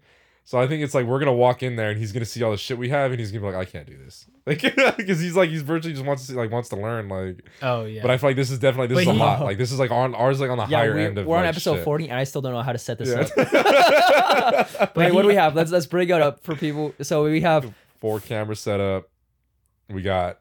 So 0.49 0.57
I 0.59 0.65
think 0.65 0.81
it's 0.81 0.95
like 0.95 1.05
we're 1.05 1.19
gonna 1.19 1.31
walk 1.31 1.61
in 1.61 1.75
there 1.75 1.91
and 1.91 1.99
he's 1.99 2.11
gonna 2.11 2.25
see 2.25 2.41
all 2.41 2.49
the 2.49 2.57
shit 2.57 2.75
we 2.79 2.89
have 2.89 3.11
and 3.11 3.19
he's 3.19 3.31
gonna 3.31 3.41
be 3.45 3.55
like, 3.55 3.67
I 3.67 3.69
can't 3.69 3.85
do 3.85 3.95
this, 3.95 4.25
like 4.47 4.59
because 4.97 5.19
he's 5.19 5.35
like 5.35 5.51
he's 5.51 5.61
virtually 5.61 5.93
just 5.93 6.03
wants 6.03 6.25
to 6.25 6.31
see, 6.31 6.35
like 6.35 6.49
wants 6.49 6.69
to 6.69 6.75
learn 6.75 7.07
like. 7.07 7.45
Oh 7.61 7.85
yeah. 7.85 8.01
But 8.01 8.09
I 8.09 8.17
feel 8.17 8.29
like 8.31 8.35
this 8.35 8.49
is 8.49 8.57
definitely 8.57 8.87
this 8.87 8.95
But 8.95 9.01
is 9.01 9.07
a 9.09 9.13
he- 9.13 9.19
lot. 9.19 9.41
Like 9.43 9.59
this 9.59 9.71
is 9.71 9.77
like 9.77 9.91
on 9.91 10.15
ours 10.15 10.39
like 10.39 10.49
on 10.49 10.57
the 10.57 10.65
Yeah, 10.65 10.77
higher 10.77 10.95
we, 10.95 11.03
end 11.03 11.19
of. 11.19 11.25
It. 11.25 11.29
We're 11.29 11.37
on 11.37 11.45
episode 11.45 11.75
shit. 11.75 11.83
40, 11.85 12.09
and 12.09 12.17
I 12.17 12.23
still 12.23 12.41
don't 12.41 12.53
know 12.53 12.63
how 12.63 12.71
to 12.71 12.79
set 12.79 12.97
this 12.97 13.09
Yeah. 13.09 13.27
up. 14.79 14.95
Wait, 14.95 15.13
what 15.13 15.21
do 15.21 15.27
we 15.27 15.35
have? 15.35 15.53
Let's 15.53 15.69
let's 15.69 15.85
bring 15.85 16.09
it 16.09 16.19
up 16.19 16.43
for 16.43 16.55
people. 16.55 16.95
So 17.03 17.25
we 17.25 17.41
have 17.41 17.71
Four 17.99 18.19
camera 18.19 18.55
setup. 18.55 19.07
We 19.87 20.01
got 20.01 20.39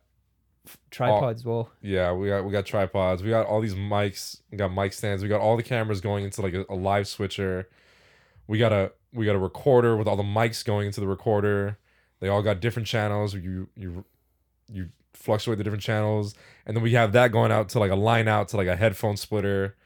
tripods. 0.90 1.44
Well, 1.44 1.68
Yeah, 1.82 2.12
we 2.14 2.28
got 2.28 2.46
we 2.46 2.50
got 2.52 2.64
tripods. 2.64 3.22
We 3.22 3.28
got 3.28 3.44
all 3.44 3.60
these 3.60 3.74
mics. 3.74 4.40
We 4.50 4.56
got 4.56 4.72
mic 4.72 4.94
stands. 4.94 5.22
We 5.22 5.28
got 5.28 5.42
all 5.42 5.58
the 5.58 5.62
cameras 5.62 6.00
going 6.00 6.24
into 6.24 6.40
like 6.40 6.54
a, 6.54 6.64
a 6.70 6.74
live 6.74 7.06
switcher. 7.06 7.68
We 8.48 8.58
got 8.58 8.72
a 8.72 8.90
we 9.14 9.24
got 9.26 9.36
a 9.36 9.38
recorder 9.38 9.96
with 9.96 10.08
all 10.08 10.16
the 10.16 10.22
mics 10.24 10.64
going 10.64 10.86
into 10.86 11.00
the 11.00 11.06
recorder. 11.06 11.78
They 12.20 12.28
all 12.28 12.42
got 12.42 12.60
different 12.60 12.88
channels. 12.88 13.34
You 13.34 13.68
you 13.76 14.04
you 14.68 14.88
fluctuate 15.12 15.58
the 15.58 15.64
different 15.64 15.82
channels, 15.84 16.34
and 16.66 16.76
then 16.76 16.82
we 16.82 16.92
have 16.94 17.12
that 17.12 17.30
going 17.30 17.52
out 17.52 17.68
to 17.70 17.78
like 17.78 17.90
a 17.90 17.96
line 17.96 18.26
out 18.26 18.48
to 18.48 18.56
like 18.56 18.66
a 18.68 18.74
headphone 18.76 19.16
splitter. 19.16 19.76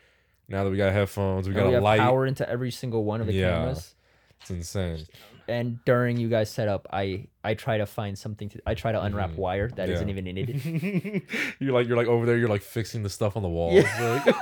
Now 0.48 0.64
that 0.64 0.70
we 0.70 0.76
got 0.76 0.92
headphones, 0.92 1.48
we 1.48 1.54
and 1.54 1.62
got 1.64 1.68
we 1.70 1.74
a 1.76 1.80
light. 1.80 2.00
power 2.00 2.26
into 2.26 2.48
every 2.48 2.70
single 2.70 3.04
one 3.04 3.20
of 3.20 3.26
the 3.26 3.32
Yeah. 3.32 3.50
cameras. 3.58 3.94
It's 4.40 4.50
insane. 4.50 5.06
And 5.52 5.78
during 5.84 6.16
you 6.16 6.28
guys 6.28 6.48
set 6.50 6.66
up, 6.68 6.86
I 6.92 7.26
I 7.44 7.54
try 7.54 7.76
to 7.78 7.86
find 7.86 8.16
something 8.18 8.48
to. 8.50 8.60
I 8.66 8.74
try 8.74 8.92
to 8.92 9.02
unwrap 9.02 9.30
Mhm. 9.32 9.36
wire 9.36 9.68
that 9.76 9.88
Yeah. 9.88 10.00
not 10.00 10.08
even 10.08 10.26
in 10.26 10.38
it. 10.38 11.22
you're 11.60 11.72
like 11.72 11.86
you're 11.86 11.96
like 11.96 12.06
over 12.08 12.24
there. 12.26 12.38
You're 12.38 12.48
like 12.48 12.62
fixing 12.62 13.02
the 13.02 13.10
stuff 13.10 13.36
on 13.36 13.42
the 13.42 13.48
wall. 13.48 13.72
Yeah. 13.72 14.22
Like- 14.24 14.34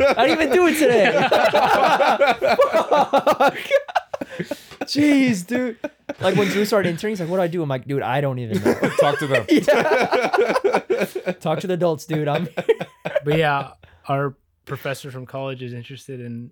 I 0.18 0.26
didn't 0.26 0.42
even 0.42 0.50
do 0.52 0.66
it 0.68 0.74
today. 0.78 1.12
Jeez, 4.84 5.46
dude. 5.46 5.76
Like 6.20 6.36
when 6.36 6.48
Drew 6.48 6.64
started 6.64 6.90
interning, 6.90 7.12
he's 7.12 7.20
like, 7.20 7.28
"What 7.28 7.36
do 7.36 7.42
I 7.42 7.46
do?" 7.48 7.62
I'm 7.62 7.68
like, 7.68 7.86
"Dude, 7.86 8.02
I 8.02 8.20
don't 8.20 8.38
even 8.38 8.62
know." 8.62 8.74
Talk 9.00 9.18
to 9.18 9.26
them. 9.26 9.46
Talk 11.40 11.60
to 11.60 11.66
the 11.66 11.74
adults, 11.74 12.06
dude. 12.06 12.28
I'm. 12.28 12.48
but 13.24 13.36
yeah, 13.36 13.72
our 14.06 14.34
professor 14.64 15.10
from 15.10 15.26
college 15.26 15.62
is 15.62 15.72
interested 15.72 16.20
in 16.20 16.50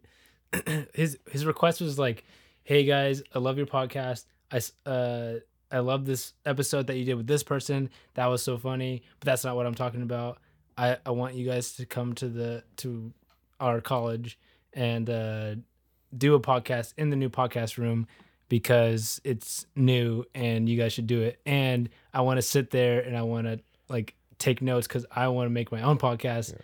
his 0.95 1.19
his 1.31 1.47
request 1.47 1.81
was 1.81 1.99
like, 1.99 2.25
"Hey 2.67 2.83
guys, 2.83 3.23
I 3.33 3.39
love 3.39 3.59
your 3.59 3.67
podcast. 3.67 4.25
I 4.51 4.61
uh 4.85 5.35
I 5.71 5.79
love 5.79 6.05
this 6.05 6.33
episode 6.45 6.89
that 6.89 6.97
you 6.97 7.05
did 7.05 7.15
with 7.15 7.29
this 7.29 7.45
person. 7.45 7.91
That 8.15 8.27
was 8.27 8.43
so 8.43 8.59
funny, 8.59 9.05
but 9.21 9.27
that's 9.27 9.45
not 9.45 9.55
what 9.55 9.67
I'm 9.67 9.75
talking 9.77 10.03
about. 10.03 10.39
I 10.77 10.99
I 11.07 11.11
want 11.13 11.37
you 11.37 11.47
guys 11.47 11.77
to 11.77 11.87
come 11.87 12.15
to 12.15 12.29
the 12.29 12.65
to 12.79 13.13
our 13.61 13.81
college 13.81 14.37
and 14.73 15.09
uh 15.09 15.55
do 16.19 16.35
a 16.35 16.41
podcast 16.41 16.95
in 16.97 17.11
the 17.11 17.17
new 17.17 17.31
podcast 17.31 17.79
room." 17.79 18.09
because 18.49 19.21
it's 19.25 19.67
new 19.75 20.25
and 20.33 20.69
you 20.69 20.77
guys 20.79 20.93
should 20.93 21.09
do 21.09 21.21
it 21.21 21.41
and 21.47 21.89
i 22.15 22.21
want 22.21 22.39
to 22.39 22.43
sit 22.43 22.71
there 22.71 23.01
and 23.01 23.17
i 23.17 23.23
want 23.23 23.45
to 23.45 23.59
like 23.89 24.15
take 24.39 24.63
notes 24.63 24.87
because 24.87 25.05
i 25.11 25.27
want 25.27 25.47
to 25.47 25.51
make 25.51 25.73
my 25.73 25.83
own 25.83 25.99
podcast 25.99 26.55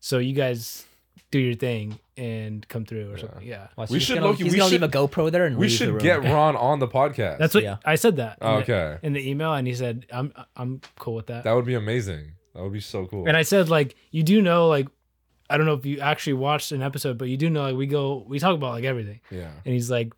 so 0.00 0.18
you 0.18 0.34
guys 0.34 0.84
do 1.30 1.38
your 1.38 1.54
thing 1.54 1.98
and 2.16 2.66
come 2.68 2.84
through 2.84 3.12
or 3.12 3.16
something 3.18 3.42
yeah 3.46 3.68
Watch, 3.76 3.90
We 3.90 3.98
he's 3.98 4.06
should 4.06 4.14
gonna, 4.16 4.26
look- 4.28 4.38
He's 4.38 4.52
we 4.52 4.58
gonna 4.58 4.70
should- 4.70 4.80
leave 4.82 4.90
a 4.90 4.92
GoPro 4.92 5.30
there 5.30 5.46
and 5.46 5.56
We 5.56 5.68
leave 5.68 5.70
the 5.78 5.84
should 5.84 5.88
room. 5.94 6.02
get 6.02 6.22
Ron 6.34 6.56
on 6.56 6.78
the 6.80 6.88
podcast. 6.88 7.38
that's 7.38 7.54
what 7.54 7.62
Yeah. 7.62 7.76
i 7.84 7.94
said 7.94 8.16
that 8.16 8.38
in 8.42 8.46
the- 8.46 8.54
okay. 8.62 8.98
in 9.02 9.12
the 9.12 9.30
email 9.30 9.54
and 9.54 9.66
he 9.66 9.74
said 9.74 10.06
i'm 10.12 10.32
i'm 10.56 10.80
cool 10.98 11.14
with 11.14 11.26
that 11.28 11.44
That 11.44 11.52
would 11.52 11.64
be 11.66 11.74
amazing. 11.74 12.32
That 12.54 12.62
would 12.64 12.72
be 12.72 12.80
so 12.80 13.06
cool. 13.06 13.26
and 13.28 13.36
i 13.36 13.42
said 13.42 13.68
like 13.68 13.94
you 14.10 14.22
do 14.24 14.42
know 14.42 14.66
like 14.68 14.88
i 15.48 15.56
don't 15.56 15.66
know 15.66 15.74
if 15.74 15.86
you 15.86 16.00
actually 16.00 16.32
watched 16.34 16.72
an 16.72 16.82
episode 16.82 17.16
but 17.16 17.28
you 17.28 17.36
do 17.36 17.48
know 17.48 17.62
like 17.62 17.76
we 17.76 17.86
go 17.86 18.24
we 18.28 18.38
talk 18.40 18.54
about 18.54 18.72
like 18.72 18.84
everything 18.84 19.20
yeah. 19.30 19.50
and 19.64 19.72
he's 19.72 19.90
like 19.90 20.12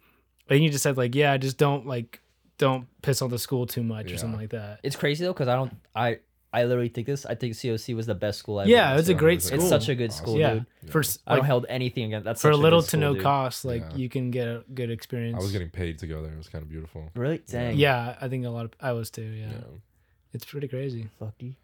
i 0.46 0.48
think 0.54 0.62
you 0.62 0.70
just 0.70 0.82
said 0.82 0.96
like 0.96 1.14
yeah 1.14 1.36
just 1.36 1.58
don't 1.58 1.86
like 1.86 2.20
don't 2.58 2.86
piss 3.02 3.20
on 3.22 3.28
the 3.30 3.38
school 3.38 3.66
too 3.66 3.82
much 3.82 4.08
Yeah. 4.08 4.14
or 4.14 4.18
something 4.18 4.40
like 4.40 4.50
that 4.50 4.80
It's 4.82 4.96
crazy 4.96 5.24
though, 5.24 5.32
because 5.32 5.48
I 5.48 5.56
don't. 5.56 5.74
I 5.96 6.18
I 6.54 6.64
literally 6.64 6.88
think 6.90 7.06
this. 7.06 7.24
I 7.24 7.34
think 7.34 7.54
COC 7.54 7.94
was 7.96 8.06
the 8.06 8.14
best 8.14 8.38
school 8.38 8.58
I've 8.58 8.68
yeah 8.68 8.90
been 8.90 9.00
it's 9.00 9.08
a 9.08 9.12
to. 9.14 9.18
great 9.18 9.36
It's 9.38 9.46
school 9.46 9.60
It's 9.60 9.68
such 9.68 9.88
a 9.88 9.94
good 9.94 10.10
Awesome. 10.10 10.24
school, 10.24 10.38
yeah 10.38 10.54
dude. 10.54 10.66
for 10.90 11.00
s- 11.00 11.18
I 11.26 11.32
don't 11.32 11.40
like, 11.40 11.46
held 11.46 11.66
anything 11.68 12.04
against 12.04 12.24
that's 12.24 12.42
for 12.42 12.50
a 12.50 12.56
little 12.56 12.80
good 12.80 12.84
to 12.84 12.90
school, 12.90 13.00
no 13.00 13.14
dude. 13.14 13.22
cost 13.22 13.64
like 13.64 13.82
Yeah. 13.90 13.96
you 13.96 14.08
can 14.08 14.30
get 14.30 14.46
a 14.48 14.64
good 14.74 14.90
experience 14.90 15.36
I 15.38 15.42
was 15.42 15.52
getting 15.52 15.70
paid 15.70 15.98
to 16.00 16.06
go 16.06 16.22
there. 16.22 16.32
It 16.32 16.36
was 16.38 16.48
kind 16.48 16.62
of 16.62 16.68
beautiful. 16.68 17.10
Really? 17.14 17.38
Dang. 17.48 17.76
yeah 17.78 18.16
i 18.20 18.28
think 18.28 18.44
a 18.44 18.50
lot 18.50 18.66
of 18.66 18.72
i 18.80 18.92
was 18.92 19.10
too 19.10 19.22
yeah, 19.22 19.46
Yeah. 19.50 19.60
it's 20.34 20.44
pretty 20.44 20.68
crazy 20.68 21.08
Fuck 21.18 21.34
you. 21.38 21.54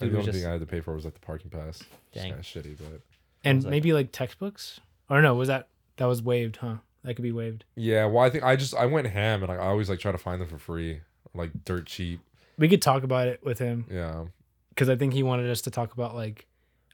Dude, 0.00 0.08
the 0.10 0.12
we 0.12 0.18
only 0.20 0.26
just- 0.32 0.38
thing 0.42 0.48
I 0.48 0.52
had 0.52 0.60
to 0.60 0.66
pay 0.66 0.80
for 0.80 0.94
was 0.94 1.04
like 1.04 1.14
the 1.14 1.20
parking 1.20 1.50
pass. 1.50 1.82
Dang. 2.12 2.30
Kind 2.30 2.40
of 2.40 2.46
shitty, 2.46 2.76
but 2.78 3.00
and 3.44 3.58
was 3.58 3.64
like- 3.66 3.70
maybe 3.70 3.92
like 3.92 4.10
textbooks 4.12 4.80
or 5.10 5.20
no 5.22 5.34
was 5.34 5.48
that 5.48 5.68
that 5.98 6.06
was 6.06 6.20
waived 6.22 6.56
huh 6.56 6.76
that 7.04 7.14
could 7.14 7.22
be 7.22 7.32
waived 7.32 7.64
yeah. 7.76 8.06
Well, 8.06 8.24
I 8.24 8.30
think 8.30 8.44
I 8.44 8.56
just 8.56 8.74
I 8.74 8.86
went 8.86 9.06
ham 9.08 9.42
and 9.42 9.52
I 9.52 9.58
always 9.58 9.88
like 9.90 9.98
try 10.00 10.10
to 10.10 10.16
find 10.18 10.40
them 10.40 10.48
for 10.48 10.56
free, 10.58 11.00
like 11.34 11.50
dirt 11.66 11.84
cheap. 11.86 12.20
We 12.58 12.68
could 12.68 12.82
talk 12.82 13.02
about 13.02 13.28
it 13.28 13.44
with 13.44 13.58
him 13.58 13.84
Yeah. 13.90 14.24
because 14.70 14.88
i 14.88 14.96
think 14.96 15.12
he 15.12 15.22
wanted 15.22 15.50
us 15.50 15.62
to 15.62 15.70
talk 15.70 15.92
about 15.94 16.14
like 16.14 16.46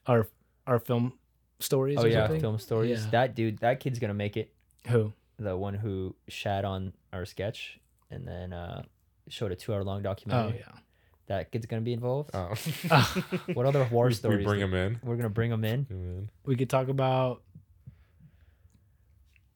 our 0.06 0.26
our 0.66 0.78
film 0.78 1.12
stories 1.58 1.98
Oh 1.98 2.04
or 2.04 2.08
yeah, 2.08 2.22
something. 2.24 2.40
film 2.40 2.58
stories. 2.58 3.04
Yeah. 3.04 3.10
That 3.10 3.34
dude, 3.34 3.58
that 3.58 3.80
kid's 3.80 3.98
gonna 3.98 4.14
make 4.14 4.36
it. 4.38 4.50
who 4.88 5.12
The 5.38 5.54
one 5.56 5.74
who 5.74 6.14
shat 6.28 6.64
on 6.64 6.92
our 7.12 7.24
sketch 7.26 7.78
and 8.10 8.26
then 8.26 8.52
uh 8.54 8.82
showed 9.28 9.52
a 9.52 9.56
two-hour 9.56 9.84
long 9.84 10.02
documentary. 10.02 10.40
oh 10.40 10.46
documentary. 10.58 10.74
yeah 10.74 10.80
That 11.26 11.52
kid's 11.52 11.66
gonna 11.66 11.82
be 11.82 11.92
involved. 11.92 12.30
Oh. 12.34 12.54
What 13.54 13.66
other 13.66 13.86
war 13.90 14.06
we, 14.06 14.14
stories? 14.14 14.38
we 14.38 14.44
bring 14.44 14.60
do- 14.60 14.64
him 14.66 14.74
in. 14.74 14.98
We're 15.02 15.16
gonna 15.16 15.28
bring 15.28 15.50
him 15.50 15.64
in. 15.64 15.82
Bring 15.82 16.00
'em 16.00 16.08
in. 16.18 16.28
we 16.46 16.56
could 16.56 16.70
talk 16.70 16.88
about 16.88 17.42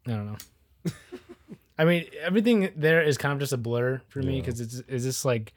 I 0.06 0.10
don't 0.10 0.26
know. 0.26 0.36
I 1.78 1.84
mean, 1.84 2.04
everything 2.20 2.70
there 2.76 3.02
is 3.02 3.16
kind 3.18 3.32
of 3.32 3.38
just 3.40 3.52
a 3.52 3.56
blur 3.56 4.00
for 4.08 4.20
me 4.20 4.34
Yeah. 4.36 4.40
because 4.42 4.60
it's 4.60 4.74
is 4.88 5.04
this 5.04 5.24
like 5.24 5.54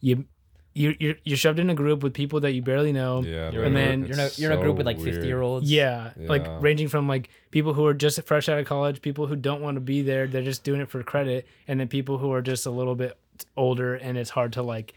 you 0.00 0.24
you 0.72 0.94
you're, 1.00 1.14
you're 1.24 1.36
shoved 1.36 1.58
in 1.58 1.68
a 1.68 1.74
group 1.74 2.02
with 2.02 2.14
people 2.14 2.40
that 2.40 2.52
you 2.52 2.62
barely 2.62 2.92
know. 2.92 3.22
Yeah. 3.22 3.50
You're, 3.50 3.64
And 3.64 3.76
a, 3.76 3.80
then- 3.80 4.00
you're 4.04 4.12
in 4.14 4.20
a, 4.20 4.30
you're 4.36 4.52
in 4.52 4.58
a 4.58 4.60
group 4.62 4.74
so 4.74 4.78
with 4.78 4.86
like 4.86 4.98
weird. 4.98 5.14
50 5.14 5.26
year 5.26 5.40
olds. 5.40 5.70
Yeah, 5.70 6.12
like 6.16 6.46
ranging 6.62 6.88
from 6.88 7.08
like 7.08 7.28
people 7.50 7.74
who 7.74 7.84
are 7.86 7.94
just 7.94 8.22
fresh 8.24 8.48
out 8.48 8.58
of 8.58 8.66
college, 8.66 9.02
people 9.02 9.26
who 9.26 9.34
don't 9.36 9.60
want 9.62 9.74
to 9.76 9.80
be 9.80 10.02
there, 10.02 10.26
they're 10.28 10.42
just 10.42 10.62
doing 10.64 10.80
it 10.80 10.88
for 10.88 11.02
credit, 11.02 11.46
and 11.66 11.78
then 11.80 11.88
people 11.88 12.18
who 12.18 12.32
are 12.32 12.40
just 12.42 12.66
a 12.66 12.70
little 12.70 12.94
bit 12.94 13.18
older 13.56 13.94
and 13.94 14.16
it's 14.18 14.30
hard 14.30 14.52
to 14.54 14.62
like 14.62 14.94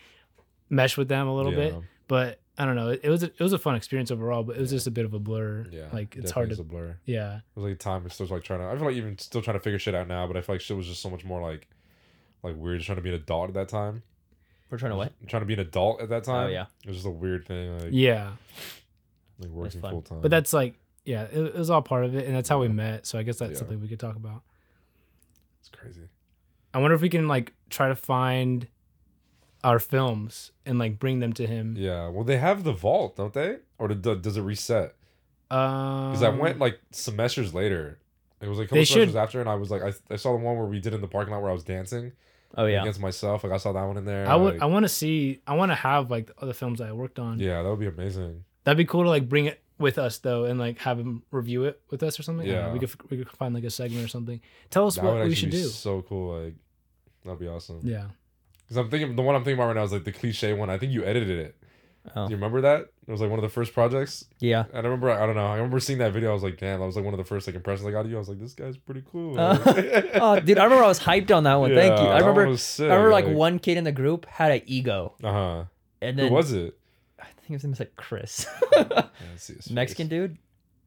mesh 0.69 0.97
with 0.97 1.07
them 1.07 1.27
a 1.27 1.35
little 1.35 1.51
bit. 1.51 1.75
But 2.07 2.39
I 2.55 2.65
don't 2.65 2.75
know. 2.75 2.89
It, 2.89 2.99
it 3.03 3.09
was 3.09 3.23
a, 3.23 3.27
it 3.27 3.39
was 3.39 3.53
a 3.53 3.57
fun 3.57 3.73
experience 3.75 4.11
overall, 4.11 4.43
but 4.43 4.57
it 4.57 4.59
was 4.61 4.69
just 4.69 4.85
a 4.85 4.91
bit 4.91 5.05
of 5.05 5.13
a 5.15 5.19
blur. 5.19 5.65
Yeah, 5.71 5.87
like 5.91 6.15
it's 6.15 6.29
hard 6.29 6.51
to. 6.51 6.61
a 6.61 6.63
blur. 6.63 6.97
Yeah, 7.05 7.37
It 7.37 7.41
was 7.55 7.65
like 7.65 7.79
time. 7.79 8.05
It's 8.05 8.13
still 8.13 8.27
like 8.27 8.43
trying 8.43 8.59
to. 8.59 8.67
I 8.67 8.75
feel 8.75 8.85
like 8.85 8.95
even 8.95 9.17
still 9.17 9.41
trying 9.41 9.57
to 9.57 9.63
figure 9.63 9.79
shit 9.79 9.95
out 9.95 10.07
now, 10.07 10.27
but 10.27 10.37
I 10.37 10.41
feel 10.41 10.53
like 10.53 10.61
shit 10.61 10.77
was 10.77 10.85
just 10.85 11.01
so 11.01 11.09
much 11.09 11.25
more 11.25 11.41
like, 11.41 11.67
like 12.43 12.55
weird. 12.57 12.77
Just 12.77 12.85
trying 12.85 12.97
to 12.97 13.01
be 13.01 13.09
an 13.09 13.15
adult 13.15 13.47
at 13.47 13.53
that 13.55 13.69
time. 13.69 14.03
We're 14.73 14.79
trying 14.79 14.93
to 14.93 14.95
what? 14.97 15.13
Trying 15.27 15.43
to 15.43 15.45
be 15.45 15.53
an 15.53 15.59
adult 15.59 16.01
at 16.01 16.09
that 16.09 16.23
time. 16.23 16.47
Oh 16.47 16.49
yeah. 16.49 16.65
It 16.83 16.87
was 16.87 16.95
just 16.95 17.05
a 17.05 17.11
weird 17.11 17.45
thing. 17.45 17.77
Like, 17.77 17.89
yeah. 17.91 18.31
like 19.37 19.51
working 19.51 19.81
full 19.81 20.01
time. 20.01 20.19
But 20.19 20.31
that's 20.31 20.51
like, 20.51 20.73
yeah, 21.05 21.25
it, 21.25 21.37
it 21.37 21.55
was 21.55 21.69
all 21.69 21.83
part 21.83 22.05
of 22.05 22.15
it, 22.15 22.25
and 22.25 22.35
that's 22.35 22.49
how 22.49 22.59
we 22.59 22.69
met. 22.69 23.05
So 23.05 23.19
I 23.19 23.21
guess 23.21 23.37
that's 23.37 23.51
Yeah. 23.51 23.57
something 23.59 23.79
we 23.79 23.87
could 23.87 23.99
talk 23.99 24.15
about. 24.15 24.41
it's 25.59 25.69
crazy. 25.69 26.01
I 26.73 26.79
wonder 26.79 26.95
if 26.95 27.01
we 27.01 27.09
can 27.09 27.27
like 27.27 27.53
try 27.69 27.87
to 27.87 27.95
find 27.95 28.65
our 29.63 29.77
films 29.77 30.51
and 30.65 30.79
like 30.79 30.97
bring 30.97 31.19
them 31.19 31.33
to 31.33 31.45
him. 31.45 31.75
Yeah. 31.77 32.07
Well, 32.09 32.23
they 32.23 32.37
have 32.37 32.63
the 32.63 32.73
vault, 32.73 33.15
don't 33.17 33.31
they? 33.33 33.57
Or 33.77 33.87
did, 33.87 34.23
does 34.23 34.37
it 34.37 34.41
reset? 34.41 34.95
Um, 35.51 36.09
Because 36.13 36.23
I 36.23 36.29
went 36.29 36.57
like 36.57 36.79
semesters 36.89 37.53
later. 37.53 37.99
It 38.41 38.47
was 38.47 38.57
like 38.57 38.65
a 38.65 38.69
couple 38.69 38.85
semesters 38.85 39.09
should- 39.11 39.17
after, 39.19 39.39
and 39.39 39.47
I 39.47 39.53
was 39.53 39.69
like, 39.69 39.83
I, 39.83 39.93
I 40.11 40.15
saw 40.15 40.31
the 40.31 40.43
one 40.43 40.57
where 40.57 40.65
we 40.65 40.79
did 40.79 40.95
in 40.95 41.01
the 41.01 41.07
parking 41.07 41.31
lot 41.31 41.43
where 41.43 41.51
I 41.51 41.53
was 41.53 41.63
dancing 41.63 42.13
Oh 42.55 42.65
yeah. 42.65 42.81
against 42.81 42.99
myself. 42.99 43.43
Like 43.43 43.53
I 43.53 43.57
saw 43.57 43.71
that 43.73 43.83
one 43.83 43.97
in 43.97 44.05
there. 44.05 44.27
I 44.27 44.35
would. 44.35 44.53
like- 44.55 44.61
I 44.61 44.65
want 44.65 44.83
to 44.83 44.89
see. 44.89 45.41
I 45.47 45.55
want 45.55 45.71
to 45.71 45.75
have 45.75 46.11
like 46.11 46.27
the 46.27 46.33
other 46.41 46.53
films 46.53 46.81
I 46.81 46.91
worked 46.91 47.19
on. 47.19 47.39
yeah, 47.39 47.61
that 47.63 47.69
would 47.69 47.79
be 47.79 47.87
amazing. 47.87 48.43
That'd 48.63 48.77
be 48.77 48.85
cool 48.85 49.03
to 49.03 49.09
like 49.09 49.27
bring 49.27 49.45
it 49.45 49.61
with 49.79 49.97
us 49.97 50.19
though, 50.19 50.45
and 50.45 50.59
like 50.59 50.77
have 50.79 50.99
him 50.99 51.23
review 51.31 51.63
it 51.65 51.81
with 51.89 52.03
us 52.03 52.19
or 52.19 52.23
something. 52.23 52.47
I 52.47 52.51
don't 52.51 52.61
know, 52.61 52.67
Yeah. 52.67 52.73
we 52.73 52.79
could 52.79 53.09
we 53.11 53.17
could 53.17 53.29
find 53.31 53.53
like 53.55 53.63
a 53.63 53.69
segment 53.69 54.05
or 54.05 54.07
something. 54.07 54.39
Tell 54.69 54.87
us 54.87 54.95
That 54.95 55.03
what 55.05 55.25
we 55.25 55.35
should 55.35 55.51
be 55.51 55.57
do. 55.63 55.67
so 55.67 56.01
cool. 56.03 56.43
Like 56.43 56.55
that'd 57.25 57.39
be 57.39 57.47
awesome. 57.47 57.79
Yeah. 57.83 58.05
Because 58.63 58.77
I'm 58.77 58.89
thinking 58.89 59.15
the 59.15 59.21
one 59.23 59.35
I'm 59.35 59.43
thinking 59.43 59.59
about 59.59 59.67
right 59.67 59.75
now 59.75 59.83
is 59.83 59.91
like 59.91 60.03
the 60.05 60.11
cliche 60.11 60.53
one. 60.53 60.69
I 60.69 60.77
think 60.77 60.91
you 60.93 61.03
edited 61.03 61.37
it. 61.39 61.55
Oh. 62.15 62.25
Do 62.27 62.31
you 62.31 62.35
remember 62.35 62.61
that? 62.61 62.81
It 63.07 63.11
was 63.11 63.21
like 63.21 63.29
one 63.29 63.39
of 63.39 63.43
the 63.43 63.49
first 63.49 63.73
projects. 63.73 64.25
Yeah. 64.39 64.65
And 64.73 64.77
I 64.85 64.89
remember, 64.89 65.09
I 65.09 65.25
don't 65.25 65.35
know, 65.35 65.45
I 65.47 65.55
remember 65.55 65.79
seeing 65.79 65.99
that 65.99 66.11
video. 66.11 66.31
I 66.31 66.33
was 66.33 66.43
like, 66.43 66.57
damn, 66.57 66.79
that 66.79 66.85
was 66.85 66.95
like 66.97 67.05
one 67.05 67.13
of 67.13 67.17
the 67.17 67.23
first 67.23 67.47
like 67.47 67.55
impressions 67.55 67.87
I 67.87 67.91
got 67.91 68.01
of 68.05 68.11
you. 68.11 68.17
I 68.17 68.19
was 68.19 68.27
like, 68.29 68.39
this 68.39 68.53
guy's 68.53 68.75
pretty 68.77 69.03
cool. 69.11 69.39
Uh, 69.39 69.57
oh, 70.15 70.39
dude, 70.39 70.57
I 70.57 70.65
remember 70.65 70.83
I 70.83 70.87
was 70.87 70.99
hyped 70.99 71.33
on 71.35 71.43
that 71.45 71.55
one. 71.55 71.73
Thank 71.73 71.97
you. 71.99 72.05
I 72.05 72.19
remember. 72.19 72.57
sick, 72.57 72.83
I 72.91 72.95
remember 72.95 73.11
like, 73.11 73.25
like- 73.25 73.35
one 73.35 73.57
kid 73.59 73.77
in 73.77 73.83
the 73.85 73.91
group 73.93 74.25
had 74.25 74.51
an 74.51 74.61
ego, 74.65 75.15
Uh 75.23 75.31
huh. 75.31 75.63
and 76.01 76.19
then 76.19 76.27
Who 76.27 76.33
was 76.33 76.51
it? 76.51 76.77
I 77.19 77.25
think 77.45 77.53
his 77.53 77.63
name 77.63 77.71
was 77.71 77.79
like 77.79 77.95
Chris, 77.95 78.45
Yeah, 78.73 78.83
let's 79.31 79.43
see 79.43 79.53
his 79.55 79.69
Mexican 79.71 80.07
dude. 80.07 80.37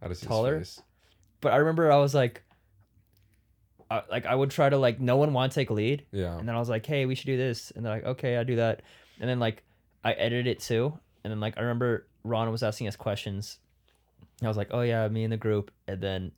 I 0.02 0.08
just 0.08 0.22
taller. 0.24 0.62
But 1.40 1.52
I 1.54 1.56
remember 1.56 1.90
I 1.90 1.96
was 1.96 2.14
like, 2.14 2.42
I, 3.90 4.02
like 4.10 4.26
I 4.26 4.34
would 4.34 4.50
try 4.50 4.68
to 4.68 4.76
like 4.76 5.00
no 5.00 5.16
one 5.16 5.32
want 5.32 5.52
to 5.52 5.54
take 5.60 5.70
lead, 5.70 6.04
Yeah. 6.12 6.36
and 6.38 6.48
then 6.48 6.54
I 6.54 6.58
was 6.58 6.68
like, 6.68 6.84
hey, 6.84 7.06
we 7.06 7.14
should 7.14 7.26
do 7.26 7.36
this, 7.36 7.70
and 7.74 7.84
they're 7.84 7.92
like, 7.94 8.04
okay, 8.04 8.36
I 8.36 8.42
do 8.42 8.56
that, 8.56 8.82
and 9.20 9.28
then 9.30 9.38
like 9.38 9.62
I 10.04 10.12
edited 10.12 10.46
it 10.46 10.60
too, 10.60 10.98
and 11.26 11.32
then 11.32 11.40
like 11.40 11.58
I 11.58 11.62
remember 11.62 12.06
Ron 12.22 12.50
was 12.52 12.62
asking 12.62 12.86
us 12.86 12.94
questions, 12.96 13.58
I 14.42 14.46
was 14.48 14.56
like, 14.56 14.68
oh 14.70 14.82
yeah, 14.82 15.08
me 15.08 15.24
and 15.24 15.32
the 15.32 15.36
group, 15.36 15.72
and 15.88 16.00
then. 16.00 16.32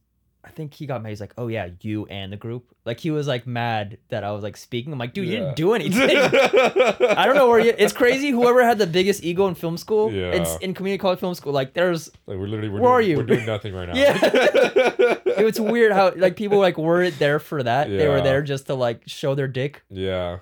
I 0.44 0.50
think 0.50 0.72
he 0.72 0.86
got 0.86 1.02
mad. 1.02 1.08
He's 1.10 1.20
like, 1.20 1.34
"Oh 1.36 1.48
yeah, 1.48 1.70
you 1.82 2.06
and 2.06 2.32
the 2.32 2.36
group." 2.36 2.72
Like 2.86 3.00
he 3.00 3.10
was 3.10 3.26
like 3.26 3.44
mad 3.46 3.98
that 4.08 4.22
I 4.22 4.30
was 4.30 4.44
like 4.44 4.56
speaking. 4.56 4.92
I'm 4.92 4.98
like, 4.98 5.12
"Dude, 5.12 5.26
you 5.26 5.32
Yeah. 5.34 5.38
didn't 5.40 5.56
do 5.56 5.74
anything." 5.74 6.16
I 6.16 7.26
don't 7.26 7.34
know 7.34 7.48
where 7.48 7.58
you. 7.58 7.74
It's 7.76 7.92
crazy. 7.92 8.30
Whoever 8.30 8.62
had 8.64 8.78
the 8.78 8.86
biggest 8.86 9.24
ego 9.24 9.48
in 9.48 9.56
film 9.56 9.76
school, 9.76 10.12
Yeah. 10.12 10.30
it's 10.30 10.56
in 10.58 10.74
community 10.74 11.00
college 11.02 11.18
film 11.18 11.34
school. 11.34 11.52
Like, 11.52 11.74
there's, 11.74 12.06
Like 12.26 12.38
we're 12.38 12.46
literally 12.46 12.68
we're 12.68 12.80
Where 12.80 12.92
doing, 12.92 12.94
are 12.94 13.02
you? 13.02 13.16
We're 13.18 13.22
doing 13.24 13.46
nothing 13.46 13.74
right 13.74 13.88
now. 13.88 13.96
Yeah. 13.96 14.18
it's 15.26 15.58
weird 15.60 15.92
how 15.92 16.12
like 16.16 16.36
people 16.36 16.58
like 16.60 16.78
weren't 16.78 17.18
there 17.18 17.40
for 17.40 17.62
that. 17.64 17.88
They 17.88 18.06
were 18.08 18.18
Yeah. 18.18 18.22
there 18.22 18.42
just 18.42 18.66
to 18.66 18.74
like 18.74 19.02
show 19.06 19.34
their 19.34 19.48
dick. 19.48 19.82
Yeah. 19.90 20.38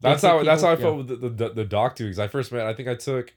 That's 0.00 0.22
Basic 0.22 0.30
how 0.30 0.44
that's 0.44 0.62
how 0.62 0.70
I 0.72 0.76
people- 0.76 1.04
felt 1.04 1.08
with 1.08 1.20
the, 1.20 1.28
the, 1.48 1.54
the 1.54 1.64
doc 1.64 1.96
too. 1.96 2.04
Because 2.04 2.20
I 2.20 2.28
first 2.28 2.52
met, 2.52 2.66
I 2.66 2.72
think 2.72 2.88
I 2.88 2.94
took, 2.94 3.34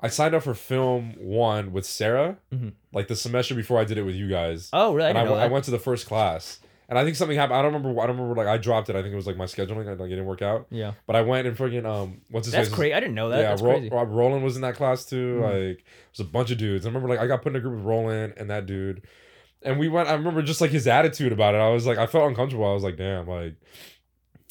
I 0.00 0.08
signed 0.08 0.34
up 0.34 0.42
for 0.42 0.54
film 0.54 1.14
one 1.18 1.72
with 1.72 1.86
Sarah, 1.86 2.36
Mhm. 2.54 2.72
like 2.92 3.08
the 3.08 3.16
semester 3.16 3.54
before 3.54 3.78
I 3.78 3.84
did 3.84 3.96
it 3.98 4.02
with 4.02 4.14
you 4.14 4.28
guys. 4.28 4.68
Oh, 4.72 4.92
really? 4.94 5.06
I 5.06 5.10
and 5.10 5.18
I, 5.18 5.22
didn't 5.22 5.30
know 5.30 5.36
w- 5.40 5.50
I 5.50 5.52
went 5.52 5.64
to 5.66 5.70
the 5.70 5.78
first 5.78 6.06
class, 6.06 6.60
and 6.88 6.98
I 6.98 7.04
think 7.04 7.16
something 7.16 7.36
happened. 7.36 7.58
I 7.58 7.62
don't 7.62 7.72
remember. 7.72 7.98
I 8.00 8.06
don't 8.06 8.16
remember. 8.18 8.34
Like 8.36 8.46
I 8.46 8.58
dropped 8.58 8.90
it. 8.90 8.96
I 8.96 9.00
think 9.02 9.12
it 9.12 9.16
was 9.16 9.26
like 9.26 9.36
my 9.38 9.46
scheduling. 9.46 9.86
Like 9.86 9.98
it 9.98 10.08
didn't 10.10 10.26
work 10.26 10.42
out. 10.42 10.66
yeah, 10.70 10.92
But 11.06 11.16
I 11.16 11.22
went 11.22 11.46
and 11.46 11.56
freaking 11.56 11.86
um, 11.86 12.20
what's 12.30 12.46
his 12.46 12.52
name? 12.54 12.62
that's 12.62 12.74
crazy. 12.74 12.92
I 12.94 13.00
didn't 13.00 13.14
know 13.14 13.30
that. 13.30 13.40
yeah, 13.40 13.48
that's 13.48 13.62
Ro-. 13.62 13.88
Rob 13.90 14.10
Roland 14.10 14.44
was 14.44 14.56
in 14.56 14.62
that 14.62 14.74
class 14.74 15.04
too. 15.06 15.40
Mhm. 15.40 15.42
Like, 15.42 15.84
there's 16.14 16.20
a 16.28 16.30
bunch 16.30 16.50
of 16.50 16.58
dudes. 16.58 16.84
I 16.84 16.88
remember, 16.90 17.08
like, 17.08 17.18
I 17.18 17.26
got 17.26 17.42
put 17.42 17.52
in 17.52 17.56
a 17.56 17.60
group 17.60 17.76
with 17.76 17.84
Roland 17.84 18.34
and 18.36 18.50
that 18.50 18.66
dude, 18.66 19.00
and 19.62 19.78
we 19.78 19.88
went. 19.88 20.08
I 20.08 20.12
remember 20.12 20.42
just 20.42 20.60
like 20.60 20.70
his 20.72 20.86
attitude 20.86 21.32
about 21.32 21.54
it. 21.54 21.58
I 21.58 21.70
was 21.70 21.86
like, 21.86 21.96
I 21.98 22.06
felt 22.06 22.28
uncomfortable. 22.28 22.66
I 22.70 22.74
was 22.74 22.84
like, 22.84 22.96
damn, 22.98 23.26
like, 23.26 23.54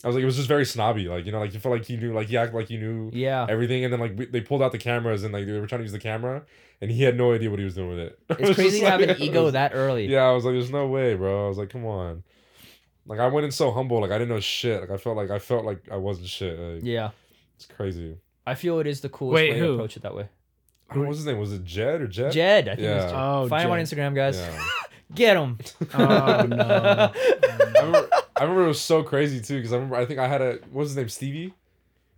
I 0.04 0.08
was 0.08 0.16
like, 0.16 0.24
it 0.24 0.26
was 0.26 0.36
just 0.36 0.48
very 0.48 0.66
snobby. 0.66 1.08
Like, 1.08 1.26
you 1.26 1.32
know, 1.32 1.40
like 1.40 1.54
you 1.54 1.60
felt 1.60 1.74
like 1.74 1.86
he 1.86 1.98
knew, 1.98 2.14
like 2.14 2.28
he 2.28 2.38
acted 2.38 2.56
like 2.56 2.68
he 2.68 2.78
knew 2.78 3.10
Yeah, 3.14 3.46
everything, 3.50 3.84
and 3.84 3.94
then 3.94 4.00
like 4.00 4.18
we, 4.18 4.26
they 4.26 4.42
pulled 4.42 4.62
out 4.62 4.72
the 4.72 4.78
cameras 4.78 5.24
and 5.24 5.34
like 5.34 5.46
they 5.46 5.60
were 5.60 5.68
trying 5.68 5.80
to 5.80 5.86
use 5.86 5.92
the 5.92 6.00
camera, 6.00 6.44
and 6.82 6.92
he 6.92 7.04
had 7.04 7.18
no 7.18 7.34
idea 7.34 7.50
what 7.50 7.60
he 7.60 7.66
was 7.66 7.76
doing 7.76 7.90
with 7.90 8.00
it. 8.00 8.20
It 8.30 8.40
it's 8.42 8.56
crazy 8.56 8.80
just 8.80 8.84
to 8.84 8.90
have 8.92 9.02
an 9.02 9.22
ego 9.22 9.50
that 9.50 9.72
early. 9.74 10.08
Yeah, 10.08 10.24
I 10.24 10.32
was 10.32 10.46
like, 10.46 10.54
there's 10.54 10.70
no 10.72 10.88
way, 10.88 11.16
bro. 11.16 11.46
I 11.46 11.48
was 11.48 11.58
like, 11.58 11.70
come 11.70 11.86
on. 11.86 12.24
Like 13.08 13.20
I 13.20 13.28
went 13.28 13.46
in 13.46 13.52
so 13.52 13.72
humble, 13.72 14.02
like 14.02 14.12
I 14.12 14.18
didn't 14.18 14.30
know 14.30 14.40
shit. 14.40 14.82
Like 14.82 14.92
I 14.92 14.98
felt 14.98 15.16
like 15.16 15.32
I 15.32 15.40
felt 15.40 15.66
like 15.66 15.88
I 15.92 15.98
wasn't 15.98 16.28
shit. 16.28 16.60
Like, 16.60 16.82
yeah. 16.84 17.12
it's 17.56 17.66
crazy. 17.66 18.18
I 18.46 18.56
feel 18.56 18.80
it 18.80 18.88
is 18.88 19.02
the 19.02 19.10
coolest 19.10 19.36
Wait, 19.36 19.54
way 19.54 19.60
to 19.60 19.74
approach 19.74 19.98
it 19.98 20.04
that 20.04 20.16
way. 20.16 20.28
I 20.90 20.94
don't 20.94 21.04
know, 21.04 21.08
what's 21.10 21.20
his 21.20 21.26
name? 21.26 21.40
Was 21.40 21.52
it 21.52 21.64
Jed 21.64 22.02
or 22.02 22.08
Jed? 22.08 22.32
Jed, 22.32 22.68
I 22.68 22.76
think. 22.76 22.86
Yeah. 22.86 22.92
It 22.92 22.96
was 22.96 23.06
Jed. 23.06 23.14
Oh, 23.16 23.48
Find 23.48 23.64
him 23.66 23.72
on 23.72 23.80
Instagram, 23.80 24.14
guys. 24.16 24.38
Yeah. 24.38 24.64
Get 25.14 25.38
him. 25.38 25.60
Oh 25.94 25.98
no. 26.48 27.12
I 27.14 27.14
remember, 27.76 28.05
I 28.36 28.42
remember 28.44 28.66
it 28.66 28.68
was 28.68 28.82
so 28.82 29.04
crazy 29.04 29.40
too 29.42 29.58
because 29.58 29.72
I 29.72 29.76
remember 29.76 29.96
I 29.96 30.06
think 30.06 30.20
I 30.20 30.28
had 30.28 30.42
a 30.42 30.60
what's 30.72 30.90
his 30.90 30.98
name 30.98 31.10
Stevie. 31.10 31.54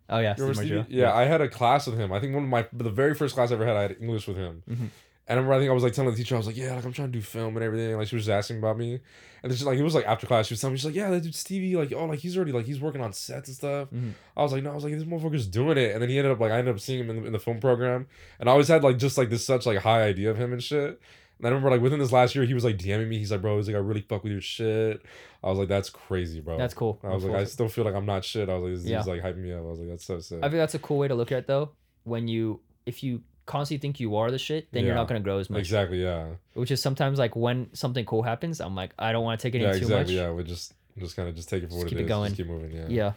oh 0.09 0.19
yeah, 0.19 0.35
Steve 0.35 0.55
Stevie? 0.55 0.85
Yeah, 0.89 1.13
I 1.13 1.25
had 1.25 1.41
a 1.41 1.47
class 1.49 1.85
with 1.87 1.97
him. 1.99 2.11
I 2.11 2.19
think 2.19 2.33
one 2.33 2.43
of 2.45 2.49
my 2.49 2.65
the 2.73 2.89
very 2.89 3.13
first 3.13 3.35
class 3.35 3.51
I 3.51 3.55
ever 3.55 3.65
had, 3.65 3.75
I 3.77 3.81
had 3.83 3.97
English 4.01 4.27
with 4.27 4.37
him. 4.37 4.63
Mhm. 4.69 4.89
And 5.29 5.37
I 5.37 5.41
remember 5.41 5.55
I 5.55 5.59
think 5.59 5.69
I 5.69 5.73
was 5.73 5.83
like 5.83 5.91
telling 5.91 6.09
the 6.11 6.15
teacher, 6.15 6.35
I 6.35 6.37
was 6.37 6.47
like, 6.47 6.55
yeah, 6.55 6.73
like 6.73 6.85
I'm 6.85 6.93
trying 6.93 7.09
to 7.09 7.17
do 7.17 7.21
film 7.21 7.57
and 7.57 7.63
everything. 7.65 7.95
Like 7.97 8.07
she 8.07 8.15
was 8.15 8.25
just 8.25 8.33
asking 8.33 8.59
about 8.59 8.77
me, 8.77 8.93
and 8.93 9.51
then 9.51 9.57
she's 9.57 9.65
like, 9.65 9.77
it 9.77 9.83
was 9.83 9.93
like 9.93 10.05
after 10.05 10.25
class, 10.25 10.47
she 10.47 10.53
was 10.53 10.61
telling 10.61 10.73
me, 10.73 10.77
she's 10.77 10.85
like, 10.85 10.95
yeah, 10.95 11.09
that 11.09 11.21
dude 11.21 11.35
Stevie, 11.35 11.75
like, 11.75 11.91
oh, 11.93 12.05
like 12.05 12.19
he's 12.19 12.37
already 12.37 12.53
like 12.53 12.65
he's 12.65 12.79
working 12.79 13.01
on 13.01 13.11
sets 13.11 13.49
and 13.49 13.57
stuff. 13.57 13.89
Mhm. 13.93 14.13
I 14.37 14.41
was 14.41 14.53
like, 14.53 14.63
no, 14.63 14.71
I 14.71 14.75
was 14.75 14.85
like, 14.85 14.93
this 14.93 15.03
motherfucker's 15.03 15.45
doing 15.45 15.77
it, 15.77 15.91
and 15.91 16.01
then 16.01 16.07
he 16.09 16.17
ended 16.17 16.31
up 16.31 16.39
like 16.39 16.51
I 16.53 16.59
ended 16.59 16.73
up 16.73 16.79
seeing 16.79 17.01
him 17.01 17.09
in 17.09 17.21
the, 17.21 17.25
in 17.27 17.33
the 17.33 17.39
film 17.39 17.59
program, 17.59 18.07
and 18.39 18.47
I 18.47 18.53
always 18.53 18.69
had 18.69 18.83
like 18.83 18.97
just 18.97 19.17
like 19.17 19.29
this 19.29 19.45
such 19.45 19.65
like 19.65 19.79
high 19.79 20.03
idea 20.03 20.31
of 20.31 20.37
him 20.37 20.53
and 20.53 20.63
shit. 20.63 20.99
And 21.39 21.45
I 21.45 21.49
remember 21.49 21.69
like 21.69 21.81
within 21.81 21.99
this 21.99 22.11
last 22.11 22.35
year, 22.35 22.45
he 22.45 22.53
was 22.53 22.63
like 22.63 22.77
DMing 22.77 23.07
me. 23.07 23.19
He's 23.19 23.31
like, 23.31 23.41
bro, 23.41 23.57
he's 23.57 23.67
like, 23.67 23.75
I 23.75 23.79
really 23.79 24.01
fuck 24.01 24.23
with 24.23 24.31
your 24.31 24.41
shit. 24.41 25.01
I 25.43 25.49
was 25.49 25.59
like, 25.59 25.67
that's 25.67 25.89
crazy, 25.89 26.39
bro. 26.41 26.57
That's 26.57 26.73
cool. 26.73 26.99
I 27.03 27.09
was 27.09 27.23
like, 27.23 27.35
I 27.35 27.43
still 27.43 27.67
feel 27.69 27.85
like 27.85 27.93
I'm 27.95 28.05
not 28.07 28.25
shit. 28.25 28.49
I 28.49 28.55
was 28.55 28.63
like, 28.63 28.73
this 28.83 28.89
Yeah. 28.89 29.01
like 29.03 29.21
hyping 29.21 29.43
me 29.43 29.53
up. 29.53 29.59
I 29.59 29.69
was 29.69 29.79
like, 29.79 29.89
that's 29.89 30.05
so 30.05 30.19
sick. 30.19 30.39
I 30.39 30.47
think 30.49 30.53
that's 30.57 30.73
a 30.75 30.79
cool 30.79 30.97
way 30.97 31.07
to 31.07 31.15
look 31.15 31.31
at 31.31 31.37
it 31.39 31.47
though. 31.47 31.71
When 32.03 32.27
you 32.27 32.61
if 32.85 33.03
you 33.03 33.21
constantly 33.45 33.79
think 33.81 33.99
you 33.99 34.15
are 34.15 34.29
the 34.31 34.37
shit, 34.39 34.67
then 34.71 34.83
you're 34.85 34.95
not 34.95 35.07
gonna 35.07 35.19
grow 35.19 35.37
as 35.39 35.49
much. 35.49 35.59
exactly, 35.59 36.01
yeah. 36.03 36.27
Which 36.53 36.71
is 36.71 36.81
sometimes 36.81 37.19
like 37.19 37.35
when 37.35 37.69
something 37.73 38.03
cool 38.05 38.23
happens, 38.23 38.59
I'm 38.59 38.75
like, 38.75 38.91
I 38.97 39.11
don't 39.11 39.23
want 39.23 39.39
to 39.39 39.47
take 39.47 39.55
it 39.55 39.61
Yeah, 39.61 39.67
in 39.69 39.73
too 39.73 39.85
exactly. 39.85 40.15
much. 40.15 40.21
Yeah, 40.23 40.31
we 40.31 40.43
just 40.43 40.73
just 40.97 41.15
kind 41.15 41.29
of 41.29 41.35
just 41.35 41.47
take 41.49 41.61
it 41.63 41.67
for 41.67 41.73
Just 41.73 41.77
what 41.83 41.89
keep 41.89 41.97
it 41.99 42.01
it 42.01 42.03
is. 42.05 42.09
going. 42.09 42.29
Just 42.29 42.37
keep 42.37 42.47
moving. 42.47 42.71
Yeah. 42.71 42.85
Yeah. 42.89 43.11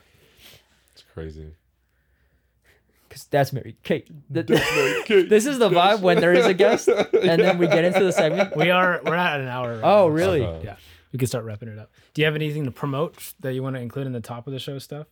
It's 0.92 1.04
crazy. 1.14 1.46
Cause 3.10 3.26
that's 3.28 3.52
Mary 3.52 3.76
Kate. 3.82 4.08
Th- 4.32 4.46
this 5.28 5.44
is 5.44 5.58
the 5.58 5.68
vibe 5.68 6.00
when 6.00 6.20
there 6.20 6.32
is 6.32 6.46
a 6.46 6.54
guest, 6.54 6.86
and 6.88 7.40
then 7.42 7.58
we 7.58 7.66
get 7.66 7.84
into 7.84 8.04
the 8.04 8.12
segment. 8.12 8.56
we 8.56 8.70
are 8.70 9.00
we're 9.04 9.16
at 9.16 9.40
an 9.40 9.48
hour. 9.48 9.72
right 9.74 9.82
Oh, 9.82 10.06
now. 10.06 10.14
really? 10.14 10.42
Okay. 10.46 10.64
Yeah. 10.66 10.76
We 11.12 11.18
can 11.18 11.26
start 11.26 11.44
wrapping 11.44 11.68
it 11.68 11.76
up. 11.78 11.90
Do 12.14 12.22
you 12.22 12.26
have 12.26 12.36
anything 12.36 12.64
to 12.66 12.70
promote 12.70 13.32
that 13.40 13.52
you 13.52 13.64
want 13.64 13.74
to 13.74 13.82
include 13.82 14.06
in 14.06 14.12
the 14.12 14.20
top 14.20 14.46
of 14.46 14.52
the 14.52 14.60
show 14.60 14.78
stuff? 14.78 15.08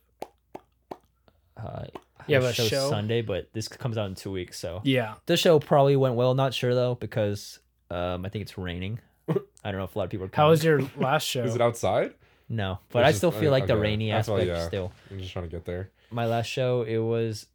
Uh, 1.57 1.85
You 2.27 2.35
have 2.35 2.43
a 2.45 2.53
show's 2.53 2.69
show? 2.69 2.89
Sunday, 2.89 3.21
but 3.21 3.49
this 3.53 3.67
comes 3.67 3.97
out 3.97 4.05
in 4.07 4.15
two 4.15 4.31
weeks, 4.31 4.57
so 4.59 4.81
Yeah. 4.85 5.15
the 5.25 5.35
show 5.35 5.59
probably 5.59 5.95
went 5.95 6.15
well. 6.15 6.33
Not 6.35 6.53
sure 6.53 6.73
though 6.73 6.95
because 6.95 7.59
um, 7.91 8.25
I 8.25 8.29
think 8.29 8.43
it's 8.43 8.57
raining. 8.57 8.99
I 9.29 9.71
don't 9.71 9.77
know 9.77 9.83
if 9.83 9.95
a 9.95 9.99
lot 9.99 10.05
of 10.05 10.09
people 10.11 10.25
are. 10.27 10.31
How 10.33 10.49
was 10.49 10.63
your 10.63 10.81
last 10.97 11.25
show? 11.27 11.43
Is 11.43 11.55
it 11.55 11.61
outside? 11.61 12.13
No, 12.47 12.79
but 12.91 12.99
It's 12.99 13.07
I 13.07 13.09
just- 13.09 13.17
still 13.19 13.31
feel 13.31 13.51
like 13.51 13.67
the 13.67 13.77
rainy 13.77 14.09
That's 14.09 14.27
why, 14.27 14.39
aspect 14.41 14.57
yeah. 14.57 14.67
still. 14.67 14.91
I'm 15.11 15.19
just 15.19 15.33
trying 15.33 15.45
to 15.45 15.51
get 15.51 15.65
there. 15.65 15.89
My 16.11 16.25
last 16.25 16.47
show, 16.47 16.81
it 16.81 16.97
was, 16.97 17.45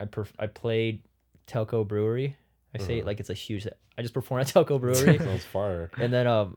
I 0.00 0.04
perf- 0.04 0.32
I 0.38 0.46
played 0.46 1.02
Telco 1.46 1.86
Brewery. 1.86 2.36
I 2.74 2.78
say 2.78 2.96
it 2.96 3.00
Uh-huh. 3.00 3.06
like 3.06 3.20
it's 3.20 3.30
a 3.30 3.34
huge. 3.34 3.66
I 3.98 4.02
just 4.02 4.12
performed 4.14 4.42
at 4.46 4.52
Telco 4.54 4.78
Brewery, 4.80 5.18
Sounds 5.24 5.44
fire. 5.44 5.90
and 5.98 6.12
then 6.12 6.26
um, 6.26 6.56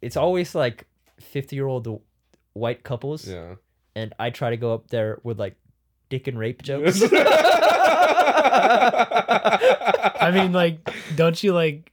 it's 0.00 0.16
always 0.16 0.54
like 0.54 0.86
fifty 1.20 1.56
year 1.56 1.66
old 1.66 2.00
white 2.54 2.82
couples, 2.82 3.28
Yeah. 3.28 3.56
and 3.94 4.14
I 4.18 4.30
try 4.30 4.50
to 4.50 4.56
go 4.56 4.72
up 4.72 4.88
there 4.88 5.18
with 5.22 5.38
like 5.38 5.56
dick 6.08 6.26
and 6.26 6.38
rape 6.38 6.62
jokes. 6.62 7.02
I 9.02 10.30
mean, 10.32 10.52
like, 10.52 10.78
don't 11.16 11.40
you 11.42 11.52
like 11.54 11.92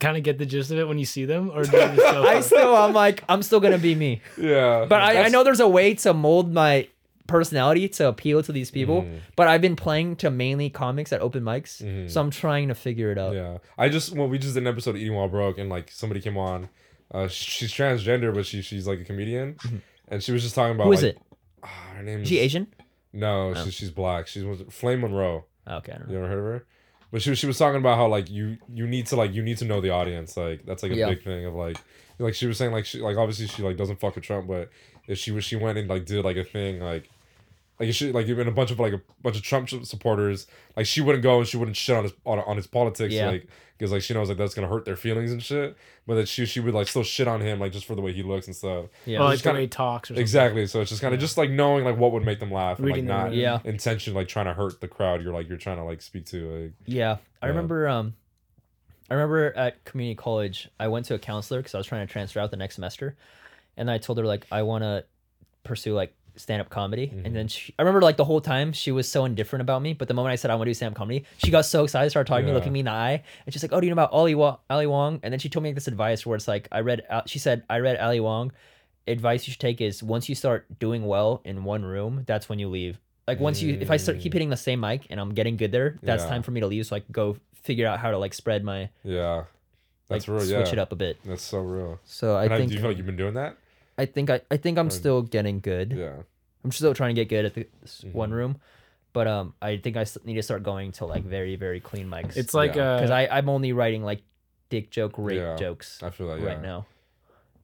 kind 0.00 0.16
of 0.16 0.22
get 0.22 0.38
the 0.38 0.46
gist 0.46 0.70
of 0.70 0.78
it 0.78 0.86
when 0.88 0.98
you 0.98 1.04
see 1.06 1.24
them, 1.24 1.50
or 1.54 1.62
do 1.64 1.70
you 1.76 1.82
just 1.86 1.96
go? 1.96 2.22
I 2.26 2.40
still, 2.40 2.74
I'm 2.76 2.92
like, 2.92 3.22
I'm 3.28 3.42
still 3.42 3.60
gonna 3.60 3.78
be 3.78 3.94
me. 3.94 4.20
yeah. 4.36 4.86
But 4.88 5.02
I, 5.02 5.10
I 5.10 5.12
That's- 5.14 5.32
know 5.32 5.44
there's 5.44 5.60
a 5.60 5.68
way 5.68 5.94
to 5.94 6.12
mold 6.14 6.52
my 6.52 6.88
personality 7.26 7.88
to 7.90 8.08
appeal 8.08 8.42
to 8.42 8.52
these 8.52 8.70
people. 8.70 9.02
Mhm. 9.02 9.18
But 9.36 9.48
I've 9.48 9.60
been 9.60 9.76
playing 9.76 10.16
to 10.16 10.30
mainly 10.30 10.70
comics 10.70 11.12
at 11.12 11.20
open 11.20 11.42
mics, 11.42 11.82
Mhm. 11.82 12.10
so 12.10 12.20
I'm 12.20 12.30
trying 12.30 12.68
to 12.68 12.74
figure 12.74 13.10
it 13.12 13.18
out. 13.18 13.34
Yeah, 13.34 13.58
I 13.78 13.88
just 13.88 14.12
well, 14.14 14.28
we 14.28 14.38
just 14.38 14.54
did 14.54 14.62
an 14.62 14.66
episode 14.66 14.90
of 14.90 14.96
Eating 14.96 15.14
While 15.14 15.28
Broke, 15.28 15.58
and 15.58 15.68
like 15.68 15.90
somebody 15.90 16.20
came 16.20 16.36
on. 16.36 16.68
Uh, 17.12 17.28
she's 17.28 17.72
transgender, 17.72 18.34
but 18.34 18.46
she 18.46 18.62
she's 18.62 18.86
like 18.86 19.00
a 19.00 19.04
comedian, 19.04 19.56
and 20.08 20.22
she 20.22 20.32
was 20.32 20.42
just 20.42 20.54
talking 20.54 20.74
about 20.74 20.84
Mm-hmm. 20.84 20.88
Who 20.88 20.92
is 20.98 21.02
like, 21.04 21.14
it? 21.16 21.22
ah, 21.62 21.92
her 21.96 22.02
name 22.02 22.22
Is 22.22 22.28
she 22.28 22.38
Asian? 22.38 22.66
No, 23.12 23.52
Oh. 23.56 23.64
she's 23.64 23.74
she's 23.74 23.90
black. 23.90 24.26
She's 24.26 24.44
was 24.44 24.62
Flame 24.70 25.00
Monroe. 25.02 25.44
Okay, 25.68 25.92
I 25.92 25.98
don't 25.98 26.10
You 26.10 26.18
ever 26.18 26.28
heard 26.28 26.38
of 26.38 26.44
her? 26.44 26.66
But 27.12 27.22
she 27.22 27.30
was 27.30 27.38
she 27.38 27.46
was 27.46 27.56
talking 27.56 27.78
about 27.78 27.96
how 27.96 28.08
like 28.08 28.28
you 28.30 28.58
you 28.74 28.86
need 28.86 29.06
to 29.06 29.16
like 29.16 29.32
you 29.32 29.42
need 29.42 29.58
to 29.58 29.64
know 29.64 29.80
the 29.80 29.90
audience. 29.90 30.36
Like 30.36 30.66
that's 30.66 30.82
like 30.82 30.92
a 30.92 30.96
Yeah. 30.96 31.08
big 31.08 31.22
thing 31.22 31.46
of 31.46 31.54
like 31.54 31.76
like 32.18 32.34
she 32.34 32.46
was 32.46 32.58
saying 32.58 32.72
like 32.72 32.84
she 32.84 33.00
like 33.00 33.16
obviously 33.16 33.46
she 33.46 33.62
like 33.62 33.76
doesn't 33.76 34.00
fuck 34.00 34.16
with 34.16 34.24
Trump, 34.24 34.48
but 34.48 34.70
if 35.06 35.16
she 35.18 35.30
was 35.30 35.44
she 35.44 35.54
went 35.54 35.78
and 35.78 35.88
like 35.88 36.04
did 36.04 36.24
like 36.24 36.36
a 36.36 36.44
thing 36.44 36.80
like 36.80 37.08
like 37.78 37.92
she 37.92 38.12
like 38.12 38.26
even 38.26 38.48
a 38.48 38.50
bunch 38.52 38.70
of 38.70 38.78
like 38.80 38.92
a 38.92 39.00
bunch 39.22 39.36
of 39.36 39.42
Trump 39.42 39.68
supporters 39.84 40.46
like 40.76 40.86
she 40.86 41.00
wouldn't 41.00 41.22
go 41.22 41.38
and 41.38 41.46
she 41.46 41.56
wouldn't 41.56 41.76
shit 41.76 41.96
on 41.96 42.04
his 42.04 42.12
on, 42.24 42.38
on 42.40 42.56
his 42.56 42.66
politics 42.66 43.12
Yeah. 43.14 43.28
like 43.30 43.46
because 43.76 43.92
like 43.92 44.00
she 44.02 44.14
knows 44.14 44.28
like 44.30 44.38
that's 44.38 44.54
gonna 44.54 44.68
hurt 44.68 44.84
their 44.86 44.96
feelings 44.96 45.30
and 45.32 45.42
shit. 45.42 45.76
But 46.06 46.14
that 46.14 46.28
she 46.28 46.46
she 46.46 46.60
would 46.60 46.72
like 46.72 46.88
still 46.88 47.02
shit 47.02 47.28
on 47.28 47.40
him 47.40 47.58
like 47.60 47.72
just 47.72 47.84
for 47.84 47.94
the 47.94 48.00
way 48.00 48.12
he 48.12 48.22
looks 48.22 48.46
and 48.46 48.56
stuff. 48.56 48.86
Yeah. 49.04 49.18
or 49.18 49.24
like 49.24 49.42
kinda- 49.42 49.60
he 49.60 49.66
talks 49.66 50.08
or 50.10 50.14
something. 50.14 50.22
Exactly. 50.22 50.66
So 50.66 50.80
it's 50.80 50.88
just 50.90 51.02
kind 51.02 51.12
of 51.12 51.20
just 51.20 51.36
like 51.36 51.50
knowing 51.50 51.84
like 51.84 51.98
what 51.98 52.12
would 52.12 52.24
make 52.24 52.40
them 52.40 52.50
laugh 52.50 52.78
and 52.78 52.88
like 52.88 53.04
not. 53.04 53.34
Yeah. 53.34 53.58
intention 53.64 54.14
like 54.14 54.28
trying 54.28 54.46
to 54.46 54.54
hurt 54.54 54.80
the 54.80 54.88
crowd. 54.88 55.22
You're 55.22 55.34
like 55.34 55.48
you're 55.48 55.58
trying 55.58 55.76
to 55.76 55.84
like 55.84 56.00
speak 56.00 56.24
to 56.26 56.48
like 56.62 56.72
Yeah, 56.86 57.16
I 57.42 57.46
Yeah. 57.46 57.48
remember. 57.50 57.88
Um, 57.88 58.14
I 59.10 59.14
remember 59.14 59.52
at 59.56 59.84
community 59.84 60.16
college, 60.16 60.68
I 60.80 60.88
went 60.88 61.06
to 61.06 61.14
a 61.14 61.18
counselor 61.18 61.60
because 61.60 61.74
I 61.74 61.78
was 61.78 61.86
trying 61.86 62.06
to 62.06 62.12
transfer 62.12 62.40
out 62.40 62.50
the 62.50 62.56
next 62.56 62.74
semester, 62.76 63.16
and 63.76 63.88
I 63.90 63.98
told 63.98 64.18
her 64.18 64.24
like 64.24 64.46
I 64.50 64.62
want 64.62 64.82
to 64.82 65.04
pursue 65.62 65.94
like 65.94 66.12
stand 66.38 66.60
up 66.60 66.68
comedy, 66.70 67.06
Mm-hmm. 67.08 67.26
and 67.26 67.34
then 67.36 67.48
she, 67.48 67.74
I 67.78 67.82
remember 67.82 68.00
like 68.02 68.16
the 68.16 68.24
whole 68.24 68.40
time 68.40 68.72
she 68.72 68.92
was 68.92 69.10
so 69.10 69.24
indifferent 69.24 69.60
about 69.62 69.82
me, 69.82 69.92
but 69.94 70.08
the 70.08 70.14
moment 70.14 70.32
I 70.32 70.36
said 70.36 70.50
I 70.50 70.54
want 70.54 70.66
to 70.66 70.70
do 70.70 70.74
stand 70.74 70.92
up 70.92 70.96
comedy, 70.98 71.24
she 71.38 71.50
got 71.50 71.64
so 71.66 71.84
excited, 71.84 72.10
started 72.10 72.28
talking 72.28 72.46
to 72.46 72.52
me, 72.52 72.54
looking 72.56 72.72
me 72.72 72.80
in 72.80 72.86
the 72.86 72.92
eye, 72.92 73.22
and 73.44 73.52
she's 73.52 73.62
like, 73.62 73.72
"Oh, 73.72 73.80
do 73.80 73.86
you 73.86 73.90
know 73.94 74.00
about 74.00 74.12
Ali 74.12 74.34
Wong?" 74.34 74.58
Ali 74.70 74.86
Wong? 74.86 75.20
And 75.22 75.32
then 75.32 75.38
she 75.40 75.48
told 75.48 75.62
me 75.64 75.70
like, 75.70 75.74
this 75.76 75.88
advice 75.88 76.24
where 76.26 76.36
it's 76.36 76.48
like 76.48 76.68
I 76.72 76.80
read. 76.80 77.02
She 77.26 77.38
said 77.38 77.64
I 77.70 77.78
read 77.78 77.98
Ali 77.98 78.20
Wong. 78.20 78.52
Advice 79.08 79.46
you 79.46 79.52
should 79.52 79.60
take 79.60 79.80
is 79.80 80.02
once 80.02 80.28
you 80.28 80.34
start 80.34 80.66
doing 80.80 81.06
well 81.06 81.40
in 81.44 81.62
one 81.64 81.84
room, 81.84 82.24
that's 82.26 82.48
when 82.48 82.58
you 82.58 82.68
leave. 82.68 82.98
Like 83.28 83.38
once 83.40 83.62
you, 83.62 83.76
if 83.80 83.90
I 83.90 83.96
start 83.98 84.18
keep 84.20 84.32
hitting 84.32 84.50
the 84.50 84.56
same 84.56 84.80
mic 84.80 85.06
and 85.10 85.20
I'm 85.20 85.32
getting 85.34 85.56
good 85.56 85.70
there, 85.72 85.96
that's 86.02 86.24
Yeah. 86.24 86.28
time 86.30 86.42
for 86.42 86.50
me 86.50 86.60
to 86.60 86.66
leave 86.66 86.86
so 86.86 86.96
I 86.96 87.00
can 87.00 87.12
go 87.12 87.36
figure 87.62 87.86
out 87.86 87.98
how 88.00 88.10
to 88.10 88.18
like 88.18 88.34
spread 88.34 88.62
my 88.64 88.88
yeah. 89.04 89.36
like 90.08 90.24
That's 90.24 90.28
real. 90.28 90.40
switch 90.40 90.50
yeah. 90.68 90.72
it 90.72 90.78
up 90.80 90.90
a 90.92 90.96
bit. 90.96 91.18
That's 91.24 91.42
so 91.42 91.58
real. 91.60 92.00
So 92.04 92.34
I 92.36 92.44
And 92.44 92.54
I, 92.54 92.56
think 92.58 92.68
do 92.70 92.74
you 92.74 92.80
feel 92.80 92.90
like 92.90 92.96
you've 92.96 93.06
been 93.06 93.16
doing 93.16 93.34
that? 93.34 93.56
I 93.98 94.06
think 94.06 94.30
I, 94.30 94.40
I 94.50 94.56
think 94.56 94.78
I'm 94.78 94.90
still 94.90 95.22
getting 95.22 95.60
good. 95.60 95.92
Yeah. 95.92 96.16
I'm 96.64 96.72
still 96.72 96.94
trying 96.94 97.14
to 97.14 97.20
get 97.24 97.28
good 97.28 97.44
at 97.44 97.54
the 97.54 97.66
s- 97.84 98.04
one 98.12 98.30
Mhm. 98.30 98.34
room, 98.34 98.56
but 99.12 99.26
um 99.26 99.54
I 99.62 99.76
think 99.78 99.96
I 99.96 100.04
need 100.24 100.34
to 100.34 100.42
start 100.42 100.62
going 100.62 100.92
to 100.92 101.06
like 101.06 101.24
very 101.24 101.56
very 101.56 101.80
clean 101.80 102.08
mics. 102.08 102.36
It's 102.36 102.52
like 102.54 102.74
Yeah. 102.76 102.82
uh, 102.90 102.96
because 102.98 103.10
I 103.10 103.26
I'm 103.28 103.48
only 103.48 103.72
writing 103.72 104.02
like 104.04 104.22
dick 104.68 104.90
joke 104.90 105.14
rape 105.16 105.38
Yeah. 105.38 105.56
jokes 105.56 106.02
I 106.02 106.10
feel 106.10 106.26
like 106.26 106.40
yeah. 106.42 106.46
right 106.48 106.62
now. 106.62 106.86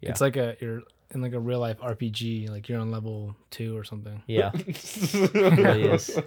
yeah. 0.00 0.10
it's 0.10 0.20
like 0.20 0.36
a 0.36 0.56
you're 0.60 0.82
in 1.10 1.20
like 1.20 1.34
a 1.34 1.40
real 1.40 1.58
life 1.60 1.78
RPG. 1.80 2.48
Like 2.48 2.68
you're 2.68 2.80
on 2.80 2.90
level 2.90 3.36
two 3.50 3.76
or 3.76 3.84
something. 3.84 4.22
Yeah, 4.26 4.50
really 5.34 5.82
is. 5.90 6.16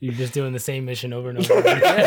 You're 0.00 0.14
just 0.14 0.32
doing 0.32 0.54
the 0.54 0.58
same 0.58 0.86
mission 0.86 1.12
over 1.12 1.28
and 1.28 1.38
over. 1.38 1.60
again. 1.60 2.06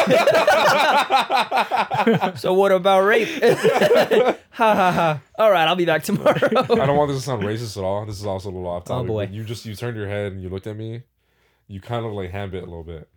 so 2.35 2.53
what 2.53 2.71
about 2.71 3.01
rape? 3.01 3.27
ha 3.43 4.35
ha 4.49 4.91
ha. 4.91 5.21
All 5.37 5.51
right, 5.51 5.67
I'll 5.67 5.75
be 5.75 5.85
back 5.85 6.03
tomorrow. 6.03 6.39
I 6.41 6.85
don't 6.87 6.97
want 6.97 7.11
this 7.11 7.19
to 7.19 7.23
sound 7.23 7.43
racist 7.43 7.77
at 7.77 7.83
all. 7.83 8.03
This 8.07 8.19
is 8.19 8.25
also 8.25 8.49
a 8.49 8.51
little 8.51 8.67
off 8.67 8.83
oh, 8.87 8.93
topic. 8.95 9.03
Oh, 9.03 9.13
boy. 9.13 9.25
but 9.27 9.33
You 9.33 9.43
just 9.43 9.65
you 9.67 9.75
turned 9.75 9.95
your 9.95 10.07
head 10.07 10.31
and 10.31 10.41
you 10.41 10.49
looked 10.49 10.65
at 10.65 10.75
me. 10.75 11.03
You 11.67 11.81
kind 11.81 12.03
of 12.03 12.13
like 12.13 12.31
hand 12.31 12.51
bit 12.51 12.63
a 12.63 12.65
little 12.65 12.83
bit, 12.83 13.07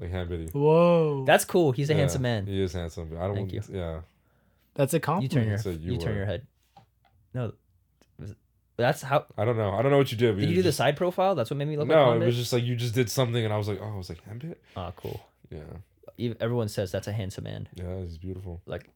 like 0.00 0.10
hand 0.10 0.28
bitty. 0.28 0.48
Whoa, 0.48 1.24
That's 1.24 1.44
cool. 1.44 1.70
He's 1.70 1.88
a 1.88 1.92
Yeah, 1.92 2.00
handsome 2.00 2.22
man. 2.22 2.46
He 2.46 2.60
is 2.60 2.72
handsome. 2.72 3.16
I 3.16 3.26
don't 3.28 3.36
Thank 3.36 3.52
want. 3.52 3.70
Yeah. 3.70 4.00
that's 4.74 4.94
a 4.94 5.00
compliment. 5.00 5.32
You 5.32 5.40
turn 5.40 5.48
your 5.48 5.58
So 5.58 5.70
you, 5.70 5.92
you 5.92 5.98
turn 5.98 6.16
your 6.16 6.26
head. 6.26 6.44
No, 7.34 7.44
was 7.44 7.52
it- 7.52 7.58
that's 8.78 9.02
how. 9.02 9.26
I 9.36 9.44
don't 9.44 9.56
know. 9.56 9.72
I 9.72 9.82
don't 9.82 9.90
know 9.90 9.98
what 9.98 10.10
you 10.12 10.16
did. 10.18 10.38
Did 10.38 10.48
you 10.48 10.56
do 10.56 10.62
the 10.62 10.72
side 10.72 10.96
profile? 10.96 11.34
That's 11.34 11.50
what 11.50 11.56
made 11.56 11.68
me 11.68 11.76
look 11.76 11.88
No, 11.88 12.06
one 12.08 12.22
it 12.22 12.26
was 12.26 12.36
just 12.36 12.52
like 12.52 12.64
you 12.64 12.76
just 12.76 12.94
did 12.94 13.10
something, 13.10 13.44
and 13.44 13.52
I 13.52 13.58
was 13.58 13.68
like, 13.68 13.80
oh, 13.82 13.92
I 13.92 13.96
was 13.96 14.08
like 14.08 14.22
hand 14.24 14.40
bit. 14.40 14.60
Oh, 14.76 14.80
ah, 14.82 14.92
cool. 14.96 15.20
Yeah. 15.50 16.34
Everyone 16.40 16.68
says 16.68 16.90
that's 16.90 17.06
a 17.06 17.12
handsome 17.12 17.44
man. 17.44 17.68
Yeah, 17.74 18.00
he's 18.00 18.18
beautiful. 18.18 18.60
Like, 18.66 18.88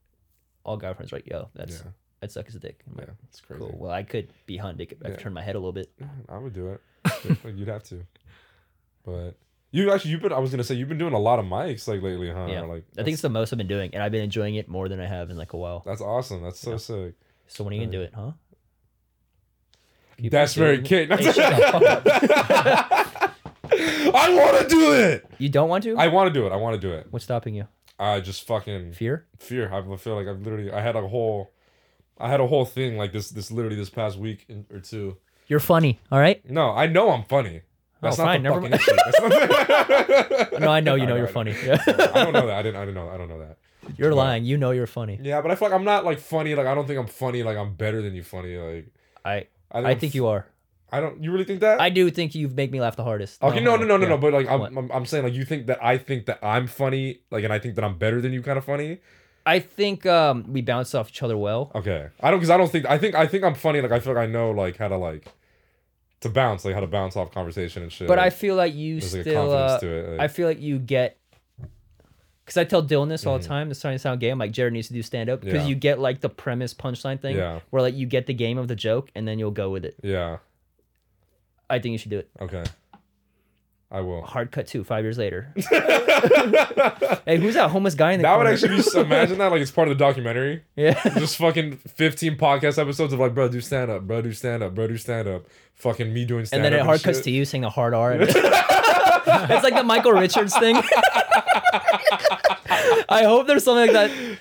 all 0.64 0.76
guy 0.76 0.93
friends, 0.95 1.12
right? 1.12 1.24
Yo, 1.26 1.49
that's 1.55 1.76
Yeah. 1.85 1.91
I'd 2.22 2.30
suck 2.33 2.47
his 2.47 2.55
dick. 2.57 2.83
I'm 2.89 2.95
Yeah, 2.99 3.05
like, 3.07 3.14
it's 3.28 3.41
crazy. 3.41 3.61
cool. 3.61 3.76
Well, 3.76 3.91
I 3.91 4.03
could 4.05 4.33
be 4.47 4.57
hunted. 4.57 4.83
I 5.01 5.05
could 5.05 5.11
Yeah. 5.11 5.16
turn 5.16 5.33
my 5.33 5.43
head 5.43 5.55
a 5.57 5.59
little 5.59 5.72
bit. 5.72 5.91
I 6.28 6.39
would 6.39 6.53
do 6.53 6.68
it. 6.70 6.80
You'd 7.57 7.68
have 7.68 7.83
to. 7.85 8.05
But 9.05 9.35
you 9.72 9.91
actually, 9.93 10.12
you've 10.12 10.22
been. 10.22 10.33
I 10.33 10.39
was 10.39 10.51
gonna 10.51 10.62
say 10.64 10.74
you've 10.76 10.89
been 10.89 10.99
doing 10.99 11.14
a 11.14 11.18
lot 11.18 11.39
of 11.39 11.45
mics 11.45 11.89
like 11.89 12.03
lately, 12.03 12.30
huh? 12.30 12.47
yeah, 12.49 12.61
Like 12.62 12.85
I 12.97 13.03
think 13.03 13.14
it's 13.14 13.22
the 13.22 13.28
most 13.28 13.53
I've 13.53 13.57
been 13.59 13.66
doing, 13.66 13.93
and 13.95 14.03
I've 14.03 14.12
been 14.12 14.22
enjoying 14.22 14.55
it 14.55 14.68
more 14.68 14.89
than 14.89 15.01
I 15.01 15.07
have 15.07 15.30
in 15.30 15.37
like 15.37 15.53
a 15.53 15.57
while. 15.57 15.83
that's 15.85 16.01
awesome. 16.01 16.43
That's 16.43 16.61
so 16.61 16.72
Yeah. 16.72 16.76
sick. 16.76 17.14
So 17.49 17.64
when 17.64 17.72
are 17.72 17.76
you 17.76 17.83
gonna 17.83 17.93
do 17.93 18.03
it, 18.03 18.12
huh? 18.14 18.33
That's 20.30 20.54
very 20.54 20.82
kid. 20.82 21.10
Hey, 21.10 21.32
shut 21.32 21.36
the 21.36 21.62
fuck. 21.72 23.32
I 24.14 24.34
want 24.34 24.60
to 24.62 24.68
do 24.68 24.92
it. 24.92 25.26
You 25.38 25.48
don't 25.48 25.68
want 25.68 25.84
to? 25.84 25.96
I 25.96 26.08
want 26.08 26.32
to 26.32 26.38
do 26.40 26.46
it. 26.46 26.52
I 26.52 26.56
want 26.56 26.80
to 26.80 26.80
do 26.80 26.92
it. 26.92 27.06
What's 27.10 27.24
stopping 27.24 27.54
you? 27.54 27.66
I 27.98 28.20
just 28.20 28.46
fucking 28.46 28.92
Fear? 28.92 29.26
fear. 29.38 29.72
I 29.72 29.96
feel 29.96 30.14
like 30.16 30.26
I've 30.26 30.40
literally. 30.42 30.70
I 30.72 30.80
had 30.80 30.96
a 30.96 31.06
whole. 31.08 31.52
I 32.18 32.28
had 32.28 32.40
a 32.40 32.46
whole 32.46 32.64
thing 32.64 32.96
like 32.98 33.12
this. 33.12 33.30
This 33.30 33.50
literally 33.50 33.76
this 33.76 33.90
past 33.90 34.18
week 34.18 34.44
in- 34.48 34.66
or 34.72 34.80
two. 34.80 35.16
You're 35.48 35.60
funny, 35.60 35.98
all 36.10 36.18
right? 36.18 36.48
No, 36.48 36.70
I 36.70 36.86
know 36.86 37.10
I'm 37.10 37.24
funny. 37.24 37.60
Oh, 37.64 37.66
That's 38.02 38.18
Oh, 38.18 38.24
not 38.24 38.30
fine, 38.32 38.42
the 38.42 38.48
never 38.48 38.60
fucking 38.62 38.70
mind. 38.70 38.82
issue. 38.82 38.96
That's 40.08 40.50
not- 40.52 40.60
No, 40.60 40.68
I 40.70 40.80
know 40.80 40.94
you 40.94 41.06
know 41.10 41.16
you're 41.16 41.26
funny. 41.28 41.52
I 41.52 41.76
don't 42.24 42.32
know 42.32 42.46
that. 42.46 42.56
I 42.58 42.62
didn't. 42.62 42.76
I 42.76 42.80
didn't 42.84 42.94
know. 42.94 43.08
I 43.08 43.16
don't 43.16 43.28
know 43.28 43.38
that. 43.40 43.58
You're 43.96 44.14
lying. 44.14 44.44
You 44.44 44.56
know 44.58 44.70
you're 44.70 44.86
funny. 44.86 45.18
Yeah, 45.22 45.40
but 45.40 45.50
I 45.50 45.54
feel 45.56 45.68
like 45.68 45.74
I'm 45.76 45.84
not 45.84 46.04
like 46.04 46.18
funny. 46.20 46.54
Like 46.54 46.66
I 46.66 46.74
don't 46.74 46.86
think 46.86 46.98
I'm 47.00 47.06
funny. 47.08 47.42
Like 47.42 47.56
I'm 47.56 47.74
better 47.74 48.00
than 48.02 48.14
you. 48.14 48.22
Funny. 48.22 48.56
Like 48.56 48.86
I 49.24 49.46
I, 49.72 49.90
I 49.90 49.94
think 49.94 50.14
you 50.14 50.26
are. 50.26 50.46
I 50.94 51.00
don't. 51.00 51.22
You 51.22 51.32
really 51.32 51.44
think 51.44 51.60
that? 51.60 51.80
I 51.80 51.88
do 51.88 52.10
think 52.10 52.34
you 52.34 52.48
make 52.48 52.70
me 52.70 52.78
laugh 52.80 52.96
the 52.96 53.04
hardest. 53.04 53.42
Okay, 53.42 53.60
no, 53.60 53.76
no, 53.76 53.84
no, 53.86 53.96
no, 53.96 54.02
Yeah. 54.04 54.08
no. 54.10 54.18
But 54.18 54.32
like, 54.34 54.46
I'm, 54.48 54.76
I'm, 54.76 54.90
I'm 54.92 55.06
saying 55.06 55.24
like 55.24 55.32
you 55.32 55.44
think 55.46 55.66
that 55.68 55.82
I 55.82 55.96
think 55.96 56.26
that 56.26 56.38
I'm 56.42 56.66
funny, 56.66 57.20
like, 57.30 57.44
and 57.44 57.52
I 57.52 57.58
think 57.58 57.76
that 57.76 57.84
I'm 57.84 57.96
better 57.96 58.20
than 58.20 58.32
you, 58.32 58.42
kind 58.42 58.58
of 58.58 58.64
funny. 58.64 58.98
I 59.46 59.58
think 59.58 60.04
um, 60.06 60.44
we 60.52 60.60
bounce 60.60 60.94
off 60.94 61.08
each 61.08 61.22
other 61.22 61.36
well. 61.36 61.72
Okay, 61.74 62.08
I 62.20 62.30
don't, 62.30 62.38
because 62.38 62.50
I 62.50 62.56
don't 62.58 62.70
think 62.70 62.84
I 62.86 62.98
think 62.98 63.14
I 63.14 63.26
think 63.26 63.42
I'm 63.42 63.54
funny. 63.54 63.80
Like 63.80 63.90
I 63.92 64.00
feel 64.00 64.12
like 64.14 64.22
I 64.22 64.26
know 64.30 64.50
like 64.50 64.76
how 64.76 64.88
to 64.88 64.96
like 64.98 65.24
to 66.20 66.28
bounce, 66.28 66.64
like 66.66 66.74
how 66.74 66.80
to 66.80 66.86
bounce 66.86 67.16
off 67.16 67.32
conversation 67.32 67.82
and 67.82 67.90
shit. 67.90 68.06
But 68.06 68.18
I 68.18 68.28
feel 68.30 68.54
like 68.54 68.74
you 68.74 68.96
like 68.96 69.02
still. 69.04 69.24
confidence 69.48 69.72
Uh, 69.72 69.78
to 69.80 69.88
it. 69.88 70.08
Like, 70.10 70.20
I 70.20 70.28
feel 70.28 70.46
like 70.46 70.60
you 70.60 70.78
get. 70.78 71.16
Because 72.53 72.61
I 72.61 72.64
tell 72.68 72.82
Dylan 72.82 73.09
this 73.09 73.24
all 73.24 73.38
the 73.38 73.44
Mhm. 73.44 73.48
time. 73.48 73.70
It's 73.70 73.78
starting 73.78 73.96
to 73.96 74.03
sound 74.03 74.20
gay. 74.20 74.28
I'm 74.28 74.38
like, 74.38 74.53
Jared 74.53 74.74
needs 74.74 74.88
to 74.88 74.92
do 74.92 75.00
stand 75.03 75.30
up. 75.30 75.40
Because 75.40 75.62
Yeah. 75.62 75.68
you 75.68 75.74
get 75.74 75.98
like 75.98 76.20
the 76.20 76.28
premise 76.28 76.74
punchline 76.74 77.18
thing 77.18 77.36
Yeah. 77.36 77.61
where 77.70 77.80
like 77.80 77.94
you 77.94 78.05
get 78.07 78.26
the 78.26 78.34
game 78.34 78.59
of 78.59 78.68
the 78.68 78.76
joke 78.76 79.11
and 79.14 79.26
then 79.26 79.38
you'll 79.38 79.50
go 79.53 79.70
with 79.70 79.86
it. 79.86 79.94
yeah. 80.03 80.36
I 81.70 81.78
think 81.78 81.92
you 81.92 81.98
should 81.98 82.11
do 82.11 82.18
it. 82.18 82.28
Okay. 82.42 82.62
I 83.90 84.00
will. 84.03 84.20
Hard 84.22 84.50
cut 84.53 84.66
too, 84.66 84.84
five 84.84 85.05
years 85.05 85.16
later. 85.16 85.53
hey, 87.24 87.38
who's 87.38 87.55
that 87.55 87.70
homeless 87.70 87.94
guy 87.94 88.12
in 88.12 88.18
the 88.20 88.24
That 88.24 88.32
would 88.36 88.44
corner? 88.44 88.50
actually 88.50 88.76
be. 88.76 88.82
So, 88.82 89.00
imagine 89.11 89.38
that 89.38 89.50
like 89.50 89.62
it's 89.62 89.70
part 89.70 89.88
of 89.88 89.96
the 89.96 90.05
documentary. 90.05 90.62
yeah. 90.76 91.00
Just 91.18 91.36
fucking 91.38 91.76
15 91.78 92.36
podcast 92.36 92.78
episodes 92.78 93.14
of 93.14 93.20
like, 93.20 93.34
bro, 93.34 93.48
do 93.48 93.62
stand 93.62 93.90
up, 93.90 94.03
bro, 94.07 94.20
do 94.20 94.32
stand 94.34 94.62
up, 94.62 94.74
bro, 94.74 94.86
do 94.88 94.98
stand 94.98 95.26
up. 95.28 95.46
Fucking 95.76 96.12
me 96.12 96.26
doing 96.26 96.40
and 96.40 96.48
stand 96.48 96.64
up. 96.66 96.70
then 96.70 96.80
it 96.80 96.84
hard 96.84 97.03
cuts 97.03 97.20
to 97.20 97.30
you 97.30 97.46
saying 97.46 97.62
the 97.62 97.70
hard 97.70 97.94
R. 97.94 98.12
it's 98.20 98.34
like 98.34 99.74
the 99.74 99.82
Michael 99.84 100.12
Richards 100.12 100.55
thing. 100.59 100.76
I 103.08 103.24
hope 103.24 103.46
there's 103.46 103.64
something 103.64 103.92
like 103.94 104.10
that. 104.10 104.38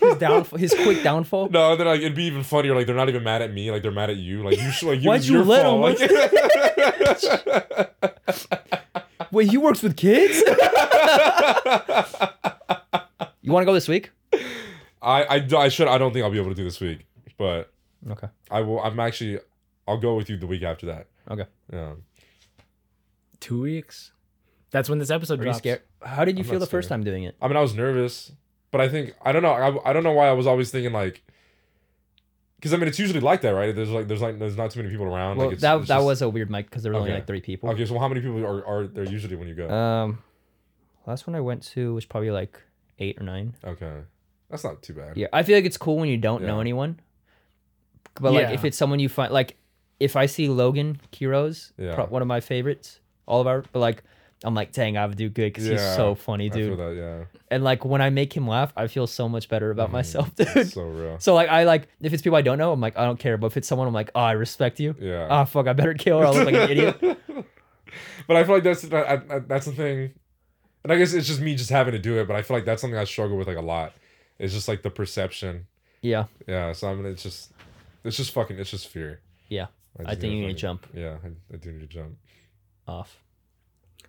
His 0.00 0.16
downfall, 0.18 0.58
his 0.58 0.74
quick 0.74 1.02
downfall. 1.02 1.48
No, 1.48 1.76
then 1.76 1.86
like 1.86 2.00
it'd 2.00 2.14
be 2.14 2.24
even 2.24 2.42
funnier. 2.42 2.74
Like 2.74 2.86
they're 2.86 2.94
not 2.94 3.08
even 3.08 3.22
mad 3.24 3.40
at 3.42 3.52
me. 3.52 3.70
Like 3.70 3.82
they're 3.82 3.90
mad 3.92 4.10
at 4.10 4.16
you. 4.16 4.42
Like 4.42 4.60
you 4.60 4.70
should. 4.70 4.88
Like 4.88 5.00
you, 5.00 5.08
Why'd 5.08 5.24
you 5.24 5.34
your 5.36 5.44
let 5.44 5.62
fault. 5.64 6.00
him? 6.00 6.08
Like, 7.70 9.30
Wait, 9.32 9.48
he 9.50 9.56
works 9.56 9.82
with 9.82 9.96
kids. 9.96 10.38
you 13.42 13.52
want 13.52 13.62
to 13.62 13.66
go 13.66 13.72
this 13.74 13.88
week? 13.88 14.10
I, 15.02 15.24
I 15.24 15.46
I 15.56 15.68
should. 15.68 15.88
I 15.88 15.98
don't 15.98 16.12
think 16.12 16.24
I'll 16.24 16.30
be 16.30 16.38
able 16.38 16.50
to 16.50 16.54
do 16.54 16.64
this 16.64 16.80
week, 16.80 17.06
but 17.38 17.70
Okay. 18.10 18.28
I 18.50 18.60
will. 18.60 18.80
I'm 18.80 18.98
actually. 19.00 19.38
I'll 19.88 19.98
go 19.98 20.14
with 20.14 20.28
you 20.30 20.36
the 20.36 20.46
week 20.46 20.62
after 20.62 20.86
that. 20.86 21.06
Okay. 21.30 21.46
Yeah. 21.72 21.92
Two 23.40 23.60
weeks. 23.62 24.12
That's 24.74 24.88
when 24.88 24.98
this 24.98 25.10
episode 25.10 25.34
Are 25.34 25.42
you 25.42 25.44
drops. 25.44 25.58
scared? 25.58 25.82
How 26.02 26.24
did 26.24 26.36
you 26.36 26.42
I'm 26.42 26.50
feel 26.50 26.58
not 26.58 26.64
the 26.66 26.66
first 26.66 26.88
scared. 26.88 26.98
time 27.02 27.04
doing 27.04 27.22
it? 27.22 27.36
I 27.40 27.46
mean, 27.46 27.56
I 27.56 27.60
was 27.60 27.74
nervous, 27.76 28.32
but 28.72 28.80
I 28.80 28.88
think 28.88 29.14
I 29.22 29.30
don't 29.30 29.42
know. 29.44 29.52
I, 29.52 29.90
I 29.90 29.92
don't 29.92 30.02
know 30.02 30.10
why 30.10 30.26
I 30.26 30.32
was 30.32 30.48
always 30.48 30.72
thinking 30.72 30.92
like. 30.92 31.22
Because 32.56 32.74
I 32.74 32.76
mean, 32.78 32.88
it's 32.88 32.98
usually 32.98 33.20
like 33.20 33.40
that, 33.42 33.50
right? 33.50 33.72
There's 33.72 33.90
like 33.90 34.08
there's 34.08 34.20
like 34.20 34.40
there's 34.40 34.56
not 34.56 34.72
too 34.72 34.80
many 34.80 34.90
people 34.90 35.06
around. 35.06 35.36
Well, 35.36 35.46
like 35.46 35.52
it's, 35.54 35.62
that 35.62 35.78
it's 35.78 35.88
that 35.88 35.96
just- 35.98 36.06
was 36.06 36.22
a 36.22 36.28
weird 36.28 36.50
mic 36.50 36.66
because 36.68 36.82
there 36.82 36.90
were 36.92 36.98
only 36.98 37.10
Okay. 37.10 37.18
like 37.18 37.26
three 37.28 37.40
people. 37.40 37.70
Okay, 37.70 37.86
so 37.86 37.96
how 38.00 38.08
many 38.08 38.20
people 38.20 38.44
are, 38.44 38.66
are 38.66 38.86
there 38.88 39.04
usually 39.04 39.36
when 39.36 39.46
you 39.46 39.54
go? 39.54 39.70
Um, 39.70 40.18
last 41.06 41.26
one 41.28 41.36
I 41.36 41.40
went 41.40 41.62
to 41.74 41.94
was 41.94 42.04
probably 42.04 42.32
like 42.32 42.60
eight 42.98 43.16
or 43.20 43.22
nine. 43.24 43.54
okay, 43.64 43.98
that's 44.50 44.64
not 44.64 44.82
too 44.82 44.94
bad. 44.94 45.16
Yeah, 45.16 45.28
I 45.32 45.44
feel 45.44 45.56
like 45.56 45.66
it's 45.66 45.76
cool 45.76 45.98
when 45.98 46.08
you 46.08 46.16
don't 46.16 46.42
know 46.42 46.56
Yeah. 46.56 46.60
anyone. 46.62 46.98
But 48.20 48.32
like, 48.32 48.48
Yeah. 48.48 48.54
if 48.54 48.64
it's 48.64 48.76
someone 48.76 48.98
you 48.98 49.08
find, 49.08 49.32
like, 49.32 49.56
if 50.00 50.16
I 50.16 50.26
see 50.26 50.48
Logan 50.48 51.00
Kiros, 51.12 51.70
Yeah. 51.78 51.94
pro- 51.94 52.06
one 52.06 52.22
of 52.22 52.28
my 52.28 52.40
favorites, 52.40 52.98
all 53.26 53.40
of 53.40 53.46
our, 53.46 53.62
but 53.72 53.78
like, 53.80 54.02
I'm 54.44 54.54
like, 54.54 54.72
dang, 54.72 54.96
I 54.96 55.06
would 55.06 55.16
do 55.16 55.28
good 55.28 55.52
because 55.52 55.64
he's 55.64 55.80
Yeah, 55.80 55.96
so 55.96 56.14
funny, 56.14 56.50
I 56.50 56.54
feel 56.54 56.76
dude. 56.76 56.78
that. 56.78 56.94
Yeah. 56.96 57.24
And 57.50 57.64
like, 57.64 57.84
when 57.84 58.00
I 58.02 58.10
make 58.10 58.36
him 58.36 58.46
laugh, 58.46 58.72
I 58.76 58.86
feel 58.88 59.06
so 59.06 59.28
much 59.28 59.48
better 59.48 59.70
about 59.70 59.88
Mhm. 59.88 59.92
myself, 59.92 60.34
dude. 60.36 60.48
It's 60.54 60.74
so 60.74 60.82
real. 60.84 61.18
So 61.18 61.34
like, 61.34 61.48
I 61.48 61.64
like 61.64 61.88
if 62.00 62.12
it's 62.12 62.22
people 62.22 62.36
I 62.36 62.42
don't 62.42 62.58
know, 62.58 62.72
I'm 62.72 62.80
like, 62.80 62.96
I 62.98 63.04
don't 63.04 63.18
care. 63.18 63.36
But 63.38 63.46
if 63.48 63.56
it's 63.56 63.66
someone, 63.68 63.88
I'm 63.88 63.94
like, 63.94 64.10
oh, 64.14 64.20
I 64.20 64.32
respect 64.32 64.80
you. 64.80 64.94
Yeah. 65.00 65.26
Ah, 65.30 65.44
fuck, 65.44 65.66
I 65.66 65.72
better 65.72 65.94
kill 65.94 66.18
or 66.18 66.26
I'll 66.26 66.34
look 66.34 66.44
like 66.46 66.54
an 66.54 66.70
idiot. 66.70 66.96
but 68.26 68.36
I 68.36 68.44
feel 68.44 68.54
like 68.54 68.64
that's 68.64 68.82
that, 68.82 69.28
that- 69.28 69.48
that's 69.48 69.66
the 69.66 69.72
thing. 69.72 70.12
And 70.82 70.92
I 70.92 70.98
guess 70.98 71.14
it's 71.14 71.26
just 71.26 71.40
me 71.40 71.54
just 71.54 71.70
having 71.70 71.92
to 71.92 71.98
do 71.98 72.18
it, 72.20 72.28
but 72.28 72.36
I 72.36 72.42
feel 72.42 72.56
like 72.56 72.66
that's 72.66 72.82
something 72.82 72.98
I 72.98 73.04
struggle 73.04 73.38
with 73.38 73.46
like 73.48 73.56
a 73.56 73.62
lot. 73.62 73.94
It's 74.38 74.52
just 74.52 74.68
like 74.68 74.82
the 74.82 74.90
perception. 74.90 75.66
Yeah, 76.02 76.24
Yeah, 76.46 76.72
so 76.72 76.90
I 76.90 76.94
mean, 76.94 77.06
it's 77.06 77.22
just, 77.22 77.52
it's 78.04 78.18
just 78.18 78.32
fucking, 78.32 78.58
it's 78.58 78.70
just 78.70 78.88
fear. 78.88 79.20
yeah. 79.48 79.68
I 79.98 80.02
just 80.10 80.20
think 80.20 80.34
you 80.34 80.40
need 80.40 80.58
to 80.58 80.66
fucking- 80.66 80.80
jump 80.82 80.86
Yeah, 80.92 81.16
I, 81.24 81.54
I 81.54 81.56
do 81.56 81.72
need 81.72 81.80
to 81.80 81.86
jump. 81.86 82.16
off. 82.86 83.22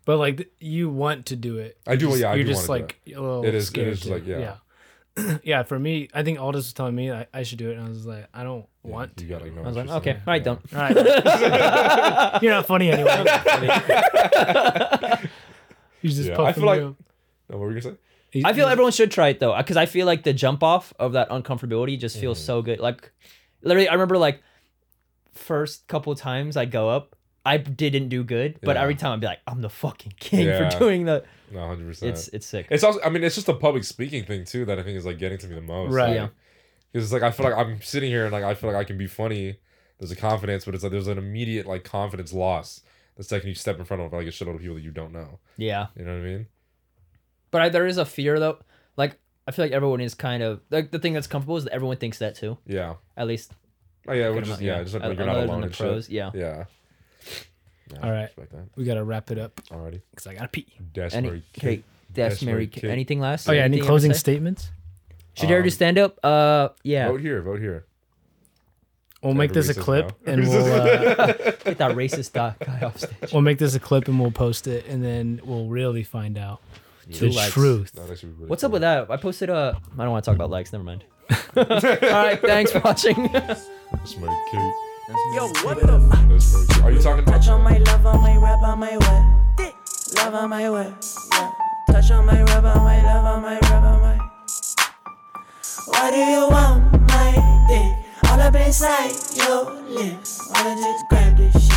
But 0.06 0.18
like 0.18 0.50
you 0.60 0.90
want 0.90 1.26
to 1.28 1.36
do 1.36 1.58
it. 1.58 1.78
I 1.88 1.96
do, 1.96 2.06
You're 2.06 2.12
just- 2.12 2.22
yeah, 2.22 2.32
I 2.32 2.36
you're 2.36 2.44
do 2.46 2.52
just 2.52 2.68
wanna 2.70 2.82
do 2.82 2.86
like 2.86 2.98
a 3.18 3.22
little 3.22 3.44
It 3.46 3.56
is- 3.56 3.64
it 3.64 3.68
scared. 3.68 3.98
to- 3.98 4.10
like, 4.14 4.26
yeah. 4.28 4.40
yeah. 4.40 5.38
Yeah, 5.44 5.64
for 5.64 5.80
me, 5.80 6.10
I 6.14 6.24
think 6.24 6.40
Aldus 6.40 6.56
was 6.56 6.74
telling 6.74 6.94
me 6.96 7.10
I, 7.12 7.26
I 7.34 7.44
should 7.44 7.58
do 7.58 7.70
it, 7.72 7.78
and 7.78 7.86
I 7.86 7.90
was 7.90 8.06
like, 8.06 8.28
I 8.34 8.44
don't 8.44 8.66
Yeah, 8.84 8.92
want 8.92 9.12
You 9.22 9.28
to. 9.28 9.34
gotta 9.34 9.46
ignore 9.46 9.64
I 9.64 9.68
was 9.68 9.78
like, 9.78 9.90
okay, 9.90 10.12
saying. 10.12 10.22
all 10.28 10.34
right, 10.34 10.42
Yeah. 10.42 10.44
don't. 10.44 10.74
All 10.74 10.82
right. 12.34 12.42
You're 12.44 12.52
not 12.54 12.66
funny 12.68 12.92
anyway. 12.92 13.16
He's 16.02 16.18
just 16.18 16.30
Yeah, 16.30 16.42
I 16.42 16.52
feel 16.54 16.66
like- 16.66 16.80
you. 16.82 16.96
No, 17.50 17.58
what 17.58 17.60
were 17.60 17.72
you 17.74 17.82
gonna 17.82 17.96
say? 17.96 18.42
I 18.44 18.52
feel 18.54 18.68
everyone 18.68 18.92
should 18.92 19.12
try 19.12 19.30
it 19.30 19.40
though, 19.40 19.56
because 19.58 19.78
I 19.78 19.86
feel 19.86 20.06
like 20.06 20.24
the 20.24 20.34
jump 20.34 20.62
off 20.64 20.94
of 21.00 21.14
that 21.14 21.30
uncomfortability 21.30 21.98
just 21.98 22.18
feels 22.20 22.38
Mm-hmm. 22.38 22.46
so 22.46 22.62
good. 22.62 22.80
Like, 22.80 23.12
literally, 23.62 23.88
I 23.88 23.94
remember 23.94 24.18
like 24.18 24.42
first 25.34 25.88
couple 25.88 26.14
times 26.16 26.58
I 26.58 26.66
go 26.66 26.90
up, 26.90 27.15
I 27.46 27.58
didn't 27.58 28.10
do 28.10 28.24
good, 28.24 28.60
but 28.64 28.76
Yeah. 28.76 28.82
every 28.82 28.96
time 28.96 29.14
I'd 29.14 29.20
be 29.22 29.28
like, 29.28 29.40
I'm 29.46 29.62
the 29.62 29.70
fucking 29.70 30.14
king 30.20 30.48
Yeah. 30.48 30.70
for 30.70 30.80
doing 30.80 31.06
the. 31.06 31.24
No, 31.52 31.68
hundred 31.68 31.88
percent. 31.88 32.12
It's 32.12 32.28
it's 32.30 32.46
sick. 32.48 32.68
It's 32.72 32.84
also, 32.84 33.00
I 33.04 33.10
mean, 33.10 33.24
it's 33.24 33.36
just 33.36 33.48
a 33.50 33.54
public 33.54 33.84
speaking 33.84 34.24
thing 34.26 34.46
too 34.46 34.66
that 34.66 34.80
I 34.80 34.84
think 34.84 34.98
is 34.98 35.06
like 35.06 35.20
getting 35.20 35.38
to 35.38 35.48
me 35.48 35.56
the 35.56 35.62
most. 35.62 35.94
Right. 35.94 36.16
Yeah. 36.16 36.28
Because 36.92 37.06
it's 37.06 37.14
like 37.14 37.24
I 37.24 37.32
feel 37.32 37.46
like 37.50 37.56
I'm 37.56 37.82
sitting 37.82 38.10
here 38.10 38.24
and 38.24 38.32
like 38.34 38.44
I 38.44 38.56
feel 38.56 38.70
like 38.72 38.80
I 38.80 38.84
can 38.84 38.98
be 38.98 39.06
funny. 39.08 39.60
There's 40.00 40.12
a 40.12 40.16
confidence, 40.16 40.66
but 40.66 40.74
it's 40.76 40.84
like 40.84 40.92
there's 40.92 41.08
an 41.08 41.18
immediate 41.18 41.66
like 41.68 41.84
confidence 41.84 42.34
loss 42.34 42.82
the 43.18 43.24
second 43.24 43.48
you 43.48 43.56
step 43.56 43.80
in 43.80 43.86
front 43.86 44.02
of 44.04 44.12
like 44.12 44.26
a 44.28 44.30
shitload 44.30 44.56
of 44.56 44.60
people 44.62 44.76
that 44.76 44.82
you 44.82 44.92
don't 44.92 45.14
know. 45.14 45.40
Yeah, 45.56 45.88
You 45.96 46.04
know 46.04 46.14
what 46.14 46.22
I 46.22 46.24
mean? 46.26 46.48
but 47.52 47.62
I, 47.62 47.70
there 47.70 47.86
is 47.88 47.98
a 47.98 48.06
fear 48.06 48.40
though. 48.40 48.58
Like 48.98 49.18
I 49.48 49.52
feel 49.52 49.64
like 49.66 49.72
everyone 49.72 50.02
is 50.02 50.14
kind 50.16 50.42
of 50.44 50.60
like 50.72 50.92
the 50.92 51.00
thing 51.00 51.14
that's 51.14 51.28
comfortable 51.28 51.56
is 51.58 51.64
that 51.66 51.74
everyone 51.74 51.96
thinks 51.98 52.18
that 52.20 52.36
too. 52.36 52.58
Yeah. 52.66 52.96
At 53.16 53.28
least 53.28 53.54
Oh 54.08 54.14
yeah, 54.14 54.30
we're 54.30 54.36
good 54.36 54.46
just 54.46 54.62
yeah, 54.62 54.82
just 54.84 54.96
like, 54.96 55.04
O- 55.04 55.08
you're 55.12 55.16
not 55.26 55.30
other 55.30 55.42
than 55.42 55.50
alone 55.50 55.62
the 55.62 55.68
pros. 55.70 56.06
shit. 56.06 56.14
Yeah. 56.14 56.32
Yeah. 56.34 56.66
Yeah, 57.92 58.00
All 58.04 58.12
right. 58.12 58.22
Respect 58.24 58.52
that. 58.52 58.66
We 58.76 58.84
gotta 58.84 59.04
wrap 59.04 59.30
it 59.32 59.38
up 59.38 59.62
Alrighty. 59.70 60.02
because 60.12 60.26
I 60.28 60.34
gotta 60.34 60.48
pee. 60.48 60.66
Dash 60.94 61.14
Any 61.14 61.28
Mary 61.28 61.44
okay, 61.58 61.76
Kate. 61.78 61.84
Dash 62.14 62.32
Dash 62.34 62.42
Mary. 62.42 62.54
Mary 62.56 62.68
Kate. 62.68 62.82
Kate. 62.82 62.90
Anything 62.92 63.20
last? 63.20 63.48
Oh 63.48 63.52
yeah, 63.52 63.60
any 63.60 63.66
Anything 63.66 63.78
you 63.78 63.84
ever 63.84 63.90
closing 63.92 64.14
say? 64.14 64.18
statements? 64.20 64.70
Should 65.36 65.50
you 65.50 65.56
ever 65.56 65.64
do 65.64 65.68
Um, 65.68 65.72
stand 65.72 65.98
up? 65.98 66.18
Uh, 66.24 66.70
yeah. 66.84 67.08
Vote 67.10 67.22
here. 67.22 67.42
Vote 67.42 67.60
here. 67.60 67.86
We'll 69.22 69.34
make 69.34 69.54
this 69.54 69.68
a 69.68 69.72
Everybody 69.72 70.02
clip 70.04 70.18
says 70.26 70.26
no. 70.26 70.34
and 70.34 70.50
we'll 70.50 70.74
uh, 70.74 71.26
Get 71.66 71.78
that 71.80 71.96
racist 71.96 72.34
dot 72.34 72.60
guy 72.66 72.82
off 72.82 73.00
stage. 73.00 73.32
we'll 73.34 73.42
make 73.42 73.58
this 73.58 73.74
a 73.76 73.80
clip 73.80 74.08
and 74.08 74.20
we'll 74.20 74.32
post 74.32 74.68
it 74.68 74.86
and 74.88 75.04
then 75.04 75.42
we'll 75.44 75.66
really 75.68 76.04
find 76.04 76.38
out 76.38 76.62
Two 77.12 77.30
the 77.30 77.36
likes. 77.36 77.52
truth. 77.54 77.92
No, 77.96 78.06
that 78.08 78.18
should 78.20 78.30
be 78.30 78.36
really 78.36 78.50
What's 78.50 78.64
up 78.64 78.70
cool. 78.70 78.74
with 78.74 78.82
that? 78.82 79.10
I 79.12 79.18
posted 79.18 79.50
a. 79.50 79.80
I 79.98 80.04
don't 80.04 80.12
want 80.12 80.24
to 80.26 80.30
talk 80.32 80.36
about 80.36 80.50
likes. 80.50 80.72
Never 80.72 80.84
mind. 80.84 81.04
All 81.58 81.64
right, 81.66 82.40
thanks 82.42 82.72
for 82.72 82.80
watching. 82.80 83.28
Dash 83.28 84.18
Mary 84.20 84.36
Kate. 84.52 84.74
Yo, 85.08 85.48
what 85.64 85.80
the 85.80 86.02
f- 86.12 86.30
Dash 86.30 86.52
Mary 86.54 86.66
Kate. 86.68 86.84
Are 86.84 86.92
you 86.92 87.00
talking 87.00 87.24
about? 87.24 87.36
Touch 87.36 87.48
on 87.50 87.64
my 87.64 87.78
love, 87.78 88.06
on 88.08 88.22
my 88.24 88.38
rap, 88.38 88.64
on 88.64 88.80
my 88.80 88.98
wet. 88.98 89.76
Love 90.16 90.34
on 90.34 90.50
my 90.50 90.68
wet. 90.68 91.06
Yeah. 91.32 91.52
Touch 91.92 92.10
on 92.10 92.26
my 92.26 92.42
rap, 92.42 92.64
on 92.64 92.84
my 92.84 93.04
love, 93.04 93.26
on 93.26 93.42
my 93.44 93.60
rap, 93.60 93.84
on 93.84 94.02
my. 94.02 94.18
Why 95.86 96.10
do 96.10 96.18
you 96.18 96.48
want 96.50 96.92
my 97.08 97.66
dick? 97.68 98.32
All 98.32 98.42
up 98.42 98.56
inside 98.56 99.14
your 99.36 99.72
lips. 99.84 100.42
Wanna 100.52 100.76
just 100.76 101.75